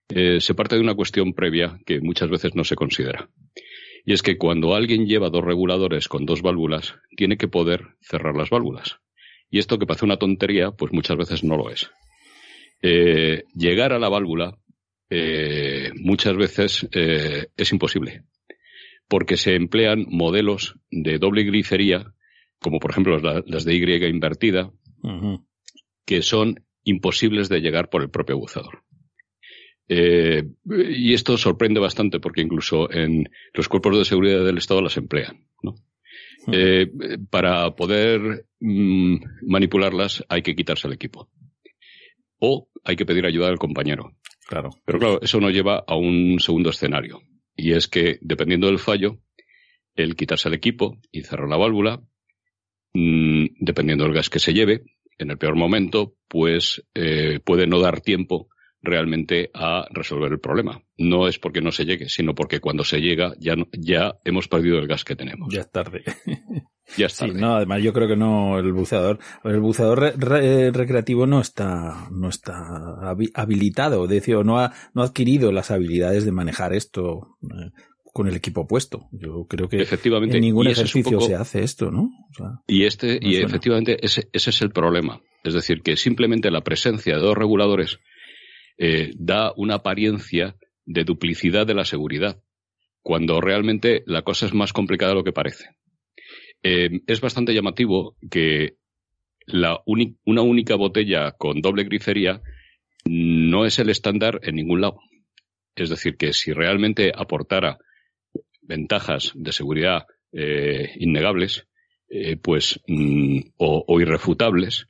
se 0.08 0.54
parte 0.54 0.76
de 0.76 0.82
una 0.82 0.94
cuestión 0.94 1.34
previa 1.34 1.80
que 1.84 2.00
muchas 2.00 2.30
veces 2.30 2.54
no 2.54 2.64
se 2.64 2.76
considera. 2.76 3.28
Y 4.06 4.14
es 4.14 4.22
que 4.22 4.38
cuando 4.38 4.76
alguien 4.76 5.08
lleva 5.08 5.32
dos 5.32 5.44
reguladores 5.44 6.08
con 6.08 6.28
dos 6.28 6.44
válvulas, 6.44 6.94
tiene 7.18 7.38
que 7.38 7.48
poder 7.48 7.96
cerrar 8.02 8.36
las 8.36 8.52
válvulas. 8.52 9.00
Y 9.50 9.58
esto 9.58 9.80
que 9.80 9.88
parece 9.88 10.06
una 10.06 10.18
tontería, 10.18 10.70
pues 10.70 10.94
muchas 10.94 11.18
veces 11.18 11.44
no 11.44 11.58
lo 11.58 11.72
es. 11.72 11.90
Eh, 12.88 13.46
llegar 13.56 13.94
a 13.94 14.00
la 14.00 14.10
válvula 14.10 14.60
eh, 15.10 15.90
muchas 15.96 16.38
veces 16.38 16.88
eh, 16.92 17.48
es 17.58 17.72
imposible, 17.72 18.26
porque 19.08 19.38
se 19.38 19.56
emplean 19.56 20.06
modelos 20.08 20.76
de 20.92 21.18
doble 21.18 21.46
grifería, 21.46 22.14
como 22.60 22.78
por 22.80 22.92
ejemplo 22.92 23.18
las 23.18 23.66
de 23.66 23.74
Y 23.74 24.06
invertida, 24.06 24.72
que 26.06 26.22
son 26.22 26.64
imposibles 26.84 27.50
de 27.50 27.62
llegar 27.62 27.90
por 27.90 28.04
el 28.04 28.12
propio 28.12 28.38
buzador. 28.38 28.84
y 29.88 31.14
esto 31.14 31.38
sorprende 31.38 31.80
bastante 31.80 32.20
porque 32.20 32.42
incluso 32.42 32.92
en 32.92 33.30
los 33.56 33.68
cuerpos 33.68 33.98
de 33.98 34.06
seguridad 34.06 34.46
del 34.46 34.60
Estado 34.60 34.84
las 34.84 34.98
emplean. 34.98 35.48
para 37.32 37.76
poder 37.76 38.46
mm, 38.60 39.16
manipularlas 39.48 40.24
hay 40.30 40.44
que 40.44 40.56
quitarse 40.56 40.88
el 40.88 40.94
equipo 40.94 41.32
o 42.40 42.70
hay 42.84 42.96
que 42.96 43.06
pedir 43.06 43.26
ayuda 43.26 43.48
al 43.48 43.60
compañero. 43.60 44.16
Claro. 44.48 44.70
Pero 44.86 45.00
claro, 45.00 45.22
eso 45.22 45.40
nos 45.40 45.52
lleva 45.52 45.84
a 45.88 45.96
un 45.96 46.40
segundo 46.40 46.70
escenario. 46.70 47.22
Y 47.56 47.74
es 47.74 47.88
que, 47.88 48.20
dependiendo 48.22 48.68
del 48.68 48.80
fallo, 48.80 49.20
el 49.96 50.16
quitarse 50.16 50.50
el 50.50 50.56
equipo 50.56 50.98
y 51.12 51.22
cerrar 51.22 51.50
la 51.50 51.58
válvula, 51.58 52.02
mm, 52.94 53.46
dependiendo 53.60 54.04
del 54.04 54.14
gas 54.14 54.30
que 54.30 54.40
se 54.40 54.54
lleve, 54.54 54.84
en 55.18 55.32
el 55.32 55.38
peor 55.38 55.56
momento, 55.56 56.16
pues 56.28 56.86
eh, 56.94 57.40
puede 57.44 57.68
no 57.68 57.80
dar 57.80 58.02
tiempo 58.02 58.50
realmente 58.86 59.50
a 59.54 59.86
resolver 59.92 60.32
el 60.32 60.40
problema. 60.40 60.82
No 60.98 61.28
es 61.28 61.40
porque 61.40 61.62
no 61.62 61.72
se 61.72 61.86
llegue, 61.86 62.08
sino 62.10 62.34
porque 62.36 62.60
cuando 62.60 62.84
se 62.84 63.00
llega 63.02 63.34
ya, 63.40 63.56
ya 63.74 64.16
hemos 64.24 64.48
perdido 64.48 64.78
el 64.80 64.88
gas 64.88 65.04
que 65.04 65.16
tenemos. 65.16 65.54
Ya 65.54 65.62
es 65.62 65.72
tarde. 65.72 66.04
Ya 66.98 67.08
es 67.08 67.18
tarde. 67.18 67.34
Sí, 67.34 67.40
no, 67.42 67.56
además 67.56 67.82
yo 67.82 67.92
creo 67.94 68.08
que 68.08 68.16
no 68.16 68.60
el 68.60 68.72
buceador, 68.72 69.18
el 69.44 69.60
buceador 69.60 70.00
re- 70.00 70.14
re- 70.16 70.70
recreativo 70.70 71.26
no 71.26 71.42
está, 71.42 72.08
no 72.12 72.30
está 72.30 72.54
habi- 73.02 73.32
habilitado, 73.34 74.04
es 74.04 74.10
decir, 74.12 74.36
no 74.46 74.60
ha, 74.60 74.72
no 74.94 75.02
ha 75.02 75.06
adquirido 75.06 75.52
las 75.52 75.72
habilidades 75.72 76.26
de 76.26 76.32
manejar 76.32 76.74
esto 76.74 77.38
eh, 77.42 77.72
con 78.14 78.28
el 78.28 78.36
equipo 78.36 78.68
puesto. 78.68 79.08
Yo 79.12 79.48
creo 79.50 79.68
que 79.68 79.82
Efectivamente, 79.82 80.38
en 80.38 80.44
ningún 80.44 80.68
ejercicio 80.68 81.18
poco- 81.18 81.26
se 81.26 81.34
hace 81.34 81.64
esto, 81.64 81.90
¿no? 81.90 82.04
O 82.04 82.34
sea, 82.36 82.52
Y 82.68 82.84
este, 82.86 83.18
y 83.20 83.38
efectivamente 83.38 83.98
ese, 84.06 84.30
ese 84.32 84.52
es 84.52 84.62
el 84.62 84.70
problema. 84.70 85.22
Es 85.44 85.56
decir, 85.56 85.82
que 85.82 85.98
simplemente 85.98 86.52
la 86.52 86.62
presencia 86.62 87.16
de 87.16 87.22
dos 87.22 87.36
reguladores 87.36 87.98
eh, 88.78 89.12
da 89.18 89.54
una 89.56 89.76
apariencia 89.76 90.56
de 90.86 91.04
duplicidad 91.04 91.66
de 91.66 91.74
la 91.74 91.86
seguridad, 91.86 92.42
cuando 93.02 93.40
realmente 93.40 94.04
la 94.06 94.24
cosa 94.24 94.46
es 94.46 94.54
más 94.54 94.74
complicada 94.74 95.12
de 95.12 95.16
lo 95.16 95.24
que 95.24 95.32
parece. 95.32 95.70
Eh, 96.64 97.02
es 97.08 97.22
bastante 97.22 97.54
llamativo 97.54 98.16
que 98.30 98.78
la 99.46 99.80
una 99.86 100.42
única 100.42 100.76
botella 100.76 101.32
con 101.34 101.62
doble 101.62 101.84
grifería 101.84 102.42
no 103.06 103.66
es 103.66 103.78
el 103.78 103.90
estándar 103.90 104.40
en 104.44 104.56
ningún 104.56 104.82
lado. 104.82 105.00
Es 105.76 105.90
decir, 105.90 106.18
que 106.18 106.34
si 106.34 106.52
realmente 106.52 107.12
aportara 107.16 107.78
ventajas 108.62 109.32
de 109.36 109.52
seguridad 109.52 110.06
eh, 110.32 110.92
innegables, 110.98 111.68
pues 112.42 112.80
mm, 112.88 113.40
o 113.58 114.00
irrefutables, 114.00 114.88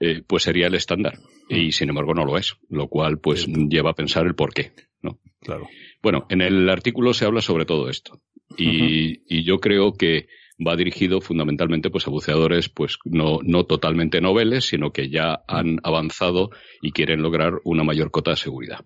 eh, 0.00 0.22
pues 0.26 0.44
sería 0.44 0.66
el 0.66 0.74
estándar. 0.74 1.18
Y 1.48 1.72
sin 1.72 1.88
embargo 1.88 2.14
no 2.14 2.24
lo 2.24 2.36
es, 2.38 2.56
lo 2.68 2.88
cual 2.88 3.18
pues 3.18 3.46
lleva 3.46 3.90
a 3.90 3.94
pensar 3.94 4.26
el 4.26 4.34
por 4.34 4.52
qué. 4.52 4.72
¿no? 5.02 5.18
claro. 5.40 5.68
Bueno, 6.02 6.26
en 6.28 6.42
el 6.42 6.68
artículo 6.68 7.14
se 7.14 7.24
habla 7.24 7.40
sobre 7.40 7.64
todo 7.64 7.88
esto. 7.88 8.20
Y, 8.56 9.22
y 9.28 9.44
yo 9.44 9.58
creo 9.58 9.92
que 9.92 10.26
va 10.64 10.76
dirigido 10.76 11.20
fundamentalmente 11.20 11.90
pues 11.90 12.06
a 12.06 12.10
buceadores 12.10 12.68
pues 12.68 12.98
no, 13.04 13.38
no 13.42 13.64
totalmente 13.64 14.20
noveles, 14.20 14.66
sino 14.66 14.92
que 14.92 15.08
ya 15.08 15.42
han 15.46 15.78
avanzado 15.82 16.50
y 16.82 16.92
quieren 16.92 17.22
lograr 17.22 17.54
una 17.64 17.84
mayor 17.84 18.10
cota 18.10 18.32
de 18.32 18.36
seguridad. 18.36 18.84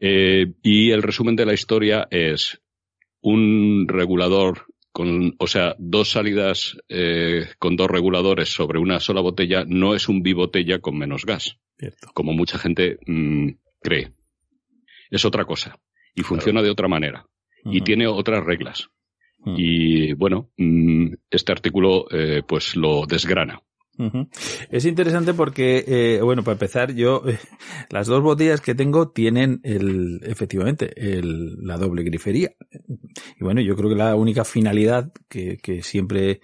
Eh, 0.00 0.52
y 0.62 0.90
el 0.90 1.02
resumen 1.02 1.36
de 1.36 1.46
la 1.46 1.54
historia 1.54 2.08
es 2.10 2.60
un 3.20 3.86
regulador 3.88 4.66
con, 4.92 5.34
o 5.38 5.46
sea, 5.46 5.74
dos 5.78 6.10
salidas 6.10 6.76
eh, 6.88 7.48
con 7.58 7.76
dos 7.76 7.90
reguladores 7.90 8.50
sobre 8.50 8.78
una 8.78 9.00
sola 9.00 9.20
botella 9.20 9.64
no 9.66 9.94
es 9.94 10.08
un 10.08 10.22
bibotella 10.22 10.80
con 10.80 10.98
menos 10.98 11.24
gas, 11.24 11.58
Cierto. 11.78 12.10
como 12.14 12.32
mucha 12.32 12.58
gente 12.58 12.98
mm, 13.06 13.48
cree. 13.80 14.12
Es 15.10 15.24
otra 15.24 15.44
cosa 15.44 15.78
y 16.14 16.22
funciona 16.22 16.62
de 16.62 16.70
otra 16.70 16.88
manera 16.88 17.26
y 17.64 17.80
tiene 17.80 18.06
otras 18.06 18.44
reglas. 18.44 18.88
Y 19.44 20.12
bueno, 20.12 20.50
mm, 20.56 21.14
este 21.30 21.52
artículo 21.52 22.06
eh, 22.10 22.42
pues 22.46 22.76
lo 22.76 23.06
desgrana. 23.06 23.60
Es 24.70 24.84
interesante 24.84 25.34
porque, 25.34 25.84
eh, 25.86 26.20
bueno, 26.22 26.42
para 26.42 26.54
empezar, 26.54 26.92
yo, 26.94 27.22
las 27.90 28.06
dos 28.06 28.22
botellas 28.22 28.60
que 28.60 28.74
tengo 28.74 29.10
tienen 29.10 29.60
el, 29.62 30.20
efectivamente, 30.24 30.92
el, 30.96 31.56
la 31.64 31.76
doble 31.76 32.02
grifería. 32.02 32.52
Y 33.38 33.44
bueno, 33.44 33.60
yo 33.60 33.76
creo 33.76 33.90
que 33.90 33.96
la 33.96 34.14
única 34.16 34.44
finalidad 34.44 35.12
que, 35.28 35.58
siempre 35.82 36.40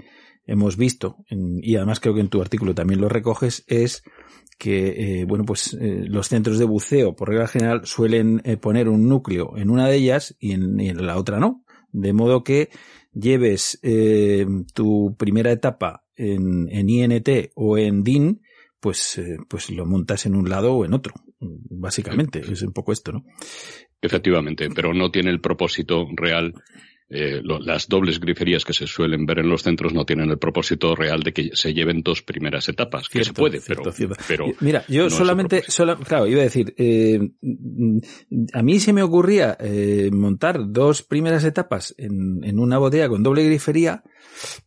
hemos 0.47 0.77
visto, 0.77 1.17
y 1.29 1.77
además 1.77 2.01
creo 2.01 2.15
que 2.15 2.21
en 2.21 2.29
tu 2.29 2.41
artículo 2.41 2.75
también 2.75 3.01
lo 3.01 3.09
recoges, 3.09 3.65
es 3.67 4.03
que, 4.59 5.21
eh, 5.21 5.25
bueno, 5.25 5.45
pues 5.45 5.75
eh, 5.75 6.05
los 6.09 6.29
centros 6.29 6.59
de 6.59 6.65
buceo, 6.65 7.15
por 7.15 7.29
regla 7.29 7.47
general, 7.47 7.83
suelen 7.85 8.43
eh, 8.45 8.57
poner 8.57 8.89
un 8.89 9.09
núcleo 9.09 9.57
en 9.57 9.71
una 9.71 9.87
de 9.89 9.97
ellas 9.97 10.37
y 10.41 10.53
en 10.53 11.07
la 11.07 11.17
otra 11.17 11.39
no. 11.39 11.65
De 11.93 12.13
modo 12.13 12.45
que 12.45 12.69
lleves 13.19 13.79
eh, 13.83 14.47
tu 14.75 15.17
primera 15.19 15.51
etapa 15.51 16.05
en, 16.17 16.69
en 16.71 16.89
INT 16.89 17.29
o 17.55 17.79
en 17.79 18.03
DIN, 18.03 18.43
pues, 18.81 19.19
eh, 19.19 19.37
pues 19.49 19.71
lo 19.71 19.87
montas 19.87 20.27
en 20.27 20.35
un 20.35 20.49
lado 20.49 20.75
o 20.75 20.85
en 20.85 20.95
otro. 20.95 21.15
Básicamente, 21.41 22.41
es 22.41 22.63
un 22.63 22.73
poco 22.73 22.93
esto, 22.93 23.13
¿no? 23.13 23.25
Efectivamente, 24.01 24.69
pero 24.75 24.95
no 24.95 25.11
tiene 25.11 25.31
el 25.31 25.41
propósito 25.41 26.07
real. 26.17 26.55
Eh, 27.11 27.41
lo- 27.43 27.59
las 27.59 27.89
dobles 27.89 28.21
griferías 28.21 28.65
que 28.65 28.73
se 28.75 28.87
suelen 28.87 29.25
ver 29.25 29.39
en 29.39 29.49
los 29.49 29.63
centros 29.63 29.95
no 29.95 30.05
tienen 30.05 30.29
el 30.31 30.39
propósito 30.39 30.95
real 30.95 31.23
de 31.23 31.33
que 31.33 31.51
se 31.55 31.73
lleven 31.73 32.03
dos 32.03 32.23
primeras 32.23 32.69
etapas, 32.69 33.09
que 33.09 33.25
se 33.25 33.33
puede, 33.33 33.61
cierto, 33.61 33.85
pero, 33.85 33.93
cierto. 33.93 34.17
pero 34.29 34.47
Mira, 34.61 34.85
yo 34.89 35.05
no 35.05 35.11
solamente, 35.11 35.63
sola- 35.69 35.97
claro, 35.97 36.27
iba 36.27 36.41
a 36.41 36.45
decir, 36.45 36.75
eh, 36.77 37.19
a 38.53 38.63
mí 38.63 38.79
se 38.81 38.93
me 38.93 39.03
ocurría 39.03 39.57
eh, 39.59 40.11
montar 40.13 40.71
dos 40.71 41.03
primeras 41.03 41.45
etapas 41.45 41.95
en, 41.97 42.45
en 42.45 42.59
una 42.59 42.79
botella 42.79 43.09
con 43.09 43.23
doble 43.23 43.45
grifería, 43.45 44.03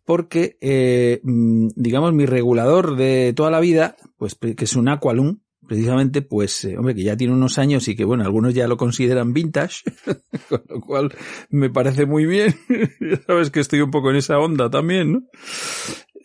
porque, 0.05 0.57
eh, 0.61 1.19
mm, 1.23 1.68
digamos, 1.76 2.13
mi 2.13 2.26
regulador 2.26 2.95
de 2.95 3.34
toda 3.35 3.51
la 3.51 3.59
vida, 3.59 3.95
pues 4.18 4.35
que 4.35 4.55
es 4.63 4.76
un 4.76 4.89
Aqualum, 4.89 5.40
precisamente, 5.72 6.22
pues, 6.22 6.65
eh, 6.65 6.77
hombre, 6.77 6.93
que 6.93 7.02
ya 7.03 7.15
tiene 7.15 7.34
unos 7.34 7.57
años 7.57 7.88
y 7.88 7.95
que, 7.95 8.03
bueno, 8.03 8.26
algunos 8.26 8.53
ya 8.53 8.68
lo 8.68 8.76
consideran 8.76 9.31
vintage, 9.31 9.84
con 10.49 10.61
lo 10.68 10.81
cual 10.81 11.14
me 11.49 11.69
parece 11.69 12.06
muy 12.06 12.26
bien. 12.26 12.53
ya 12.99 13.22
sabes 13.26 13.52
que 13.52 13.61
estoy 13.61 13.80
un 13.80 13.89
poco 13.89 14.10
en 14.10 14.18
esa 14.18 14.38
onda 14.38 14.69
también, 14.69 15.14
¿no? 15.14 15.22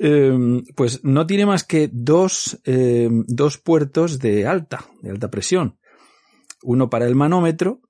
Eh, 0.00 0.36
pues 0.74 1.04
no 1.04 1.28
tiene 1.28 1.46
más 1.46 1.62
que 1.62 1.88
dos, 1.92 2.60
eh, 2.64 3.08
dos 3.28 3.58
puertos 3.58 4.18
de 4.18 4.48
alta, 4.48 4.84
de 5.00 5.10
alta 5.10 5.30
presión. 5.30 5.78
Uno 6.64 6.90
para 6.90 7.06
el 7.06 7.14
manómetro 7.14 7.82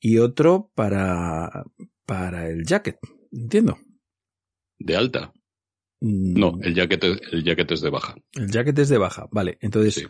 y 0.00 0.16
otro 0.16 0.70
para, 0.74 1.64
para 2.06 2.48
el 2.48 2.64
jacket. 2.64 2.96
Entiendo. 3.30 3.76
de 4.78 4.96
alta. 4.96 5.34
Mm, 6.00 6.38
No, 6.40 6.58
el 6.62 6.74
jacket, 6.74 7.04
el 7.04 7.44
jacket 7.44 7.72
es 7.72 7.82
de 7.82 7.90
baja. 7.90 8.14
el 8.36 8.50
jacket 8.50 8.78
es 8.78 8.88
de 8.88 8.96
baja. 8.96 9.28
Vale, 9.30 9.58
entonces, 9.60 9.94
Sí. 9.96 10.06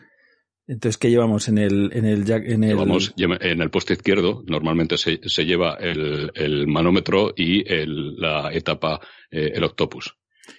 Entonces 0.69 0.97
¿qué 0.99 1.11
llevamos 1.11 1.49
en 1.49 1.59
el, 1.59 1.91
en 1.93 2.05
el 2.05 2.25
jack, 2.25 2.45
en 2.47 2.63
el, 2.63 2.71
Llevamos, 2.71 3.15
lleva- 3.17 3.39
en 3.41 3.61
el 3.61 3.71
poste 3.71 3.95
izquierdo 3.95 4.43
normalmente 4.47 4.97
se, 4.99 5.19
se 5.29 5.45
lleva 5.45 5.75
el, 5.81 6.31
el 6.35 6.67
manómetro 6.69 7.33
y 7.37 7.69
el- 7.73 8.17
la 8.17 8.51
etapa, 8.53 9.01
eh, 9.31 9.53
el 9.55 9.65
octopus. 9.65 10.15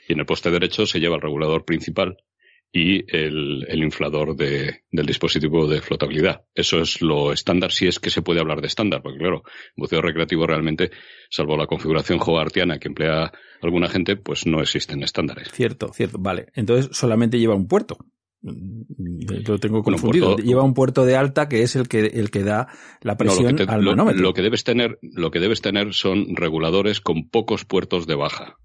Y 0.08 0.14
en 0.14 0.20
el 0.20 0.26
poste 0.26 0.52
derecho 0.52 0.86
se 0.86 1.00
lleva 1.00 1.16
el 1.16 1.22
regulador 1.22 1.64
principal 1.66 2.18
y 2.72 3.04
el, 3.16 3.66
el 3.68 3.84
inflador 3.84 4.36
de- 4.36 4.84
del 4.92 5.06
dispositivo 5.08 5.68
de 5.68 5.82
flotabilidad. 5.82 6.42
Eso 6.54 6.80
es 6.80 7.02
lo 7.02 7.32
estándar, 7.34 7.72
si 7.72 7.88
es 7.88 8.00
que 8.00 8.12
se 8.12 8.22
puede 8.22 8.40
hablar 8.40 8.62
de 8.62 8.68
estándar, 8.68 9.02
porque 9.02 9.18
claro, 9.18 9.42
buceo 9.76 10.02
recreativo 10.02 10.46
realmente, 10.46 10.92
salvo 11.32 11.58
la 11.58 11.66
configuración 11.66 12.20
hogartiana 12.22 12.78
que 12.78 12.88
emplea 12.90 13.32
alguna 13.62 13.88
gente, 13.90 14.16
pues 14.18 14.46
no 14.46 14.62
existen 14.62 15.02
estándares. 15.02 15.52
Cierto, 15.52 15.92
cierto. 15.94 16.18
Vale, 16.20 16.48
entonces 16.54 16.96
solamente 16.96 17.40
lleva 17.40 17.56
un 17.56 17.68
puerto. 17.68 17.98
Lo 18.42 19.60
tengo 19.60 19.84
confundido. 19.84 20.28
puerto- 20.36 20.44
Lleva 20.44 20.64
un 20.64 20.74
puerto 20.74 21.06
de 21.06 21.16
alta 21.18 21.50
que 21.50 21.62
es 21.64 21.76
el 21.76 21.88
que, 21.88 22.06
el 22.06 22.32
que 22.32 22.44
da 22.44 22.68
la 23.02 23.18
presión 23.18 23.56
te- 23.56 23.64
al 23.64 23.82
lo- 23.84 23.92
manómetro. 23.92 24.22
lo 24.22 24.34
que 24.34 24.42
debes 24.42 24.64
tener, 24.64 24.98
lo 25.02 25.30
que 25.32 25.40
debes 25.40 25.62
tener 25.62 25.94
son 25.94 26.36
reguladores 26.36 27.02
con 27.02 27.30
pocos 27.30 27.66
puertos 27.66 28.08
de 28.08 28.16
baja. 28.16 28.58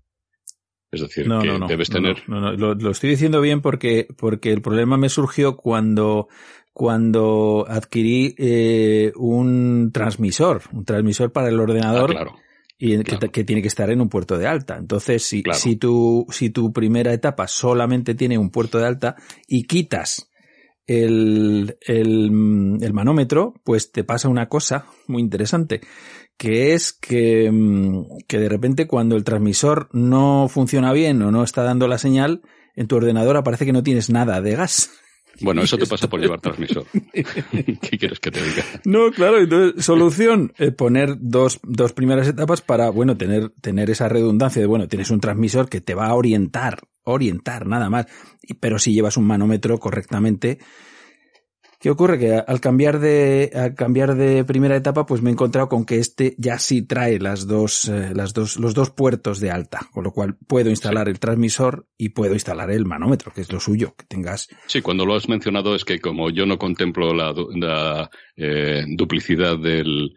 Es 0.92 1.01
decir, 1.01 1.26
No, 1.26 1.40
que 1.42 1.59
no, 1.59 1.66
debes 1.66 1.90
tener 1.90 2.22
Lo, 2.28 2.74
lo 2.74 2.90
estoy 2.92 3.10
diciendo 3.10 3.40
bien 3.40 3.60
porque, 3.60 4.06
porque 4.16 4.52
el 4.52 4.62
problema 4.62 4.96
me 4.96 5.09
surgió 5.09 5.56
cuando, 5.56 6.28
cuando 6.72 7.64
adquirí 7.68 8.36
eh, 8.38 9.10
un 9.16 9.90
transmisor, 9.92 10.62
un 10.72 10.84
transmisor 10.84 11.32
para 11.32 11.48
el 11.48 11.59
Ah, 11.59 11.62
ordenador 11.62 12.10
claro. 12.10 12.36
Y 12.78 12.96
que, 12.98 13.05
claro. 13.05 13.30
que 13.30 13.44
tiene 13.44 13.62
que 13.62 13.68
estar 13.68 13.90
en 13.90 14.01
un 14.01 14.09
puerto 14.09 14.36
de 14.38 14.46
alta. 14.46 14.76
Entonces, 14.76 15.22
si, 15.24 15.42
Claro. 15.42 15.59
si, 15.59 15.76
tu, 15.76 16.26
si 16.30 16.51
tu 16.51 16.72
primera 16.72 17.12
etapa 17.12 17.46
solamente 17.48 18.14
tiene 18.14 18.38
un 18.38 18.51
puerto 18.51 18.78
de 18.78 18.86
alta 18.86 19.16
y 19.46 19.64
quitas 19.64 20.30
el, 20.86 21.78
el, 21.86 22.78
el 22.80 22.92
manómetro, 22.92 23.55
pues 23.64 23.92
te 23.92 24.05
pasa 24.05 24.28
una 24.28 24.48
cosa 24.48 24.86
muy 25.06 25.22
interesante, 25.22 25.80
que 26.36 26.74
es 26.74 26.92
que, 26.92 27.51
mm, 27.51 28.18
que 28.26 28.38
de 28.38 28.48
repente 28.48 28.86
cuando 28.86 29.16
el 29.16 29.24
transmisor 29.24 29.88
no 29.92 30.48
funciona 30.48 30.92
bien 30.92 31.22
o 31.22 31.30
no 31.30 31.42
está 31.44 31.62
dando 31.62 31.88
la 31.88 31.98
señal, 31.98 32.42
en 32.76 32.88
tu 32.88 32.96
ordenador 32.96 33.36
aparece 33.36 33.64
que 33.64 33.72
no 33.72 33.82
tienes 33.82 34.10
nada 34.10 34.40
de 34.40 34.56
gas. 34.56 34.90
Bueno, 35.40 35.62
eso 35.62 35.78
te 35.78 35.86
pasa 35.89 36.09
por 36.09 36.20
llevar 36.20 36.40
transmisor. 36.40 36.86
¿Qué 37.12 37.98
quieres 37.98 38.20
que 38.20 38.31
te 38.31 38.43
diga? 38.43 38.65
No, 38.85 39.11
claro, 39.11 39.39
entonces, 39.39 39.85
solución, 39.85 40.52
eh, 40.59 40.70
poner 40.70 41.16
dos, 41.20 41.61
dos 41.62 41.93
primeras 41.93 42.28
etapas 42.28 42.61
para, 42.61 42.90
bueno, 42.90 43.16
tener, 43.16 43.51
tener 43.61 43.90
esa 43.90 44.09
redundancia 44.09 44.61
de, 44.61 44.66
bueno, 44.66 44.89
tienes 44.89 45.11
un 45.11 45.20
transmisor 45.20 45.69
que 45.69 45.81
te 45.81 45.94
va 45.94 46.06
a 46.09 46.15
orientar, 46.15 46.81
orientar, 47.05 47.66
nada 47.66 47.90
más. 47.90 48.06
Pero 48.61 48.78
si 48.78 48.93
llevas 48.93 49.16
un 49.16 49.27
manómetro 49.27 49.78
correctamente, 49.78 50.59
¿Qué 51.85 51.90
ocurre? 51.90 52.19
Que 52.19 52.32
al 52.32 52.62
cambiar 52.62 52.98
de, 52.98 53.51
al 53.55 53.74
cambiar 53.74 54.15
de 54.15 54.43
primera 54.44 54.74
etapa, 54.74 55.05
pues 55.05 55.20
me 55.20 55.28
he 55.28 55.35
encontrado 55.35 55.69
con 55.69 55.85
que 55.85 55.98
este 55.98 56.35
ya 56.39 56.59
sí 56.59 56.81
trae 56.81 57.19
las 57.19 57.47
dos, 57.47 57.90
eh, 57.90 58.12
las 58.15 58.32
dos, 58.32 58.56
los 58.56 58.73
dos 58.73 58.89
puertos 58.89 59.39
de 59.39 59.51
alta, 59.51 59.81
con 59.93 60.02
lo 60.02 60.11
cual 60.11 60.35
puedo 60.48 60.70
instalar 60.70 61.11
el 61.11 61.20
transmisor 61.20 61.86
y 61.98 62.09
puedo 62.09 62.32
instalar 62.32 62.70
el 62.70 62.86
manómetro, 62.86 63.32
que 63.35 63.43
es 63.43 63.52
lo 63.52 63.61
suyo, 63.61 63.94
que 63.98 64.06
tengas. 64.06 64.48
Sí, 64.66 64.81
cuando 64.81 65.05
lo 65.05 65.15
has 65.15 65.28
mencionado 65.28 65.74
es 65.74 65.85
que 65.85 66.01
como 66.01 66.31
yo 66.31 66.47
no 66.47 66.56
contemplo 66.56 67.12
la, 67.12 67.35
la 67.55 68.11
eh, 68.35 68.85
duplicidad 68.89 69.59
del, 69.59 70.15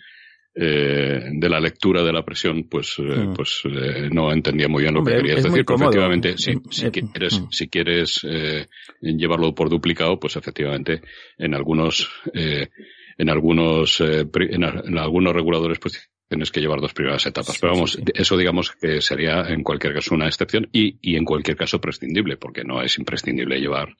eh, 0.60 1.22
de 1.32 1.50
la 1.50 1.60
lectura 1.60 2.02
de 2.04 2.12
la 2.12 2.24
presión, 2.26 2.64
pues, 2.68 2.96
eh, 2.98 3.04
Mm. 3.04 3.34
pues 3.34 3.62
eh, 3.66 4.10
no 4.12 4.32
entendía 4.32 4.68
muy 4.68 4.82
bien 4.84 4.94
lo 4.96 5.00
Hombre, 5.02 5.16
que 5.18 5.22
querías 5.22 5.44
decir. 5.44 5.64
Pero 5.66 5.78
efectivamente, 5.80 6.38
si, 6.38 6.54
si 6.72 6.90
quieres, 6.90 7.40
mm. 7.40 7.48
si 7.52 7.68
quieres 7.70 8.20
eh, 8.24 8.66
llevarlo 9.02 9.54
por 9.54 9.70
duplicado, 9.70 10.20
pues 10.20 10.36
efectivamente 10.36 11.02
en 11.38 11.54
algunos, 11.54 12.10
eh, 12.34 12.70
en 13.20 13.30
algunos, 13.30 14.02
eh, 14.02 14.26
en, 14.50 14.64
a- 14.64 14.82
en 14.84 14.98
algunos 14.98 15.34
reguladores, 15.34 15.78
pues 15.80 16.10
tienes 16.28 16.52
que 16.52 16.60
llevar 16.60 16.82
dos 16.82 16.94
primeras 16.94 17.26
etapas. 17.26 17.54
Sí, 17.54 17.60
Pero 17.62 17.74
vamos, 17.74 17.92
sí. 17.94 18.04
eso 18.16 18.36
digamos 18.36 18.72
que 18.72 19.00
sería 19.02 19.44
en 19.48 19.64
cualquier 19.64 19.94
caso 19.94 20.14
una 20.16 20.26
excepción 20.28 20.68
y, 20.74 20.98
y 21.02 21.16
en 21.18 21.24
cualquier 21.24 21.56
caso 21.56 21.80
prescindible, 21.80 22.36
porque 22.38 22.64
no 22.64 22.82
es 22.82 22.98
imprescindible 22.98 23.60
llevar 23.60 23.96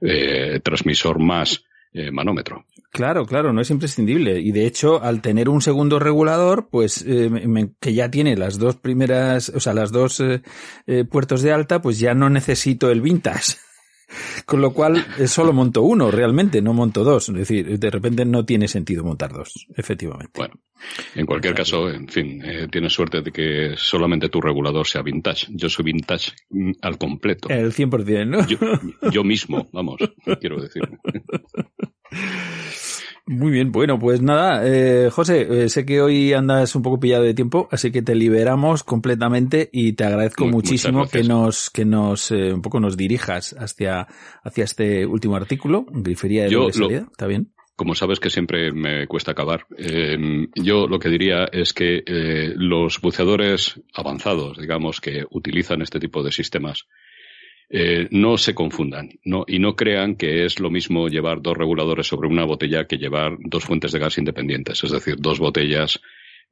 eh, 0.00 0.60
transmisor 0.62 1.18
más 1.20 1.64
eh, 1.94 2.10
manómetro. 2.10 2.64
Claro, 2.92 3.24
claro, 3.24 3.54
no 3.54 3.62
es 3.62 3.70
imprescindible. 3.70 4.38
Y 4.38 4.52
de 4.52 4.66
hecho, 4.66 5.02
al 5.02 5.22
tener 5.22 5.48
un 5.48 5.62
segundo 5.62 5.98
regulador, 5.98 6.68
pues 6.70 7.02
eh, 7.08 7.30
me- 7.30 7.72
que 7.80 7.94
ya 7.94 8.10
tiene 8.10 8.36
las 8.36 8.58
dos 8.58 8.76
primeras, 8.76 9.48
o 9.48 9.60
sea, 9.60 9.72
las 9.72 9.92
dos 9.92 10.20
eh, 10.20 10.42
eh, 10.86 11.04
puertos 11.04 11.40
de 11.40 11.52
alta, 11.52 11.80
pues 11.80 11.98
ya 11.98 12.12
no 12.14 12.28
necesito 12.28 12.90
el 12.90 13.00
vintage. 13.00 13.54
Con 14.44 14.60
lo 14.60 14.74
cual, 14.74 15.06
eh, 15.18 15.26
solo 15.26 15.54
monto 15.54 15.80
uno, 15.80 16.10
realmente, 16.10 16.60
no 16.60 16.74
monto 16.74 17.02
dos. 17.02 17.30
Es 17.30 17.34
decir, 17.34 17.78
de 17.78 17.90
repente 17.90 18.26
no 18.26 18.44
tiene 18.44 18.68
sentido 18.68 19.02
montar 19.04 19.32
dos, 19.32 19.66
efectivamente. 19.74 20.32
Bueno, 20.36 20.54
en 21.14 21.24
cualquier 21.24 21.54
caso, 21.54 21.88
en 21.88 22.06
fin, 22.08 22.42
tienes 22.70 22.92
suerte 22.92 23.22
de 23.22 23.32
que 23.32 23.72
solamente 23.78 24.28
tu 24.28 24.42
regulador 24.42 24.86
sea 24.86 25.00
vintage. 25.00 25.46
Yo 25.52 25.70
soy 25.70 25.86
vintage 25.86 26.32
mm, 26.50 26.72
al 26.82 26.98
completo. 26.98 27.48
El 27.48 27.72
100%, 27.72 28.26
¿no? 28.26 28.46
Yo, 28.46 28.58
yo 29.10 29.24
mismo, 29.24 29.66
vamos, 29.72 29.96
quiero 30.40 30.60
decir. 30.60 30.82
Muy 33.24 33.52
bien, 33.52 33.70
bueno, 33.70 34.00
pues 34.00 34.20
nada, 34.20 34.62
eh, 34.66 35.08
José, 35.10 35.46
eh, 35.48 35.68
sé 35.68 35.86
que 35.86 36.00
hoy 36.00 36.32
andas 36.32 36.74
un 36.74 36.82
poco 36.82 36.98
pillado 36.98 37.22
de 37.22 37.34
tiempo, 37.34 37.68
así 37.70 37.92
que 37.92 38.02
te 38.02 38.16
liberamos 38.16 38.82
completamente 38.82 39.70
y 39.72 39.92
te 39.92 40.04
agradezco 40.04 40.46
Mu- 40.46 40.50
muchísimo 40.52 41.06
que 41.08 41.22
nos, 41.22 41.70
que 41.70 41.84
nos, 41.84 42.32
eh, 42.32 42.52
un 42.52 42.62
poco 42.62 42.80
nos 42.80 42.96
dirijas 42.96 43.54
hacia, 43.56 44.08
hacia 44.42 44.64
este 44.64 45.06
último 45.06 45.36
artículo, 45.36 45.86
grifería 45.88 46.44
de 46.44 46.50
Yo 46.50 46.60
doble 46.62 46.72
salida, 46.72 47.06
¿está 47.12 47.28
bien? 47.28 47.52
Como 47.76 47.94
sabes 47.94 48.18
que 48.18 48.28
siempre 48.28 48.72
me 48.72 49.06
cuesta 49.06 49.30
acabar, 49.30 49.66
eh, 49.78 50.46
yo 50.56 50.88
lo 50.88 50.98
que 50.98 51.08
diría 51.08 51.44
es 51.52 51.72
que 51.72 52.02
eh, 52.04 52.52
los 52.56 53.00
buceadores 53.00 53.80
avanzados, 53.94 54.58
digamos, 54.58 55.00
que 55.00 55.24
utilizan 55.30 55.80
este 55.80 56.00
tipo 56.00 56.22
de 56.24 56.32
sistemas, 56.32 56.86
eh, 57.74 58.06
no 58.10 58.36
se 58.36 58.54
confundan 58.54 59.18
no, 59.24 59.44
y 59.48 59.58
no 59.58 59.74
crean 59.76 60.14
que 60.16 60.44
es 60.44 60.60
lo 60.60 60.68
mismo 60.70 61.08
llevar 61.08 61.40
dos 61.40 61.56
reguladores 61.56 62.06
sobre 62.06 62.28
una 62.28 62.44
botella 62.44 62.86
que 62.86 62.98
llevar 62.98 63.36
dos 63.40 63.64
fuentes 63.64 63.92
de 63.92 63.98
gas 63.98 64.18
independientes, 64.18 64.84
es 64.84 64.90
decir, 64.92 65.16
dos 65.18 65.38
botellas 65.38 65.98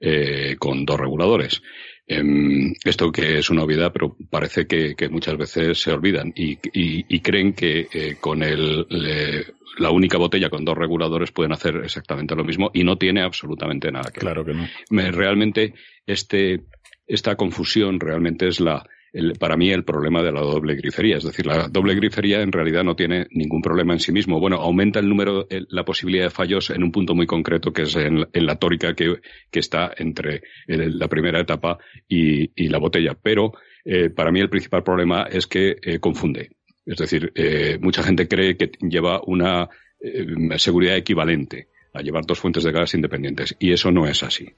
eh, 0.01 0.57
con 0.59 0.87
dos 0.87 0.99
reguladores. 0.99 1.61
Em, 2.07 2.73
esto 2.85 3.13
que 3.13 3.39
es 3.39 3.51
una 3.51 3.63
obviedad, 3.65 3.93
pero 3.93 4.17
parece 4.31 4.67
que, 4.67 4.95
que 4.97 5.11
muchas 5.11 5.37
veces 5.37 5.79
se 5.79 5.93
olvidan 5.93 6.33
y, 6.35 6.53
y- 6.73 7.05
y 7.07 7.21
creen 7.21 7.53
que 7.53 7.87
eh, 7.93 8.17
con 8.19 8.43
el, 8.43 8.87
le- 8.89 9.45
la 9.79 9.91
única 9.91 10.17
botella 10.19 10.49
con 10.51 10.65
dos 10.65 10.77
reguladores 10.77 11.31
pueden 11.33 11.53
hacer 11.53 11.77
exactamente 11.85 12.35
lo 12.35 12.45
mismo 12.45 12.71
y 12.73 12.83
no 12.83 12.97
tiene 12.97 13.21
absolutamente 13.23 13.93
nada 13.93 14.11
que 14.11 14.21
ver 14.25 14.33
Claro 14.35 14.45
que 14.45 14.55
no. 14.55 14.67
me- 14.91 15.13
realmente 15.13 15.75
este, 16.07 16.63
esta 17.07 17.37
confusión 17.37 18.01
realmente 18.01 18.49
es 18.49 18.59
la, 18.59 18.83
el- 19.13 19.33
para 19.39 19.57
mí 19.57 19.71
el 19.71 19.85
problema 19.85 20.23
de 20.23 20.33
la 20.33 20.41
doble 20.41 20.75
grifería. 20.75 21.17
Es 21.17 21.25
decir, 21.25 21.47
la 21.47 21.69
doble 21.69 21.95
grifería 21.95 22.43
en 22.43 22.53
realidad 22.53 22.85
no 22.85 22.95
tiene 22.97 23.27
ningún 23.31 23.63
problema 23.63 23.93
en 23.93 24.01
sí 24.01 24.13
mismo. 24.13 24.39
Bueno, 24.41 24.57
aumenta 24.57 25.01
el 25.01 25.09
número, 25.09 25.47
la 25.69 25.85
posibilidad 25.85 26.25
de 26.25 26.31
fallos 26.31 26.71
en 26.71 26.83
un 26.83 26.93
punto 26.93 27.15
muy 27.15 27.27
concreto 27.27 27.73
que 27.73 27.83
es 27.83 27.97
en, 27.97 28.27
la 28.33 28.57
tórica 28.57 28.95
que, 28.95 29.17
está 29.53 29.93
entre 29.97 30.43
el- 30.67 30.99
la 30.99 31.09
primera 31.09 31.41
etapa 31.41 31.79
y, 32.09 32.51
y 32.55 32.69
la 32.69 32.79
botella. 32.79 33.17
Pero 33.21 33.53
eh, 33.85 34.11
para 34.11 34.31
mí 34.31 34.41
el 34.41 34.51
principal 34.51 34.83
problema 34.83 35.23
es 35.31 35.47
que 35.47 35.77
eh, 35.83 35.99
confunde. 35.99 36.51
Es 36.87 36.99
decir, 36.99 37.33
eh, 37.35 37.79
mucha 37.81 38.03
gente 38.03 38.27
cree 38.29 38.57
que 38.57 38.71
lleva 38.81 39.21
una 39.27 39.69
eh, 40.01 40.27
seguridad 40.59 40.97
equivalente 40.97 41.69
a 41.93 42.01
llevar 42.03 42.25
dos 42.27 42.39
fuentes 42.39 42.65
de 42.65 42.73
gas 42.73 42.95
independientes 42.95 43.57
y 43.59 43.73
eso 43.73 43.91
no 43.91 44.07
es 44.07 44.23
así. 44.23 44.49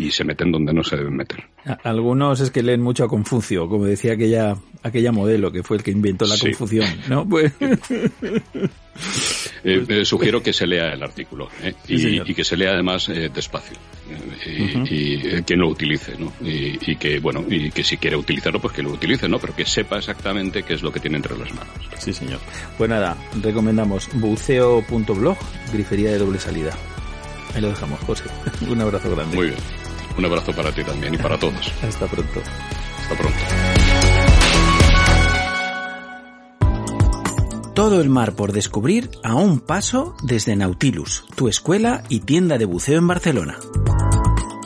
Y 0.00 0.10
se 0.10 0.24
meten 0.24 0.50
donde 0.50 0.72
no 0.72 0.82
se 0.82 0.96
deben 0.96 1.14
meter. 1.16 1.44
Algunos 1.84 2.40
es 2.40 2.50
que 2.50 2.62
leen 2.62 2.80
mucho 2.80 3.04
a 3.04 3.08
Confucio, 3.08 3.68
como 3.68 3.84
decía 3.84 4.14
aquella, 4.14 4.56
aquella 4.82 5.12
modelo 5.12 5.52
que 5.52 5.62
fue 5.62 5.76
el 5.76 5.82
que 5.82 5.90
inventó 5.90 6.24
la 6.26 6.36
Sí. 6.36 6.46
confusión, 6.48 6.86
¿no? 7.08 7.26
Pues, 7.28 7.52
Eh, 9.64 9.84
eh, 9.88 10.04
sugiero 10.04 10.42
que 10.42 10.52
se 10.52 10.66
lea 10.66 10.92
el 10.92 11.02
artículo 11.02 11.48
¿eh? 11.62 11.72
Y, 11.88 12.34
que 12.34 12.44
se 12.44 12.56
lea 12.56 12.72
además 12.72 13.06
despacio 13.32 13.76
y, 14.44 15.14
eh, 15.26 15.42
quien 15.46 15.60
lo 15.60 15.68
utilice 15.68 16.16
¿no? 16.18 16.32
y, 16.42 16.78
y 16.90 16.96
que 16.96 17.18
bueno 17.18 17.44
y 17.48 17.70
que 17.70 17.82
si 17.82 17.96
quiere 17.96 18.16
utilizarlo 18.16 18.60
pues 18.60 18.74
que 18.74 18.82
lo 18.82 18.90
utilice 18.90 19.26
no 19.28 19.38
pero 19.38 19.54
que 19.54 19.64
sepa 19.64 19.98
exactamente 19.98 20.64
qué 20.64 20.74
es 20.74 20.82
lo 20.82 20.92
que 20.92 21.00
tiene 21.00 21.16
entre 21.16 21.36
las 21.38 21.50
manos 21.54 21.72
sí, 21.98 22.12
señor. 22.12 22.40
Pues 22.76 22.90
nada, 22.90 23.16
recomendamos 23.42 24.08
buceo.blog, 24.14 25.36
grifería 25.72 26.10
de 26.10 26.18
doble 26.18 26.38
salida. 26.38 26.76
Ahí 27.54 27.60
lo 27.62 27.68
dejamos, 27.68 27.98
José. 28.00 28.24
Un 28.70 28.80
abrazo 28.80 29.10
grande. 29.14 29.34
muy 29.34 29.46
bien 29.46 29.58
un 30.20 30.26
abrazo 30.26 30.52
para 30.52 30.70
ti 30.70 30.84
también 30.84 31.14
y 31.14 31.16
para 31.16 31.38
todos 31.38 31.72
Hasta 31.82 32.06
pronto. 32.06 32.40
hasta 32.40 33.14
pronto 33.16 33.38
Todo 37.74 38.02
el 38.02 38.10
mar 38.10 38.34
por 38.34 38.52
descubrir 38.52 39.10
a 39.24 39.34
un 39.34 39.60
paso 39.60 40.14
desde 40.22 40.54
Nautilus, 40.56 41.24
tu 41.34 41.48
escuela 41.48 42.02
y 42.10 42.20
tienda 42.20 42.58
de 42.58 42.66
buceo 42.66 42.98
en 42.98 43.06
Barcelona. 43.06 43.56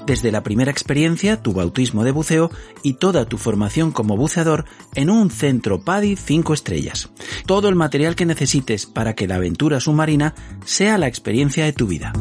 Desde 0.04 0.32
la 0.32 0.42
primera 0.42 0.72
experiencia, 0.72 1.40
tu 1.40 1.52
bautismo 1.52 2.02
de 2.02 2.10
buceo 2.10 2.50
y 2.82 2.94
toda 2.94 3.26
tu 3.26 3.38
formación 3.38 3.92
como 3.92 4.16
buceador 4.16 4.64
en 4.94 5.10
un 5.10 5.30
centro 5.30 5.80
PADI 5.82 6.16
5 6.16 6.54
estrellas. 6.54 7.10
Todo 7.46 7.68
el 7.68 7.76
material 7.76 8.16
que 8.16 8.26
necesites 8.26 8.86
para 8.86 9.14
que 9.14 9.28
la 9.28 9.36
aventura 9.36 9.78
submarina 9.78 10.34
sea 10.64 10.98
la 10.98 11.06
experiencia 11.06 11.64
de 11.64 11.72
tu 11.72 11.86
vida. 11.86 12.12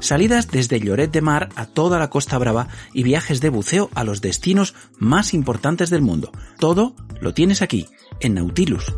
Salidas 0.00 0.48
desde 0.48 0.80
Lloret 0.80 1.10
de 1.10 1.20
Mar 1.20 1.48
a 1.56 1.66
toda 1.66 1.98
la 1.98 2.10
Costa 2.10 2.38
Brava 2.38 2.68
y 2.92 3.02
viajes 3.02 3.40
de 3.40 3.48
buceo 3.48 3.90
a 3.94 4.04
los 4.04 4.20
destinos 4.20 4.74
más 4.98 5.34
importantes 5.34 5.90
del 5.90 6.02
mundo. 6.02 6.32
Todo 6.58 6.94
lo 7.20 7.34
tienes 7.34 7.62
aquí, 7.62 7.86
en 8.20 8.34
Nautilus. 8.34 8.94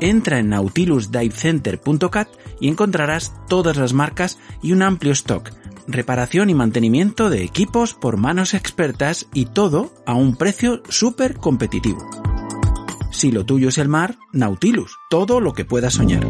Entra 0.00 0.38
en 0.38 0.50
nautilusdivecenter.cat 0.50 2.28
y 2.60 2.68
encontrarás 2.68 3.32
todas 3.48 3.76
las 3.76 3.92
marcas 3.92 4.38
y 4.62 4.72
un 4.72 4.82
amplio 4.82 5.12
stock, 5.12 5.50
reparación 5.88 6.50
y 6.50 6.54
mantenimiento 6.54 7.30
de 7.30 7.42
equipos 7.42 7.94
por 7.94 8.16
manos 8.16 8.54
expertas 8.54 9.26
y 9.34 9.46
todo 9.46 9.92
a 10.06 10.14
un 10.14 10.36
precio 10.36 10.82
súper 10.88 11.36
competitivo. 11.36 12.08
Si 13.10 13.32
lo 13.32 13.44
tuyo 13.44 13.70
es 13.70 13.78
el 13.78 13.88
mar, 13.88 14.16
Nautilus, 14.32 14.96
todo 15.10 15.40
lo 15.40 15.52
que 15.52 15.64
puedas 15.64 15.94
soñar. 15.94 16.24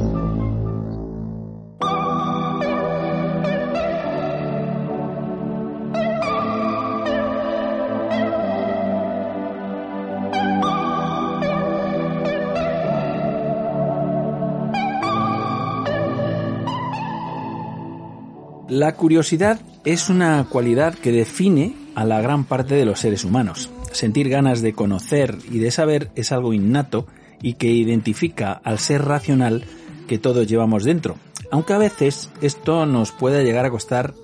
La 18.78 18.94
curiosidad 18.94 19.60
es 19.84 20.09
una 20.09 20.46
cualidad 20.48 20.94
que 20.94 21.10
define 21.10 21.74
a 21.96 22.05
la 22.05 22.20
gran 22.20 22.44
parte 22.44 22.76
de 22.76 22.84
los 22.84 23.00
seres 23.00 23.24
humanos. 23.24 23.70
Sentir 23.90 24.28
ganas 24.28 24.62
de 24.62 24.72
conocer 24.72 25.36
y 25.50 25.59
de 25.59 25.72
saber 25.72 26.12
es 26.14 26.30
algo 26.30 26.52
innato 26.52 27.05
y 27.42 27.55
que 27.55 27.66
identifica 27.66 28.52
al 28.52 28.78
ser 28.78 29.05
racional 29.05 29.64
que 30.06 30.18
todos 30.18 30.46
llevamos 30.46 30.84
dentro, 30.84 31.16
aunque 31.50 31.72
a 31.72 31.78
veces 31.78 32.30
esto 32.40 32.86
nos 32.86 33.10
puede 33.10 33.42
llegar 33.42 33.64
a 33.64 33.70
costar 33.72 34.14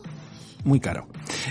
muy 0.63 0.79
caro. 0.79 1.09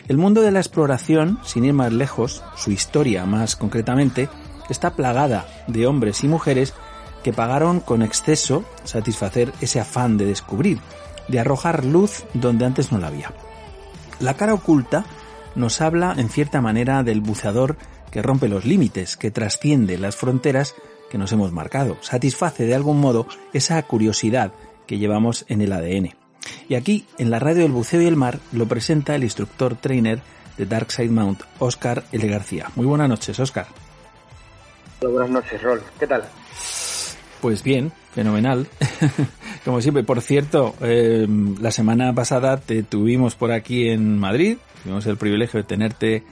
El 0.07 0.15
mundo 0.15 0.41
de 0.41 0.51
la 0.51 0.61
exploración, 0.61 1.39
sin 1.43 1.65
ir 1.65 1.73
más 1.73 1.91
lejos, 1.91 2.41
su 2.55 2.71
historia 2.71 3.25
más 3.25 3.57
concretamente, 3.57 4.29
está 4.69 4.95
plagada 4.95 5.45
de 5.67 5.87
hombres 5.87 6.23
y 6.23 6.29
mujeres 6.29 6.73
que 7.21 7.33
pagaron 7.33 7.81
con 7.81 8.01
exceso 8.01 8.63
satisfacer 8.85 9.51
ese 9.59 9.81
afán 9.81 10.15
de 10.17 10.25
descubrir, 10.25 10.79
de 11.27 11.39
arrojar 11.39 11.85
luz 11.85 12.25
donde 12.33 12.65
antes 12.65 12.91
no 12.91 12.97
la 12.99 13.07
había. 13.07 13.33
La 14.19 14.35
cara 14.35 14.53
oculta 14.53 15.05
nos 15.55 15.81
habla 15.81 16.13
en 16.17 16.29
cierta 16.29 16.61
manera 16.61 17.03
del 17.03 17.21
buceador 17.21 17.77
que 18.11 18.21
rompe 18.21 18.47
los 18.47 18.65
límites, 18.65 19.17
que 19.17 19.31
trasciende 19.31 19.97
las 19.97 20.15
fronteras 20.15 20.75
que 21.09 21.17
nos 21.17 21.31
hemos 21.31 21.51
marcado, 21.51 21.97
satisface 22.01 22.65
de 22.65 22.75
algún 22.75 22.99
modo 22.99 23.27
esa 23.53 23.81
curiosidad, 23.83 24.51
que 24.87 24.97
llevamos 24.97 25.45
en 25.47 25.61
el 25.61 25.73
ADN. 25.73 26.15
Y 26.67 26.75
aquí, 26.75 27.05
en 27.17 27.29
la 27.29 27.39
radio 27.39 27.63
del 27.63 27.71
buceo 27.71 28.01
y 28.01 28.07
el 28.07 28.15
mar, 28.15 28.39
lo 28.51 28.67
presenta 28.67 29.15
el 29.15 29.23
instructor 29.23 29.75
trainer 29.75 30.21
de 30.57 30.65
Dark 30.65 30.91
Side 30.91 31.09
Mount, 31.09 31.41
Oscar 31.59 32.03
L. 32.11 32.27
García. 32.27 32.69
Muy 32.75 32.85
buenas 32.85 33.09
noches, 33.09 33.39
Oscar. 33.39 33.67
Buenas 35.01 35.29
noches, 35.29 35.61
Rol. 35.61 35.81
¿Qué 35.99 36.07
tal? 36.07 36.23
Pues 37.43 37.61
bien, 37.61 37.91
fenomenal. 38.13 38.67
Como 39.65 39.81
siempre, 39.81 40.05
por 40.05 40.21
cierto, 40.21 40.75
eh, 40.79 41.27
la 41.59 41.71
semana 41.71 42.13
pasada 42.15 42.55
te 42.55 42.83
tuvimos 42.83 43.35
por 43.35 43.51
aquí 43.51 43.89
en 43.89 44.17
Madrid. 44.17 44.55
Tuvimos 44.81 45.05
el 45.07 45.17
privilegio 45.17 45.57
de 45.57 45.65
tenerte 45.65 46.23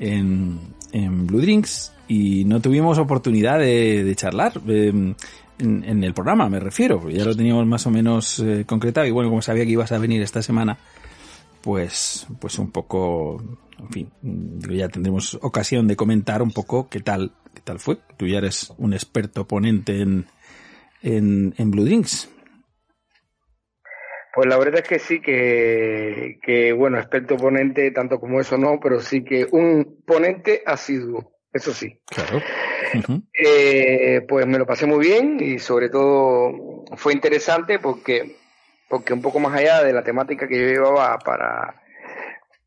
en, 0.00 0.58
en 0.92 1.26
Blue 1.26 1.42
Drinks 1.42 1.92
y 2.08 2.46
no 2.46 2.62
tuvimos 2.62 2.96
oportunidad 2.96 3.58
de, 3.58 4.10
charlar. 4.16 4.54
Eh, 4.66 5.14
en, 5.58 6.04
el 6.04 6.14
programa, 6.14 6.48
me 6.48 6.58
refiero, 6.58 7.06
ya 7.10 7.26
lo 7.26 7.36
teníamos 7.36 7.66
más 7.66 7.86
o 7.86 7.90
menos 7.90 8.38
eh, 8.38 8.64
concretado 8.66 9.06
y 9.06 9.10
bueno, 9.10 9.28
como 9.28 9.42
sabía 9.42 9.66
que 9.66 9.72
ibas 9.72 9.92
a 9.92 9.98
venir 9.98 10.22
esta 10.22 10.40
semana, 10.40 10.78
pues, 11.60 12.26
pues 12.40 12.58
un 12.58 12.70
poco, 12.70 13.42
en 13.78 13.88
fin, 13.90 14.10
ya 14.70 14.88
tendremos 14.88 15.38
ocasión 15.42 15.86
de 15.86 15.96
comentar 15.96 16.40
un 16.40 16.50
poco 16.50 16.88
qué 16.88 17.00
tal, 17.00 17.32
qué 17.52 17.60
tal 17.60 17.78
fue. 17.78 17.98
Tú 18.16 18.26
ya 18.26 18.38
eres 18.38 18.72
un 18.78 18.94
experto 18.94 19.46
ponente 19.46 20.00
en, 20.00 20.24
en, 21.06 21.54
en 21.56 21.70
Blue 21.70 21.84
Drinks. 21.84 22.28
Pues 24.34 24.48
la 24.48 24.58
verdad 24.58 24.80
es 24.80 24.88
que 24.88 24.98
sí, 24.98 25.20
que, 25.20 26.38
que 26.42 26.72
bueno, 26.72 26.98
experto 26.98 27.36
ponente, 27.36 27.90
tanto 27.90 28.20
como 28.20 28.38
eso 28.40 28.58
no, 28.58 28.78
pero 28.82 29.00
sí 29.00 29.24
que 29.24 29.46
un 29.50 30.02
ponente 30.04 30.62
asiduo, 30.66 31.32
eso 31.52 31.72
sí. 31.72 31.98
Claro. 32.06 32.42
eh, 33.32 34.20
pues 34.28 34.46
me 34.46 34.58
lo 34.58 34.66
pasé 34.66 34.84
muy 34.86 35.06
bien 35.06 35.38
y 35.40 35.58
sobre 35.58 35.88
todo 35.88 36.84
fue 36.96 37.14
interesante 37.14 37.78
porque, 37.78 38.36
porque 38.90 39.14
un 39.14 39.22
poco 39.22 39.40
más 39.40 39.54
allá 39.54 39.82
de 39.82 39.94
la 39.94 40.04
temática 40.04 40.46
que 40.46 40.58
yo 40.60 40.66
llevaba 40.66 41.18
para, 41.18 41.82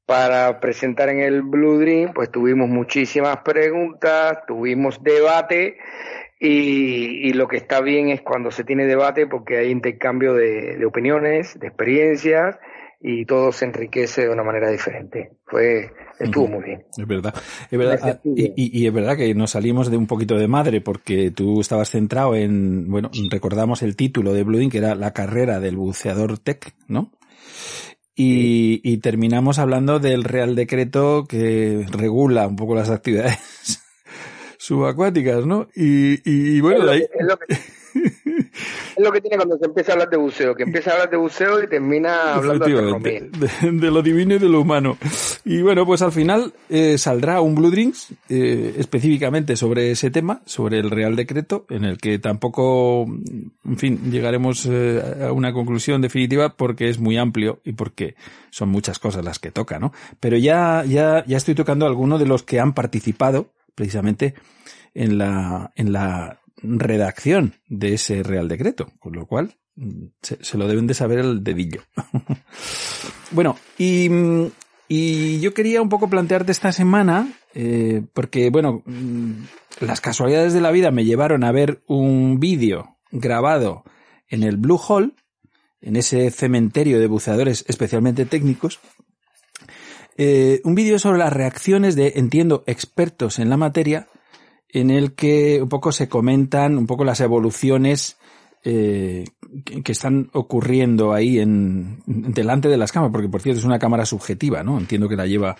para 0.07 0.59
presentar 0.59 1.09
en 1.09 1.19
el 1.19 1.43
Blue 1.43 1.77
Dream, 1.77 2.13
pues 2.13 2.31
tuvimos 2.31 2.67
muchísimas 2.67 3.37
preguntas, 3.43 4.39
tuvimos 4.47 5.03
debate 5.03 5.77
y, 6.39 7.27
y, 7.27 7.33
lo 7.33 7.47
que 7.47 7.57
está 7.57 7.81
bien 7.81 8.09
es 8.09 8.21
cuando 8.21 8.49
se 8.51 8.63
tiene 8.63 8.85
debate 8.85 9.27
porque 9.27 9.57
hay 9.57 9.71
intercambio 9.71 10.33
de, 10.33 10.77
de 10.77 10.85
opiniones, 10.85 11.59
de 11.59 11.67
experiencias 11.67 12.57
y 13.01 13.25
todo 13.25 13.51
se 13.51 13.65
enriquece 13.65 14.23
de 14.23 14.29
una 14.29 14.43
manera 14.43 14.69
diferente. 14.69 15.31
Fue, 15.45 15.91
estuvo 16.19 16.47
muy 16.47 16.63
bien. 16.63 16.85
Es 16.97 17.07
verdad. 17.07 17.33
Es 17.69 17.77
verdad. 17.79 17.99
Ah, 18.01 18.19
y, 18.23 18.81
y, 18.81 18.87
es 18.87 18.93
verdad 18.93 19.15
que 19.15 19.33
nos 19.33 19.51
salimos 19.51 19.89
de 19.89 19.97
un 19.97 20.07
poquito 20.07 20.35
de 20.35 20.47
madre 20.47 20.81
porque 20.81 21.31
tú 21.31 21.61
estabas 21.61 21.89
centrado 21.89 22.35
en, 22.35 22.89
bueno, 22.89 23.09
recordamos 23.31 23.81
el 23.83 23.95
título 23.95 24.33
de 24.33 24.43
Blue 24.43 24.69
que 24.69 24.79
era 24.79 24.95
la 24.95 25.13
carrera 25.13 25.59
del 25.59 25.77
buceador 25.77 26.39
tech, 26.39 26.73
¿no? 26.87 27.11
Y, 28.15 28.81
y 28.83 28.97
terminamos 28.97 29.59
hablando 29.59 29.99
del 29.99 30.25
Real 30.25 30.53
Decreto 30.55 31.25
que 31.27 31.85
regula 31.89 32.47
un 32.47 32.57
poco 32.57 32.75
las 32.75 32.89
actividades 32.89 33.78
subacuáticas, 34.69 35.47
¿no? 35.47 35.67
Y, 35.75 36.21
y 36.29 36.61
bueno, 36.61 36.85
de 36.85 36.91
ahí... 36.91 37.01
Es 37.11 37.25
lo 37.25 37.37
que, 37.37 37.53
es 37.53 39.03
lo 39.03 39.11
que 39.11 39.19
tiene 39.19 39.37
cuando 39.37 39.57
se 39.57 39.65
empieza 39.65 39.91
a 39.91 39.93
hablar 39.93 40.09
de 40.11 40.17
buceo, 40.17 40.53
que 40.53 40.61
empieza 40.61 40.91
a 40.91 40.93
hablar 40.93 41.09
de 41.09 41.17
buceo 41.17 41.63
y 41.63 41.67
termina 41.67 42.35
hablando 42.35 42.65
de, 42.65 43.31
de, 43.31 43.71
de, 43.71 43.91
lo 43.91 44.03
divino 44.03 44.35
y 44.35 44.37
de 44.37 44.47
lo 44.47 44.61
humano. 44.61 44.99
Y 45.43 45.63
bueno, 45.63 45.87
pues 45.87 46.03
al 46.03 46.11
final 46.11 46.53
eh, 46.69 46.99
saldrá 46.99 47.41
un 47.41 47.55
Blue 47.55 47.71
Drinks 47.71 48.13
eh, 48.29 48.75
específicamente 48.77 49.55
sobre 49.55 49.89
ese 49.89 50.11
tema, 50.11 50.43
sobre 50.45 50.77
el 50.77 50.91
Real 50.91 51.15
Decreto, 51.15 51.65
en 51.71 51.83
el 51.83 51.97
que 51.97 52.19
tampoco, 52.19 53.07
en 53.07 53.77
fin, 53.77 54.11
llegaremos 54.11 54.67
eh, 54.69 55.01
a 55.27 55.31
una 55.31 55.51
conclusión 55.51 55.99
definitiva 55.99 56.49
porque 56.49 56.89
es 56.89 56.99
muy 56.99 57.17
amplio 57.17 57.59
y 57.63 57.71
porque 57.71 58.13
son 58.51 58.69
muchas 58.69 58.99
cosas 58.99 59.25
las 59.25 59.39
que 59.39 59.49
toca, 59.49 59.79
¿no? 59.79 59.93
Pero 60.19 60.37
ya, 60.37 60.83
ya, 60.87 61.25
ya 61.25 61.37
estoy 61.37 61.55
tocando 61.55 61.87
algunos 61.87 62.19
de 62.19 62.27
los 62.27 62.43
que 62.43 62.59
han 62.59 62.75
participado 62.75 63.49
precisamente 63.79 64.33
en 64.93 65.17
la, 65.17 65.71
en 65.77 65.93
la 65.93 66.41
redacción 66.61 67.53
de 67.69 67.93
ese 67.93 68.23
Real 68.23 68.49
Decreto, 68.49 68.91
con 68.99 69.13
lo 69.13 69.25
cual 69.25 69.55
mm, 69.77 70.07
se, 70.21 70.57
lo 70.57 70.67
deben 70.67 70.85
de 70.85 70.93
saber 70.93 71.19
el 71.19 71.45
dedillo. 71.45 71.81
bueno, 73.31 73.57
y, 73.77 74.09
y, 74.89 75.39
yo 75.39 75.53
quería 75.53 75.81
un 75.81 75.87
poco 75.87 76.09
plantearte 76.09 76.51
esta 76.51 76.73
semana, 76.73 77.31
eh, 77.55 78.03
porque, 78.11 78.49
bueno, 78.49 78.83
mm, 78.85 79.43
las 79.79 80.01
casualidades 80.01 80.51
de 80.51 80.59
la 80.59 80.71
vida 80.71 80.91
me 80.91 81.05
llevaron 81.05 81.45
a 81.45 81.53
ver 81.53 81.81
un 81.87 82.41
vídeo 82.41 82.97
grabado 83.11 83.85
en 84.27 84.43
el 84.43 84.57
Blue 84.57 84.81
Hall, 84.89 85.15
en 85.79 85.95
ese 85.95 86.29
cementerio 86.31 86.99
de 86.99 87.07
buceadores 87.07 87.63
especialmente 87.69 88.25
técnicos, 88.25 88.81
eh, 90.21 90.59
un 90.65 90.75
vídeo 90.75 90.99
sobre 90.99 91.17
las 91.17 91.31
reacciones 91.31 91.95
de, 91.95 92.11
entiendo, 92.17 92.65
expertos 92.67 93.39
en 93.39 93.49
la 93.49 93.55
materia 93.55 94.09
en 94.67 94.91
el 94.91 95.13
que 95.13 95.61
un 95.61 95.69
poco 95.69 95.93
se 95.93 96.09
comentan 96.09 96.77
un 96.77 96.87
poco 96.87 97.05
las 97.05 97.21
evoluciones 97.21 98.17
eh, 98.65 99.23
que 99.85 99.91
están 99.93 100.29
ocurriendo 100.33 101.13
ahí 101.13 101.39
en, 101.39 102.03
delante 102.05 102.67
de 102.67 102.75
las 102.75 102.91
cámaras, 102.91 103.13
porque 103.13 103.29
por 103.29 103.41
cierto 103.41 103.59
es 103.59 103.65
una 103.65 103.79
cámara 103.79 104.05
subjetiva, 104.05 104.61
¿no? 104.61 104.77
Entiendo 104.77 105.07
que 105.07 105.15
la 105.15 105.25
lleva 105.25 105.55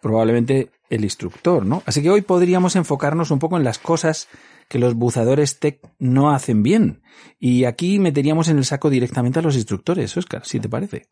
probablemente 0.00 0.70
el 0.88 1.02
instructor, 1.02 1.66
¿no? 1.66 1.82
Así 1.86 2.04
que 2.04 2.10
hoy 2.10 2.20
podríamos 2.20 2.76
enfocarnos 2.76 3.32
un 3.32 3.40
poco 3.40 3.56
en 3.56 3.64
las 3.64 3.80
cosas 3.80 4.28
que 4.68 4.78
los 4.78 4.94
buzadores 4.94 5.58
tech 5.58 5.80
no 5.98 6.30
hacen 6.30 6.62
bien. 6.62 7.02
Y 7.40 7.64
aquí 7.64 7.98
meteríamos 7.98 8.46
en 8.46 8.58
el 8.58 8.64
saco 8.64 8.90
directamente 8.90 9.40
a 9.40 9.42
los 9.42 9.56
instructores, 9.56 10.16
Oscar, 10.16 10.46
si 10.46 10.60
te 10.60 10.68
parece. 10.68 11.08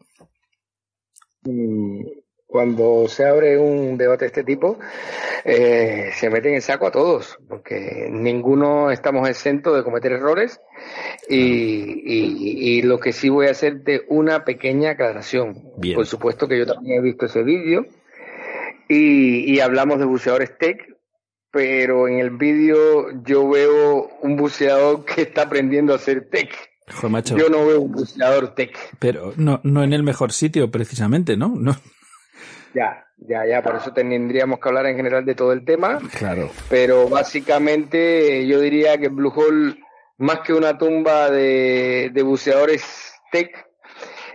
Mm, 1.43 2.24
cuando 2.55 3.09
se 3.09 3.27
abre 3.27 3.59
un 3.59 3.99
debate 3.99 4.27
de 4.27 4.29
este 4.29 4.45
tipo, 4.45 4.79
eh, 5.45 6.11
se 6.15 6.31
mete 6.31 6.55
en 6.55 6.63
saco 6.63 6.87
a 6.87 6.93
todos, 6.93 7.37
porque 7.49 8.07
ninguno 8.09 8.93
estamos 8.93 9.29
exentos 9.29 9.77
de 9.77 9.83
cometer 9.83 10.13
errores 10.13 10.61
y, 11.29 11.37
y, 11.37 12.77
y, 12.79 12.83
lo 12.83 13.01
que 13.01 13.13
sí 13.13 13.29
voy 13.29 13.49
a 13.49 13.51
hacer 13.51 13.83
de 13.83 14.05
una 14.07 14.45
pequeña 14.45 14.91
aclaración. 14.91 15.65
Bien. 15.79 15.97
Por 15.97 16.07
supuesto 16.07 16.47
que 16.47 16.57
yo 16.57 16.65
también 16.65 17.01
he 17.01 17.03
visto 17.03 17.27
ese 17.27 17.43
vídeo 17.43 17.87
y, 18.89 19.53
y 19.53 19.59
hablamos 19.59 19.99
de 19.99 20.05
buceadores 20.05 20.57
tech, 20.57 20.79
pero 21.51 22.07
en 22.07 22.21
el 22.21 22.31
vídeo 22.31 23.21
yo 23.25 23.49
veo 23.49 24.11
un 24.23 24.37
buceador 24.37 25.05
que 25.05 25.23
está 25.23 25.43
aprendiendo 25.43 25.93
a 25.93 25.97
hacer 25.97 26.29
tech. 26.31 26.55
Joder, 26.87 27.11
macho. 27.11 27.37
Yo 27.37 27.49
no 27.49 27.67
veo 27.67 27.81
un 27.81 27.91
buceador 27.91 28.55
tech. 28.55 28.79
Pero 29.01 29.33
no, 29.37 29.61
no 29.65 29.83
en 29.83 29.93
el 29.93 30.05
mejor 30.05 30.31
sitio, 30.31 30.71
precisamente, 30.71 31.37
¿no? 31.37 31.49
No. 31.57 31.75
Ya, 32.75 33.07
ya, 33.19 33.47
ya, 33.47 33.63
por 33.63 33.77
eso 33.77 33.93
tendríamos 33.93 34.59
que 34.59 34.69
hablar 34.69 34.87
en 34.87 34.97
general 34.97 35.25
de 35.25 35.35
todo 35.35 35.53
el 35.53 35.65
tema. 35.65 36.01
Claro. 36.19 36.51
Pero 36.69 37.09
básicamente 37.09 38.47
yo 38.47 38.61
diría 38.61 38.99
que 38.99 39.09
Blue 39.09 39.33
Hole, 39.35 39.77
más 40.19 40.41
que 40.41 40.53
una 40.53 40.77
tumba 40.77 41.31
de, 41.31 42.11
de 42.13 42.23
buceadores 42.23 43.15
tech, 43.31 43.51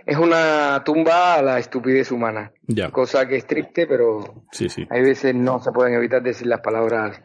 es 0.06 0.16
una 0.16 0.82
tumba 0.84 1.34
a 1.34 1.42
la 1.42 1.58
estupidez 1.58 2.10
humana. 2.10 2.52
Ya. 2.66 2.90
Cosa 2.90 3.28
que 3.28 3.36
es 3.36 3.46
triste, 3.46 3.86
pero 3.86 4.44
sí, 4.50 4.68
sí. 4.68 4.86
hay 4.90 5.02
veces 5.02 5.34
no 5.34 5.60
se 5.60 5.70
pueden 5.72 5.94
evitar 5.94 6.22
decir 6.22 6.46
las 6.46 6.60
palabras 6.60 7.20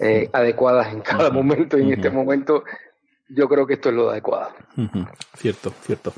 eh, 0.00 0.28
adecuadas 0.32 0.92
en 0.92 1.00
cada 1.02 1.30
momento 1.30 1.78
y 1.78 1.82
en 1.82 1.86
uh 1.86 1.90
-huh. 1.90 1.96
este 1.96 2.10
momento 2.10 2.64
yo 3.28 3.48
creo 3.48 3.66
que 3.66 3.74
esto 3.74 3.88
es 3.88 3.94
lo 3.94 4.10
adecuado. 4.10 4.50
Uh 4.76 4.82
-huh. 4.82 5.08
Cierto, 5.36 5.72
cierto. 5.82 6.12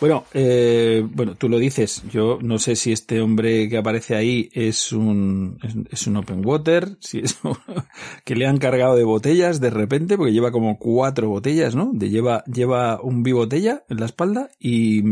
Bueno, 0.00 0.24
eh, 0.34 1.02
bueno, 1.10 1.34
tú 1.36 1.48
lo 1.48 1.58
dices. 1.58 2.02
Yo 2.10 2.38
no 2.42 2.58
sé 2.58 2.76
si 2.76 2.92
este 2.92 3.20
hombre 3.20 3.68
que 3.68 3.78
aparece 3.78 4.14
ahí 4.14 4.48
es 4.52 4.92
un 4.92 5.58
es, 5.62 5.74
es 5.90 6.06
un 6.06 6.16
open 6.16 6.44
water, 6.44 6.96
si 7.00 7.20
es 7.20 7.38
que 8.24 8.34
le 8.34 8.46
han 8.46 8.58
cargado 8.58 8.96
de 8.96 9.04
botellas 9.04 9.60
de 9.60 9.70
repente, 9.70 10.16
porque 10.16 10.32
lleva 10.32 10.52
como 10.52 10.78
cuatro 10.78 11.28
botellas, 11.28 11.74
¿no? 11.74 11.90
De 11.92 12.10
lleva 12.10 12.44
lleva 12.44 13.00
un 13.02 13.22
bibotella 13.22 13.84
en 13.88 14.00
la 14.00 14.06
espalda 14.06 14.50
y 14.58 15.02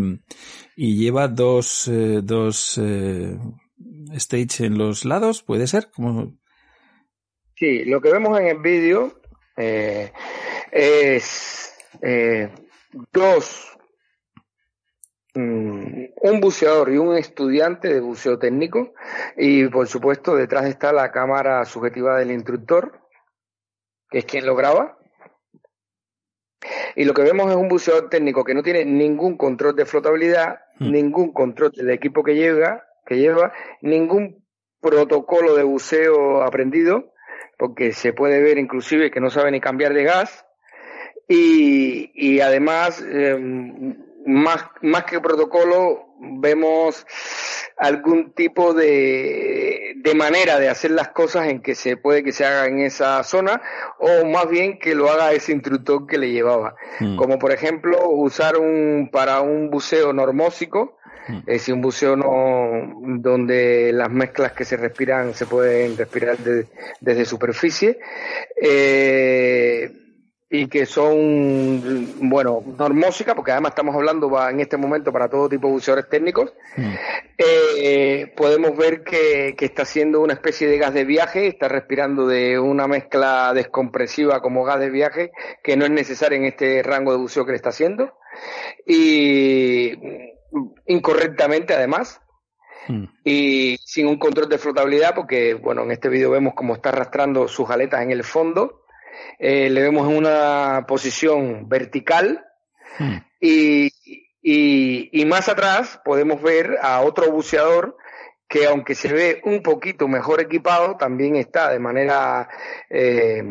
y 0.76 0.96
lleva 0.96 1.28
dos 1.28 1.88
eh, 1.88 2.20
dos 2.22 2.78
eh, 2.82 3.36
stage 4.12 4.64
en 4.64 4.78
los 4.78 5.04
lados, 5.04 5.42
puede 5.42 5.66
ser, 5.66 5.90
como. 5.90 6.36
Sí, 7.56 7.84
lo 7.84 8.00
que 8.00 8.12
vemos 8.12 8.38
en 8.38 8.46
el 8.46 8.58
vídeo. 8.58 9.20
Eh, 9.60 10.12
es 10.70 11.74
eh, 12.00 12.48
dos, 13.12 13.76
um, 15.34 16.06
un 16.22 16.40
buceador 16.40 16.92
y 16.92 16.98
un 16.98 17.16
estudiante 17.16 17.92
de 17.92 17.98
buceo 17.98 18.38
técnico 18.38 18.94
y 19.36 19.66
por 19.66 19.88
supuesto 19.88 20.36
detrás 20.36 20.66
está 20.66 20.92
la 20.92 21.10
cámara 21.10 21.64
subjetiva 21.64 22.18
del 22.18 22.30
instructor, 22.30 23.00
que 24.10 24.18
es 24.18 24.24
quien 24.26 24.46
lo 24.46 24.54
graba. 24.54 24.96
Y 26.94 27.04
lo 27.04 27.12
que 27.12 27.22
vemos 27.22 27.50
es 27.50 27.56
un 27.56 27.68
buceador 27.68 28.08
técnico 28.08 28.44
que 28.44 28.54
no 28.54 28.62
tiene 28.62 28.84
ningún 28.84 29.36
control 29.36 29.74
de 29.74 29.86
flotabilidad, 29.86 30.60
mm. 30.78 30.90
ningún 30.90 31.32
control 31.32 31.72
del 31.72 31.90
equipo 31.90 32.22
que 32.22 32.36
lleva, 32.36 32.84
que 33.04 33.16
lleva, 33.16 33.52
ningún 33.80 34.44
protocolo 34.80 35.56
de 35.56 35.64
buceo 35.64 36.42
aprendido, 36.42 37.12
porque 37.58 37.92
se 37.92 38.12
puede 38.14 38.40
ver 38.40 38.56
inclusive 38.56 39.10
que 39.10 39.20
no 39.20 39.28
sabe 39.28 39.50
ni 39.50 39.60
cambiar 39.60 39.92
de 39.92 40.04
gas, 40.04 40.46
y, 41.28 42.10
y 42.14 42.40
además, 42.40 43.04
eh, 43.06 43.96
más, 44.28 44.64
más 44.82 45.04
que 45.04 45.20
protocolo, 45.20 46.06
vemos 46.20 47.06
algún 47.76 48.32
tipo 48.32 48.74
de, 48.74 49.94
de 49.96 50.14
manera 50.14 50.58
de 50.58 50.68
hacer 50.68 50.90
las 50.90 51.08
cosas 51.10 51.46
en 51.48 51.62
que 51.62 51.74
se 51.74 51.96
puede 51.96 52.22
que 52.24 52.32
se 52.32 52.44
haga 52.44 52.66
en 52.66 52.80
esa 52.80 53.22
zona 53.22 53.62
o 54.00 54.24
más 54.26 54.48
bien 54.50 54.78
que 54.78 54.94
lo 54.94 55.08
haga 55.10 55.32
ese 55.32 55.52
instructor 55.52 56.06
que 56.06 56.18
le 56.18 56.30
llevaba. 56.30 56.74
Mm. 57.00 57.16
Como 57.16 57.38
por 57.38 57.52
ejemplo 57.52 58.08
usar 58.10 58.56
un 58.58 59.08
para 59.12 59.40
un 59.40 59.70
buceo 59.70 60.12
normósico, 60.12 60.94
Mm. 61.30 61.38
es 61.40 61.44
decir, 61.46 61.74
un 61.74 61.82
buceo 61.82 62.16
no, 62.16 63.02
donde 63.20 63.92
las 63.92 64.10
mezclas 64.10 64.52
que 64.52 64.64
se 64.64 64.78
respiran 64.78 65.34
se 65.34 65.44
pueden 65.44 65.94
respirar 65.98 66.38
de- 66.38 66.64
desde 67.02 67.26
superficie. 67.26 67.98
Eh, 68.60 69.90
y 70.50 70.66
que 70.68 70.86
son, 70.86 72.28
bueno, 72.30 72.62
normósica, 72.78 73.34
porque 73.34 73.52
además 73.52 73.72
estamos 73.72 73.94
hablando 73.94 74.30
en 74.48 74.60
este 74.60 74.78
momento 74.78 75.12
para 75.12 75.28
todo 75.28 75.48
tipo 75.48 75.68
de 75.68 75.74
buceadores 75.74 76.08
técnicos, 76.08 76.54
eh, 77.36 78.32
podemos 78.34 78.74
ver 78.74 79.04
que, 79.04 79.54
que 79.58 79.66
está 79.66 79.82
haciendo 79.82 80.22
una 80.22 80.32
especie 80.32 80.66
de 80.66 80.78
gas 80.78 80.94
de 80.94 81.04
viaje, 81.04 81.48
está 81.48 81.68
respirando 81.68 82.26
de 82.26 82.58
una 82.58 82.86
mezcla 82.86 83.52
descompresiva 83.52 84.40
como 84.40 84.64
gas 84.64 84.80
de 84.80 84.88
viaje, 84.88 85.32
que 85.62 85.76
no 85.76 85.84
es 85.84 85.90
necesaria 85.90 86.38
en 86.38 86.44
este 86.44 86.82
rango 86.82 87.12
de 87.12 87.18
buceo 87.18 87.44
que 87.44 87.52
le 87.52 87.56
está 87.56 87.68
haciendo, 87.68 88.14
y 88.86 89.92
incorrectamente 90.86 91.74
además, 91.74 92.22
y 93.22 93.76
sin 93.84 94.06
un 94.06 94.18
control 94.18 94.48
de 94.48 94.56
flotabilidad, 94.56 95.14
porque 95.14 95.52
bueno, 95.52 95.82
en 95.82 95.90
este 95.90 96.08
vídeo 96.08 96.30
vemos 96.30 96.54
cómo 96.54 96.74
está 96.74 96.88
arrastrando 96.88 97.46
sus 97.46 97.68
aletas 97.68 98.00
en 98.00 98.12
el 98.12 98.24
fondo, 98.24 98.86
eh, 99.38 99.70
le 99.70 99.82
vemos 99.82 100.08
en 100.08 100.16
una 100.16 100.84
posición 100.86 101.68
vertical 101.68 102.44
y, 103.40 103.86
y, 104.42 105.10
y 105.12 105.24
más 105.26 105.48
atrás 105.48 106.00
podemos 106.04 106.42
ver 106.42 106.78
a 106.82 107.00
otro 107.00 107.30
buceador 107.30 107.96
que 108.48 108.66
aunque 108.66 108.94
se 108.94 109.12
ve 109.12 109.40
un 109.44 109.62
poquito 109.62 110.08
mejor 110.08 110.40
equipado, 110.40 110.96
también 110.96 111.36
está 111.36 111.70
de 111.70 111.78
manera 111.78 112.48
eh, 112.88 113.42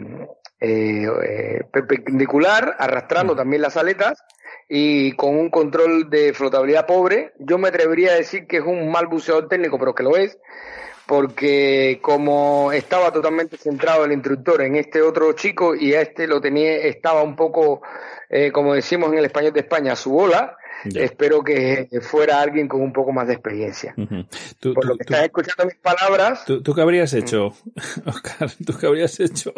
eh, 0.59 1.07
eh, 1.23 1.61
perpendicular, 1.71 2.75
arrastrando 2.79 3.35
también 3.35 3.61
las 3.61 3.77
aletas 3.77 4.23
y 4.67 5.11
con 5.15 5.37
un 5.37 5.51
control 5.51 6.09
de 6.09 6.33
flotabilidad 6.33 6.87
pobre. 6.87 7.33
Yo 7.37 7.59
me 7.59 7.67
atrevería 7.67 8.13
a 8.13 8.15
decir 8.15 8.47
que 8.47 8.57
es 8.57 8.63
un 8.63 8.91
mal 8.91 9.05
buceador 9.05 9.47
técnico, 9.47 9.77
pero 9.77 9.93
que 9.93 10.03
lo 10.03 10.17
es, 10.17 10.39
porque 11.07 11.99
como 12.01 12.71
estaba 12.71 13.11
totalmente 13.11 13.57
centrado 13.57 14.05
el 14.05 14.11
instructor 14.11 14.61
en 14.61 14.75
este 14.75 15.01
otro 15.01 15.31
chico 15.33 15.73
y 15.75 15.93
a 15.93 16.01
este 16.01 16.27
lo 16.27 16.41
tenía, 16.41 16.75
estaba 16.77 17.23
un 17.23 17.35
poco, 17.35 17.81
eh, 18.29 18.51
como 18.51 18.73
decimos 18.73 19.11
en 19.13 19.19
el 19.19 19.25
español 19.25 19.53
de 19.53 19.61
España, 19.61 19.93
a 19.93 19.95
su 19.95 20.11
bola, 20.11 20.57
Ya. 20.85 21.01
espero 21.01 21.43
que 21.43 21.87
fuera 22.01 22.39
alguien 22.39 22.67
con 22.67 22.81
un 22.81 22.93
poco 22.93 23.11
más 23.11 23.25
de 23.27 23.33
experiencia. 23.33 23.95
Tú, 24.59 24.73
Por 24.75 24.83
tú- 24.83 24.87
lo 24.89 24.97
que 24.97 25.05
tú- 25.05 25.13
estás 25.13 25.25
escuchando 25.25 25.65
mis 25.65 25.75
palabras, 25.75 26.45
¿Tú, 26.45 26.61
tú 26.61 26.73
qué 26.75 26.81
habrías 26.81 27.13
hecho, 27.13 27.53
Oscar? 28.05 28.51
¿Tú 28.65 28.73
qué 28.79 28.85
habrías 28.85 29.19
hecho 29.19 29.53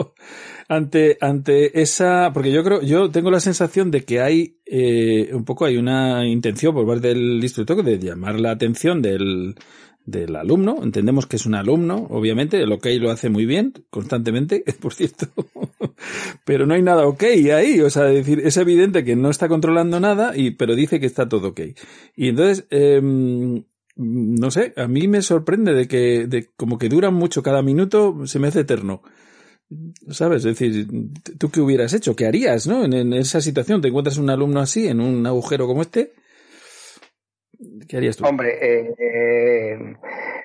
ante, 0.70 1.18
ante 1.20 1.82
esa? 1.82 2.32
Porque 2.34 2.52
yo 2.52 2.64
creo, 2.64 2.82
yo 2.82 3.12
tengo 3.12 3.32
la 3.32 3.40
sensación 3.42 3.92
de 3.92 4.06
que 4.06 4.22
hay 4.22 4.56
eh, 4.66 5.32
un 5.34 5.44
poco 5.46 5.66
hay 5.66 5.78
una 5.78 6.26
intención 6.26 6.74
por 6.74 6.86
parte 6.88 7.10
del 7.10 7.40
instructor 7.44 7.84
de 7.84 7.98
llamar 8.00 8.40
la 8.40 8.52
atención 8.52 9.02
del, 9.02 9.56
del 10.10 10.36
alumno. 10.36 10.78
Entendemos 10.84 11.26
que 11.26 11.36
es 11.36 11.46
un 11.46 11.56
alumno, 11.56 12.08
obviamente, 12.10 12.62
el 12.62 12.72
OK 12.72 12.88
lo 13.00 13.12
hace 13.12 13.30
muy 13.30 13.46
bien, 13.46 13.74
constantemente, 13.90 14.64
por 14.82 14.94
cierto. 14.94 15.28
pero 16.46 16.66
no 16.66 16.74
hay 16.74 16.82
nada 16.82 17.08
OK 17.08 17.24
ahí, 17.54 17.82
o 17.82 17.90
sea, 17.90 18.04
decir, 18.04 18.42
es 18.44 18.58
evidente 18.58 19.04
que 19.04 19.16
no 19.16 19.30
está 19.30 19.48
controlando 19.48 20.00
nada, 20.00 20.36
y, 20.36 20.52
pero 20.52 20.76
dice 20.76 21.00
que 21.00 21.06
está 21.06 21.28
todo 21.30 21.50
OK. 21.50 21.62
Y 22.16 22.30
entonces, 22.30 22.66
em, 22.70 23.64
no 23.96 24.52
sé, 24.52 24.74
a 24.78 24.88
mí 24.88 25.08
me 25.08 25.22
sorprende 25.22 25.74
de 25.74 25.88
que, 25.88 26.28
de, 26.28 26.50
como 26.56 26.78
que 26.78 26.90
duran 26.90 27.14
mucho 27.14 27.44
cada 27.44 27.62
minuto, 27.62 28.26
se 28.26 28.40
me 28.40 28.48
hace 28.48 28.62
eterno. 28.62 29.02
¿Sabes? 30.10 30.46
Es 30.46 30.58
decir, 30.58 30.88
¿tú 31.38 31.50
qué 31.52 31.62
hubieras 31.62 31.94
hecho? 31.94 32.16
¿Qué 32.16 32.26
harías, 32.26 32.66
no? 32.66 32.84
En, 32.86 32.94
en 32.94 33.14
esa 33.14 33.40
situación, 33.40 33.82
te 33.82 33.90
encuentras 33.90 34.18
un 34.18 34.32
alumno 34.32 34.62
así, 34.62 34.88
en 34.88 35.00
un 35.00 35.28
agujero 35.28 35.68
como 35.68 35.84
este. 35.84 36.14
¿Qué 37.90 37.98
harías 37.98 38.18
tú? 38.18 38.24
hombre, 38.24 38.56
eh, 38.62 38.94
eh, 39.00 39.96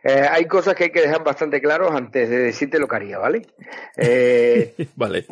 eh, 0.03 0.29
hay 0.31 0.47
cosas 0.47 0.75
que 0.75 0.85
hay 0.85 0.91
que 0.91 1.03
dejar 1.03 1.23
bastante 1.23 1.61
claros 1.61 1.95
antes 1.95 2.31
de 2.31 2.39
decirte 2.39 2.79
lo 2.79 2.89
que 2.89 2.97
haría, 2.97 3.19
¿vale? 3.19 3.43
Eh, 3.99 4.75
Vale. 4.97 5.27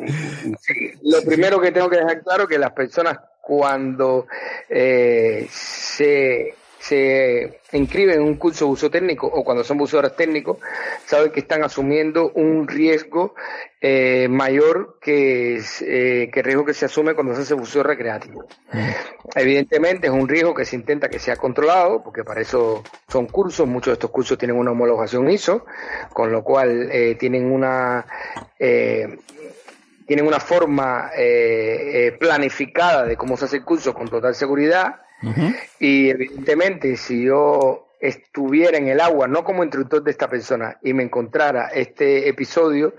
Sí, 0.61 0.91
lo 1.01 1.23
primero 1.23 1.59
que 1.59 1.71
tengo 1.71 1.89
que 1.89 1.97
dejar 1.97 2.21
claro 2.21 2.47
que 2.47 2.59
las 2.59 2.71
personas 2.73 3.17
cuando 3.41 4.27
eh, 4.69 5.47
se, 5.49 6.53
se 6.83 7.61
inscriben 7.71 8.15
en 8.15 8.23
un 8.23 8.35
curso 8.35 8.65
de 8.65 8.69
buceo 8.69 8.91
técnico 8.91 9.25
o 9.25 9.41
cuando 9.45 9.63
son 9.63 9.77
buceadores 9.77 10.17
técnicos, 10.17 10.57
saben 11.05 11.31
que 11.31 11.39
están 11.39 11.63
asumiendo 11.63 12.31
un 12.35 12.67
riesgo 12.67 13.35
eh, 13.79 14.27
mayor 14.29 14.99
que, 15.01 15.61
eh, 15.81 16.29
que 16.29 16.39
el 16.41 16.45
riesgo 16.45 16.65
que 16.65 16.73
se 16.73 16.83
asume 16.83 17.13
cuando 17.13 17.35
se 17.35 17.43
hace 17.43 17.53
buceo 17.53 17.83
recreativo. 17.83 18.45
Evidentemente 19.33 20.07
es 20.07 20.13
un 20.13 20.27
riesgo 20.27 20.53
que 20.53 20.65
se 20.65 20.75
intenta 20.75 21.07
que 21.07 21.19
sea 21.19 21.37
controlado, 21.37 22.03
porque 22.03 22.25
para 22.25 22.41
eso 22.41 22.83
son 23.07 23.27
cursos, 23.27 23.65
muchos 23.65 23.91
de 23.91 23.93
estos 23.93 24.11
cursos 24.11 24.37
tienen 24.37 24.57
una 24.57 24.71
homologación 24.71 25.29
ISO, 25.29 25.65
con 26.11 26.33
lo 26.33 26.43
cual 26.43 26.89
eh, 26.91 27.15
tienen 27.15 27.49
una 27.49 28.05
tienen 30.05 30.27
una 30.27 30.39
forma 30.39 31.11
eh, 31.15 32.07
eh, 32.07 32.11
planificada 32.19 33.05
de 33.05 33.15
cómo 33.15 33.37
se 33.37 33.45
hace 33.45 33.57
el 33.57 33.63
curso 33.63 33.93
con 33.93 34.07
total 34.09 34.35
seguridad 34.35 35.02
y 35.79 36.09
evidentemente 36.09 36.97
si 36.97 37.23
yo 37.23 37.87
estuviera 37.99 38.77
en 38.77 38.89
el 38.89 38.99
agua, 38.99 39.27
no 39.27 39.43
como 39.43 39.63
instructor 39.63 40.03
de 40.03 40.11
esta 40.11 40.29
persona, 40.29 40.77
y 40.83 40.93
me 40.93 41.03
encontrara 41.03 41.69
este 41.69 42.27
episodio, 42.27 42.93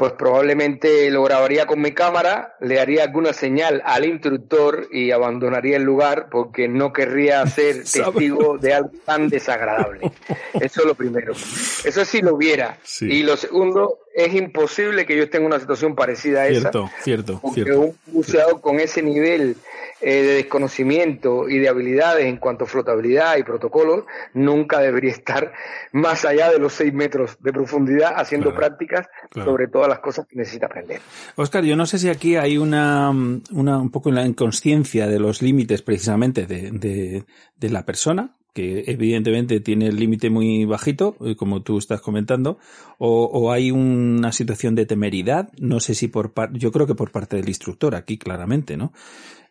pues 0.00 0.14
probablemente 0.14 1.10
lo 1.10 1.22
grabaría 1.22 1.66
con 1.66 1.78
mi 1.82 1.92
cámara, 1.92 2.54
le 2.60 2.80
haría 2.80 3.04
alguna 3.04 3.34
señal 3.34 3.82
al 3.84 4.06
instructor 4.06 4.88
y 4.90 5.10
abandonaría 5.10 5.76
el 5.76 5.82
lugar 5.82 6.28
porque 6.30 6.68
no 6.68 6.90
querría 6.90 7.46
ser 7.46 7.84
testigo 7.84 8.56
de 8.56 8.72
algo 8.72 8.92
tan 9.04 9.28
desagradable. 9.28 10.10
Eso 10.54 10.80
es 10.80 10.86
lo 10.86 10.94
primero. 10.94 11.34
Eso 11.34 12.04
sí 12.06 12.22
lo 12.22 12.34
hubiera. 12.34 12.78
Y 13.02 13.22
lo 13.24 13.36
segundo, 13.36 13.98
es 14.14 14.32
imposible 14.34 15.04
que 15.04 15.18
yo 15.18 15.24
esté 15.24 15.36
en 15.36 15.44
una 15.44 15.60
situación 15.60 15.94
parecida 15.94 16.44
a 16.44 16.48
esa. 16.48 16.60
Cierto, 16.72 16.90
cierto, 17.02 17.38
Porque 17.42 17.64
cierto. 17.64 17.80
un 17.80 17.96
buceador 18.06 18.60
con 18.62 18.80
ese 18.80 19.02
nivel 19.02 19.56
eh, 20.00 20.22
de 20.22 20.34
desconocimiento 20.34 21.48
y 21.48 21.58
de 21.58 21.68
habilidades 21.68 22.26
en 22.26 22.38
cuanto 22.38 22.64
a 22.64 22.66
flotabilidad 22.66 23.36
y 23.36 23.42
protocolos 23.42 24.04
nunca 24.34 24.80
debería 24.80 25.10
estar 25.10 25.52
más 25.92 26.24
allá 26.24 26.50
de 26.50 26.58
los 26.58 26.72
seis 26.72 26.92
metros 26.92 27.36
de 27.40 27.52
profundidad 27.52 28.14
haciendo 28.16 28.54
prácticas 28.54 29.08
claro. 29.30 29.50
sobre 29.50 29.68
todas 29.68 29.88
las 29.88 29.98
cosas 30.00 30.26
que 30.26 30.36
necesita 30.36 30.66
aprender. 30.66 31.00
Oscar, 31.36 31.64
yo 31.64 31.76
no 31.76 31.86
sé 31.86 31.98
si 31.98 32.08
aquí 32.08 32.36
hay 32.36 32.58
una, 32.58 33.10
una 33.10 33.78
un 33.78 33.90
poco 33.90 34.10
la 34.10 34.26
inconsciencia 34.26 35.06
de 35.06 35.18
los 35.18 35.42
límites 35.42 35.82
precisamente 35.82 36.46
de, 36.46 36.70
de, 36.70 37.24
de 37.56 37.70
la 37.70 37.84
persona, 37.84 38.36
que 38.52 38.84
evidentemente 38.86 39.60
tiene 39.60 39.86
el 39.86 39.96
límite 39.96 40.30
muy 40.30 40.64
bajito, 40.64 41.16
eh, 41.20 41.36
como 41.36 41.62
tú 41.62 41.78
estás 41.78 42.00
comentando, 42.00 42.58
o, 42.98 43.24
o 43.24 43.52
hay 43.52 43.70
una 43.70 44.32
situación 44.32 44.74
de 44.74 44.86
temeridad, 44.86 45.50
no 45.58 45.78
sé 45.80 45.94
si 45.94 46.08
por 46.08 46.32
parte, 46.32 46.58
yo 46.58 46.72
creo 46.72 46.86
que 46.86 46.94
por 46.94 47.12
parte 47.12 47.36
del 47.36 47.48
instructor 47.48 47.94
aquí 47.94 48.18
claramente, 48.18 48.76
¿no? 48.76 48.92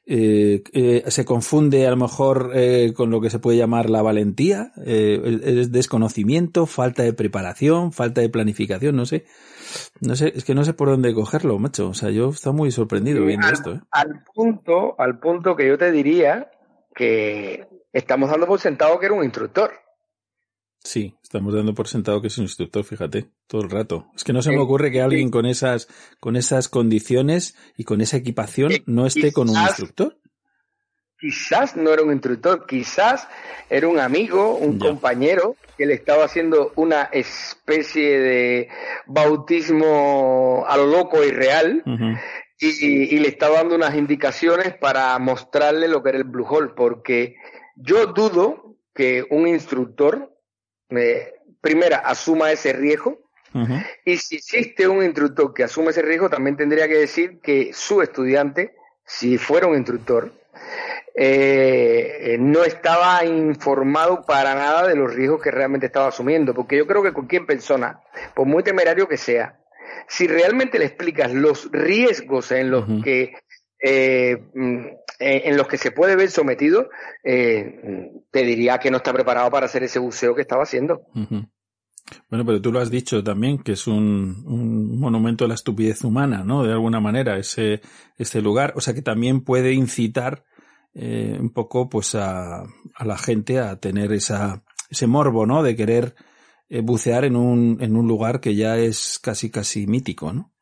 Eh, 0.06 0.64
eh, 0.74 1.04
se 1.08 1.24
confunde 1.24 1.86
a 1.86 1.92
lo 1.92 1.98
mejor 1.98 2.52
eh, 2.56 2.94
con 2.96 3.12
lo 3.12 3.22
que 3.22 3.30
se 3.30 3.38
puede 3.38 3.60
llamar 3.60 3.92
la 3.92 4.02
valentía, 4.02 4.72
eh, 4.84 5.22
el 5.24 5.72
desconocimiento, 5.72 6.66
falta 6.66 7.04
de 7.04 7.14
preparación, 7.14 7.92
falta 7.92 8.22
de 8.22 8.30
planificación, 8.30 8.96
no 8.96 9.06
sé. 9.06 9.26
No 10.02 10.16
sé, 10.16 10.34
es 10.36 10.44
que 10.44 10.56
no 10.56 10.64
sé 10.64 10.74
por 10.74 10.90
dónde 10.90 11.14
cogerlo, 11.14 11.60
macho. 11.60 11.90
O 11.90 11.94
sea, 11.94 12.10
yo 12.10 12.30
estoy 12.30 12.54
muy 12.54 12.72
sorprendido 12.72 13.24
viendo 13.24 13.48
al, 13.48 13.54
esto. 13.54 13.74
¿eh? 13.74 13.82
al 13.92 14.24
punto, 14.34 14.96
al 15.00 15.20
punto 15.20 15.56
que 15.56 15.68
yo 15.68 15.78
te 15.78 15.92
diría 15.92 16.50
que 16.96 17.68
estamos 17.94 18.30
dando 18.30 18.48
por 18.48 18.60
sentado 18.60 19.00
que 19.00 19.06
era 19.06 19.16
un 19.16 19.24
instructor. 19.24 19.72
Sí, 20.82 21.16
estamos 21.22 21.54
dando 21.54 21.74
por 21.74 21.88
sentado 21.88 22.22
que 22.22 22.28
es 22.28 22.38
un 22.38 22.46
instructor, 22.46 22.84
fíjate, 22.84 23.30
todo 23.48 23.62
el 23.62 23.70
rato. 23.70 24.08
Es 24.16 24.24
que 24.24 24.34
no 24.34 24.42
se 24.42 24.52
me 24.52 24.60
ocurre 24.60 24.92
que 24.92 25.02
alguien 25.02 25.30
con 25.30 25.46
esas, 25.46 25.88
con 26.20 26.36
esas 26.36 26.70
condiciones 26.70 27.56
y 27.78 27.84
con 27.84 28.02
esa 28.02 28.18
equipación 28.18 28.72
no 28.86 29.06
esté 29.06 29.34
con 29.34 29.50
un 29.50 29.58
instructor. 29.58 30.18
Quizás 31.20 31.76
no 31.76 31.92
era 31.92 32.02
un 32.02 32.14
instructor, 32.14 32.66
quizás 32.66 33.28
era 33.70 33.90
un 33.90 34.00
amigo, 34.00 34.56
un 34.56 34.80
compañero 34.80 35.58
que 35.78 35.86
le 35.86 35.94
estaba 35.94 36.24
haciendo 36.24 36.72
una 36.78 37.04
especie 37.04 38.20
de 38.20 38.70
bautismo 39.06 40.64
a 40.66 40.78
lo 40.78 40.88
loco 40.88 41.24
y 41.24 41.32
real 41.32 41.84
y, 42.58 43.16
y 43.16 43.20
le 43.20 43.28
estaba 43.28 43.58
dando 43.58 43.76
unas 43.76 43.96
indicaciones 43.96 44.76
para 44.76 45.18
mostrarle 45.20 45.90
lo 45.90 46.02
que 46.02 46.10
era 46.10 46.18
el 46.20 46.24
Blue 46.24 46.48
Hole, 46.48 46.72
porque 46.76 47.36
yo 47.76 48.08
dudo 48.08 48.78
que 48.94 49.26
un 49.30 49.48
instructor, 49.48 50.38
eh, 50.90 51.34
primera, 51.62 51.98
asuma 51.98 52.52
ese 52.52 52.74
riesgo, 52.74 53.20
y 54.06 54.18
si 54.18 54.36
existe 54.36 54.88
un 54.88 55.04
instructor 55.04 55.54
que 55.56 55.64
asume 55.64 55.90
ese 55.90 56.04
riesgo, 56.04 56.30
también 56.30 56.56
tendría 56.56 56.88
que 56.88 56.98
decir 56.98 57.40
que 57.42 57.72
su 57.74 58.02
estudiante 58.04 58.76
si 59.10 59.40
fuera 59.40 59.66
un 59.66 59.76
instructor, 59.76 60.32
eh, 61.16 62.38
no 62.40 62.64
estaba 62.64 63.26
informado 63.26 64.24
para 64.24 64.54
nada 64.54 64.88
de 64.88 64.96
los 64.96 65.14
riesgos 65.14 65.42
que 65.42 65.50
realmente 65.50 65.88
estaba 65.88 66.10
asumiendo, 66.10 66.54
porque 66.54 66.78
yo 66.78 66.86
creo 66.86 67.02
que 67.02 67.12
cualquier 67.12 67.48
persona, 67.48 68.02
por 68.36 68.46
muy 68.46 68.62
temerario 68.62 69.08
que 69.08 69.18
sea, 69.18 69.60
si 70.08 70.28
realmente 70.28 70.78
le 70.78 70.86
explicas 70.86 71.34
los 71.34 71.72
riesgos 71.72 72.52
en 72.52 72.70
los 72.70 72.86
que 73.04 73.34
eh, 73.82 74.38
mm, 74.54 74.86
en 75.20 75.58
los 75.58 75.68
que 75.68 75.78
se 75.78 75.92
puede 75.92 76.16
ver 76.16 76.32
sometido, 76.32 76.90
eh, 77.24 78.12
te 78.32 78.44
diría 78.44 78.78
que 78.78 78.90
no 78.90 78.98
está 78.98 79.12
preparado 79.12 79.52
para 79.52 79.66
hacer 79.66 79.84
ese 79.84 80.00
buceo 80.00 80.34
que 80.34 80.42
estaba 80.42 80.64
haciendo. 80.64 81.02
Bueno, 82.30 82.46
pero 82.46 82.62
tú 82.62 82.72
lo 82.72 82.80
has 82.80 82.90
dicho 82.90 83.24
también, 83.24 83.60
que 83.60 83.74
es 83.74 83.86
un, 83.88 85.00
monumento 85.00 85.46
a 85.46 85.48
la 85.48 85.54
estupidez 85.56 86.04
humana, 86.04 86.44
¿no? 86.44 86.64
De 86.64 86.72
alguna 86.72 87.00
manera, 87.00 87.38
ese, 87.38 87.82
lugar. 88.42 88.74
O 88.76 88.82
sea, 88.82 88.94
que 88.94 89.02
también 89.02 89.42
puede 89.42 89.74
incitar 89.74 90.46
eh, 90.94 91.38
un 91.40 91.52
poco, 91.52 91.90
pues, 91.90 92.16
a, 92.16 92.64
la 93.00 93.18
gente 93.18 93.60
a 93.60 93.78
tener 93.78 94.14
esa, 94.14 94.64
ese 94.90 95.08
morbo, 95.08 95.46
¿no? 95.46 95.64
De 95.64 95.76
querer 95.76 96.16
eh, 96.70 96.82
bucear 96.82 97.26
en 97.26 97.36
un, 97.36 97.78
en 97.82 97.96
un 97.96 98.08
lugar 98.08 98.40
que 98.40 98.56
ya 98.56 98.78
es 98.78 99.20
casi, 99.20 99.50
casi 99.50 99.86
mítico, 99.86 100.32
¿no? 100.34 100.54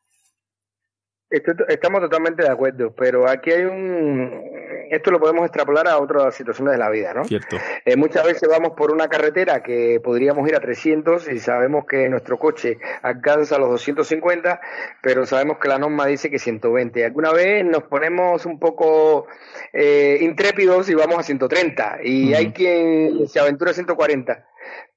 Estamos 1.30 2.00
totalmente 2.00 2.42
de 2.42 2.48
acuerdo, 2.48 2.94
pero 2.94 3.28
aquí 3.28 3.50
hay 3.50 3.64
un... 3.64 4.56
Esto 4.90 5.10
lo 5.10 5.20
podemos 5.20 5.44
extrapolar 5.44 5.86
a 5.86 5.98
otras 5.98 6.34
situaciones 6.34 6.72
de 6.72 6.78
la 6.78 6.88
vida, 6.88 7.12
¿no? 7.12 7.24
Cierto. 7.24 7.58
Eh, 7.84 7.96
muchas 7.96 8.24
veces 8.24 8.48
vamos 8.48 8.72
por 8.74 8.90
una 8.90 9.08
carretera 9.08 9.62
que 9.62 10.00
podríamos 10.02 10.48
ir 10.48 10.56
a 10.56 10.60
300 10.60 11.30
y 11.30 11.38
sabemos 11.38 11.84
que 11.86 12.08
nuestro 12.08 12.38
coche 12.38 12.78
alcanza 13.02 13.58
los 13.58 13.68
250, 13.68 14.58
pero 15.02 15.26
sabemos 15.26 15.58
que 15.58 15.68
la 15.68 15.78
norma 15.78 16.06
dice 16.06 16.30
que 16.30 16.38
120. 16.38 17.04
Alguna 17.04 17.32
vez 17.32 17.62
nos 17.66 17.82
ponemos 17.82 18.46
un 18.46 18.58
poco 18.58 19.26
eh, 19.74 20.16
intrépidos 20.22 20.88
y 20.88 20.94
vamos 20.94 21.18
a 21.18 21.22
130 21.22 21.98
y 22.04 22.32
hay 22.32 22.52
quien 22.52 23.28
se 23.28 23.38
aventura 23.38 23.72
a 23.72 23.74
140, 23.74 24.46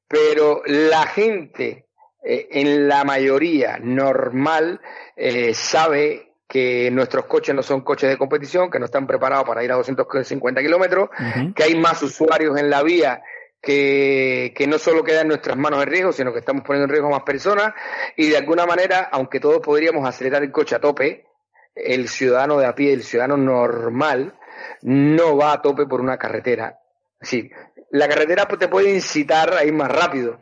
pero 0.07 0.61
la 0.65 1.05
gente 1.07 1.90
eh, 2.23 2.47
en 2.51 2.87
la 2.87 3.03
mayoría 3.03 3.79
normal 3.79 4.79
eh, 5.15 5.53
sabe 5.53 6.33
que 6.47 6.91
nuestros 6.91 7.25
coches 7.25 7.55
no 7.55 7.63
son 7.63 7.81
coches 7.81 8.09
de 8.09 8.17
competición, 8.17 8.69
que 8.69 8.79
no 8.79 8.85
están 8.85 9.07
preparados 9.07 9.45
para 9.47 9.63
ir 9.63 9.71
a 9.71 9.75
250 9.75 10.61
kilómetros, 10.61 11.09
que 11.55 11.63
hay 11.63 11.75
más 11.75 12.03
usuarios 12.03 12.59
en 12.59 12.69
la 12.69 12.83
vía 12.83 13.21
que, 13.61 14.53
que, 14.53 14.67
no 14.67 14.77
solo 14.77 15.03
queda 15.03 15.21
en 15.21 15.29
nuestras 15.29 15.55
manos 15.55 15.81
en 15.81 15.89
riesgo, 15.89 16.11
sino 16.11 16.33
que 16.33 16.39
estamos 16.39 16.63
poniendo 16.63 16.85
en 16.85 16.89
riesgo 16.89 17.07
a 17.07 17.11
más 17.11 17.23
personas 17.23 17.73
y 18.17 18.29
de 18.29 18.37
alguna 18.37 18.65
manera, 18.65 19.07
aunque 19.13 19.39
todos 19.39 19.61
podríamos 19.61 20.05
acelerar 20.05 20.43
el 20.43 20.51
coche 20.51 20.75
a 20.75 20.79
tope, 20.79 21.25
el 21.73 22.09
ciudadano 22.09 22.57
de 22.57 22.65
a 22.65 22.75
pie, 22.75 22.93
el 22.93 23.03
ciudadano 23.03 23.37
normal, 23.37 24.35
no 24.81 25.37
va 25.37 25.53
a 25.53 25.61
tope 25.61 25.85
por 25.85 26.01
una 26.01 26.17
carretera. 26.17 26.79
Sí, 27.21 27.51
la 27.91 28.07
carretera 28.07 28.47
te 28.47 28.67
puede 28.67 28.93
incitar 28.93 29.53
a 29.53 29.65
ir 29.65 29.73
más 29.73 29.91
rápido, 29.91 30.39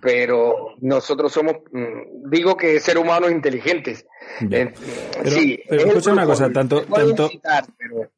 pero 0.00 0.74
nosotros 0.80 1.32
somos, 1.32 1.56
mm, 1.72 2.28
digo 2.30 2.56
que 2.56 2.80
ser 2.80 2.98
humanos 2.98 3.30
inteligentes. 3.30 4.06
Eh, 4.40 4.72
pero, 5.22 5.30
sí, 5.30 5.60
pero 5.68 5.86
escucha 5.86 6.12
una 6.12 6.26
cosa, 6.26 6.50
tanto, 6.50 6.82
tanto, 6.82 7.30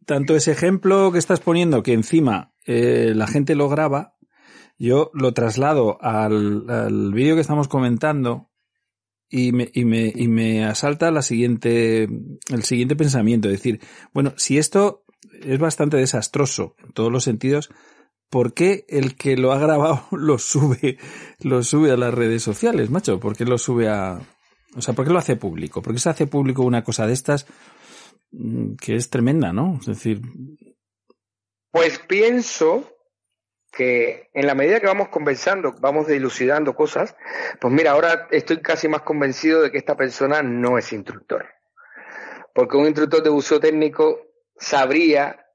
tanto 0.07 0.35
ese 0.35 0.53
ejemplo 0.53 1.13
que 1.13 1.19
estás 1.19 1.41
poniendo, 1.41 1.83
que 1.83 1.93
encima 1.93 2.53
eh, 2.67 3.13
la 3.15 3.27
gente 3.27 3.55
lo 3.55 3.69
graba, 3.69 4.15
yo 4.79 5.11
lo 5.13 5.35
traslado 5.35 5.99
al, 6.01 6.69
al 6.71 7.13
vídeo 7.13 7.35
que 7.35 7.43
estamos 7.43 7.69
comentando 7.69 8.51
y 9.29 9.53
me, 9.53 9.71
y 9.75 9.85
me, 9.85 10.11
y 10.15 10.29
me 10.29 10.65
asalta 10.65 11.11
la 11.11 11.23
siguiente, 11.23 12.05
el 12.05 12.63
siguiente 12.65 12.97
pensamiento, 12.97 13.49
es 13.49 13.59
decir, 13.59 13.81
bueno, 14.15 14.33
si 14.37 14.57
esto 14.57 15.05
es 15.43 15.59
bastante 15.59 15.99
desastroso 15.99 16.75
en 16.83 16.93
todos 16.93 17.13
los 17.13 17.25
sentidos, 17.25 17.71
¿por 18.31 18.55
qué 18.55 18.85
el 18.89 19.17
que 19.17 19.37
lo 19.37 19.53
ha 19.53 19.59
grabado 19.59 20.07
lo 20.13 20.39
sube, 20.39 20.97
lo 21.41 21.63
sube 21.63 21.91
a 21.91 21.97
las 21.97 22.15
redes 22.15 22.43
sociales, 22.43 22.91
macho? 22.91 23.21
¿Por 23.21 23.37
qué 23.37 23.45
lo 23.45 23.59
sube 23.59 23.89
a, 23.89 24.19
o 24.77 24.81
sea, 24.81 24.95
por 24.95 25.05
qué 25.05 25.13
lo 25.13 25.19
hace 25.19 25.37
público? 25.37 25.83
¿Por 25.83 25.93
qué 25.93 25.99
se 25.99 26.11
hace 26.11 26.27
público 26.27 26.63
una 26.63 26.85
cosa 26.85 27.07
de 27.07 27.13
estas 27.13 27.47
mm, 28.31 28.77
que 28.77 28.95
es 28.95 29.11
tremenda, 29.11 29.53
no? 29.53 29.79
Es 29.81 29.87
decir. 29.87 30.21
Pues 31.73 31.99
pienso 31.99 32.97
que 33.73 34.31
en 34.35 34.47
la 34.47 34.55
medida 34.55 34.81
que 34.81 34.87
vamos 34.87 35.09
conversando, 35.09 35.75
vamos 35.81 36.09
dilucidando 36.09 36.75
cosas, 36.75 37.17
pues 37.61 37.73
mira, 37.73 37.93
ahora 37.93 38.29
estoy 38.31 38.61
casi 38.61 38.89
más 38.89 39.03
convencido 39.03 39.63
de 39.63 39.71
que 39.71 39.79
esta 39.79 39.97
persona 39.97 40.43
no 40.43 40.79
es 40.79 40.93
instructor. 40.93 41.47
Porque 42.53 42.77
un 42.77 42.87
instructor 42.87 43.23
de 43.23 43.31
buceo 43.31 43.61
técnico 43.61 44.27
sabría 44.57 45.47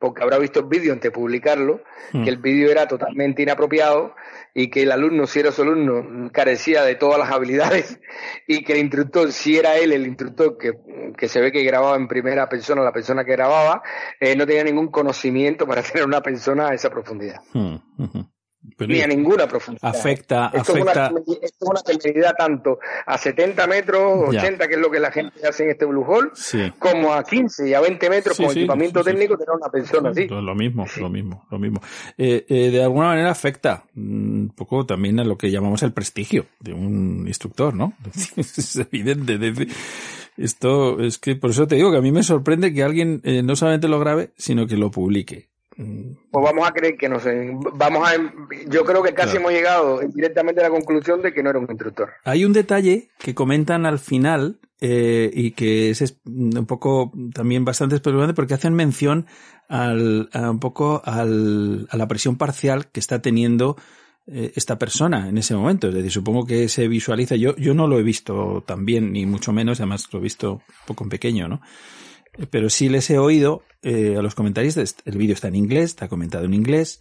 porque 0.00 0.24
habrá 0.24 0.38
visto 0.38 0.58
el 0.58 0.66
vídeo 0.66 0.92
antes 0.92 1.12
de 1.12 1.16
publicarlo, 1.16 1.80
Hmm. 2.12 2.24
que 2.24 2.30
el 2.30 2.38
vídeo 2.38 2.70
era 2.70 2.86
totalmente 2.86 3.42
inapropiado 3.42 4.14
y 4.54 4.68
que 4.68 4.82
el 4.82 4.92
alumno, 4.92 5.26
si 5.26 5.40
era 5.40 5.52
su 5.52 5.62
alumno, 5.62 6.30
carecía 6.32 6.82
de 6.82 6.96
todas 6.96 7.18
las 7.18 7.30
habilidades 7.30 8.00
y 8.46 8.64
que 8.64 8.72
el 8.72 8.80
instructor, 8.80 9.32
si 9.32 9.56
era 9.56 9.76
él 9.76 9.92
el 9.92 10.06
instructor 10.06 10.58
que, 10.58 10.72
que 11.16 11.28
se 11.28 11.40
ve 11.40 11.52
que 11.52 11.62
grababa 11.62 11.96
en 11.96 12.08
primera 12.08 12.48
persona, 12.48 12.82
la 12.82 12.92
persona 12.92 13.24
que 13.24 13.32
grababa, 13.32 13.82
eh, 14.18 14.34
no 14.34 14.46
tenía 14.46 14.64
ningún 14.64 14.88
conocimiento 14.88 15.66
para 15.66 15.82
tener 15.82 16.06
una 16.06 16.20
persona 16.20 16.68
a 16.68 16.74
esa 16.74 16.90
profundidad. 16.90 17.40
Hmm. 17.52 17.76
Pero 18.76 18.92
Ni 18.92 19.00
a 19.00 19.06
ninguna 19.06 19.46
profundidad. 19.48 19.88
afecta, 19.88 20.50
Esto 20.52 20.72
afecta. 20.72 21.06
es 21.06 21.10
una, 21.12 21.20
esto 21.42 21.64
es 21.64 21.68
una 21.70 21.80
temeridad 21.80 22.32
tanto 22.36 22.78
a 23.06 23.16
70 23.16 23.66
metros, 23.66 24.32
Ya. 24.32 24.40
80, 24.42 24.68
que 24.68 24.74
es 24.74 24.80
lo 24.80 24.90
que 24.90 25.00
la 25.00 25.10
gente 25.10 25.46
hace 25.46 25.64
en 25.64 25.70
este 25.70 25.86
Blue 25.86 26.04
Hole, 26.06 26.28
Sí. 26.34 26.70
como 26.78 27.14
a 27.14 27.24
15 27.24 27.68
y 27.70 27.72
a 27.74 27.80
20 27.80 28.10
metros 28.10 28.36
Sí, 28.36 28.42
con 28.44 28.52
sí, 28.52 28.58
equipamiento 28.60 29.02
técnico 29.02 29.38
tener 29.38 29.54
una 29.56 29.70
persona 29.70 30.10
así. 30.10 30.28
Lo, 30.28 30.42
lo 30.42 30.54
mismo, 30.54 30.84
lo 30.98 31.08
mismo, 31.08 31.46
lo 31.50 31.58
mismo. 31.58 31.80
Eh, 32.18 32.44
eh, 32.48 32.70
de 32.70 32.82
alguna 32.82 33.06
manera 33.08 33.30
afecta 33.30 33.84
mm, 33.94 34.40
un 34.40 34.52
poco 34.54 34.84
también 34.84 35.18
a 35.20 35.24
lo 35.24 35.38
que 35.38 35.50
llamamos 35.50 35.82
el 35.82 35.92
prestigio 35.92 36.46
de 36.60 36.74
un 36.74 37.24
instructor, 37.26 37.72
¿no? 37.74 37.94
es 38.36 38.76
evidente. 38.76 39.38
Esto 40.36 41.00
es 41.00 41.18
que 41.18 41.36
por 41.36 41.50
eso 41.50 41.66
te 41.66 41.74
digo 41.76 41.90
que 41.90 41.98
a 41.98 42.02
mí 42.02 42.12
me 42.12 42.22
sorprende 42.22 42.72
que 42.72 42.82
alguien 42.82 43.20
eh, 43.24 43.42
no 43.42 43.56
solamente 43.56 43.88
lo 43.88 43.98
grabe, 44.00 44.30
sino 44.36 44.66
que 44.66 44.76
lo 44.76 44.90
publique. 44.90 45.48
Pues 46.30 46.44
vamos 46.44 46.68
a 46.68 46.72
creer 46.72 46.96
que 46.96 47.08
no 47.08 47.18
sé. 47.20 47.52
Vamos 47.74 48.08
a, 48.08 48.12
yo 48.68 48.84
creo 48.84 49.02
que 49.02 49.14
casi 49.14 49.30
Claro. 49.32 49.40
hemos 49.40 49.52
llegado 49.52 50.00
directamente 50.14 50.60
a 50.60 50.64
la 50.64 50.70
conclusión 50.70 51.22
de 51.22 51.32
que 51.32 51.42
no 51.42 51.50
era 51.50 51.58
un 51.58 51.66
instructor. 51.68 52.10
Hay 52.24 52.44
un 52.44 52.52
detalle 52.52 53.10
que 53.18 53.34
comentan 53.34 53.86
al 53.86 53.98
final 53.98 54.60
eh, 54.80 55.30
y 55.32 55.52
que 55.52 55.90
es 55.90 56.02
es 56.02 56.18
un 56.26 56.66
poco 56.66 57.12
también 57.34 57.64
bastante 57.64 57.94
espeluznante 57.96 58.34
porque 58.34 58.54
hacen 58.54 58.74
mención 58.74 59.26
al, 59.68 60.28
a 60.32 60.50
un 60.50 60.58
poco 60.60 61.02
al, 61.04 61.86
a 61.90 61.96
la 61.96 62.08
presión 62.08 62.36
parcial 62.36 62.88
que 62.88 63.00
está 63.00 63.20
teniendo 63.22 63.76
eh, 64.26 64.52
esta 64.54 64.78
persona 64.78 65.28
en 65.28 65.38
ese 65.38 65.54
momento. 65.54 65.88
Es 65.88 65.94
decir, 65.94 66.10
supongo 66.12 66.46
que 66.46 66.68
se 66.68 66.88
visualiza. 66.88 67.36
Yo, 67.36 67.56
yo 67.56 67.74
no 67.74 67.86
lo 67.88 67.98
he 67.98 68.02
visto 68.02 68.62
tan 68.66 68.84
bien, 68.84 69.12
ni 69.12 69.26
mucho 69.26 69.52
menos, 69.52 69.80
además 69.80 70.08
lo 70.12 70.18
he 70.18 70.22
visto 70.22 70.52
un 70.52 70.60
poco 70.86 71.04
en 71.04 71.10
pequeño, 71.10 71.48
¿no? 71.48 71.60
Pero 72.50 72.70
sí 72.70 72.88
les 72.88 73.10
he 73.10 73.18
oído 73.18 73.62
eh, 73.82 74.16
a 74.18 74.22
los 74.22 74.34
comentaristas. 74.34 74.96
El 75.04 75.18
vídeo 75.18 75.34
está 75.34 75.48
en 75.48 75.56
inglés, 75.56 75.90
está 75.90 76.08
comentado 76.08 76.44
en 76.44 76.54
inglés 76.54 77.00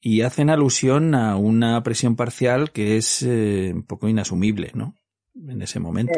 y 0.00 0.22
hacen 0.22 0.50
alusión 0.50 1.14
a 1.14 1.36
una 1.36 1.82
presión 1.82 2.14
parcial 2.16 2.70
que 2.70 2.96
es 2.96 3.22
eh, 3.22 3.72
un 3.74 3.84
poco 3.84 4.08
inasumible, 4.08 4.70
¿no? 4.74 4.94
En 5.34 5.62
ese 5.62 5.80
momento. 5.80 6.12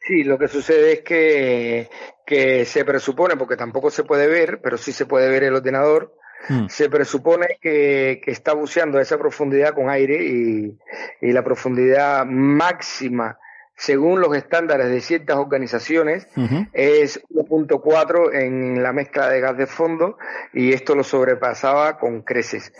Sí, 0.00 0.24
lo 0.24 0.38
que 0.38 0.48
sucede 0.48 0.92
es 0.94 1.00
que, 1.00 1.90
que 2.24 2.64
se 2.64 2.84
presupone, 2.84 3.36
porque 3.36 3.56
tampoco 3.56 3.90
se 3.90 4.04
puede 4.04 4.28
ver, 4.28 4.60
pero 4.62 4.78
sí 4.78 4.92
se 4.92 5.06
puede 5.06 5.28
ver 5.28 5.44
el 5.44 5.54
ordenador, 5.54 6.16
Mm. 6.48 6.66
se 6.68 6.88
presupone 6.88 7.58
que, 7.60 8.20
que 8.24 8.30
está 8.30 8.52
buceando 8.52 8.98
a 8.98 9.02
esa 9.02 9.18
profundidad 9.18 9.74
con 9.74 9.90
aire 9.90 10.24
y, 10.24 10.78
y 11.20 11.32
la 11.32 11.42
profundidad 11.42 12.24
máxima, 12.24 13.38
según 13.76 14.20
los 14.20 14.34
estándares 14.34 14.88
de 14.90 15.00
ciertas 15.00 15.36
organizaciones, 15.36 16.26
Ujú. 16.36 16.66
es 16.72 17.22
1.4 17.28 18.34
en 18.34 18.82
la 18.82 18.92
mezcla 18.92 19.28
de 19.28 19.40
gas 19.40 19.56
de 19.56 19.66
fondo 19.66 20.16
y 20.52 20.72
esto 20.72 20.94
lo 20.94 21.04
sobrepasaba 21.04 21.98
con 21.98 22.22
creces. 22.22 22.72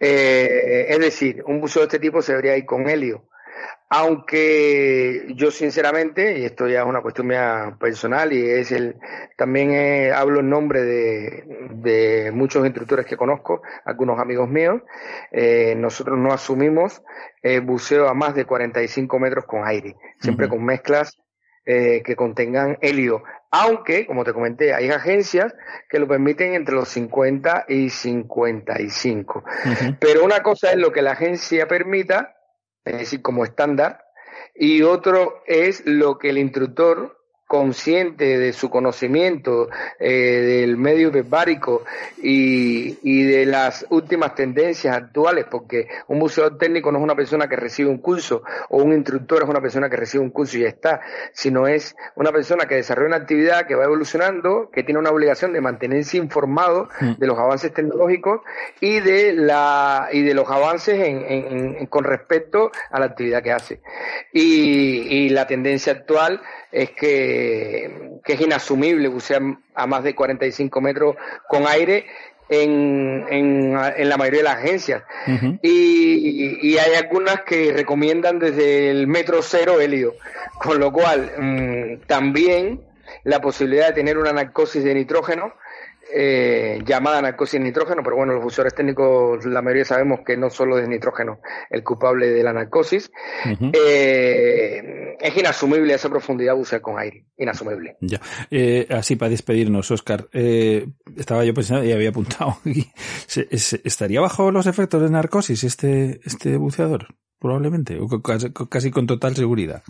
Eh, 0.00 0.86
es 0.88 0.98
decir, 0.98 1.42
un 1.46 1.60
buceo 1.60 1.82
de 1.82 1.86
este 1.86 1.98
tipo 1.98 2.22
se 2.22 2.32
debería 2.32 2.56
ir 2.56 2.64
con 2.64 2.88
helio. 2.88 3.24
Aunque 3.90 5.26
yo 5.34 5.50
sinceramente, 5.50 6.38
y 6.38 6.44
esto 6.44 6.68
ya 6.68 6.80
es 6.80 6.86
una 6.86 7.00
cuestión 7.00 7.26
mía 7.26 7.76
personal 7.80 8.32
y 8.34 8.46
es 8.46 8.70
el, 8.70 8.96
también 9.36 9.70
eh, 9.70 10.12
hablo 10.12 10.40
en 10.40 10.50
nombre 10.50 10.82
de, 10.82 11.44
de 11.70 12.30
muchos 12.32 12.66
instructores 12.66 13.06
que 13.06 13.16
conozco, 13.16 13.62
algunos 13.86 14.20
amigos 14.20 14.48
míos, 14.48 14.82
eh, 15.32 15.74
nosotros 15.76 16.18
no 16.18 16.32
asumimos 16.32 17.02
eh, 17.42 17.60
buceo 17.60 18.08
a 18.08 18.14
más 18.14 18.34
de 18.34 18.44
45 18.44 19.18
metros 19.18 19.44
con 19.46 19.66
aire, 19.66 19.96
siempre 20.20 20.48
con 20.48 20.64
mezclas 20.64 21.16
eh, 21.70 22.02
que 22.02 22.16
contengan 22.16 22.78
helio. 22.80 23.22
Aunque, 23.50 24.06
como 24.06 24.24
te 24.24 24.32
comenté, 24.32 24.72
hay 24.72 24.88
agencias 24.90 25.54
que 25.90 25.98
lo 25.98 26.08
permiten 26.08 26.54
entre 26.54 26.74
los 26.74 26.88
50 26.88 27.66
y 27.68 27.90
55. 27.90 29.38
Ujú. 29.38 29.96
Pero 30.00 30.24
una 30.24 30.42
cosa 30.42 30.70
es 30.70 30.76
lo 30.76 30.92
que 30.92 31.02
la 31.02 31.12
agencia 31.12 31.68
permita, 31.68 32.37
es 32.88 32.98
decir, 32.98 33.22
como 33.22 33.44
estándar, 33.44 34.04
y 34.54 34.82
otro 34.82 35.42
es 35.46 35.84
lo 35.86 36.18
que 36.18 36.30
el 36.30 36.38
instructor 36.38 37.17
consciente 37.48 38.38
de 38.38 38.52
su 38.52 38.68
conocimiento 38.68 39.70
eh, 39.98 40.12
del 40.12 40.76
medio 40.76 41.08
hiperbárico 41.08 41.82
y, 42.22 42.98
y, 43.02 43.22
de 43.24 43.46
las 43.46 43.86
últimas 43.88 44.34
tendencias 44.34 44.94
actuales, 44.94 45.46
porque 45.50 45.88
un 46.08 46.18
buceador 46.18 46.58
técnico 46.58 46.92
no 46.92 46.98
es 46.98 47.04
una 47.04 47.16
persona 47.16 47.48
que 47.48 47.56
recibe 47.56 47.88
un 47.88 47.98
curso 47.98 48.42
o 48.68 48.82
un 48.82 48.92
instructor 48.92 49.42
es 49.42 49.48
una 49.48 49.62
persona 49.62 49.88
que 49.88 49.96
recibe 49.96 50.22
un 50.22 50.30
curso 50.30 50.58
y 50.58 50.60
ya 50.60 50.68
está, 50.68 51.00
sino 51.32 51.66
es 51.66 51.96
una 52.16 52.32
persona 52.32 52.66
que 52.66 52.74
desarrolla 52.74 53.08
una 53.08 53.16
actividad 53.16 53.66
que 53.66 53.74
va 53.74 53.84
evolucionando, 53.84 54.68
que 54.70 54.82
tiene 54.82 55.00
una 55.00 55.10
obligación 55.10 55.54
de 55.54 55.62
mantenerse 55.62 56.18
informado 56.18 56.90
mm. 57.00 57.12
de 57.18 57.26
los 57.26 57.38
avances 57.38 57.72
tecnológicos 57.72 58.42
y 58.80 59.00
de 59.00 59.32
la 59.32 60.10
y 60.12 60.20
de 60.20 60.34
los 60.34 60.50
avances 60.50 61.00
en, 61.00 61.86
con 61.86 62.04
respecto 62.04 62.70
a 62.90 63.00
la 63.00 63.06
actividad 63.06 63.42
que 63.42 63.52
hace. 63.52 63.80
Y, 64.34 65.06
y 65.08 65.28
la 65.30 65.46
tendencia 65.46 65.94
actual 65.94 66.42
es 66.70 66.90
que, 66.90 67.37
es 68.24 68.40
inasumible 68.40 69.08
bucear 69.08 69.42
a 69.74 69.86
más 69.86 70.04
de 70.04 70.14
45 70.14 70.80
metros 70.80 71.16
con 71.48 71.66
aire 71.66 72.06
en, 72.48 73.26
en, 73.28 73.78
en, 73.96 74.08
la 74.08 74.16
mayoría 74.16 74.40
de 74.40 74.44
las 74.44 74.56
agencias. 74.56 75.02
y, 75.62 76.58
y, 76.62 76.78
hay 76.78 76.94
algunas 76.94 77.42
que 77.42 77.72
recomiendan 77.72 78.38
desde 78.38 78.90
el 78.90 79.06
metro 79.06 79.42
cero 79.42 79.80
hélio, 79.80 80.14
con 80.58 80.78
lo 80.78 80.92
cual 80.92 81.32
mm, 81.38 82.06
también 82.06 82.80
la 83.24 83.40
posibilidad 83.40 83.88
de 83.88 83.94
tener 83.94 84.18
una 84.18 84.32
narcosis 84.32 84.82
de 84.84 84.94
nitrógeno 84.94 85.52
eh, 86.12 86.80
llamada 86.86 87.20
narcosis 87.20 87.60
nitrógeno, 87.60 88.02
pero 88.02 88.16
bueno, 88.16 88.34
los 88.34 88.42
buceadores 88.42 88.74
técnicos, 88.74 89.44
la 89.44 89.62
mayoría 89.62 89.84
sabemos 89.84 90.20
que 90.24 90.36
no 90.36 90.50
solo 90.50 90.78
es 90.78 90.88
nitrógeno 90.88 91.40
el 91.70 91.82
culpable 91.82 92.28
de 92.30 92.42
la 92.42 92.52
narcosis. 92.52 93.10
eh, 93.72 95.16
es 95.20 95.36
inasumible 95.36 95.94
esa 95.94 96.08
profundidad 96.08 96.54
bucear 96.54 96.80
con 96.80 96.98
aire, 96.98 97.26
inasumible. 97.36 97.96
Ya, 98.00 98.20
eh, 98.50 98.86
así 98.90 99.16
para 99.16 99.30
despedirnos, 99.30 99.90
Oscar, 99.90 100.28
estaba 100.32 101.44
yo 101.44 101.54
pensando 101.54 101.84
y 101.84 101.92
había 101.92 102.10
apuntado 102.10 102.58
¿estaría 103.26 104.20
bajo 104.20 104.50
los 104.50 104.66
efectos 104.66 105.02
de 105.02 105.10
narcosis 105.10 105.64
este, 105.64 106.20
este 106.24 106.56
buceador? 106.56 107.06
Probablemente, 107.38 107.98
o 108.00 108.08
casi, 108.20 108.52
casi 108.52 108.90
con 108.90 109.06
total 109.06 109.36
seguridad. 109.36 109.82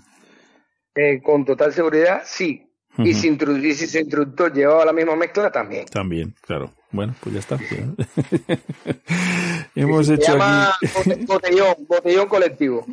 Con 1.23 1.45
total 1.45 1.73
seguridad, 1.73 2.23
sí, 2.25 2.68
y, 2.99 3.15
si 3.15 3.29
y 3.29 3.75
si 3.75 3.87
su 3.87 3.99
instructor 3.99 4.53
llevaba 4.53 4.85
la 4.85 4.93
misma 4.93 5.17
mezcla, 5.17 5.51
también. 5.51 5.87
También, 5.87 6.35
claro. 6.41 6.73
Bueno, 6.91 7.15
pues 7.21 7.35
ya 7.35 7.41
está. 7.41 7.59
Hemos 9.75 10.09
hecho 10.09 10.39
aquí... 10.41 11.25
botellón, 11.27 11.75
botellón 11.87 12.29
colectivo. 12.29 12.87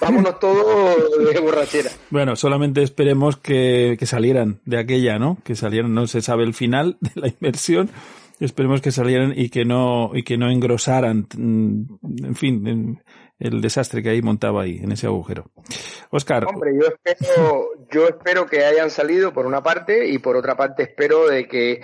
Vámonos 0.00 0.38
todos 0.38 1.34
de 1.34 1.40
borrachera. 1.40 1.90
Bueno, 2.10 2.36
solamente 2.36 2.82
esperemos 2.82 3.36
que, 3.36 3.96
que 3.98 4.06
salieran 4.06 4.60
de 4.64 4.78
aquella, 4.78 5.18
¿no? 5.18 5.38
Que 5.44 5.56
salieran, 5.56 5.92
no 5.92 6.06
se 6.06 6.22
sabe 6.22 6.44
el 6.44 6.54
final 6.54 6.96
de 7.00 7.20
la 7.20 7.28
inversión, 7.28 7.90
esperemos 8.38 8.80
que 8.80 8.92
salieran 8.92 9.34
y 9.36 9.50
que 9.50 9.64
no 9.64 10.12
y 10.14 10.22
que 10.22 10.38
no 10.38 10.50
engrosaran 10.50 11.26
mm, 11.36 12.24
en 12.24 12.34
fin 12.36 13.00
el 13.40 13.60
desastre 13.60 14.02
que 14.02 14.10
ahí 14.10 14.22
montaba 14.22 14.62
ahí 14.62 14.78
en 14.82 14.92
ese 14.92 15.06
agujero 15.06 15.46
Oscar 16.10 16.46
hombre 16.46 16.72
yo 16.74 16.86
espero 16.86 17.70
yo 17.90 18.06
espero 18.06 18.46
que 18.46 18.64
hayan 18.64 18.90
salido 18.90 19.32
por 19.32 19.46
una 19.46 19.62
parte 19.62 20.06
y 20.08 20.18
por 20.18 20.36
otra 20.36 20.56
parte 20.56 20.84
espero 20.84 21.26
de 21.26 21.48
que 21.48 21.80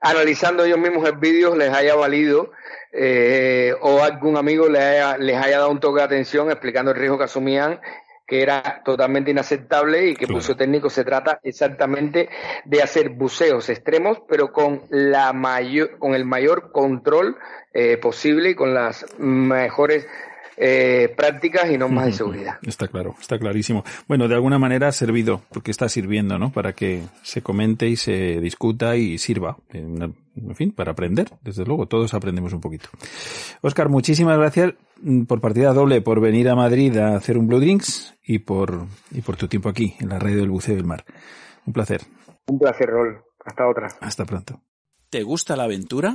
analizando 0.00 0.64
ellos 0.64 0.78
mismos 0.78 1.06
el 1.08 1.16
vídeo 1.16 1.54
les 1.56 1.72
haya 1.74 1.94
valido 1.94 2.52
eh, 2.92 3.74
o 3.80 4.02
algún 4.02 4.36
amigo 4.36 4.68
les 4.68 4.82
haya, 4.82 5.18
les 5.18 5.36
haya 5.36 5.58
dado 5.58 5.70
un 5.70 5.80
toque 5.80 5.98
de 5.98 6.04
atención 6.06 6.50
explicando 6.50 6.92
el 6.92 6.96
riesgo 6.96 7.18
que 7.18 7.24
asumían 7.24 7.80
que 8.32 8.40
era 8.40 8.80
totalmente 8.82 9.30
inaceptable 9.30 10.08
y 10.08 10.14
que 10.14 10.24
claro. 10.24 10.38
buceo 10.38 10.56
técnico 10.56 10.88
se 10.88 11.04
trata 11.04 11.38
exactamente 11.42 12.30
de 12.64 12.82
hacer 12.82 13.10
buceos 13.10 13.68
extremos, 13.68 14.22
pero 14.26 14.52
con 14.52 14.84
la 14.88 15.34
mayor, 15.34 15.98
con 15.98 16.14
el 16.14 16.24
mayor 16.24 16.72
control 16.72 17.36
eh, 17.74 17.98
posible 17.98 18.50
y 18.50 18.54
con 18.54 18.72
las 18.72 19.04
mejores 19.18 20.06
eh, 20.56 21.12
prácticas 21.16 21.70
y 21.70 21.78
normas 21.78 22.06
de 22.06 22.12
seguridad. 22.12 22.58
Está 22.62 22.88
claro, 22.88 23.14
está 23.20 23.38
clarísimo. 23.38 23.84
Bueno, 24.08 24.28
de 24.28 24.34
alguna 24.34 24.58
manera 24.58 24.88
ha 24.88 24.92
servido, 24.92 25.42
porque 25.50 25.70
está 25.70 25.88
sirviendo, 25.88 26.38
¿no? 26.38 26.52
Para 26.52 26.72
que 26.72 27.02
se 27.22 27.42
comente 27.42 27.88
y 27.88 27.96
se 27.96 28.40
discuta 28.40 28.96
y 28.96 29.18
sirva, 29.18 29.56
en, 29.70 30.14
en 30.36 30.54
fin, 30.54 30.72
para 30.72 30.92
aprender, 30.92 31.28
desde 31.42 31.64
luego, 31.64 31.86
todos 31.86 32.14
aprendemos 32.14 32.52
un 32.52 32.60
poquito. 32.60 32.88
Oscar, 33.60 33.88
muchísimas 33.88 34.38
gracias 34.38 34.74
mm, 35.00 35.24
por 35.24 35.40
partida 35.40 35.72
doble, 35.72 36.00
por 36.00 36.20
venir 36.20 36.48
a 36.48 36.54
Madrid 36.54 36.96
a 36.98 37.16
hacer 37.16 37.38
un 37.38 37.46
Blue 37.46 37.60
Drinks 37.60 38.14
y 38.24 38.40
por, 38.40 38.86
y 39.10 39.20
por 39.20 39.36
tu 39.36 39.48
tiempo 39.48 39.68
aquí, 39.68 39.94
en 40.00 40.08
la 40.08 40.18
radio 40.18 40.38
del 40.38 40.50
buceo 40.50 40.76
del 40.76 40.84
mar. 40.84 41.04
Un 41.66 41.72
placer. 41.72 42.02
Un 42.46 42.58
placer, 42.58 42.88
Rol. 42.88 43.22
Hasta 43.44 43.68
otra. 43.68 43.88
Hasta 44.00 44.24
pronto. 44.24 44.60
¿Te 45.10 45.22
gusta 45.22 45.56
la 45.56 45.64
aventura? 45.64 46.14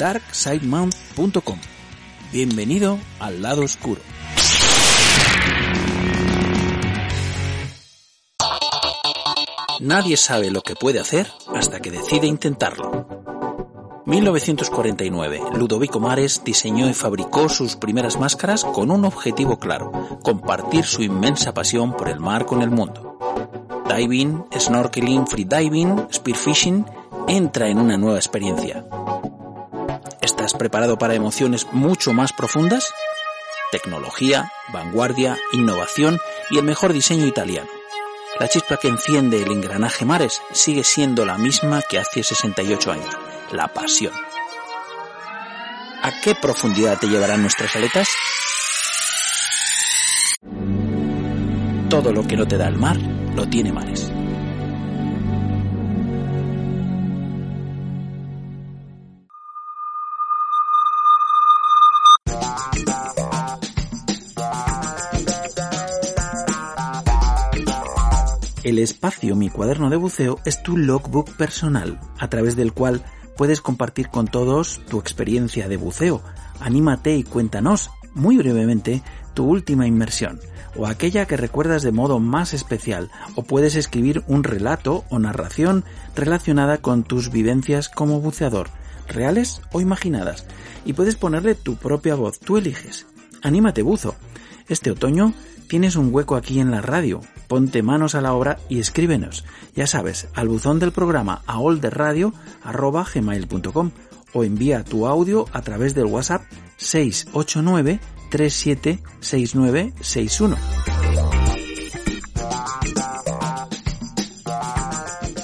darksidemount.com. 0.00 1.58
Bienvenido 2.32 2.98
al 3.18 3.42
lado 3.42 3.62
oscuro. 3.62 4.00
Nadie 9.80 10.16
sabe 10.16 10.50
lo 10.50 10.62
que 10.62 10.74
puede 10.74 11.00
hacer 11.00 11.30
hasta 11.54 11.80
que 11.80 11.90
decide 11.90 12.26
intentarlo. 12.26 13.06
1949, 14.06 15.40
Ludovico 15.54 16.00
Mares 16.00 16.42
diseñó 16.44 16.88
y 16.88 16.94
fabricó 16.94 17.50
sus 17.50 17.76
primeras 17.76 18.18
máscaras 18.18 18.64
con 18.64 18.90
un 18.90 19.04
objetivo 19.04 19.58
claro, 19.58 20.18
compartir 20.22 20.84
su 20.84 21.02
inmensa 21.02 21.52
pasión 21.52 21.94
por 21.94 22.08
el 22.08 22.20
mar 22.20 22.46
con 22.46 22.62
el 22.62 22.70
mundo. 22.70 23.18
Diving, 23.86 24.46
snorkeling, 24.58 25.26
freediving, 25.26 26.06
spearfishing, 26.10 26.86
entra 27.28 27.68
en 27.68 27.78
una 27.78 27.96
nueva 27.98 28.18
experiencia. 28.18 28.84
¿Estás 30.20 30.52
preparado 30.52 30.98
para 30.98 31.14
emociones 31.14 31.66
mucho 31.72 32.12
más 32.12 32.34
profundas? 32.34 32.92
Tecnología, 33.72 34.52
vanguardia, 34.70 35.38
innovación 35.52 36.18
y 36.50 36.58
el 36.58 36.64
mejor 36.64 36.92
diseño 36.92 37.26
italiano. 37.26 37.70
La 38.38 38.46
chispa 38.46 38.76
que 38.76 38.88
enciende 38.88 39.42
el 39.42 39.50
engranaje 39.50 40.04
Mares 40.04 40.42
sigue 40.52 40.84
siendo 40.84 41.24
la 41.24 41.38
misma 41.38 41.80
que 41.88 41.98
hace 41.98 42.22
68 42.22 42.92
años, 42.92 43.16
la 43.52 43.68
pasión. 43.68 44.12
¿A 46.02 46.20
qué 46.22 46.34
profundidad 46.34 46.98
te 46.98 47.08
llevarán 47.08 47.40
nuestras 47.40 47.74
aletas? 47.76 48.08
Todo 51.88 52.12
lo 52.12 52.26
que 52.26 52.36
no 52.36 52.46
te 52.46 52.58
da 52.58 52.68
el 52.68 52.76
mar, 52.76 52.98
lo 53.34 53.48
tiene 53.48 53.72
Mares. 53.72 54.09
El 68.70 68.78
espacio 68.78 69.34
Mi 69.34 69.50
cuaderno 69.50 69.90
de 69.90 69.96
buceo 69.96 70.38
es 70.44 70.62
tu 70.62 70.76
logbook 70.76 71.32
personal, 71.32 71.98
a 72.20 72.28
través 72.28 72.54
del 72.54 72.72
cual 72.72 73.02
puedes 73.36 73.60
compartir 73.60 74.10
con 74.10 74.28
todos 74.28 74.80
tu 74.88 75.00
experiencia 75.00 75.66
de 75.66 75.76
buceo. 75.76 76.22
Anímate 76.60 77.16
y 77.16 77.24
cuéntanos, 77.24 77.90
muy 78.14 78.36
brevemente, 78.36 79.02
tu 79.34 79.44
última 79.44 79.88
inmersión, 79.88 80.38
o 80.76 80.86
aquella 80.86 81.26
que 81.26 81.36
recuerdas 81.36 81.82
de 81.82 81.90
modo 81.90 82.20
más 82.20 82.54
especial, 82.54 83.10
o 83.34 83.42
puedes 83.42 83.74
escribir 83.74 84.22
un 84.28 84.44
relato 84.44 85.04
o 85.10 85.18
narración 85.18 85.84
relacionada 86.14 86.78
con 86.78 87.02
tus 87.02 87.32
vivencias 87.32 87.88
como 87.88 88.20
buceador, 88.20 88.70
reales 89.08 89.62
o 89.72 89.80
imaginadas, 89.80 90.46
y 90.84 90.92
puedes 90.92 91.16
ponerle 91.16 91.56
tu 91.56 91.74
propia 91.74 92.14
voz, 92.14 92.38
tú 92.38 92.56
eliges. 92.56 93.08
Anímate 93.42 93.82
buzo. 93.82 94.14
Este 94.68 94.92
otoño 94.92 95.34
tienes 95.66 95.96
un 95.96 96.14
hueco 96.14 96.36
aquí 96.36 96.60
en 96.60 96.70
la 96.70 96.80
radio. 96.80 97.20
Ponte 97.50 97.82
manos 97.82 98.14
a 98.14 98.20
la 98.20 98.32
obra 98.32 98.60
y 98.68 98.78
escríbenos. 98.78 99.44
Ya 99.74 99.88
sabes, 99.88 100.28
al 100.34 100.48
buzón 100.48 100.78
del 100.78 100.92
programa 100.92 101.42
aolderradio.gmail.com 101.48 103.90
o 104.32 104.44
envía 104.44 104.84
tu 104.84 105.08
audio 105.08 105.46
a 105.52 105.60
través 105.62 105.96
del 105.96 106.04
WhatsApp 106.04 106.42
689 106.76 107.98
376961. 108.30 110.56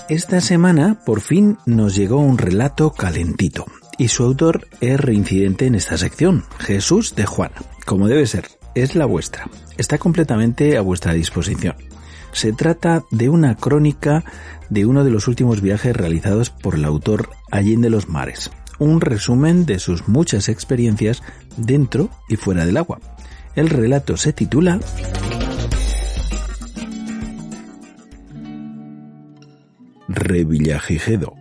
Esta 0.09 0.41
semana 0.41 1.01
por 1.05 1.21
fin 1.21 1.59
nos 1.67 1.97
llegó 1.97 2.21
un 2.21 2.39
relato 2.39 2.93
calentito 2.93 3.67
y 3.99 4.07
su 4.07 4.23
autor 4.23 4.69
es 4.81 5.01
reincidente 5.01 5.67
en 5.67 5.75
esta 5.75 5.99
sección, 5.99 6.45
Jesús 6.61 7.17
de 7.17 7.27
Juana. 7.27 7.57
Como 7.85 8.07
debe 8.07 8.29
ser, 8.29 8.47
es 8.77 8.95
la 8.95 9.07
vuestra. 9.07 9.51
Está 9.77 9.99
completamente 9.99 10.77
a 10.77 10.83
vuestra 10.83 11.13
disposición. 11.13 11.75
Se 12.33 12.53
trata 12.53 13.05
de 13.11 13.29
una 13.29 13.57
crónica 13.57 14.25
de 14.69 14.87
uno 14.87 15.05
de 15.05 15.11
los 15.11 15.29
últimos 15.29 15.61
viajes 15.61 15.97
realizados 15.97 16.51
por 16.51 16.75
el 16.75 16.85
autor 16.85 17.31
Allende 17.51 17.91
los 17.91 18.09
Mares. 18.09 18.51
Un 18.79 19.01
resumen 19.01 19.65
de 19.65 19.79
sus 19.79 20.09
muchas 20.09 20.49
experiencias 20.49 21.23
dentro 21.57 22.11
y 22.29 22.37
fuera 22.37 22.67
del 22.67 22.77
agua. 22.77 23.01
El 23.55 23.71
relato 23.71 24.17
se 24.17 24.33
titula 24.33 24.81
Revillagigedo. 30.09 31.35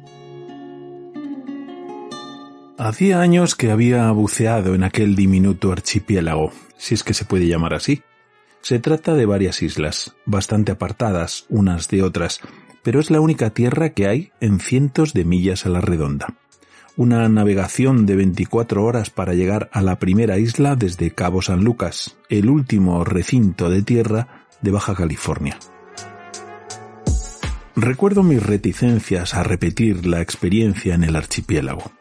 Hacía 2.78 3.22
años 3.22 3.56
que 3.56 3.72
había 3.72 4.12
buceado 4.12 4.76
en 4.76 4.84
aquel 4.84 5.16
diminuto 5.16 5.72
archipiélago, 5.72 6.52
si 6.78 6.94
es 6.94 7.04
que 7.04 7.14
se 7.14 7.26
puede 7.26 7.48
llamar 7.48 7.74
así. 7.74 8.02
Se 8.66 8.80
trata 8.80 9.14
de 9.14 9.28
varias 9.28 9.62
islas, 9.62 10.16
bastante 10.26 10.72
apartadas 10.72 11.46
unas 11.50 11.88
de 11.88 12.02
otras, 12.02 12.40
pero 12.82 13.00
es 13.00 13.12
la 13.12 13.22
única 13.22 13.52
tierra 13.52 13.92
que 13.92 14.08
hay 14.08 14.32
en 14.42 14.60
cientos 14.60 15.14
de 15.14 15.24
millas 15.24 15.68
a 15.68 15.70
la 15.70 15.82
redonda. 15.82 16.34
Una 16.98 17.30
navegación 17.30 18.08
de 18.08 18.16
24 18.16 18.84
horas 18.84 19.12
para 19.12 19.36
llegar 19.36 19.70
a 19.72 19.84
la 19.84 20.00
primera 20.00 20.40
isla 20.40 20.76
desde 20.76 21.12
Cabo 21.12 21.44
San 21.44 21.64
Lucas, 21.64 22.18
el 22.28 22.50
último 22.50 23.04
recinto 23.04 23.70
de 23.70 23.84
tierra 23.84 24.48
de 24.64 24.72
Baja 24.72 24.96
California. 24.96 25.60
Recuerdo 27.76 28.24
mis 28.24 28.42
reticencias 28.42 29.36
a 29.36 29.44
repetir 29.44 30.08
la 30.08 30.22
experiencia 30.22 30.96
en 30.96 31.04
el 31.04 31.16
archipiélago. 31.16 31.92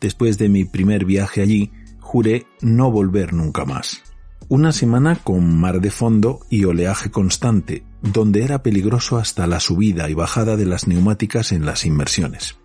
Después 0.00 0.36
de 0.36 0.48
mi 0.48 0.64
primer 0.64 1.04
viaje 1.04 1.42
allí, 1.42 1.70
juré 2.00 2.44
no 2.60 2.90
volver 2.90 3.32
nunca 3.32 3.64
más. 3.64 4.02
Una 4.50 4.72
semana 4.72 5.16
con 5.16 5.60
mar 5.60 5.82
de 5.82 5.90
fondo 5.90 6.40
y 6.48 6.64
oleaje 6.64 7.10
constante, 7.10 7.82
donde 8.00 8.44
era 8.44 8.62
peligroso 8.62 9.18
hasta 9.18 9.46
la 9.46 9.60
subida 9.60 10.08
y 10.08 10.14
bajada 10.14 10.56
de 10.56 10.64
las 10.64 10.88
neumáticas 10.88 11.52
en 11.52 11.66
las 11.66 11.84
inmersiones. 11.84 12.56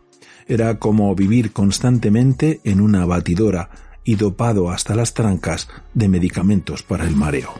Era 0.48 0.80
como 0.80 1.14
vivir 1.14 1.52
constantemente 1.52 2.62
en 2.64 2.80
una 2.80 3.06
batidora 3.06 3.70
y 4.06 4.16
dopado 4.16 4.72
hasta 4.72 4.96
las 4.96 5.14
trancas 5.14 5.68
de 5.94 6.08
medicamentos 6.08 6.84
para 6.84 7.06
el 7.06 7.18
mareo. 7.18 7.54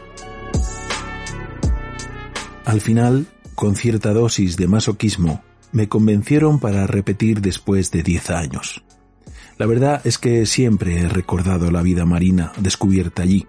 Al 2.64 2.80
final, 2.80 3.26
con 3.54 3.76
cierta 3.76 4.14
dosis 4.14 4.56
de 4.56 4.68
masoquismo, 4.68 5.44
me 5.70 5.90
convencieron 5.90 6.60
para 6.60 6.86
repetir 6.86 7.42
después 7.42 7.90
de 7.90 8.02
diez 8.02 8.30
años. 8.30 8.84
La 9.58 9.66
verdad 9.66 10.00
es 10.04 10.16
que 10.16 10.46
siempre 10.46 10.98
he 10.98 11.08
recordado 11.10 11.70
la 11.70 11.82
vida 11.82 12.06
marina 12.06 12.52
descubierta 12.58 13.22
allí 13.22 13.46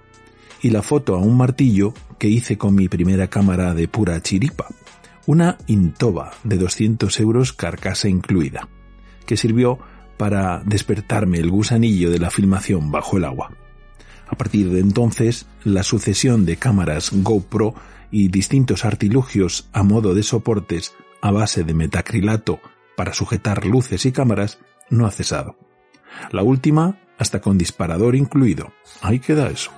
y 0.66 0.72
la 0.72 0.82
foto 0.82 1.14
a 1.14 1.20
un 1.20 1.38
martillo 1.38 1.94
que 2.18 2.28
hice 2.28 2.58
con 2.58 2.74
mi 2.74 2.90
primera 2.90 3.28
cámara 3.28 3.76
de 3.76 3.88
pura 3.88 4.20
chiripa, 4.20 4.66
una 5.28 5.60
Intoba 5.68 6.32
de 6.44 6.58
200 6.58 7.20
euros 7.20 7.54
carcasa 7.54 8.10
incluida, 8.10 8.68
que 9.28 9.38
sirvió 9.38 9.78
para 10.18 10.64
despertarme 10.66 11.38
el 11.38 11.52
gusanillo 11.52 12.10
de 12.10 12.18
la 12.18 12.32
filmación 12.32 12.90
bajo 12.90 13.18
el 13.18 13.26
agua. 13.26 13.52
A 14.28 14.36
partir 14.38 14.72
de 14.72 14.80
entonces, 14.80 15.46
la 15.64 15.84
sucesión 15.84 16.48
de 16.48 16.58
cámaras 16.58 17.12
GoPro 17.14 17.76
y 18.10 18.30
distintos 18.30 18.86
artilugios 18.86 19.70
a 19.72 19.84
modo 19.84 20.16
de 20.16 20.24
soportes 20.24 20.96
a 21.22 21.30
base 21.30 21.64
de 21.64 21.76
metacrilato 21.76 22.60
para 22.98 23.14
sujetar 23.14 23.68
luces 23.68 24.04
y 24.08 24.12
cámaras 24.12 24.58
no 24.90 25.06
ha 25.06 25.12
cesado. 25.12 25.60
La 26.32 26.42
última 26.42 26.98
hasta 27.20 27.40
con 27.40 27.60
disparador 27.60 28.16
incluido. 28.16 28.74
Ahí 29.04 29.20
queda 29.20 29.52
eso. 29.52 29.72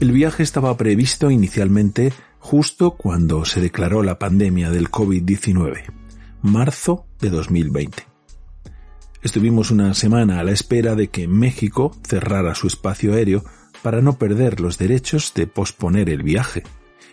El 0.00 0.12
viaje 0.12 0.42
estaba 0.42 0.74
previsto 0.78 1.30
inicialmente 1.30 2.14
justo 2.38 2.92
cuando 2.92 3.44
se 3.44 3.60
declaró 3.60 4.02
la 4.02 4.18
pandemia 4.18 4.70
del 4.70 4.90
COVID-19, 4.90 5.92
marzo 6.40 7.04
de 7.20 7.28
2020. 7.28 8.06
Estuvimos 9.22 9.70
una 9.70 9.92
semana 9.92 10.40
a 10.40 10.44
la 10.44 10.52
espera 10.52 10.94
de 10.94 11.08
que 11.08 11.28
México 11.28 11.94
cerrara 12.02 12.54
su 12.54 12.66
espacio 12.66 13.12
aéreo 13.12 13.44
para 13.82 14.00
no 14.00 14.16
perder 14.16 14.60
los 14.60 14.78
derechos 14.78 15.34
de 15.34 15.46
posponer 15.46 16.08
el 16.08 16.22
viaje, 16.22 16.62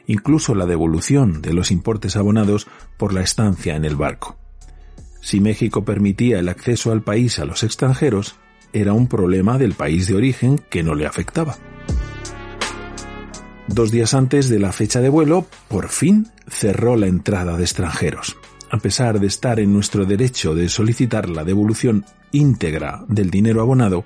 incluso 0.05 0.55
la 0.55 0.65
devolución 0.65 1.41
de 1.41 1.51
los 1.51 1.71
importes 1.71 2.15
abonados 2.15 2.67
por 2.95 3.11
la 3.11 3.19
estancia 3.19 3.75
en 3.75 3.83
el 3.83 3.97
barco. 3.97 4.37
Si 5.19 5.41
México 5.41 5.83
permitía 5.83 6.39
el 6.39 6.47
acceso 6.47 6.93
al 6.93 7.01
país 7.01 7.37
a 7.39 7.43
los 7.43 7.63
extranjeros, 7.63 8.37
era 8.71 8.93
un 8.93 9.07
problema 9.07 9.57
del 9.57 9.73
país 9.73 10.07
de 10.07 10.15
origen 10.15 10.57
que 10.69 10.83
no 10.83 10.95
le 10.95 11.05
afectaba. 11.05 11.57
Dos 13.67 13.91
días 13.91 14.13
antes 14.13 14.47
de 14.49 14.59
la 14.59 14.71
fecha 14.71 15.01
de 15.01 15.09
vuelo, 15.09 15.45
por 15.67 15.89
fin 15.89 16.27
cerró 16.47 16.95
la 16.95 17.07
entrada 17.07 17.57
de 17.57 17.63
extranjeros. 17.63 18.37
A 18.71 18.77
pesar 18.77 19.19
de 19.19 19.27
estar 19.27 19.59
en 19.59 19.73
nuestro 19.73 20.05
derecho 20.05 20.55
de 20.55 20.69
solicitar 20.69 21.29
la 21.29 21.43
devolución 21.43 22.05
íntegra 22.31 23.03
del 23.09 23.29
dinero 23.29 23.61
abonado, 23.61 24.05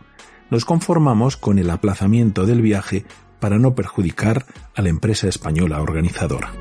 nos 0.49 0.65
conformamos 0.65 1.37
con 1.37 1.59
el 1.59 1.69
aplazamiento 1.69 2.45
del 2.45 2.61
viaje 2.61 3.05
para 3.39 3.59
no 3.59 3.75
perjudicar 3.75 4.45
a 4.75 4.81
la 4.81 4.89
empresa 4.89 5.27
española 5.27 5.81
organizadora. 5.81 6.51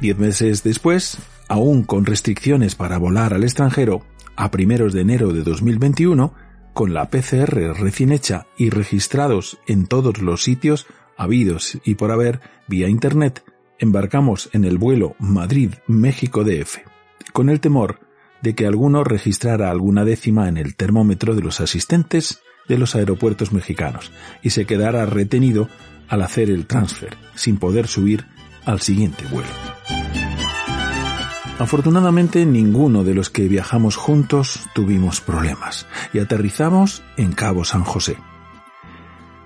Diez 0.00 0.16
meses 0.16 0.62
después, 0.62 1.18
aún 1.48 1.82
con 1.82 2.06
restricciones 2.06 2.76
para 2.76 2.98
volar 2.98 3.34
al 3.34 3.42
extranjero, 3.42 4.02
a 4.36 4.52
primeros 4.52 4.92
de 4.92 5.00
enero 5.00 5.32
de 5.32 5.42
2021, 5.42 6.32
con 6.78 6.94
la 6.94 7.10
PCR 7.10 7.74
recién 7.76 8.12
hecha 8.12 8.46
y 8.56 8.70
registrados 8.70 9.58
en 9.66 9.88
todos 9.88 10.22
los 10.22 10.44
sitios 10.44 10.86
habidos 11.16 11.76
y 11.84 11.96
por 11.96 12.12
haber 12.12 12.38
vía 12.68 12.88
Internet, 12.88 13.42
embarcamos 13.80 14.48
en 14.52 14.64
el 14.64 14.78
vuelo 14.78 15.16
Madrid-México 15.18 16.44
DF, 16.44 16.76
con 17.32 17.48
el 17.48 17.58
temor 17.58 17.98
de 18.42 18.54
que 18.54 18.64
alguno 18.64 19.02
registrara 19.02 19.72
alguna 19.72 20.04
décima 20.04 20.46
en 20.46 20.56
el 20.56 20.76
termómetro 20.76 21.34
de 21.34 21.42
los 21.42 21.60
asistentes 21.60 22.42
de 22.68 22.78
los 22.78 22.94
aeropuertos 22.94 23.50
mexicanos 23.50 24.12
y 24.44 24.50
se 24.50 24.64
quedara 24.64 25.04
retenido 25.04 25.68
al 26.06 26.22
hacer 26.22 26.48
el 26.48 26.68
transfer, 26.68 27.16
sin 27.34 27.56
poder 27.56 27.88
subir 27.88 28.24
al 28.64 28.80
siguiente 28.80 29.24
vuelo. 29.32 29.50
Afortunadamente 31.58 32.46
ninguno 32.46 33.02
de 33.02 33.14
los 33.14 33.30
que 33.30 33.48
viajamos 33.48 33.96
juntos 33.96 34.68
tuvimos 34.74 35.20
problemas 35.20 35.86
y 36.12 36.20
aterrizamos 36.20 37.02
en 37.16 37.32
Cabo 37.32 37.64
San 37.64 37.82
José. 37.82 38.16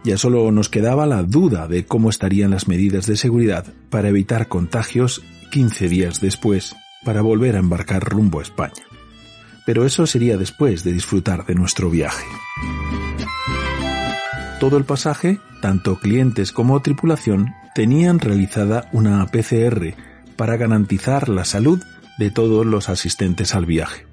Ya 0.05 0.19
solo 0.19 0.51
nos 0.53 0.69
quedaba 0.69 1.07
la 1.07 1.23
duda 1.23 1.69
de 1.69 1.87
cómo 1.87 2.11
estarían 2.11 2.51
las 2.51 2.69
medidas 2.69 3.07
de 3.07 3.17
seguridad 3.17 3.65
para 3.89 4.11
evitar 4.11 4.49
contagios 4.49 5.23
15 5.53 5.89
días 5.89 6.21
después 6.21 6.77
para 7.03 7.23
volver 7.23 7.57
a 7.57 7.61
embarcar 7.61 8.05
rumbo 8.05 8.41
a 8.41 8.43
España. 8.43 8.83
Pero 9.65 9.87
eso 9.87 10.07
sería 10.07 10.37
después 10.37 10.85
de 10.85 10.93
disfrutar 10.93 11.47
de 11.47 11.55
nuestro 11.55 11.89
viaje. 11.89 12.27
Todo 14.61 14.77
el 14.77 14.85
pasaje, 14.85 15.41
tanto 15.63 15.99
clientes 15.99 16.53
como 16.53 16.81
tripulación, 16.83 17.55
tenían 17.75 18.19
realizada 18.19 18.89
una 18.93 19.25
PCR 19.27 19.95
para 20.37 20.57
garantizar 20.57 21.29
la 21.29 21.45
salud 21.45 21.83
de 22.23 22.31
todos 22.31 22.65
los 22.65 22.89
asistentes 22.89 23.57
al 23.57 23.67
viaje. 23.67 24.07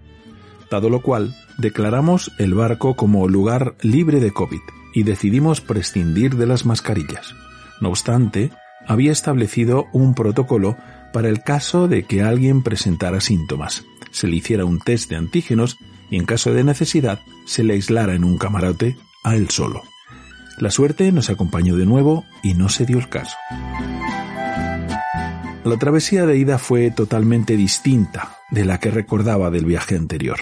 Dado 0.71 0.89
lo 0.89 1.01
cual, 1.01 1.35
declaramos 1.59 2.31
el 2.39 2.55
barco 2.55 2.95
como 2.95 3.27
lugar 3.27 3.75
libre 3.81 4.19
de 4.19 4.31
COVID 4.31 4.61
y 4.95 5.03
decidimos 5.03 5.61
prescindir 5.61 6.35
de 6.35 6.47
las 6.47 6.65
mascarillas. 6.65 7.35
No 7.81 7.89
obstante, 7.89 8.49
había 8.87 9.11
establecido 9.11 9.85
un 9.93 10.15
protocolo 10.15 10.75
para 11.13 11.29
el 11.29 11.43
caso 11.43 11.87
de 11.87 12.03
que 12.03 12.23
alguien 12.23 12.63
presentara 12.63 13.21
síntomas, 13.21 13.83
se 14.09 14.27
le 14.27 14.37
hiciera 14.37 14.65
un 14.65 14.79
test 14.79 15.09
de 15.11 15.15
antígenos 15.15 15.77
y 16.09 16.17
en 16.17 16.25
caso 16.25 16.51
de 16.51 16.63
necesidad 16.63 17.19
se 17.45 17.63
le 17.63 17.73
aislara 17.73 18.15
en 18.15 18.23
un 18.23 18.39
camarote 18.39 18.97
a 19.23 19.35
él 19.35 19.51
solo. 19.51 19.83
La 20.57 20.71
suerte 20.71 21.11
nos 21.11 21.29
acompañó 21.29 21.77
de 21.77 21.85
nuevo 21.85 22.25
y 22.41 22.55
no 22.55 22.69
se 22.69 22.87
dio 22.87 22.97
el 22.97 23.07
caso. 23.07 23.35
La 25.65 25.75
travesía 25.77 26.25
de 26.25 26.37
ida 26.37 26.57
fue 26.57 26.89
totalmente 26.89 27.57
distinta 27.57 28.37
de 28.49 28.63
la 28.63 28.79
que 28.79 28.91
recordaba 28.91 29.51
del 29.51 29.65
viaje 29.65 29.97
anterior. 29.97 30.39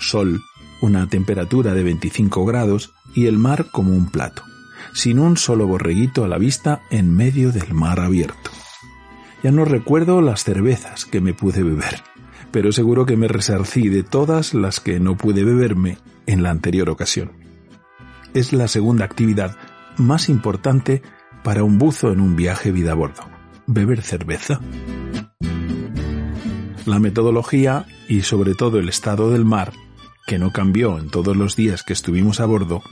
Sol, 0.00 0.40
una 0.80 1.06
temperatura 1.08 1.74
de 1.74 1.82
25 1.82 2.46
grados 2.46 2.94
y 3.14 3.26
el 3.26 3.36
mar 3.36 3.66
como 3.70 3.92
un 3.92 4.10
plato, 4.10 4.42
sin 4.94 5.18
un 5.18 5.36
solo 5.36 5.66
borreguito 5.66 6.24
a 6.24 6.28
la 6.28 6.38
vista 6.38 6.80
en 6.90 7.14
medio 7.14 7.52
del 7.52 7.74
mar 7.74 8.00
abierto. 8.00 8.50
Ya 9.42 9.50
no 9.50 9.66
recuerdo 9.66 10.22
las 10.22 10.42
cervezas 10.42 11.04
que 11.04 11.20
me 11.20 11.34
pude 11.34 11.62
beber, 11.62 12.02
pero 12.50 12.72
seguro 12.72 13.04
que 13.04 13.18
me 13.18 13.28
resarcí 13.28 13.88
de 13.88 14.02
todas 14.04 14.54
las 14.54 14.80
que 14.80 15.00
no 15.00 15.18
pude 15.18 15.44
beberme 15.44 15.98
en 16.26 16.42
la 16.42 16.48
anterior 16.48 16.88
ocasión. 16.88 17.32
Es 18.32 18.54
la 18.54 18.68
segunda 18.68 19.04
actividad 19.04 19.56
más 19.98 20.30
importante 20.30 21.02
para 21.42 21.62
un 21.62 21.78
buzo 21.78 22.10
en 22.10 22.20
un 22.20 22.36
viaje 22.36 22.72
vida 22.72 22.92
a 22.92 22.94
bordo, 22.94 23.33
beber 23.66 24.02
cerveza. 24.02 24.60
La 26.86 26.98
metodología 26.98 27.86
y 28.08 28.22
sobre 28.22 28.54
todo 28.54 28.78
el 28.78 28.88
estado 28.88 29.30
del 29.30 29.44
mar, 29.44 29.72
que 30.26 30.38
no 30.38 30.52
cambió 30.52 30.98
en 30.98 31.10
todos 31.10 31.36
los 31.36 31.56
días 31.56 31.82
que 31.82 31.92
estuvimos 31.92 32.40
a 32.40 32.46
bordo, 32.46 32.82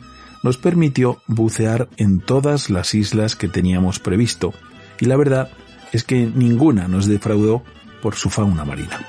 nos 0.42 0.56
permitió 0.56 1.22
bucear 1.26 1.88
en 1.96 2.20
todas 2.20 2.70
las 2.70 2.94
islas 2.94 3.36
que 3.36 3.48
teníamos 3.48 3.98
previsto 3.98 4.52
y 4.98 5.06
la 5.06 5.16
verdad 5.16 5.50
es 5.92 6.04
que 6.04 6.26
ninguna 6.26 6.88
nos 6.88 7.06
defraudó 7.06 7.62
por 8.00 8.16
su 8.16 8.30
fauna 8.30 8.64
marina. 8.64 9.00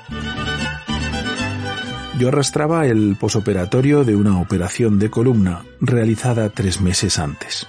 Yo 2.18 2.28
arrastraba 2.28 2.86
el 2.86 3.16
posoperatorio 3.18 4.04
de 4.04 4.14
una 4.14 4.40
operación 4.40 5.00
de 5.00 5.10
columna 5.10 5.64
realizada 5.80 6.48
tres 6.50 6.80
meses 6.80 7.18
antes. 7.18 7.66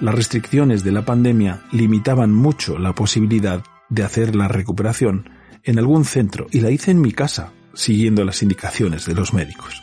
Las 0.00 0.14
restricciones 0.14 0.82
de 0.82 0.92
la 0.92 1.04
pandemia 1.04 1.60
limitaban 1.72 2.32
mucho 2.32 2.78
la 2.78 2.94
posibilidad 2.94 3.62
de 3.90 4.02
hacer 4.02 4.34
la 4.34 4.48
recuperación 4.48 5.28
en 5.62 5.78
algún 5.78 6.06
centro 6.06 6.46
y 6.50 6.60
la 6.60 6.70
hice 6.70 6.90
en 6.90 7.02
mi 7.02 7.12
casa, 7.12 7.52
siguiendo 7.74 8.24
las 8.24 8.42
indicaciones 8.42 9.04
de 9.04 9.14
los 9.14 9.34
médicos. 9.34 9.82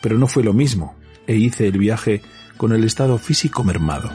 Pero 0.00 0.16
no 0.16 0.28
fue 0.28 0.44
lo 0.44 0.52
mismo 0.52 0.94
e 1.26 1.34
hice 1.34 1.66
el 1.66 1.76
viaje 1.76 2.22
con 2.56 2.72
el 2.72 2.84
estado 2.84 3.18
físico 3.18 3.64
mermado. 3.64 4.12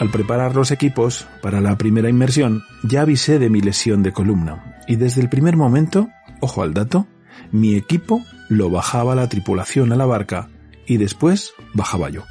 Al 0.00 0.10
preparar 0.10 0.56
los 0.56 0.72
equipos 0.72 1.28
para 1.40 1.60
la 1.60 1.78
primera 1.78 2.10
inmersión, 2.10 2.64
ya 2.82 3.02
avisé 3.02 3.38
de 3.38 3.48
mi 3.48 3.60
lesión 3.60 4.02
de 4.02 4.12
columna 4.12 4.82
y 4.88 4.96
desde 4.96 5.20
el 5.20 5.28
primer 5.28 5.56
momento, 5.56 6.08
ojo 6.40 6.62
al 6.62 6.74
dato, 6.74 7.06
mi 7.52 7.76
equipo 7.76 8.24
lo 8.48 8.70
bajaba 8.70 9.14
la 9.14 9.28
tripulación 9.28 9.92
a 9.92 9.96
la 9.96 10.04
barca 10.04 10.50
y 10.84 10.96
después 10.96 11.52
bajaba 11.74 12.10
yo. 12.10 12.24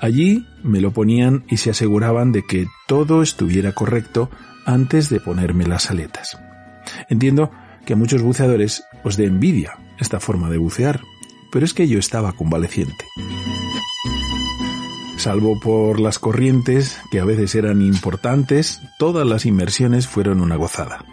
Allí 0.00 0.46
me 0.62 0.80
lo 0.80 0.92
ponían 0.92 1.44
y 1.48 1.58
se 1.58 1.70
aseguraban 1.70 2.32
de 2.32 2.42
que 2.42 2.66
todo 2.86 3.22
estuviera 3.22 3.72
correcto 3.72 4.30
antes 4.66 5.08
de 5.08 5.20
ponerme 5.20 5.66
las 5.66 5.90
aletas. 5.90 6.38
Entiendo 7.08 7.50
que 7.84 7.94
a 7.94 7.96
muchos 7.96 8.22
buceadores 8.22 8.84
os 9.02 9.16
dé 9.16 9.26
envidia 9.26 9.78
esta 9.98 10.20
forma 10.20 10.50
de 10.50 10.58
bucear, 10.58 11.00
pero 11.52 11.64
es 11.64 11.74
que 11.74 11.86
yo 11.88 11.98
estaba 11.98 12.32
convaleciente. 12.32 13.04
Salvo 15.16 15.58
por 15.58 16.00
las 16.00 16.18
corrientes, 16.18 17.00
que 17.10 17.20
a 17.20 17.24
veces 17.24 17.54
eran 17.54 17.80
importantes, 17.80 18.82
todas 18.98 19.26
las 19.26 19.46
inmersiones 19.46 20.06
fueron 20.06 20.40
una 20.40 20.56
gozada. 20.56 21.04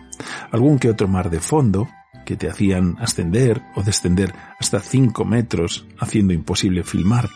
Algún 0.51 0.79
que 0.79 0.89
otro 0.89 1.07
mar 1.07 1.29
de 1.29 1.39
fondo, 1.39 1.87
que 2.25 2.35
te 2.35 2.49
hacían 2.49 2.97
ascender 2.99 3.61
o 3.75 3.83
descender 3.83 4.33
hasta 4.59 4.79
5 4.79 5.23
metros, 5.23 5.85
haciendo 5.99 6.33
imposible 6.33 6.83
filmar. 6.83 7.29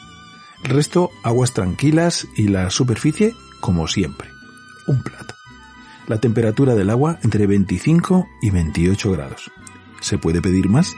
Resto, 0.68 1.12
aguas 1.24 1.54
tranquilas 1.54 2.28
y 2.36 2.48
la 2.48 2.70
superficie, 2.70 3.36
como 3.62 3.88
siempre. 3.88 4.30
Un 4.88 5.02
plato. 5.04 5.36
La 6.08 6.20
temperatura 6.20 6.76
del 6.76 6.90
agua 6.90 7.20
entre 7.24 7.48
25 7.48 8.28
y 8.42 8.50
28 8.50 9.12
grados. 9.12 9.52
¿Se 10.02 10.18
puede 10.18 10.42
pedir 10.42 10.68
más? 10.70 10.94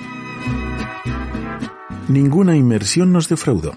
Ninguna 2.07 2.55
inmersión 2.55 3.11
nos 3.11 3.27
defraudó. 3.27 3.75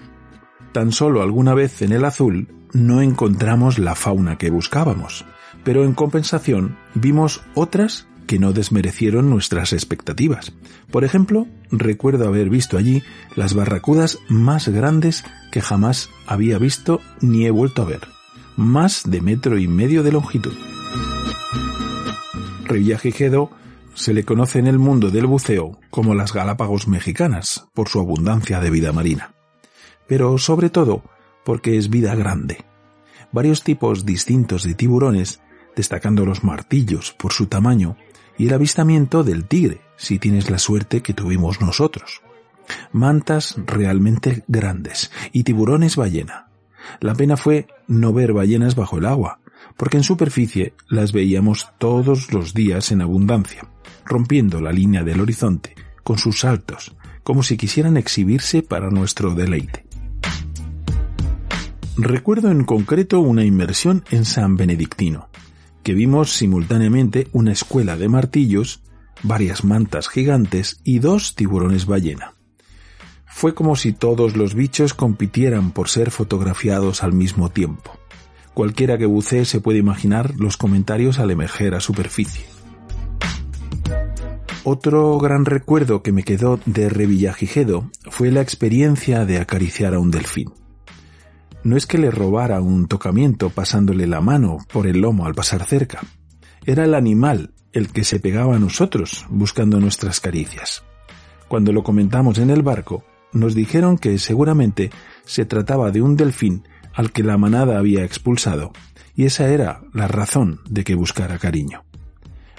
Tan 0.71 0.93
solo 0.93 1.21
alguna 1.21 1.53
vez 1.53 1.81
en 1.81 1.91
el 1.91 2.05
azul 2.05 2.47
no 2.73 3.01
encontramos 3.01 3.77
la 3.77 3.95
fauna 3.95 4.37
que 4.37 4.49
buscábamos, 4.49 5.25
pero 5.65 5.83
en 5.83 5.93
compensación 5.93 6.77
vimos 6.95 7.41
otras 7.53 8.07
que 8.31 8.39
no 8.39 8.53
desmerecieron 8.53 9.29
nuestras 9.29 9.73
expectativas. 9.73 10.53
Por 10.89 11.03
ejemplo, 11.03 11.47
recuerdo 11.69 12.29
haber 12.29 12.49
visto 12.49 12.77
allí 12.77 13.03
las 13.35 13.53
barracudas 13.55 14.19
más 14.29 14.69
grandes 14.69 15.25
que 15.51 15.59
jamás 15.59 16.09
había 16.27 16.57
visto 16.57 17.01
ni 17.19 17.45
he 17.45 17.51
vuelto 17.51 17.81
a 17.81 17.85
ver, 17.85 17.99
más 18.55 19.03
de 19.05 19.19
metro 19.19 19.59
y 19.59 19.67
medio 19.67 20.01
de 20.01 20.13
longitud. 20.13 20.53
Revillagigedo 22.63 23.51
se 23.95 24.13
le 24.13 24.23
conoce 24.23 24.59
en 24.59 24.67
el 24.67 24.79
mundo 24.79 25.11
del 25.11 25.25
buceo 25.25 25.81
como 25.89 26.15
las 26.15 26.31
Galápagos 26.31 26.87
mexicanas 26.87 27.67
por 27.73 27.89
su 27.89 27.99
abundancia 27.99 28.61
de 28.61 28.69
vida 28.69 28.93
marina, 28.93 29.33
pero 30.07 30.37
sobre 30.37 30.69
todo 30.69 31.03
porque 31.43 31.77
es 31.77 31.89
vida 31.89 32.15
grande. 32.15 32.63
Varios 33.33 33.61
tipos 33.61 34.05
distintos 34.05 34.63
de 34.63 34.73
tiburones, 34.73 35.41
destacando 35.75 36.25
los 36.25 36.45
martillos 36.45 37.11
por 37.11 37.33
su 37.33 37.47
tamaño 37.47 37.97
y 38.37 38.47
el 38.47 38.53
avistamiento 38.53 39.23
del 39.23 39.45
tigre, 39.45 39.81
si 39.97 40.19
tienes 40.19 40.49
la 40.49 40.57
suerte 40.57 41.01
que 41.01 41.13
tuvimos 41.13 41.61
nosotros. 41.61 42.21
Mantas 42.91 43.55
realmente 43.65 44.43
grandes 44.47 45.11
y 45.31 45.43
tiburones 45.43 45.95
ballena. 45.95 46.47
La 46.99 47.13
pena 47.13 47.37
fue 47.37 47.67
no 47.87 48.13
ver 48.13 48.33
ballenas 48.33 48.75
bajo 48.75 48.97
el 48.97 49.05
agua, 49.05 49.39
porque 49.77 49.97
en 49.97 50.03
superficie 50.03 50.73
las 50.87 51.11
veíamos 51.11 51.69
todos 51.77 52.33
los 52.33 52.53
días 52.53 52.91
en 52.91 53.01
abundancia, 53.01 53.67
rompiendo 54.05 54.61
la 54.61 54.71
línea 54.71 55.03
del 55.03 55.21
horizonte 55.21 55.75
con 56.03 56.17
sus 56.17 56.39
saltos, 56.39 56.95
como 57.23 57.43
si 57.43 57.57
quisieran 57.57 57.97
exhibirse 57.97 58.63
para 58.63 58.89
nuestro 58.89 59.33
deleite. 59.35 59.85
Recuerdo 61.97 62.49
en 62.49 62.63
concreto 62.63 63.19
una 63.19 63.43
inmersión 63.43 64.03
en 64.11 64.25
San 64.25 64.55
Benedictino, 64.55 65.29
que 65.83 65.93
vimos 65.93 66.33
simultáneamente 66.33 67.27
una 67.31 67.51
escuela 67.51 67.97
de 67.97 68.09
martillos, 68.09 68.81
varias 69.23 69.63
mantas 69.63 70.07
gigantes 70.09 70.79
y 70.83 70.99
dos 70.99 71.35
tiburones 71.35 71.85
ballena. 71.85 72.33
Fue 73.25 73.53
como 73.55 73.75
si 73.75 73.93
todos 73.93 74.35
los 74.35 74.53
bichos 74.53 74.93
compitieran 74.93 75.71
por 75.71 75.89
ser 75.89 76.11
fotografiados 76.11 77.03
al 77.03 77.13
mismo 77.13 77.49
tiempo. 77.49 77.97
Cualquiera 78.53 78.97
que 78.97 79.05
bucee 79.05 79.45
se 79.45 79.61
puede 79.61 79.79
imaginar 79.79 80.33
los 80.37 80.57
comentarios 80.57 81.19
al 81.19 81.31
emerger 81.31 81.73
a 81.73 81.79
superficie. 81.79 82.45
Otro 84.63 85.17
gran 85.17 85.45
recuerdo 85.45 86.03
que 86.03 86.11
me 86.11 86.23
quedó 86.23 86.59
de 86.65 86.89
Revillagigedo 86.89 87.89
fue 88.09 88.29
la 88.29 88.41
experiencia 88.41 89.25
de 89.25 89.39
acariciar 89.39 89.95
a 89.95 89.99
un 89.99 90.11
delfín. 90.11 90.51
No 91.63 91.77
es 91.77 91.85
que 91.85 91.97
le 91.97 92.09
robara 92.09 92.59
un 92.61 92.87
tocamiento 92.87 93.49
pasándole 93.49 94.07
la 94.07 94.21
mano 94.21 94.57
por 94.71 94.87
el 94.87 95.01
lomo 95.01 95.25
al 95.25 95.35
pasar 95.35 95.65
cerca. 95.65 96.01
Era 96.65 96.85
el 96.85 96.95
animal 96.95 97.53
el 97.73 97.91
que 97.91 98.03
se 98.03 98.19
pegaba 98.19 98.55
a 98.55 98.59
nosotros 98.59 99.25
buscando 99.29 99.79
nuestras 99.79 100.19
caricias. 100.19 100.83
Cuando 101.47 101.71
lo 101.71 101.83
comentamos 101.83 102.37
en 102.37 102.49
el 102.49 102.63
barco, 102.63 103.03
nos 103.33 103.55
dijeron 103.55 103.97
que 103.97 104.17
seguramente 104.17 104.89
se 105.25 105.45
trataba 105.45 105.91
de 105.91 106.01
un 106.01 106.15
delfín 106.15 106.63
al 106.93 107.11
que 107.11 107.23
la 107.23 107.37
manada 107.37 107.77
había 107.77 108.03
expulsado, 108.03 108.71
y 109.15 109.25
esa 109.25 109.49
era 109.49 109.81
la 109.93 110.07
razón 110.07 110.61
de 110.69 110.83
que 110.83 110.95
buscara 110.95 111.37
cariño. 111.37 111.83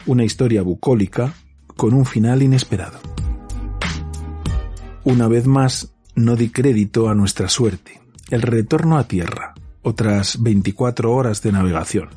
Una 0.06 0.24
historia 0.24 0.62
bucólica 0.62 1.34
con 1.76 1.94
un 1.94 2.06
final 2.06 2.42
inesperado. 2.42 3.00
Una 5.04 5.26
vez 5.26 5.46
más, 5.46 5.94
no 6.14 6.36
di 6.36 6.50
crédito 6.50 7.08
a 7.08 7.14
nuestra 7.14 7.48
suerte. 7.48 8.01
El 8.32 8.40
retorno 8.40 8.96
a 8.96 9.04
tierra, 9.04 9.52
otras 9.82 10.42
24 10.42 11.12
horas 11.12 11.42
de 11.42 11.52
navegación, 11.52 12.08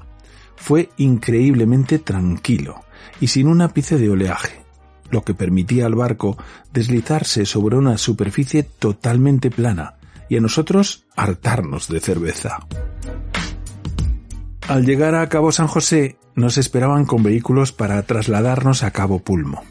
fue 0.55 0.89
increíblemente 0.95 1.99
tranquilo 1.99 2.85
y 3.19 3.27
sin 3.27 3.49
un 3.49 3.61
ápice 3.61 3.97
de 3.97 4.09
oleaje, 4.09 4.63
lo 5.09 5.23
que 5.23 5.33
permitía 5.33 5.87
al 5.87 5.95
barco 5.95 6.37
deslizarse 6.71 7.45
sobre 7.45 7.75
una 7.75 7.97
superficie 7.97 8.63
totalmente 8.63 9.51
plana 9.51 9.95
y 10.29 10.37
a 10.37 10.39
nosotros 10.39 11.03
hartarnos 11.17 11.89
de 11.89 11.99
cerveza. 11.99 12.65
Al 14.69 14.85
llegar 14.85 15.15
a 15.15 15.27
Cabo 15.27 15.51
San 15.51 15.67
José, 15.67 16.17
nos 16.33 16.57
esperaban 16.57 17.03
con 17.03 17.23
vehículos 17.23 17.73
para 17.73 18.01
trasladarnos 18.03 18.83
a 18.83 18.91
Cabo 18.91 19.19
Pulmo. 19.19 19.63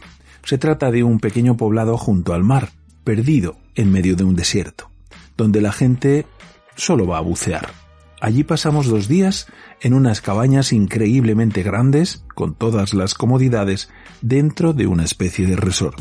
Se 0.42 0.58
trata 0.58 0.90
de 0.90 1.04
un 1.04 1.20
pequeño 1.20 1.56
poblado 1.56 1.96
junto 1.96 2.34
al 2.34 2.44
mar, 2.44 2.68
perdido 3.02 3.56
en 3.74 3.90
medio 3.90 4.14
de 4.14 4.24
un 4.24 4.36
desierto, 4.36 4.90
donde 5.38 5.62
la 5.62 5.72
gente 5.72 6.26
solo 6.76 7.06
va 7.06 7.18
a 7.18 7.22
bucear. 7.22 7.84
Allí 8.20 8.42
pasamos 8.42 8.86
dos 8.86 9.06
días 9.06 9.48
en 9.82 9.92
unas 9.92 10.20
cabañas 10.20 10.72
increíblemente 10.72 11.62
grandes, 11.62 12.24
con 12.34 12.54
todas 12.54 12.94
las 12.94 13.14
comodidades, 13.14 13.90
dentro 14.22 14.72
de 14.72 14.86
una 14.86 15.04
especie 15.04 15.46
de 15.46 15.56
resort. 15.56 16.00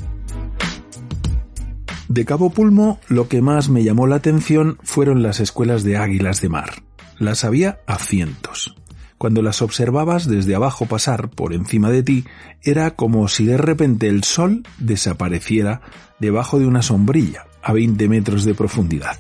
De 2.07 2.25
Cabo 2.25 2.51
Pulmo, 2.51 2.99
lo 3.09 3.27
que 3.27 3.41
más 3.41 3.69
me 3.69 3.83
llamó 3.83 4.07
la 4.07 4.15
atención 4.15 4.77
fueron 4.83 5.23
las 5.23 5.39
escuelas 5.39 5.83
de 5.83 5.97
águilas 5.97 6.41
de 6.41 6.49
mar. 6.49 6.83
Las 7.17 7.43
había 7.43 7.79
a 7.87 7.97
cientos. 7.97 8.75
Cuando 9.17 9.41
las 9.41 9.61
observabas 9.61 10.27
desde 10.27 10.55
abajo 10.55 10.85
pasar 10.85 11.29
por 11.29 11.53
encima 11.53 11.89
de 11.89 12.03
ti, 12.03 12.25
era 12.61 12.91
como 12.91 13.27
si 13.27 13.45
de 13.45 13.57
repente 13.57 14.07
el 14.07 14.23
sol 14.23 14.63
desapareciera 14.77 15.81
debajo 16.19 16.59
de 16.59 16.67
una 16.67 16.81
sombrilla 16.81 17.47
a 17.61 17.73
20 17.73 18.07
metros 18.09 18.45
de 18.45 18.53
profundidad. 18.53 19.17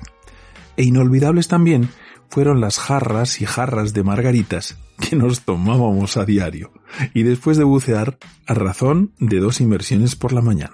E 0.77 0.83
inolvidables 0.83 1.47
también 1.47 1.89
fueron 2.29 2.61
las 2.61 2.79
jarras 2.79 3.41
y 3.41 3.45
jarras 3.45 3.93
de 3.93 4.03
margaritas 4.03 4.77
que 4.99 5.15
nos 5.15 5.41
tomábamos 5.41 6.17
a 6.17 6.25
diario, 6.25 6.71
y 7.13 7.23
después 7.23 7.57
de 7.57 7.63
bucear 7.63 8.17
a 8.47 8.53
razón 8.53 9.11
de 9.19 9.39
dos 9.39 9.61
inmersiones 9.61 10.15
por 10.15 10.33
la 10.33 10.41
mañana. 10.41 10.73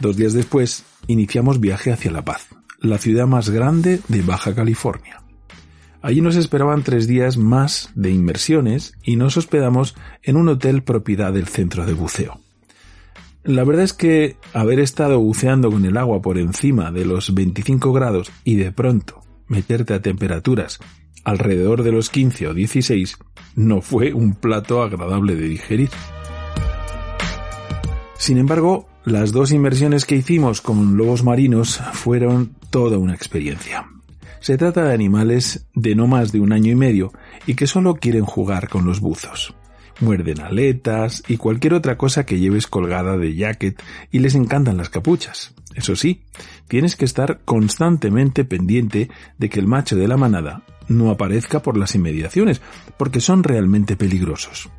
Dos 0.00 0.16
días 0.16 0.32
después, 0.32 0.84
iniciamos 1.06 1.60
viaje 1.60 1.92
hacia 1.92 2.10
La 2.10 2.24
Paz, 2.24 2.48
la 2.80 2.98
ciudad 2.98 3.26
más 3.26 3.50
grande 3.50 4.00
de 4.08 4.22
Baja 4.22 4.54
California. 4.54 5.22
Allí 6.02 6.22
nos 6.22 6.36
esperaban 6.36 6.82
tres 6.82 7.06
días 7.06 7.36
más 7.36 7.90
de 7.94 8.10
inmersiones 8.10 8.94
y 9.02 9.16
nos 9.16 9.36
hospedamos 9.36 9.94
en 10.22 10.36
un 10.36 10.48
hotel 10.48 10.82
propiedad 10.82 11.32
del 11.32 11.46
centro 11.46 11.84
de 11.84 11.92
buceo. 11.92 12.40
La 13.42 13.64
verdad 13.64 13.84
es 13.84 13.94
que 13.94 14.36
haber 14.52 14.80
estado 14.80 15.18
buceando 15.18 15.70
con 15.70 15.84
el 15.84 15.96
agua 15.96 16.20
por 16.20 16.38
encima 16.38 16.90
de 16.90 17.06
los 17.06 17.34
25 17.34 17.92
grados 17.92 18.30
y 18.44 18.56
de 18.56 18.70
pronto 18.70 19.20
meterte 19.48 19.94
a 19.94 20.02
temperaturas 20.02 20.78
alrededor 21.24 21.82
de 21.82 21.92
los 21.92 22.10
15 22.10 22.48
o 22.48 22.54
16 22.54 23.16
no 23.56 23.80
fue 23.80 24.12
un 24.12 24.34
plato 24.34 24.82
agradable 24.82 25.36
de 25.36 25.48
digerir. 25.48 25.90
Sin 28.16 28.38
embargo, 28.38 28.88
las 29.04 29.32
dos 29.32 29.52
inmersiones 29.52 30.04
que 30.04 30.16
hicimos 30.16 30.60
con 30.60 30.96
lobos 30.96 31.24
marinos 31.24 31.80
fueron 31.92 32.54
toda 32.68 32.98
una 32.98 33.14
experiencia. 33.14 33.88
Se 34.40 34.56
trata 34.56 34.84
de 34.84 34.94
animales 34.94 35.66
de 35.74 35.94
no 35.94 36.06
más 36.06 36.32
de 36.32 36.40
un 36.40 36.52
año 36.52 36.72
y 36.72 36.76
medio 36.76 37.12
y 37.46 37.54
que 37.54 37.66
solo 37.66 37.94
quieren 37.94 38.24
jugar 38.24 38.68
con 38.68 38.84
los 38.84 39.00
buzos. 39.00 39.54
Muerden 40.00 40.40
aletas 40.40 41.22
y 41.28 41.36
cualquier 41.36 41.74
otra 41.74 41.98
cosa 41.98 42.24
que 42.24 42.38
lleves 42.38 42.66
colgada 42.66 43.18
de 43.18 43.34
jacket 43.34 43.82
y 44.10 44.20
les 44.20 44.34
encantan 44.34 44.78
las 44.78 44.88
capuchas. 44.88 45.54
Eso 45.74 45.94
sí, 45.94 46.22
tienes 46.68 46.96
que 46.96 47.04
estar 47.04 47.40
constantemente 47.44 48.44
pendiente 48.44 49.10
de 49.38 49.48
que 49.50 49.60
el 49.60 49.66
macho 49.66 49.96
de 49.96 50.08
la 50.08 50.16
manada 50.16 50.62
no 50.88 51.10
aparezca 51.10 51.60
por 51.60 51.76
las 51.76 51.94
inmediaciones, 51.94 52.60
porque 52.96 53.20
son 53.20 53.44
realmente 53.44 53.96
peligrosos. 53.96 54.70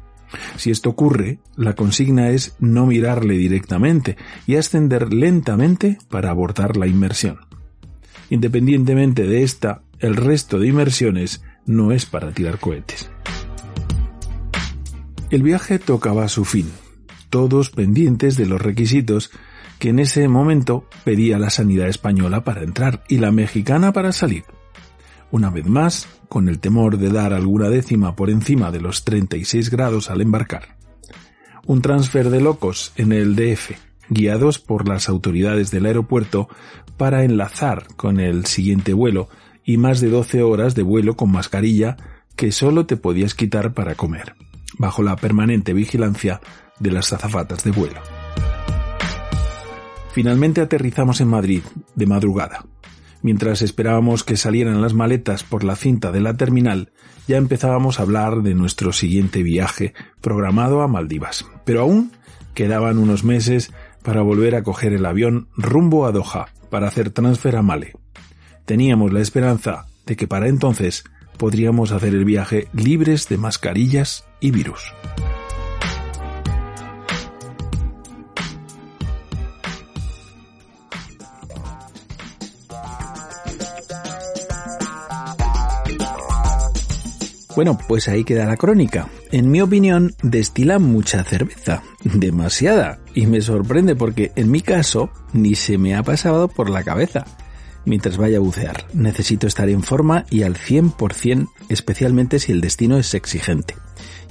Si 0.58 0.72
esto 0.72 0.90
ocurre, 0.90 1.40
la 1.56 1.74
consigna 1.74 2.30
es 2.30 2.56
no 2.60 2.86
mirarle 2.86 3.38
directamente 3.38 4.18
y 4.48 4.56
ascender 4.56 5.14
lentamente 5.14 5.98
para 6.10 6.30
abortar 6.30 6.78
la 6.78 6.88
inmersión. 6.88 7.40
Independientemente 8.30 9.28
de 9.28 9.44
esta, 9.44 9.84
el 10.00 10.16
resto 10.16 10.58
de 10.58 10.68
inmersiones 10.68 11.44
no 11.66 11.92
es 11.92 12.06
para 12.06 12.32
tirar 12.32 12.60
cohetes. 12.60 13.11
El 15.32 15.44
viaje 15.44 15.80
tocaba 15.80 16.28
su 16.28 16.44
fin, 16.44 16.70
todos 17.30 17.70
pendientes 17.70 18.36
de 18.36 18.46
los 18.46 18.62
requisitos 18.62 19.32
que 19.80 19.88
en 19.88 20.00
ese 20.00 20.28
momento 20.28 20.90
pedía 21.06 21.40
la 21.40 21.50
sanidad 21.50 21.88
española 21.88 22.44
para 22.44 22.64
entrar 22.64 23.06
y 23.08 23.20
la 23.20 23.32
mexicana 23.32 23.94
para 23.94 24.12
salir. 24.12 24.44
Una 25.32 25.50
vez 25.50 25.66
más, 25.66 26.10
con 26.28 26.50
el 26.50 26.60
temor 26.60 26.98
de 26.98 27.10
dar 27.10 27.32
alguna 27.32 27.70
décima 27.70 28.14
por 28.14 28.30
encima 28.30 28.72
de 28.72 28.82
los 28.82 29.06
36 29.06 29.70
grados 29.70 30.10
al 30.10 30.20
embarcar. 30.20 30.76
Un 31.66 31.82
transfer 31.82 32.30
de 32.30 32.42
locos 32.42 32.92
en 32.98 33.14
el 33.14 33.38
DF, 33.38 33.72
guiados 34.10 34.60
por 34.60 34.86
las 34.86 35.08
autoridades 35.08 35.72
del 35.72 35.86
aeropuerto 35.86 36.50
para 36.98 37.24
enlazar 37.24 37.88
con 37.96 38.20
el 38.20 38.46
siguiente 38.48 38.92
vuelo 38.92 39.30
y 39.64 39.78
más 39.78 40.02
de 40.02 40.10
12 40.10 40.44
horas 40.44 40.76
de 40.76 40.84
vuelo 40.84 41.16
con 41.16 41.32
mascarilla 41.32 41.96
que 42.36 42.52
solo 42.52 42.86
te 42.86 42.98
podías 42.98 43.34
quitar 43.34 43.74
para 43.74 43.96
comer, 43.96 44.36
bajo 44.82 45.04
la 45.04 45.16
permanente 45.16 45.74
vigilancia 45.74 46.42
de 46.80 46.92
las 46.92 47.14
azafatas 47.14 47.64
de 47.64 47.72
vuelo. 47.72 48.02
Finalmente 50.12 50.60
aterrizamos 50.60 51.22
en 51.22 51.28
Madrid, 51.28 51.62
de 51.96 52.08
madrugada. 52.08 52.66
Mientras 53.22 53.62
esperábamos 53.62 54.24
que 54.24 54.36
salieran 54.36 54.82
las 54.82 54.96
maletas 54.96 55.44
por 55.44 55.64
la 55.64 55.76
cinta 55.76 56.12
de 56.12 56.20
la 56.20 56.36
terminal, 56.36 56.92
ya 57.28 57.38
empezábamos 57.38 58.00
a 58.00 58.02
hablar 58.02 58.42
de 58.42 58.56
nuestro 58.56 58.92
siguiente 58.92 59.44
viaje 59.44 59.94
programado 60.20 60.82
a 60.82 60.88
Maldivas. 60.88 61.46
Pero 61.64 61.82
aún 61.82 62.12
quedaban 62.56 62.98
unos 62.98 63.24
meses 63.24 63.72
para 64.02 64.24
volver 64.24 64.56
a 64.56 64.64
coger 64.64 64.94
el 64.94 65.06
avión 65.06 65.48
rumbo 65.56 66.08
a 66.08 66.12
Doha 66.12 66.48
para 66.72 66.88
hacer 66.88 67.12
transfer 67.12 67.56
a 67.56 67.62
Male. 67.62 67.94
Teníamos 68.66 69.14
la 69.14 69.22
esperanza 69.22 69.86
de 70.08 70.16
que 70.16 70.28
para 70.28 70.48
entonces 70.48 71.04
podríamos 71.38 71.92
hacer 71.92 72.16
el 72.16 72.26
viaje 72.26 72.68
libres 72.74 73.30
de 73.30 73.38
mascarillas 73.38 74.26
y 74.42 74.52
virus. 74.52 74.94
Bueno, 87.56 87.78
pues 87.88 88.08
ahí 88.08 88.24
queda 88.24 88.46
la 88.46 88.56
crónica. 88.58 89.10
En 89.32 89.52
mi 89.52 89.62
opinión, 89.62 90.16
destila 90.24 90.80
mucha 90.80 91.24
cerveza, 91.24 91.84
demasiada, 92.04 93.00
y 93.14 93.28
me 93.28 93.42
sorprende 93.42 93.96
porque 93.96 94.32
en 94.36 94.50
mi 94.50 94.62
caso 94.62 95.12
ni 95.34 95.56
se 95.56 95.78
me 95.78 95.96
ha 95.96 96.04
pasado 96.04 96.48
por 96.48 96.70
la 96.70 96.84
cabeza. 96.84 97.26
Mientras 97.84 98.18
vaya 98.18 98.38
a 98.38 98.42
bucear, 98.42 98.86
necesito 98.94 99.48
estar 99.48 99.70
en 99.70 99.84
forma 99.84 100.26
y 100.30 100.44
al 100.44 100.56
100%, 100.56 101.50
especialmente 101.68 102.40
si 102.40 102.52
el 102.52 102.62
destino 102.62 102.98
es 102.98 103.14
exigente. 103.14 103.76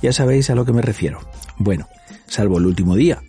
Ya 0.03 0.13
sabéis 0.13 0.51
a 0.51 0.55
lo 0.55 0.65
que 0.65 0.73
me 0.73 0.83
refiero. 0.83 1.21
Bueno, 1.59 1.89
salvo 2.27 2.59
el 2.59 2.67
último 2.67 2.97
día, 2.97 3.23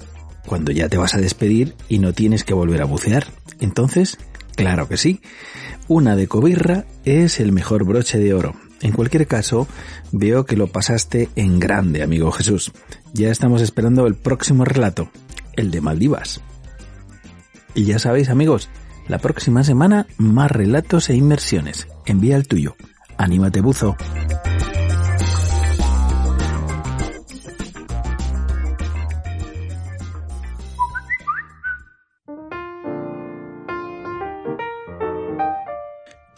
cuando 0.46 0.72
ya 0.72 0.90
te 0.90 0.98
vas 0.98 1.16
a 1.16 1.20
despedir 1.20 1.76
y 1.90 2.00
no 2.00 2.14
tienes 2.14 2.44
que 2.44 2.54
volver 2.54 2.82
a 2.82 2.86
bucear. 2.86 3.28
Entonces, 3.60 4.18
claro 4.56 4.88
que 4.88 4.98
sí, 4.98 5.22
una 5.88 6.16
de 6.16 6.28
cobirra 6.28 6.86
es 7.06 7.40
el 7.40 7.52
mejor 7.52 7.84
broche 7.84 8.20
de 8.20 8.34
oro 8.34 8.56
en 8.82 8.94
cualquier 8.94 9.28
caso, 9.28 9.68
veo 10.12 10.46
que 10.46 10.58
lo 10.58 10.68
pasaste 10.68 11.30
en 11.36 11.60
grande, 11.60 12.02
amigo 12.02 12.32
Jesús. 12.32 12.72
Ya 13.14 13.30
estamos 13.30 13.62
esperando 13.62 14.08
el 14.08 14.16
próximo 14.16 14.66
relato, 14.66 15.10
el 15.56 15.70
de 15.72 15.82
Maldivas. 15.82 16.42
Y 17.76 17.86
ya 17.86 18.00
sabéis, 18.00 18.30
amigos, 18.30 18.70
la 19.08 19.20
próxima 19.20 19.64
semana 19.64 20.08
más 20.18 20.52
relatos 20.52 21.10
e 21.10 21.16
inmersiones. 21.16 21.88
Envía 22.06 22.36
el 22.36 22.48
tuyo. 22.48 22.76
Anímate, 23.18 23.62
buzo. 23.62 23.96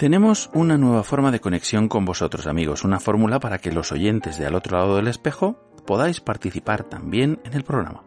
Tenemos 0.04 0.50
una 0.54 0.78
nueva 0.78 1.02
forma 1.04 1.32
de 1.32 1.40
conexión 1.40 1.88
con 1.88 2.04
vosotros 2.04 2.46
amigos, 2.46 2.84
una 2.84 3.00
fórmula 3.00 3.40
para 3.40 3.60
que 3.60 3.72
los 3.72 3.94
oyentes 3.94 4.38
de 4.38 4.46
al 4.46 4.56
otro 4.56 4.78
lado 4.78 4.98
del 4.98 5.08
espejo 5.08 5.56
podáis 5.88 6.20
participar 6.20 6.84
también 6.84 7.40
en 7.46 7.54
el 7.54 7.64
programa. 7.64 8.04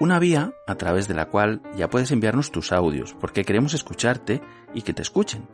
Una 0.00 0.18
vía 0.18 0.54
a 0.66 0.74
través 0.76 1.06
de 1.06 1.12
la 1.12 1.26
cual 1.26 1.60
ya 1.76 1.90
puedes 1.90 2.12
enviarnos 2.12 2.50
tus 2.50 2.72
audios, 2.72 3.14
porque 3.20 3.44
queremos 3.44 3.74
escucharte 3.74 4.40
y 4.72 4.80
que 4.80 4.94
te 4.94 5.02
escuchen. 5.02 5.46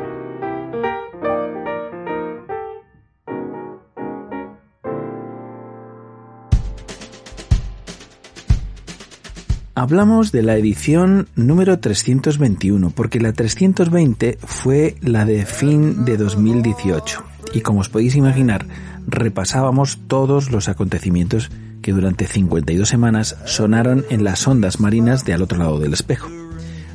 Hablamos 9.77 10.31
de 10.31 10.41
la 10.41 10.55
edición 10.55 11.27
número 11.35 11.79
321, 11.79 12.91
porque 12.91 13.19
la 13.19 13.33
320 13.33 14.37
fue 14.41 14.95
la 15.01 15.25
de 15.25 15.45
fin 15.45 16.05
de 16.05 16.15
2018. 16.15 17.21
Y 17.53 17.59
como 17.59 17.81
os 17.81 17.89
podéis 17.89 18.15
imaginar, 18.15 18.65
repasábamos 19.05 19.99
todos 20.07 20.49
los 20.49 20.69
acontecimientos 20.69 21.51
que 21.81 21.91
durante 21.91 22.25
52 22.25 22.87
semanas 22.87 23.35
sonaron 23.43 24.05
en 24.09 24.23
las 24.23 24.47
ondas 24.47 24.79
marinas 24.79 25.25
de 25.25 25.33
al 25.33 25.41
otro 25.41 25.57
lado 25.57 25.77
del 25.77 25.91
espejo. 25.91 26.29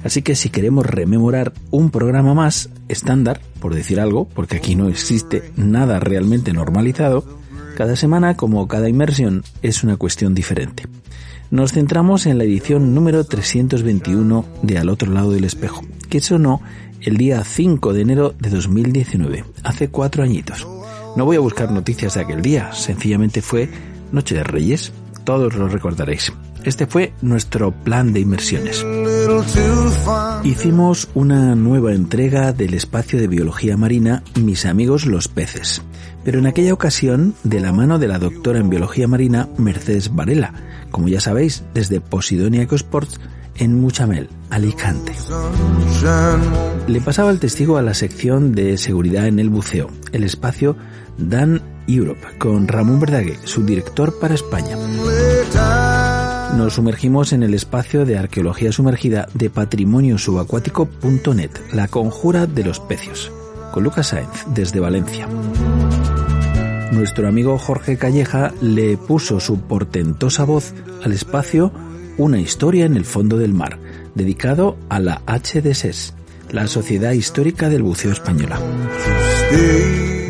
Así 0.02 0.22
que 0.22 0.34
si 0.34 0.48
queremos 0.48 0.86
rememorar 0.86 1.52
un 1.70 1.90
programa 1.90 2.32
más 2.32 2.70
estándar, 2.88 3.42
por 3.60 3.74
decir 3.74 4.00
algo, 4.00 4.26
porque 4.26 4.56
aquí 4.56 4.74
no 4.74 4.88
existe 4.88 5.52
nada 5.54 6.00
realmente 6.00 6.54
normalizado, 6.54 7.26
cada 7.76 7.94
semana, 7.94 8.38
como 8.38 8.66
cada 8.68 8.88
inmersión, 8.88 9.44
es 9.60 9.84
una 9.84 9.98
cuestión 9.98 10.34
diferente. 10.34 10.84
Nos 11.50 11.72
centramos 11.72 12.26
en 12.26 12.38
la 12.38 12.44
edición 12.44 12.94
número 12.94 13.24
321 13.24 14.44
de 14.62 14.78
Al 14.78 14.88
otro 14.88 15.12
lado 15.12 15.32
del 15.32 15.42
espejo, 15.42 15.82
que 16.08 16.20
sonó 16.20 16.62
el 17.00 17.16
día 17.16 17.42
5 17.42 17.92
de 17.92 18.02
enero 18.02 18.34
de 18.38 18.50
2019, 18.50 19.44
hace 19.64 19.88
cuatro 19.88 20.22
añitos. 20.22 20.68
No 21.16 21.24
voy 21.24 21.36
a 21.36 21.40
buscar 21.40 21.72
noticias 21.72 22.14
de 22.14 22.20
aquel 22.20 22.40
día, 22.40 22.72
sencillamente 22.72 23.42
fue 23.42 23.68
Noche 24.12 24.36
de 24.36 24.44
Reyes, 24.44 24.92
todos 25.24 25.56
lo 25.56 25.66
recordaréis. 25.66 26.32
Este 26.64 26.86
fue 26.86 27.12
nuestro 27.22 27.72
plan 27.72 28.12
de 28.12 28.20
inmersiones. 28.20 28.84
Hicimos 30.44 31.08
una 31.14 31.54
nueva 31.54 31.92
entrega 31.92 32.52
del 32.52 32.74
espacio 32.74 33.18
de 33.18 33.28
biología 33.28 33.76
marina 33.76 34.22
Mis 34.40 34.66
amigos 34.66 35.06
los 35.06 35.28
peces, 35.28 35.82
pero 36.24 36.38
en 36.38 36.46
aquella 36.46 36.74
ocasión 36.74 37.34
de 37.44 37.60
la 37.60 37.72
mano 37.72 37.98
de 37.98 38.08
la 38.08 38.18
doctora 38.18 38.58
en 38.58 38.68
biología 38.68 39.08
marina 39.08 39.48
Mercedes 39.56 40.14
Varela, 40.14 40.52
como 40.90 41.08
ya 41.08 41.20
sabéis, 41.20 41.64
desde 41.72 42.00
Posidonia 42.00 42.62
Ecosports 42.62 43.20
en 43.56 43.80
Muchamel, 43.80 44.28
Alicante. 44.50 45.12
Le 46.86 47.00
pasaba 47.00 47.30
el 47.30 47.38
testigo 47.38 47.76
a 47.76 47.82
la 47.82 47.94
sección 47.94 48.52
de 48.52 48.76
seguridad 48.78 49.26
en 49.26 49.38
el 49.38 49.50
buceo, 49.50 49.90
el 50.12 50.24
espacio 50.24 50.76
Dan 51.18 51.62
Europe, 51.86 52.38
con 52.38 52.68
Ramón 52.68 53.00
Verdague, 53.00 53.38
su 53.44 53.64
director 53.64 54.18
para 54.18 54.34
España. 54.34 54.76
Nos 56.56 56.74
sumergimos 56.74 57.32
en 57.32 57.42
el 57.42 57.54
espacio 57.54 58.04
de 58.04 58.18
arqueología 58.18 58.72
sumergida 58.72 59.28
de 59.34 59.50
patrimoniosubacuático.net, 59.50 61.50
la 61.72 61.88
conjura 61.88 62.46
de 62.46 62.64
los 62.64 62.80
pecios, 62.80 63.32
con 63.72 63.84
Lucas 63.84 64.08
Sainz, 64.08 64.44
desde 64.54 64.80
Valencia. 64.80 65.28
Nuestro 66.92 67.28
amigo 67.28 67.56
Jorge 67.56 67.96
Calleja 67.96 68.52
le 68.60 68.96
puso 68.96 69.40
su 69.40 69.60
portentosa 69.60 70.44
voz 70.44 70.74
al 71.04 71.12
espacio 71.12 71.72
Una 72.18 72.40
historia 72.40 72.84
en 72.84 72.96
el 72.96 73.04
fondo 73.04 73.38
del 73.38 73.54
mar, 73.54 73.78
dedicado 74.14 74.76
a 74.88 74.98
la 74.98 75.22
HDSES, 75.26 76.14
la 76.50 76.66
Sociedad 76.66 77.12
Histórica 77.12 77.68
del 77.68 77.82
Buceo 77.82 78.12
Española. 78.12 78.58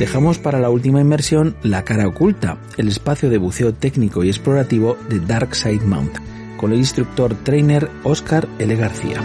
Dejamos 0.01 0.39
para 0.39 0.59
la 0.59 0.71
última 0.71 1.03
inmersión 1.03 1.57
La 1.63 1.85
cara 1.85 2.09
oculta, 2.09 2.57
el 2.79 2.89
espacio 2.89 3.29
de 3.29 3.37
buceo 3.37 3.75
técnico 3.75 4.25
y 4.25 4.29
explorativo 4.29 4.97
de 5.11 5.21
Dark 5.21 5.55
Side 5.55 5.85
Mount, 5.85 6.17
con 6.57 6.73
el 6.73 6.79
instructor 6.79 7.35
trainer 7.35 7.91
Oscar 8.03 8.49
L. 8.59 8.75
García. 8.77 9.21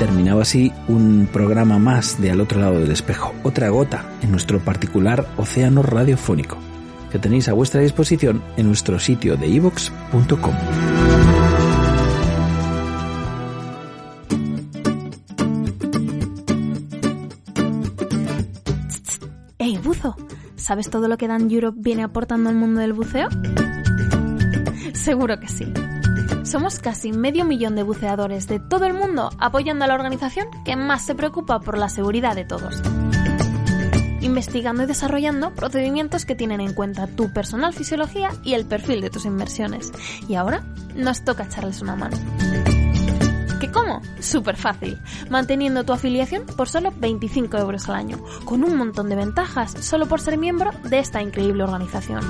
Terminaba 0.00 0.42
así 0.42 0.72
un 0.88 1.28
programa 1.32 1.78
más 1.78 2.20
de 2.20 2.32
Al 2.32 2.40
otro 2.40 2.60
lado 2.60 2.80
del 2.80 2.90
espejo, 2.90 3.32
otra 3.44 3.68
gota 3.68 4.04
en 4.20 4.32
nuestro 4.32 4.58
particular 4.58 5.28
océano 5.36 5.82
radiofónico, 5.82 6.58
que 7.12 7.20
tenéis 7.20 7.48
a 7.48 7.52
vuestra 7.52 7.80
disposición 7.80 8.42
en 8.56 8.66
nuestro 8.66 8.98
sitio 8.98 9.36
de 9.36 9.46
ivox.com. 9.46 11.17
¿sabes 20.68 20.90
todo 20.90 21.08
lo 21.08 21.16
que 21.16 21.28
Dan 21.28 21.50
Europe 21.50 21.78
viene 21.80 22.02
aportando 22.02 22.50
al 22.50 22.54
mundo 22.54 22.82
del 22.82 22.92
buceo? 22.92 23.30
Seguro 24.92 25.40
que 25.40 25.48
sí. 25.48 25.72
Somos 26.44 26.78
casi 26.78 27.10
medio 27.10 27.46
millón 27.46 27.74
de 27.74 27.82
buceadores 27.82 28.46
de 28.48 28.60
todo 28.60 28.84
el 28.84 28.92
mundo 28.92 29.30
apoyando 29.38 29.86
a 29.86 29.88
la 29.88 29.94
organización 29.94 30.46
que 30.66 30.76
más 30.76 31.06
se 31.06 31.14
preocupa 31.14 31.60
por 31.60 31.78
la 31.78 31.88
seguridad 31.88 32.36
de 32.36 32.44
todos. 32.44 32.82
Investigando 34.20 34.82
y 34.82 34.86
desarrollando 34.86 35.54
procedimientos 35.54 36.26
que 36.26 36.34
tienen 36.34 36.60
en 36.60 36.74
cuenta 36.74 37.06
tu 37.06 37.32
personal 37.32 37.72
fisiología 37.72 38.28
y 38.44 38.52
el 38.52 38.66
perfil 38.66 39.00
de 39.00 39.08
tus 39.08 39.24
inversiones. 39.24 39.90
Y 40.28 40.34
ahora 40.34 40.66
nos 40.94 41.24
toca 41.24 41.44
echarles 41.44 41.80
una 41.80 41.96
mano. 41.96 42.18
¿Qué 43.60 43.70
cómo? 43.70 44.00
Súper 44.20 44.56
fácil, 44.56 44.98
manteniendo 45.30 45.84
tu 45.84 45.92
afiliación 45.92 46.44
por 46.44 46.68
solo 46.68 46.92
25 46.96 47.56
euros 47.58 47.88
al 47.88 47.96
año, 47.96 48.18
con 48.44 48.64
un 48.64 48.76
montón 48.76 49.08
de 49.08 49.16
ventajas 49.16 49.72
solo 49.80 50.06
por 50.06 50.20
ser 50.20 50.38
miembro 50.38 50.70
de 50.84 50.98
esta 50.98 51.22
increíble 51.22 51.64
organización 51.64 52.24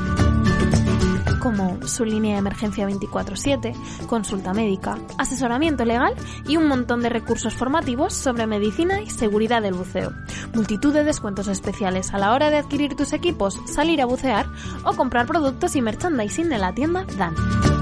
como 1.38 1.86
su 1.86 2.04
línea 2.04 2.34
de 2.34 2.40
emergencia 2.40 2.86
24/7, 2.86 3.72
consulta 4.06 4.52
médica, 4.52 4.98
asesoramiento 5.16 5.84
legal 5.84 6.14
y 6.46 6.56
un 6.56 6.68
montón 6.68 7.00
de 7.00 7.08
recursos 7.08 7.54
formativos 7.54 8.12
sobre 8.12 8.46
medicina 8.46 9.00
y 9.00 9.10
seguridad 9.10 9.62
del 9.62 9.74
buceo. 9.74 10.12
Multitud 10.54 10.92
de 10.92 11.04
descuentos 11.04 11.48
especiales 11.48 12.12
a 12.12 12.18
la 12.18 12.32
hora 12.32 12.50
de 12.50 12.58
adquirir 12.58 12.96
tus 12.96 13.12
equipos, 13.12 13.58
salir 13.66 14.02
a 14.02 14.06
bucear 14.06 14.46
o 14.84 14.94
comprar 14.94 15.26
productos 15.26 15.76
y 15.76 15.82
merchandising 15.82 16.48
de 16.48 16.58
la 16.58 16.74
tienda 16.74 17.06
Dan. 17.16 17.77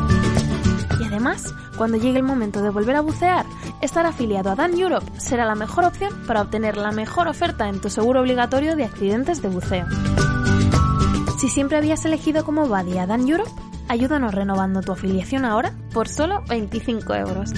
Y 1.01 1.05
además, 1.05 1.55
cuando 1.77 1.99
llegue 1.99 2.19
el 2.19 2.25
momento 2.25 2.63
de 2.63 2.71
volver 2.71 2.97
a 2.97 3.01
bucear, 3.01 3.45
estar 3.83 4.07
afiliado 4.07 4.51
a 4.51 4.55
Dan 4.55 4.79
Europe 4.79 5.07
será 5.19 5.45
la 5.45 5.55
mejor 5.55 5.85
opción 5.85 6.13
para 6.27 6.43
obtener 6.43 6.77
la 6.77 6.93
mejor 6.93 7.29
oferta 7.29 7.69
en 7.69 7.81
tu 7.81 7.91
seguro 7.91 8.21
obligatorio 8.21 8.77
de 8.77 8.85
accidentes 8.85 9.43
de 9.43 9.49
buceo. 9.49 9.87
Si 11.39 11.49
siempre 11.49 11.77
habías 11.77 12.05
elegido 12.05 12.45
como 12.45 12.67
buddy 12.67 12.99
a 12.99 13.07
Dan 13.07 13.29
Europe, 13.29 13.51
ayúdanos 13.89 14.35
renovando 14.35 14.81
tu 14.81 14.93
afiliación 14.93 15.45
ahora 15.45 15.73
por 15.93 16.09
solo 16.09 16.43
25 16.49 17.15
euros. 17.15 17.53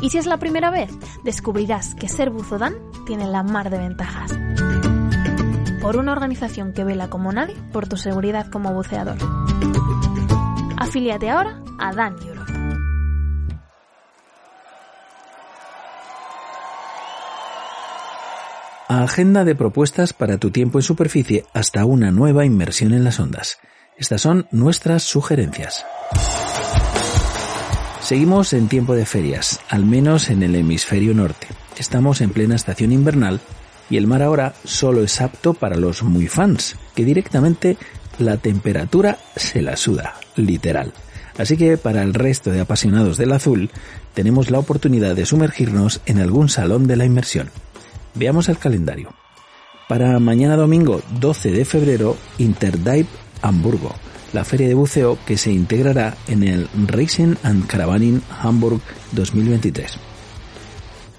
Y 0.00 0.10
si 0.10 0.18
es 0.18 0.26
la 0.26 0.36
primera 0.38 0.70
vez, 0.70 0.90
descubrirás 1.24 1.94
que 1.96 2.08
ser 2.08 2.30
buzo 2.30 2.58
Dan 2.58 2.74
tiene 3.06 3.26
la 3.26 3.42
mar 3.42 3.70
de 3.70 3.78
ventajas. 3.78 4.32
Por 5.80 5.96
una 5.96 6.12
organización 6.12 6.72
que 6.72 6.84
vela 6.84 7.10
como 7.10 7.32
nadie 7.32 7.56
por 7.72 7.88
tu 7.88 7.96
seguridad 7.96 8.48
como 8.50 8.72
buceador. 8.72 9.16
Afíliate 10.80 11.28
ahora 11.28 11.60
a 11.78 11.92
Dan 11.92 12.14
Europe. 12.24 12.52
Agenda 18.88 19.44
de 19.44 19.54
propuestas 19.54 20.12
para 20.12 20.38
tu 20.38 20.50
tiempo 20.50 20.78
en 20.78 20.82
superficie 20.82 21.44
hasta 21.52 21.84
una 21.84 22.10
nueva 22.12 22.46
inmersión 22.46 22.94
en 22.94 23.04
las 23.04 23.18
ondas. 23.18 23.58
Estas 23.96 24.22
son 24.22 24.46
nuestras 24.52 25.02
sugerencias. 25.02 25.84
Seguimos 28.00 28.52
en 28.52 28.68
tiempo 28.68 28.94
de 28.94 29.04
ferias, 29.04 29.60
al 29.68 29.84
menos 29.84 30.30
en 30.30 30.42
el 30.42 30.54
hemisferio 30.54 31.12
norte. 31.12 31.48
Estamos 31.76 32.20
en 32.20 32.30
plena 32.30 32.54
estación 32.54 32.92
invernal 32.92 33.40
y 33.90 33.96
el 33.96 34.06
mar 34.06 34.22
ahora 34.22 34.54
solo 34.64 35.02
es 35.02 35.20
apto 35.20 35.54
para 35.54 35.76
los 35.76 36.02
muy 36.04 36.28
fans, 36.28 36.76
que 36.94 37.04
directamente 37.04 37.76
la 38.18 38.36
temperatura 38.36 39.18
se 39.36 39.60
la 39.60 39.76
suda, 39.76 40.14
literal. 40.38 40.92
Así 41.36 41.56
que 41.56 41.76
para 41.76 42.02
el 42.02 42.14
resto 42.14 42.50
de 42.50 42.60
apasionados 42.60 43.16
del 43.16 43.32
azul, 43.32 43.70
tenemos 44.14 44.50
la 44.50 44.58
oportunidad 44.58 45.14
de 45.14 45.26
sumergirnos 45.26 46.00
en 46.06 46.20
algún 46.20 46.48
salón 46.48 46.86
de 46.86 46.96
la 46.96 47.04
inmersión. 47.04 47.50
Veamos 48.14 48.48
el 48.48 48.58
calendario. 48.58 49.14
Para 49.88 50.18
mañana 50.18 50.56
domingo 50.56 51.00
12 51.20 51.52
de 51.52 51.64
febrero, 51.64 52.16
Interdive 52.38 53.06
Hamburgo, 53.40 53.94
la 54.32 54.44
feria 54.44 54.68
de 54.68 54.74
buceo 54.74 55.18
que 55.24 55.38
se 55.38 55.52
integrará 55.52 56.16
en 56.26 56.42
el 56.42 56.68
Racing 56.86 57.36
and 57.42 57.66
Caravaning 57.66 58.20
Hamburg 58.42 58.80
2023. 59.12 59.98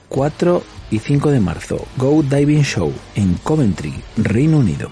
4 0.10 0.64
y 0.92 1.00
5 1.00 1.32
de 1.32 1.40
marzo, 1.40 1.88
Go 1.98 2.22
Diving 2.22 2.64
Show 2.64 2.92
en 3.16 3.36
Coventry, 3.36 3.94
Reino 4.18 4.58
Unido. 4.58 4.92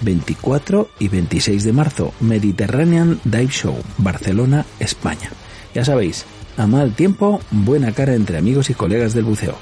24 0.00 0.88
y 0.98 1.08
26 1.08 1.64
de 1.64 1.72
marzo, 1.72 2.12
Mediterranean 2.20 3.20
Dive 3.24 3.48
Show, 3.48 3.76
Barcelona, 3.98 4.66
España. 4.78 5.30
Ya 5.74 5.84
sabéis, 5.84 6.24
a 6.56 6.66
mal 6.66 6.94
tiempo, 6.94 7.40
buena 7.50 7.92
cara 7.92 8.14
entre 8.14 8.38
amigos 8.38 8.70
y 8.70 8.74
colegas 8.74 9.14
del 9.14 9.24
buceo. 9.24 9.56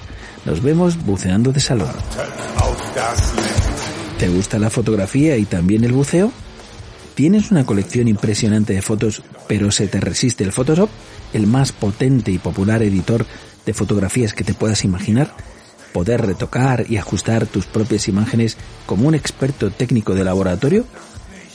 Nos 0.45 0.63
vemos 0.63 1.03
buceando 1.05 1.53
de 1.53 1.61
salón. 1.61 1.93
¿Te 4.19 4.29
gusta 4.29 4.59
la 4.59 4.71
fotografía 4.71 5.37
y 5.37 5.45
también 5.45 5.85
el 5.85 5.93
buceo? 5.93 6.33
¿Tienes 7.15 7.51
una 7.51 7.65
colección 7.67 8.09
impresionante 8.09 8.73
de 8.73 8.83
fotos, 8.83 9.23
pero 9.47 9.71
se 9.71 9.87
te 9.87 10.01
resiste 10.01 10.45
el 10.45 10.53
Photoshop, 10.53 10.89
el 11.33 11.47
más 11.47 11.73
potente 11.73 12.31
y 12.31 12.39
popular 12.39 12.83
editor 12.83 13.27
de 13.67 13.75
fotografías 13.75 14.33
que 14.35 14.45
te 14.45 14.55
puedas 14.55 14.85
imaginar? 14.85 15.35
¿Poder 15.93 16.25
retocar 16.25 16.87
y 16.89 16.97
ajustar 16.97 17.47
tus 17.47 17.67
propias 17.67 18.09
imágenes 18.09 18.57
como 18.87 19.09
un 19.09 19.15
experto 19.15 19.71
técnico 19.71 20.15
de 20.15 20.25
laboratorio? 20.25 20.87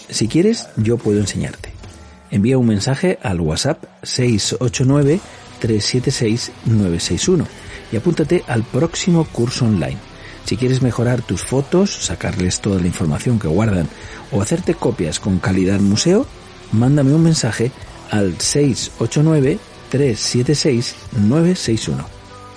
Si 0.09 0.27
quieres, 0.27 0.67
yo 0.77 0.97
puedo 0.97 1.19
enseñarte. 1.19 1.73
Envía 2.29 2.57
un 2.57 2.67
mensaje 2.67 3.17
al 3.23 3.41
WhatsApp 3.41 3.83
689 4.03 5.19
376 5.59 6.51
961 6.65 7.47
y 7.91 7.97
apúntate 7.97 8.43
al 8.47 8.63
próximo 8.63 9.25
curso 9.25 9.65
online. 9.65 9.97
Si 10.45 10.55
quieres 10.55 10.81
mejorar 10.81 11.21
tus 11.21 11.43
fotos, 11.43 11.91
sacarles 11.91 12.61
toda 12.61 12.79
la 12.79 12.87
información 12.87 13.39
que 13.39 13.47
guardan 13.47 13.89
o 14.31 14.41
hacerte 14.41 14.75
copias 14.75 15.19
con 15.19 15.39
calidad 15.39 15.79
museo, 15.79 16.25
mándame 16.71 17.13
un 17.13 17.23
mensaje 17.23 17.71
al 18.11 18.39
689 18.39 19.59
376 19.89 20.95
961. 21.13 22.05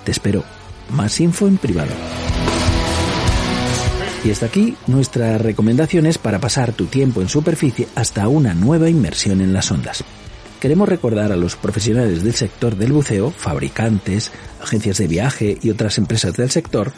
Te 0.05 0.11
espero. 0.11 0.60
Más 0.91 1.21
info 1.21 1.47
en 1.47 1.57
privado. 1.57 1.91
Y 4.25 4.29
hasta 4.29 4.47
aquí 4.47 4.75
nuestras 4.87 5.41
recomendaciones 5.41 6.17
para 6.17 6.39
pasar 6.39 6.73
tu 6.73 6.85
tiempo 6.85 7.21
en 7.21 7.29
superficie 7.29 7.87
hasta 7.95 8.27
una 8.27 8.53
nueva 8.53 8.89
inmersión 8.89 9.41
en 9.41 9.53
las 9.53 9.71
ondas. 9.71 10.03
queremos 10.59 10.87
recordar 10.87 11.31
a 11.31 11.35
los 11.37 11.55
profesionales 11.55 12.23
del 12.23 12.35
sector 12.35 12.75
del 12.75 12.91
buceo, 12.91 13.31
fabricantes, 13.31 14.31
agencias 14.61 14.99
de 14.99 15.07
viaje 15.07 15.57
y 15.59 15.71
otras 15.71 15.97
empresas 15.97 16.33
del 16.33 16.51
sector, 16.51 16.91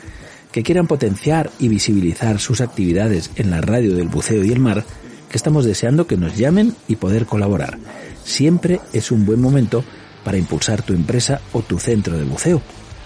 que 0.51 0.63
quieran 0.63 0.87
potenciar 0.87 1.49
y 1.59 1.69
visibilizar 1.69 2.39
sus 2.39 2.59
actividades 2.59 3.31
en 3.37 3.51
la 3.51 3.61
radio 3.61 3.95
del 3.95 4.09
buceo 4.09 4.43
y 4.43 4.51
el 4.51 4.59
mar, 4.59 4.83
que 5.29 5.37
estamos 5.37 5.63
deseando 5.63 6.07
que 6.07 6.17
nos 6.17 6.35
llamen 6.35 6.75
y 6.89 6.97
poder 6.97 7.25
colaborar. 7.25 7.77
Siempre 8.25 8.81
es 8.91 9.11
un 9.11 9.25
buen 9.25 9.39
momento 9.39 9.85
para 10.25 10.37
impulsar 10.37 10.81
tu 10.81 10.93
empresa 10.93 11.39
o 11.53 11.61
tu 11.61 11.79
centro 11.79 12.17
de 12.17 12.25
buceo 12.25 12.61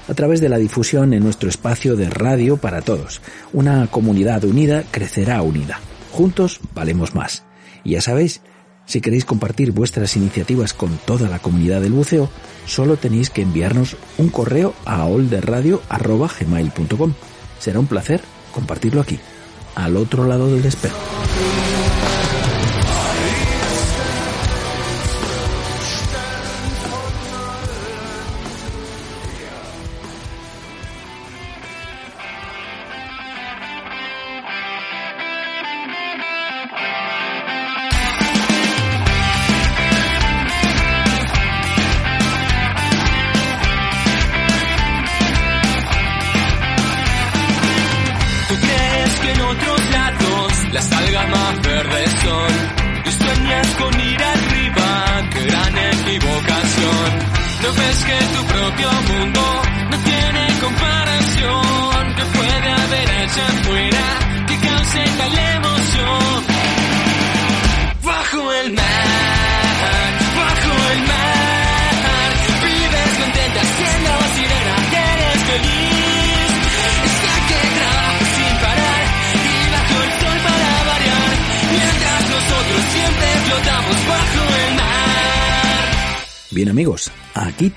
a 0.07 0.13
través 0.13 0.41
de 0.41 0.49
la 0.49 0.57
difusión 0.57 1.13
en 1.13 1.23
nuestro 1.23 1.49
espacio 1.49 1.95
de 1.95 2.09
radio 2.09 2.57
para 2.57 2.81
todos. 2.81 3.21
Una 3.53 3.87
comunidad 3.87 4.43
unida 4.43 4.83
crecerá 4.91 5.41
unida. 5.41 5.79
Juntos 6.11 6.59
valemos 6.73 7.15
más. 7.15 7.43
Y 7.83 7.91
ya 7.91 8.01
sabéis, 8.01 8.41
si 8.85 9.01
queréis 9.01 9.25
compartir 9.25 9.71
vuestras 9.71 10.15
iniciativas 10.15 10.73
con 10.73 10.97
toda 11.05 11.29
la 11.29 11.39
comunidad 11.39 11.81
del 11.81 11.91
buceo, 11.91 12.29
solo 12.65 12.97
tenéis 12.97 13.29
que 13.29 13.41
enviarnos 13.41 13.97
un 14.17 14.29
correo 14.29 14.73
a 14.85 15.05
olderradio.gmail.com. 15.05 17.13
Será 17.59 17.79
un 17.79 17.87
placer 17.87 18.21
compartirlo 18.53 19.01
aquí, 19.01 19.19
al 19.75 19.97
otro 19.97 20.25
lado 20.25 20.53
del 20.53 20.65
espejo. 20.65 20.97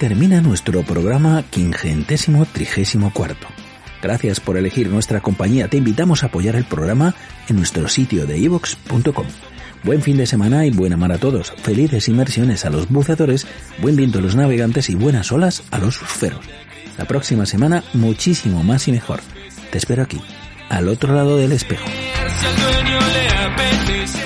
Termina 0.01 0.41
nuestro 0.41 0.83
programa 0.83 1.45
quingentésimo 1.51 2.47
trigésimo 2.47 3.13
cuarto. 3.13 3.47
Gracias 4.03 4.41
por 4.41 4.57
elegir 4.57 4.89
nuestra 4.89 5.21
compañía. 5.21 5.69
Te 5.69 5.77
invitamos 5.77 6.23
a 6.23 6.29
apoyar 6.29 6.57
el 6.57 6.65
programa 6.65 7.15
en 7.51 7.57
nuestro 7.57 7.87
sitio 7.87 8.25
de 8.25 8.39
ivox.com. 8.39 9.27
Buen 9.85 10.01
fin 10.01 10.17
de 10.17 10.25
semana 10.25 10.65
y 10.65 10.71
buena 10.71 10.97
mar 10.97 11.13
a 11.13 11.19
todos. 11.19 11.53
Felices 11.53 12.09
inmersiones 12.09 12.65
a 12.65 12.71
los 12.71 12.89
buceadores, 12.89 13.47
buen 13.83 13.95
viento 13.95 14.21
a 14.21 14.23
los 14.23 14.37
navegantes 14.37 14.89
y 14.89 14.95
buenas 14.95 15.33
olas 15.33 15.65
a 15.71 15.77
los 15.77 15.97
surferos. 15.97 16.47
La 16.97 17.05
próxima 17.05 17.45
semana 17.45 17.85
muchísimo 17.93 18.65
más 18.65 18.89
y 18.89 18.93
mejor. 18.93 19.21
Te 19.71 19.77
espero 19.77 20.03
aquí, 20.03 20.23
al 20.71 20.89
otro 20.89 21.15
lado 21.15 21.37
del 21.37 21.53
espejo. 21.53 21.85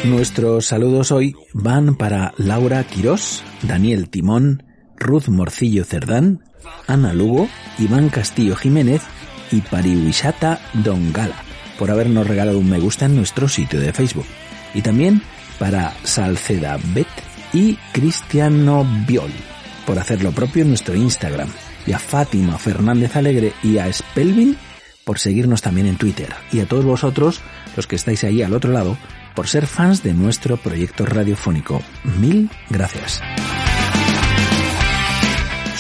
Nuestros 0.05 0.67
saludos 0.67 1.11
hoy 1.11 1.35
van 1.53 1.97
para 1.97 2.33
Laura 2.37 2.85
Quirós, 2.85 3.43
Daniel 3.63 4.09
Timón, 4.09 4.63
Ruth 4.97 5.29
Morcillo 5.29 5.85
Cerdán, 5.85 6.41
Ana 6.87 7.13
Lugo, 7.13 7.49
Iván 7.79 8.09
Castillo 8.09 8.57
Jiménez 8.57 9.03
y 9.51 9.61
Parihuishata 9.61 10.61
Dongala 10.73 11.37
por 11.79 11.91
habernos 11.91 12.27
regalado 12.27 12.59
un 12.59 12.71
me 12.71 12.79
gusta 12.79 13.07
en 13.07 13.17
nuestro 13.17 13.49
sitio 13.49 13.81
de 13.81 13.93
Facebook. 13.93 14.27
Y 14.75 14.83
también 14.83 15.23
para 15.59 15.93
Salceda 16.03 16.79
Bet 16.95 17.09
y 17.53 17.77
Cristiano 17.93 18.87
Biol 19.07 19.31
por 19.87 19.99
hacer 19.99 20.23
lo 20.23 20.33
propio 20.33 20.63
en 20.63 20.69
nuestro 20.69 20.95
Instagram. 20.95 21.49
Y 21.87 21.93
a 21.93 21.99
Fátima 21.99 22.59
Fernández 22.59 23.15
Alegre 23.17 23.53
y 23.63 23.79
a 23.79 23.93
Spelvin 23.93 24.57
por 25.05 25.19
seguirnos 25.19 25.61
también 25.61 25.87
en 25.87 25.97
Twitter. 25.97 26.33
Y 26.51 26.61
a 26.61 26.67
todos 26.67 26.85
vosotros, 26.85 27.41
los 27.77 27.87
que 27.87 27.97
estáis 27.97 28.25
ahí 28.25 28.43
al 28.43 28.55
otro 28.55 28.73
lado, 28.73 28.97
por 29.35 29.49
ser 29.49 29.67
fans 29.67 30.03
de 30.03 30.15
nuestro 30.15 30.57
proyecto 30.57 31.05
radiofónico. 31.05 31.83
Mil 32.19 32.49
gracias. 32.71 33.21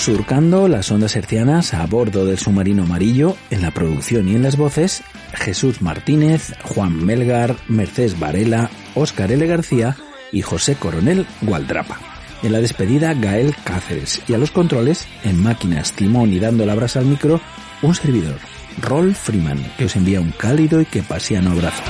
Surcando 0.04 0.68
las 0.68 0.92
ondas 0.92 1.16
hercianas 1.16 1.72
a 1.72 1.86
bordo 1.86 2.26
del 2.26 2.36
submarino 2.36 2.82
amarillo, 2.82 3.38
en 3.48 3.62
la 3.62 3.70
producción 3.70 4.28
y 4.28 4.34
en 4.34 4.42
las 4.42 4.58
voces, 4.58 5.02
Jesús 5.32 5.80
Martínez, 5.80 6.52
Juan 6.62 7.06
Melgar, 7.06 7.56
Mercedes 7.68 8.20
Varela, 8.20 8.68
Óscar 8.94 9.32
L. 9.32 9.46
García 9.46 9.96
y 10.30 10.42
José 10.42 10.74
Coronel 10.74 11.26
Gualdrapa. 11.40 11.98
En 12.42 12.52
la 12.52 12.60
despedida, 12.60 13.14
Gael 13.14 13.56
Cáceres. 13.64 14.20
Y 14.28 14.34
a 14.34 14.38
los 14.38 14.50
controles, 14.50 15.08
en 15.22 15.42
máquinas, 15.42 15.94
timón 15.94 16.34
y 16.34 16.38
dando 16.38 16.66
la 16.66 16.74
brasa 16.74 16.98
al 16.98 17.06
micro, 17.06 17.40
un 17.80 17.94
servidor, 17.94 18.36
Rolf 18.82 19.18
Freeman, 19.18 19.72
que 19.78 19.86
os 19.86 19.96
envía 19.96 20.20
un 20.20 20.32
cálido 20.32 20.82
y 20.82 20.84
que 20.84 21.02
pasiano 21.02 21.52
abrazo. 21.52 21.82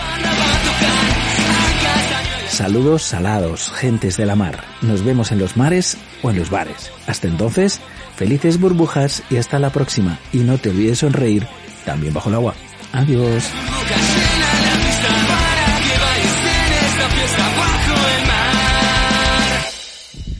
Saludos 2.54 3.02
salados, 3.02 3.72
gentes 3.72 4.16
de 4.16 4.26
la 4.26 4.36
mar. 4.36 4.62
Nos 4.82 5.04
vemos 5.04 5.32
en 5.32 5.40
los 5.40 5.56
mares 5.56 5.96
o 6.22 6.30
en 6.30 6.38
los 6.38 6.50
bares. 6.50 6.92
Hasta 7.08 7.26
entonces, 7.26 7.80
felices 8.16 8.60
burbujas 8.60 9.22
y 9.30 9.36
hasta 9.36 9.58
la 9.58 9.70
próxima. 9.70 10.18
Y 10.32 10.38
no 10.38 10.58
te 10.58 10.70
olvides 10.70 10.98
sonreír 10.98 11.46
también 11.84 12.14
bajo 12.14 12.28
el 12.28 12.36
agua. 12.36 12.54
Adiós. 12.92 13.44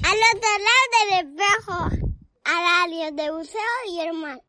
Al 0.02 0.18
otro 0.32 0.52
lado 0.68 0.86
del 1.01 1.10
espejo, 1.26 1.78
a 2.44 2.55
la 2.62 3.12
de 3.12 3.30
buceo 3.30 3.74
y 3.90 4.01
el. 4.01 4.40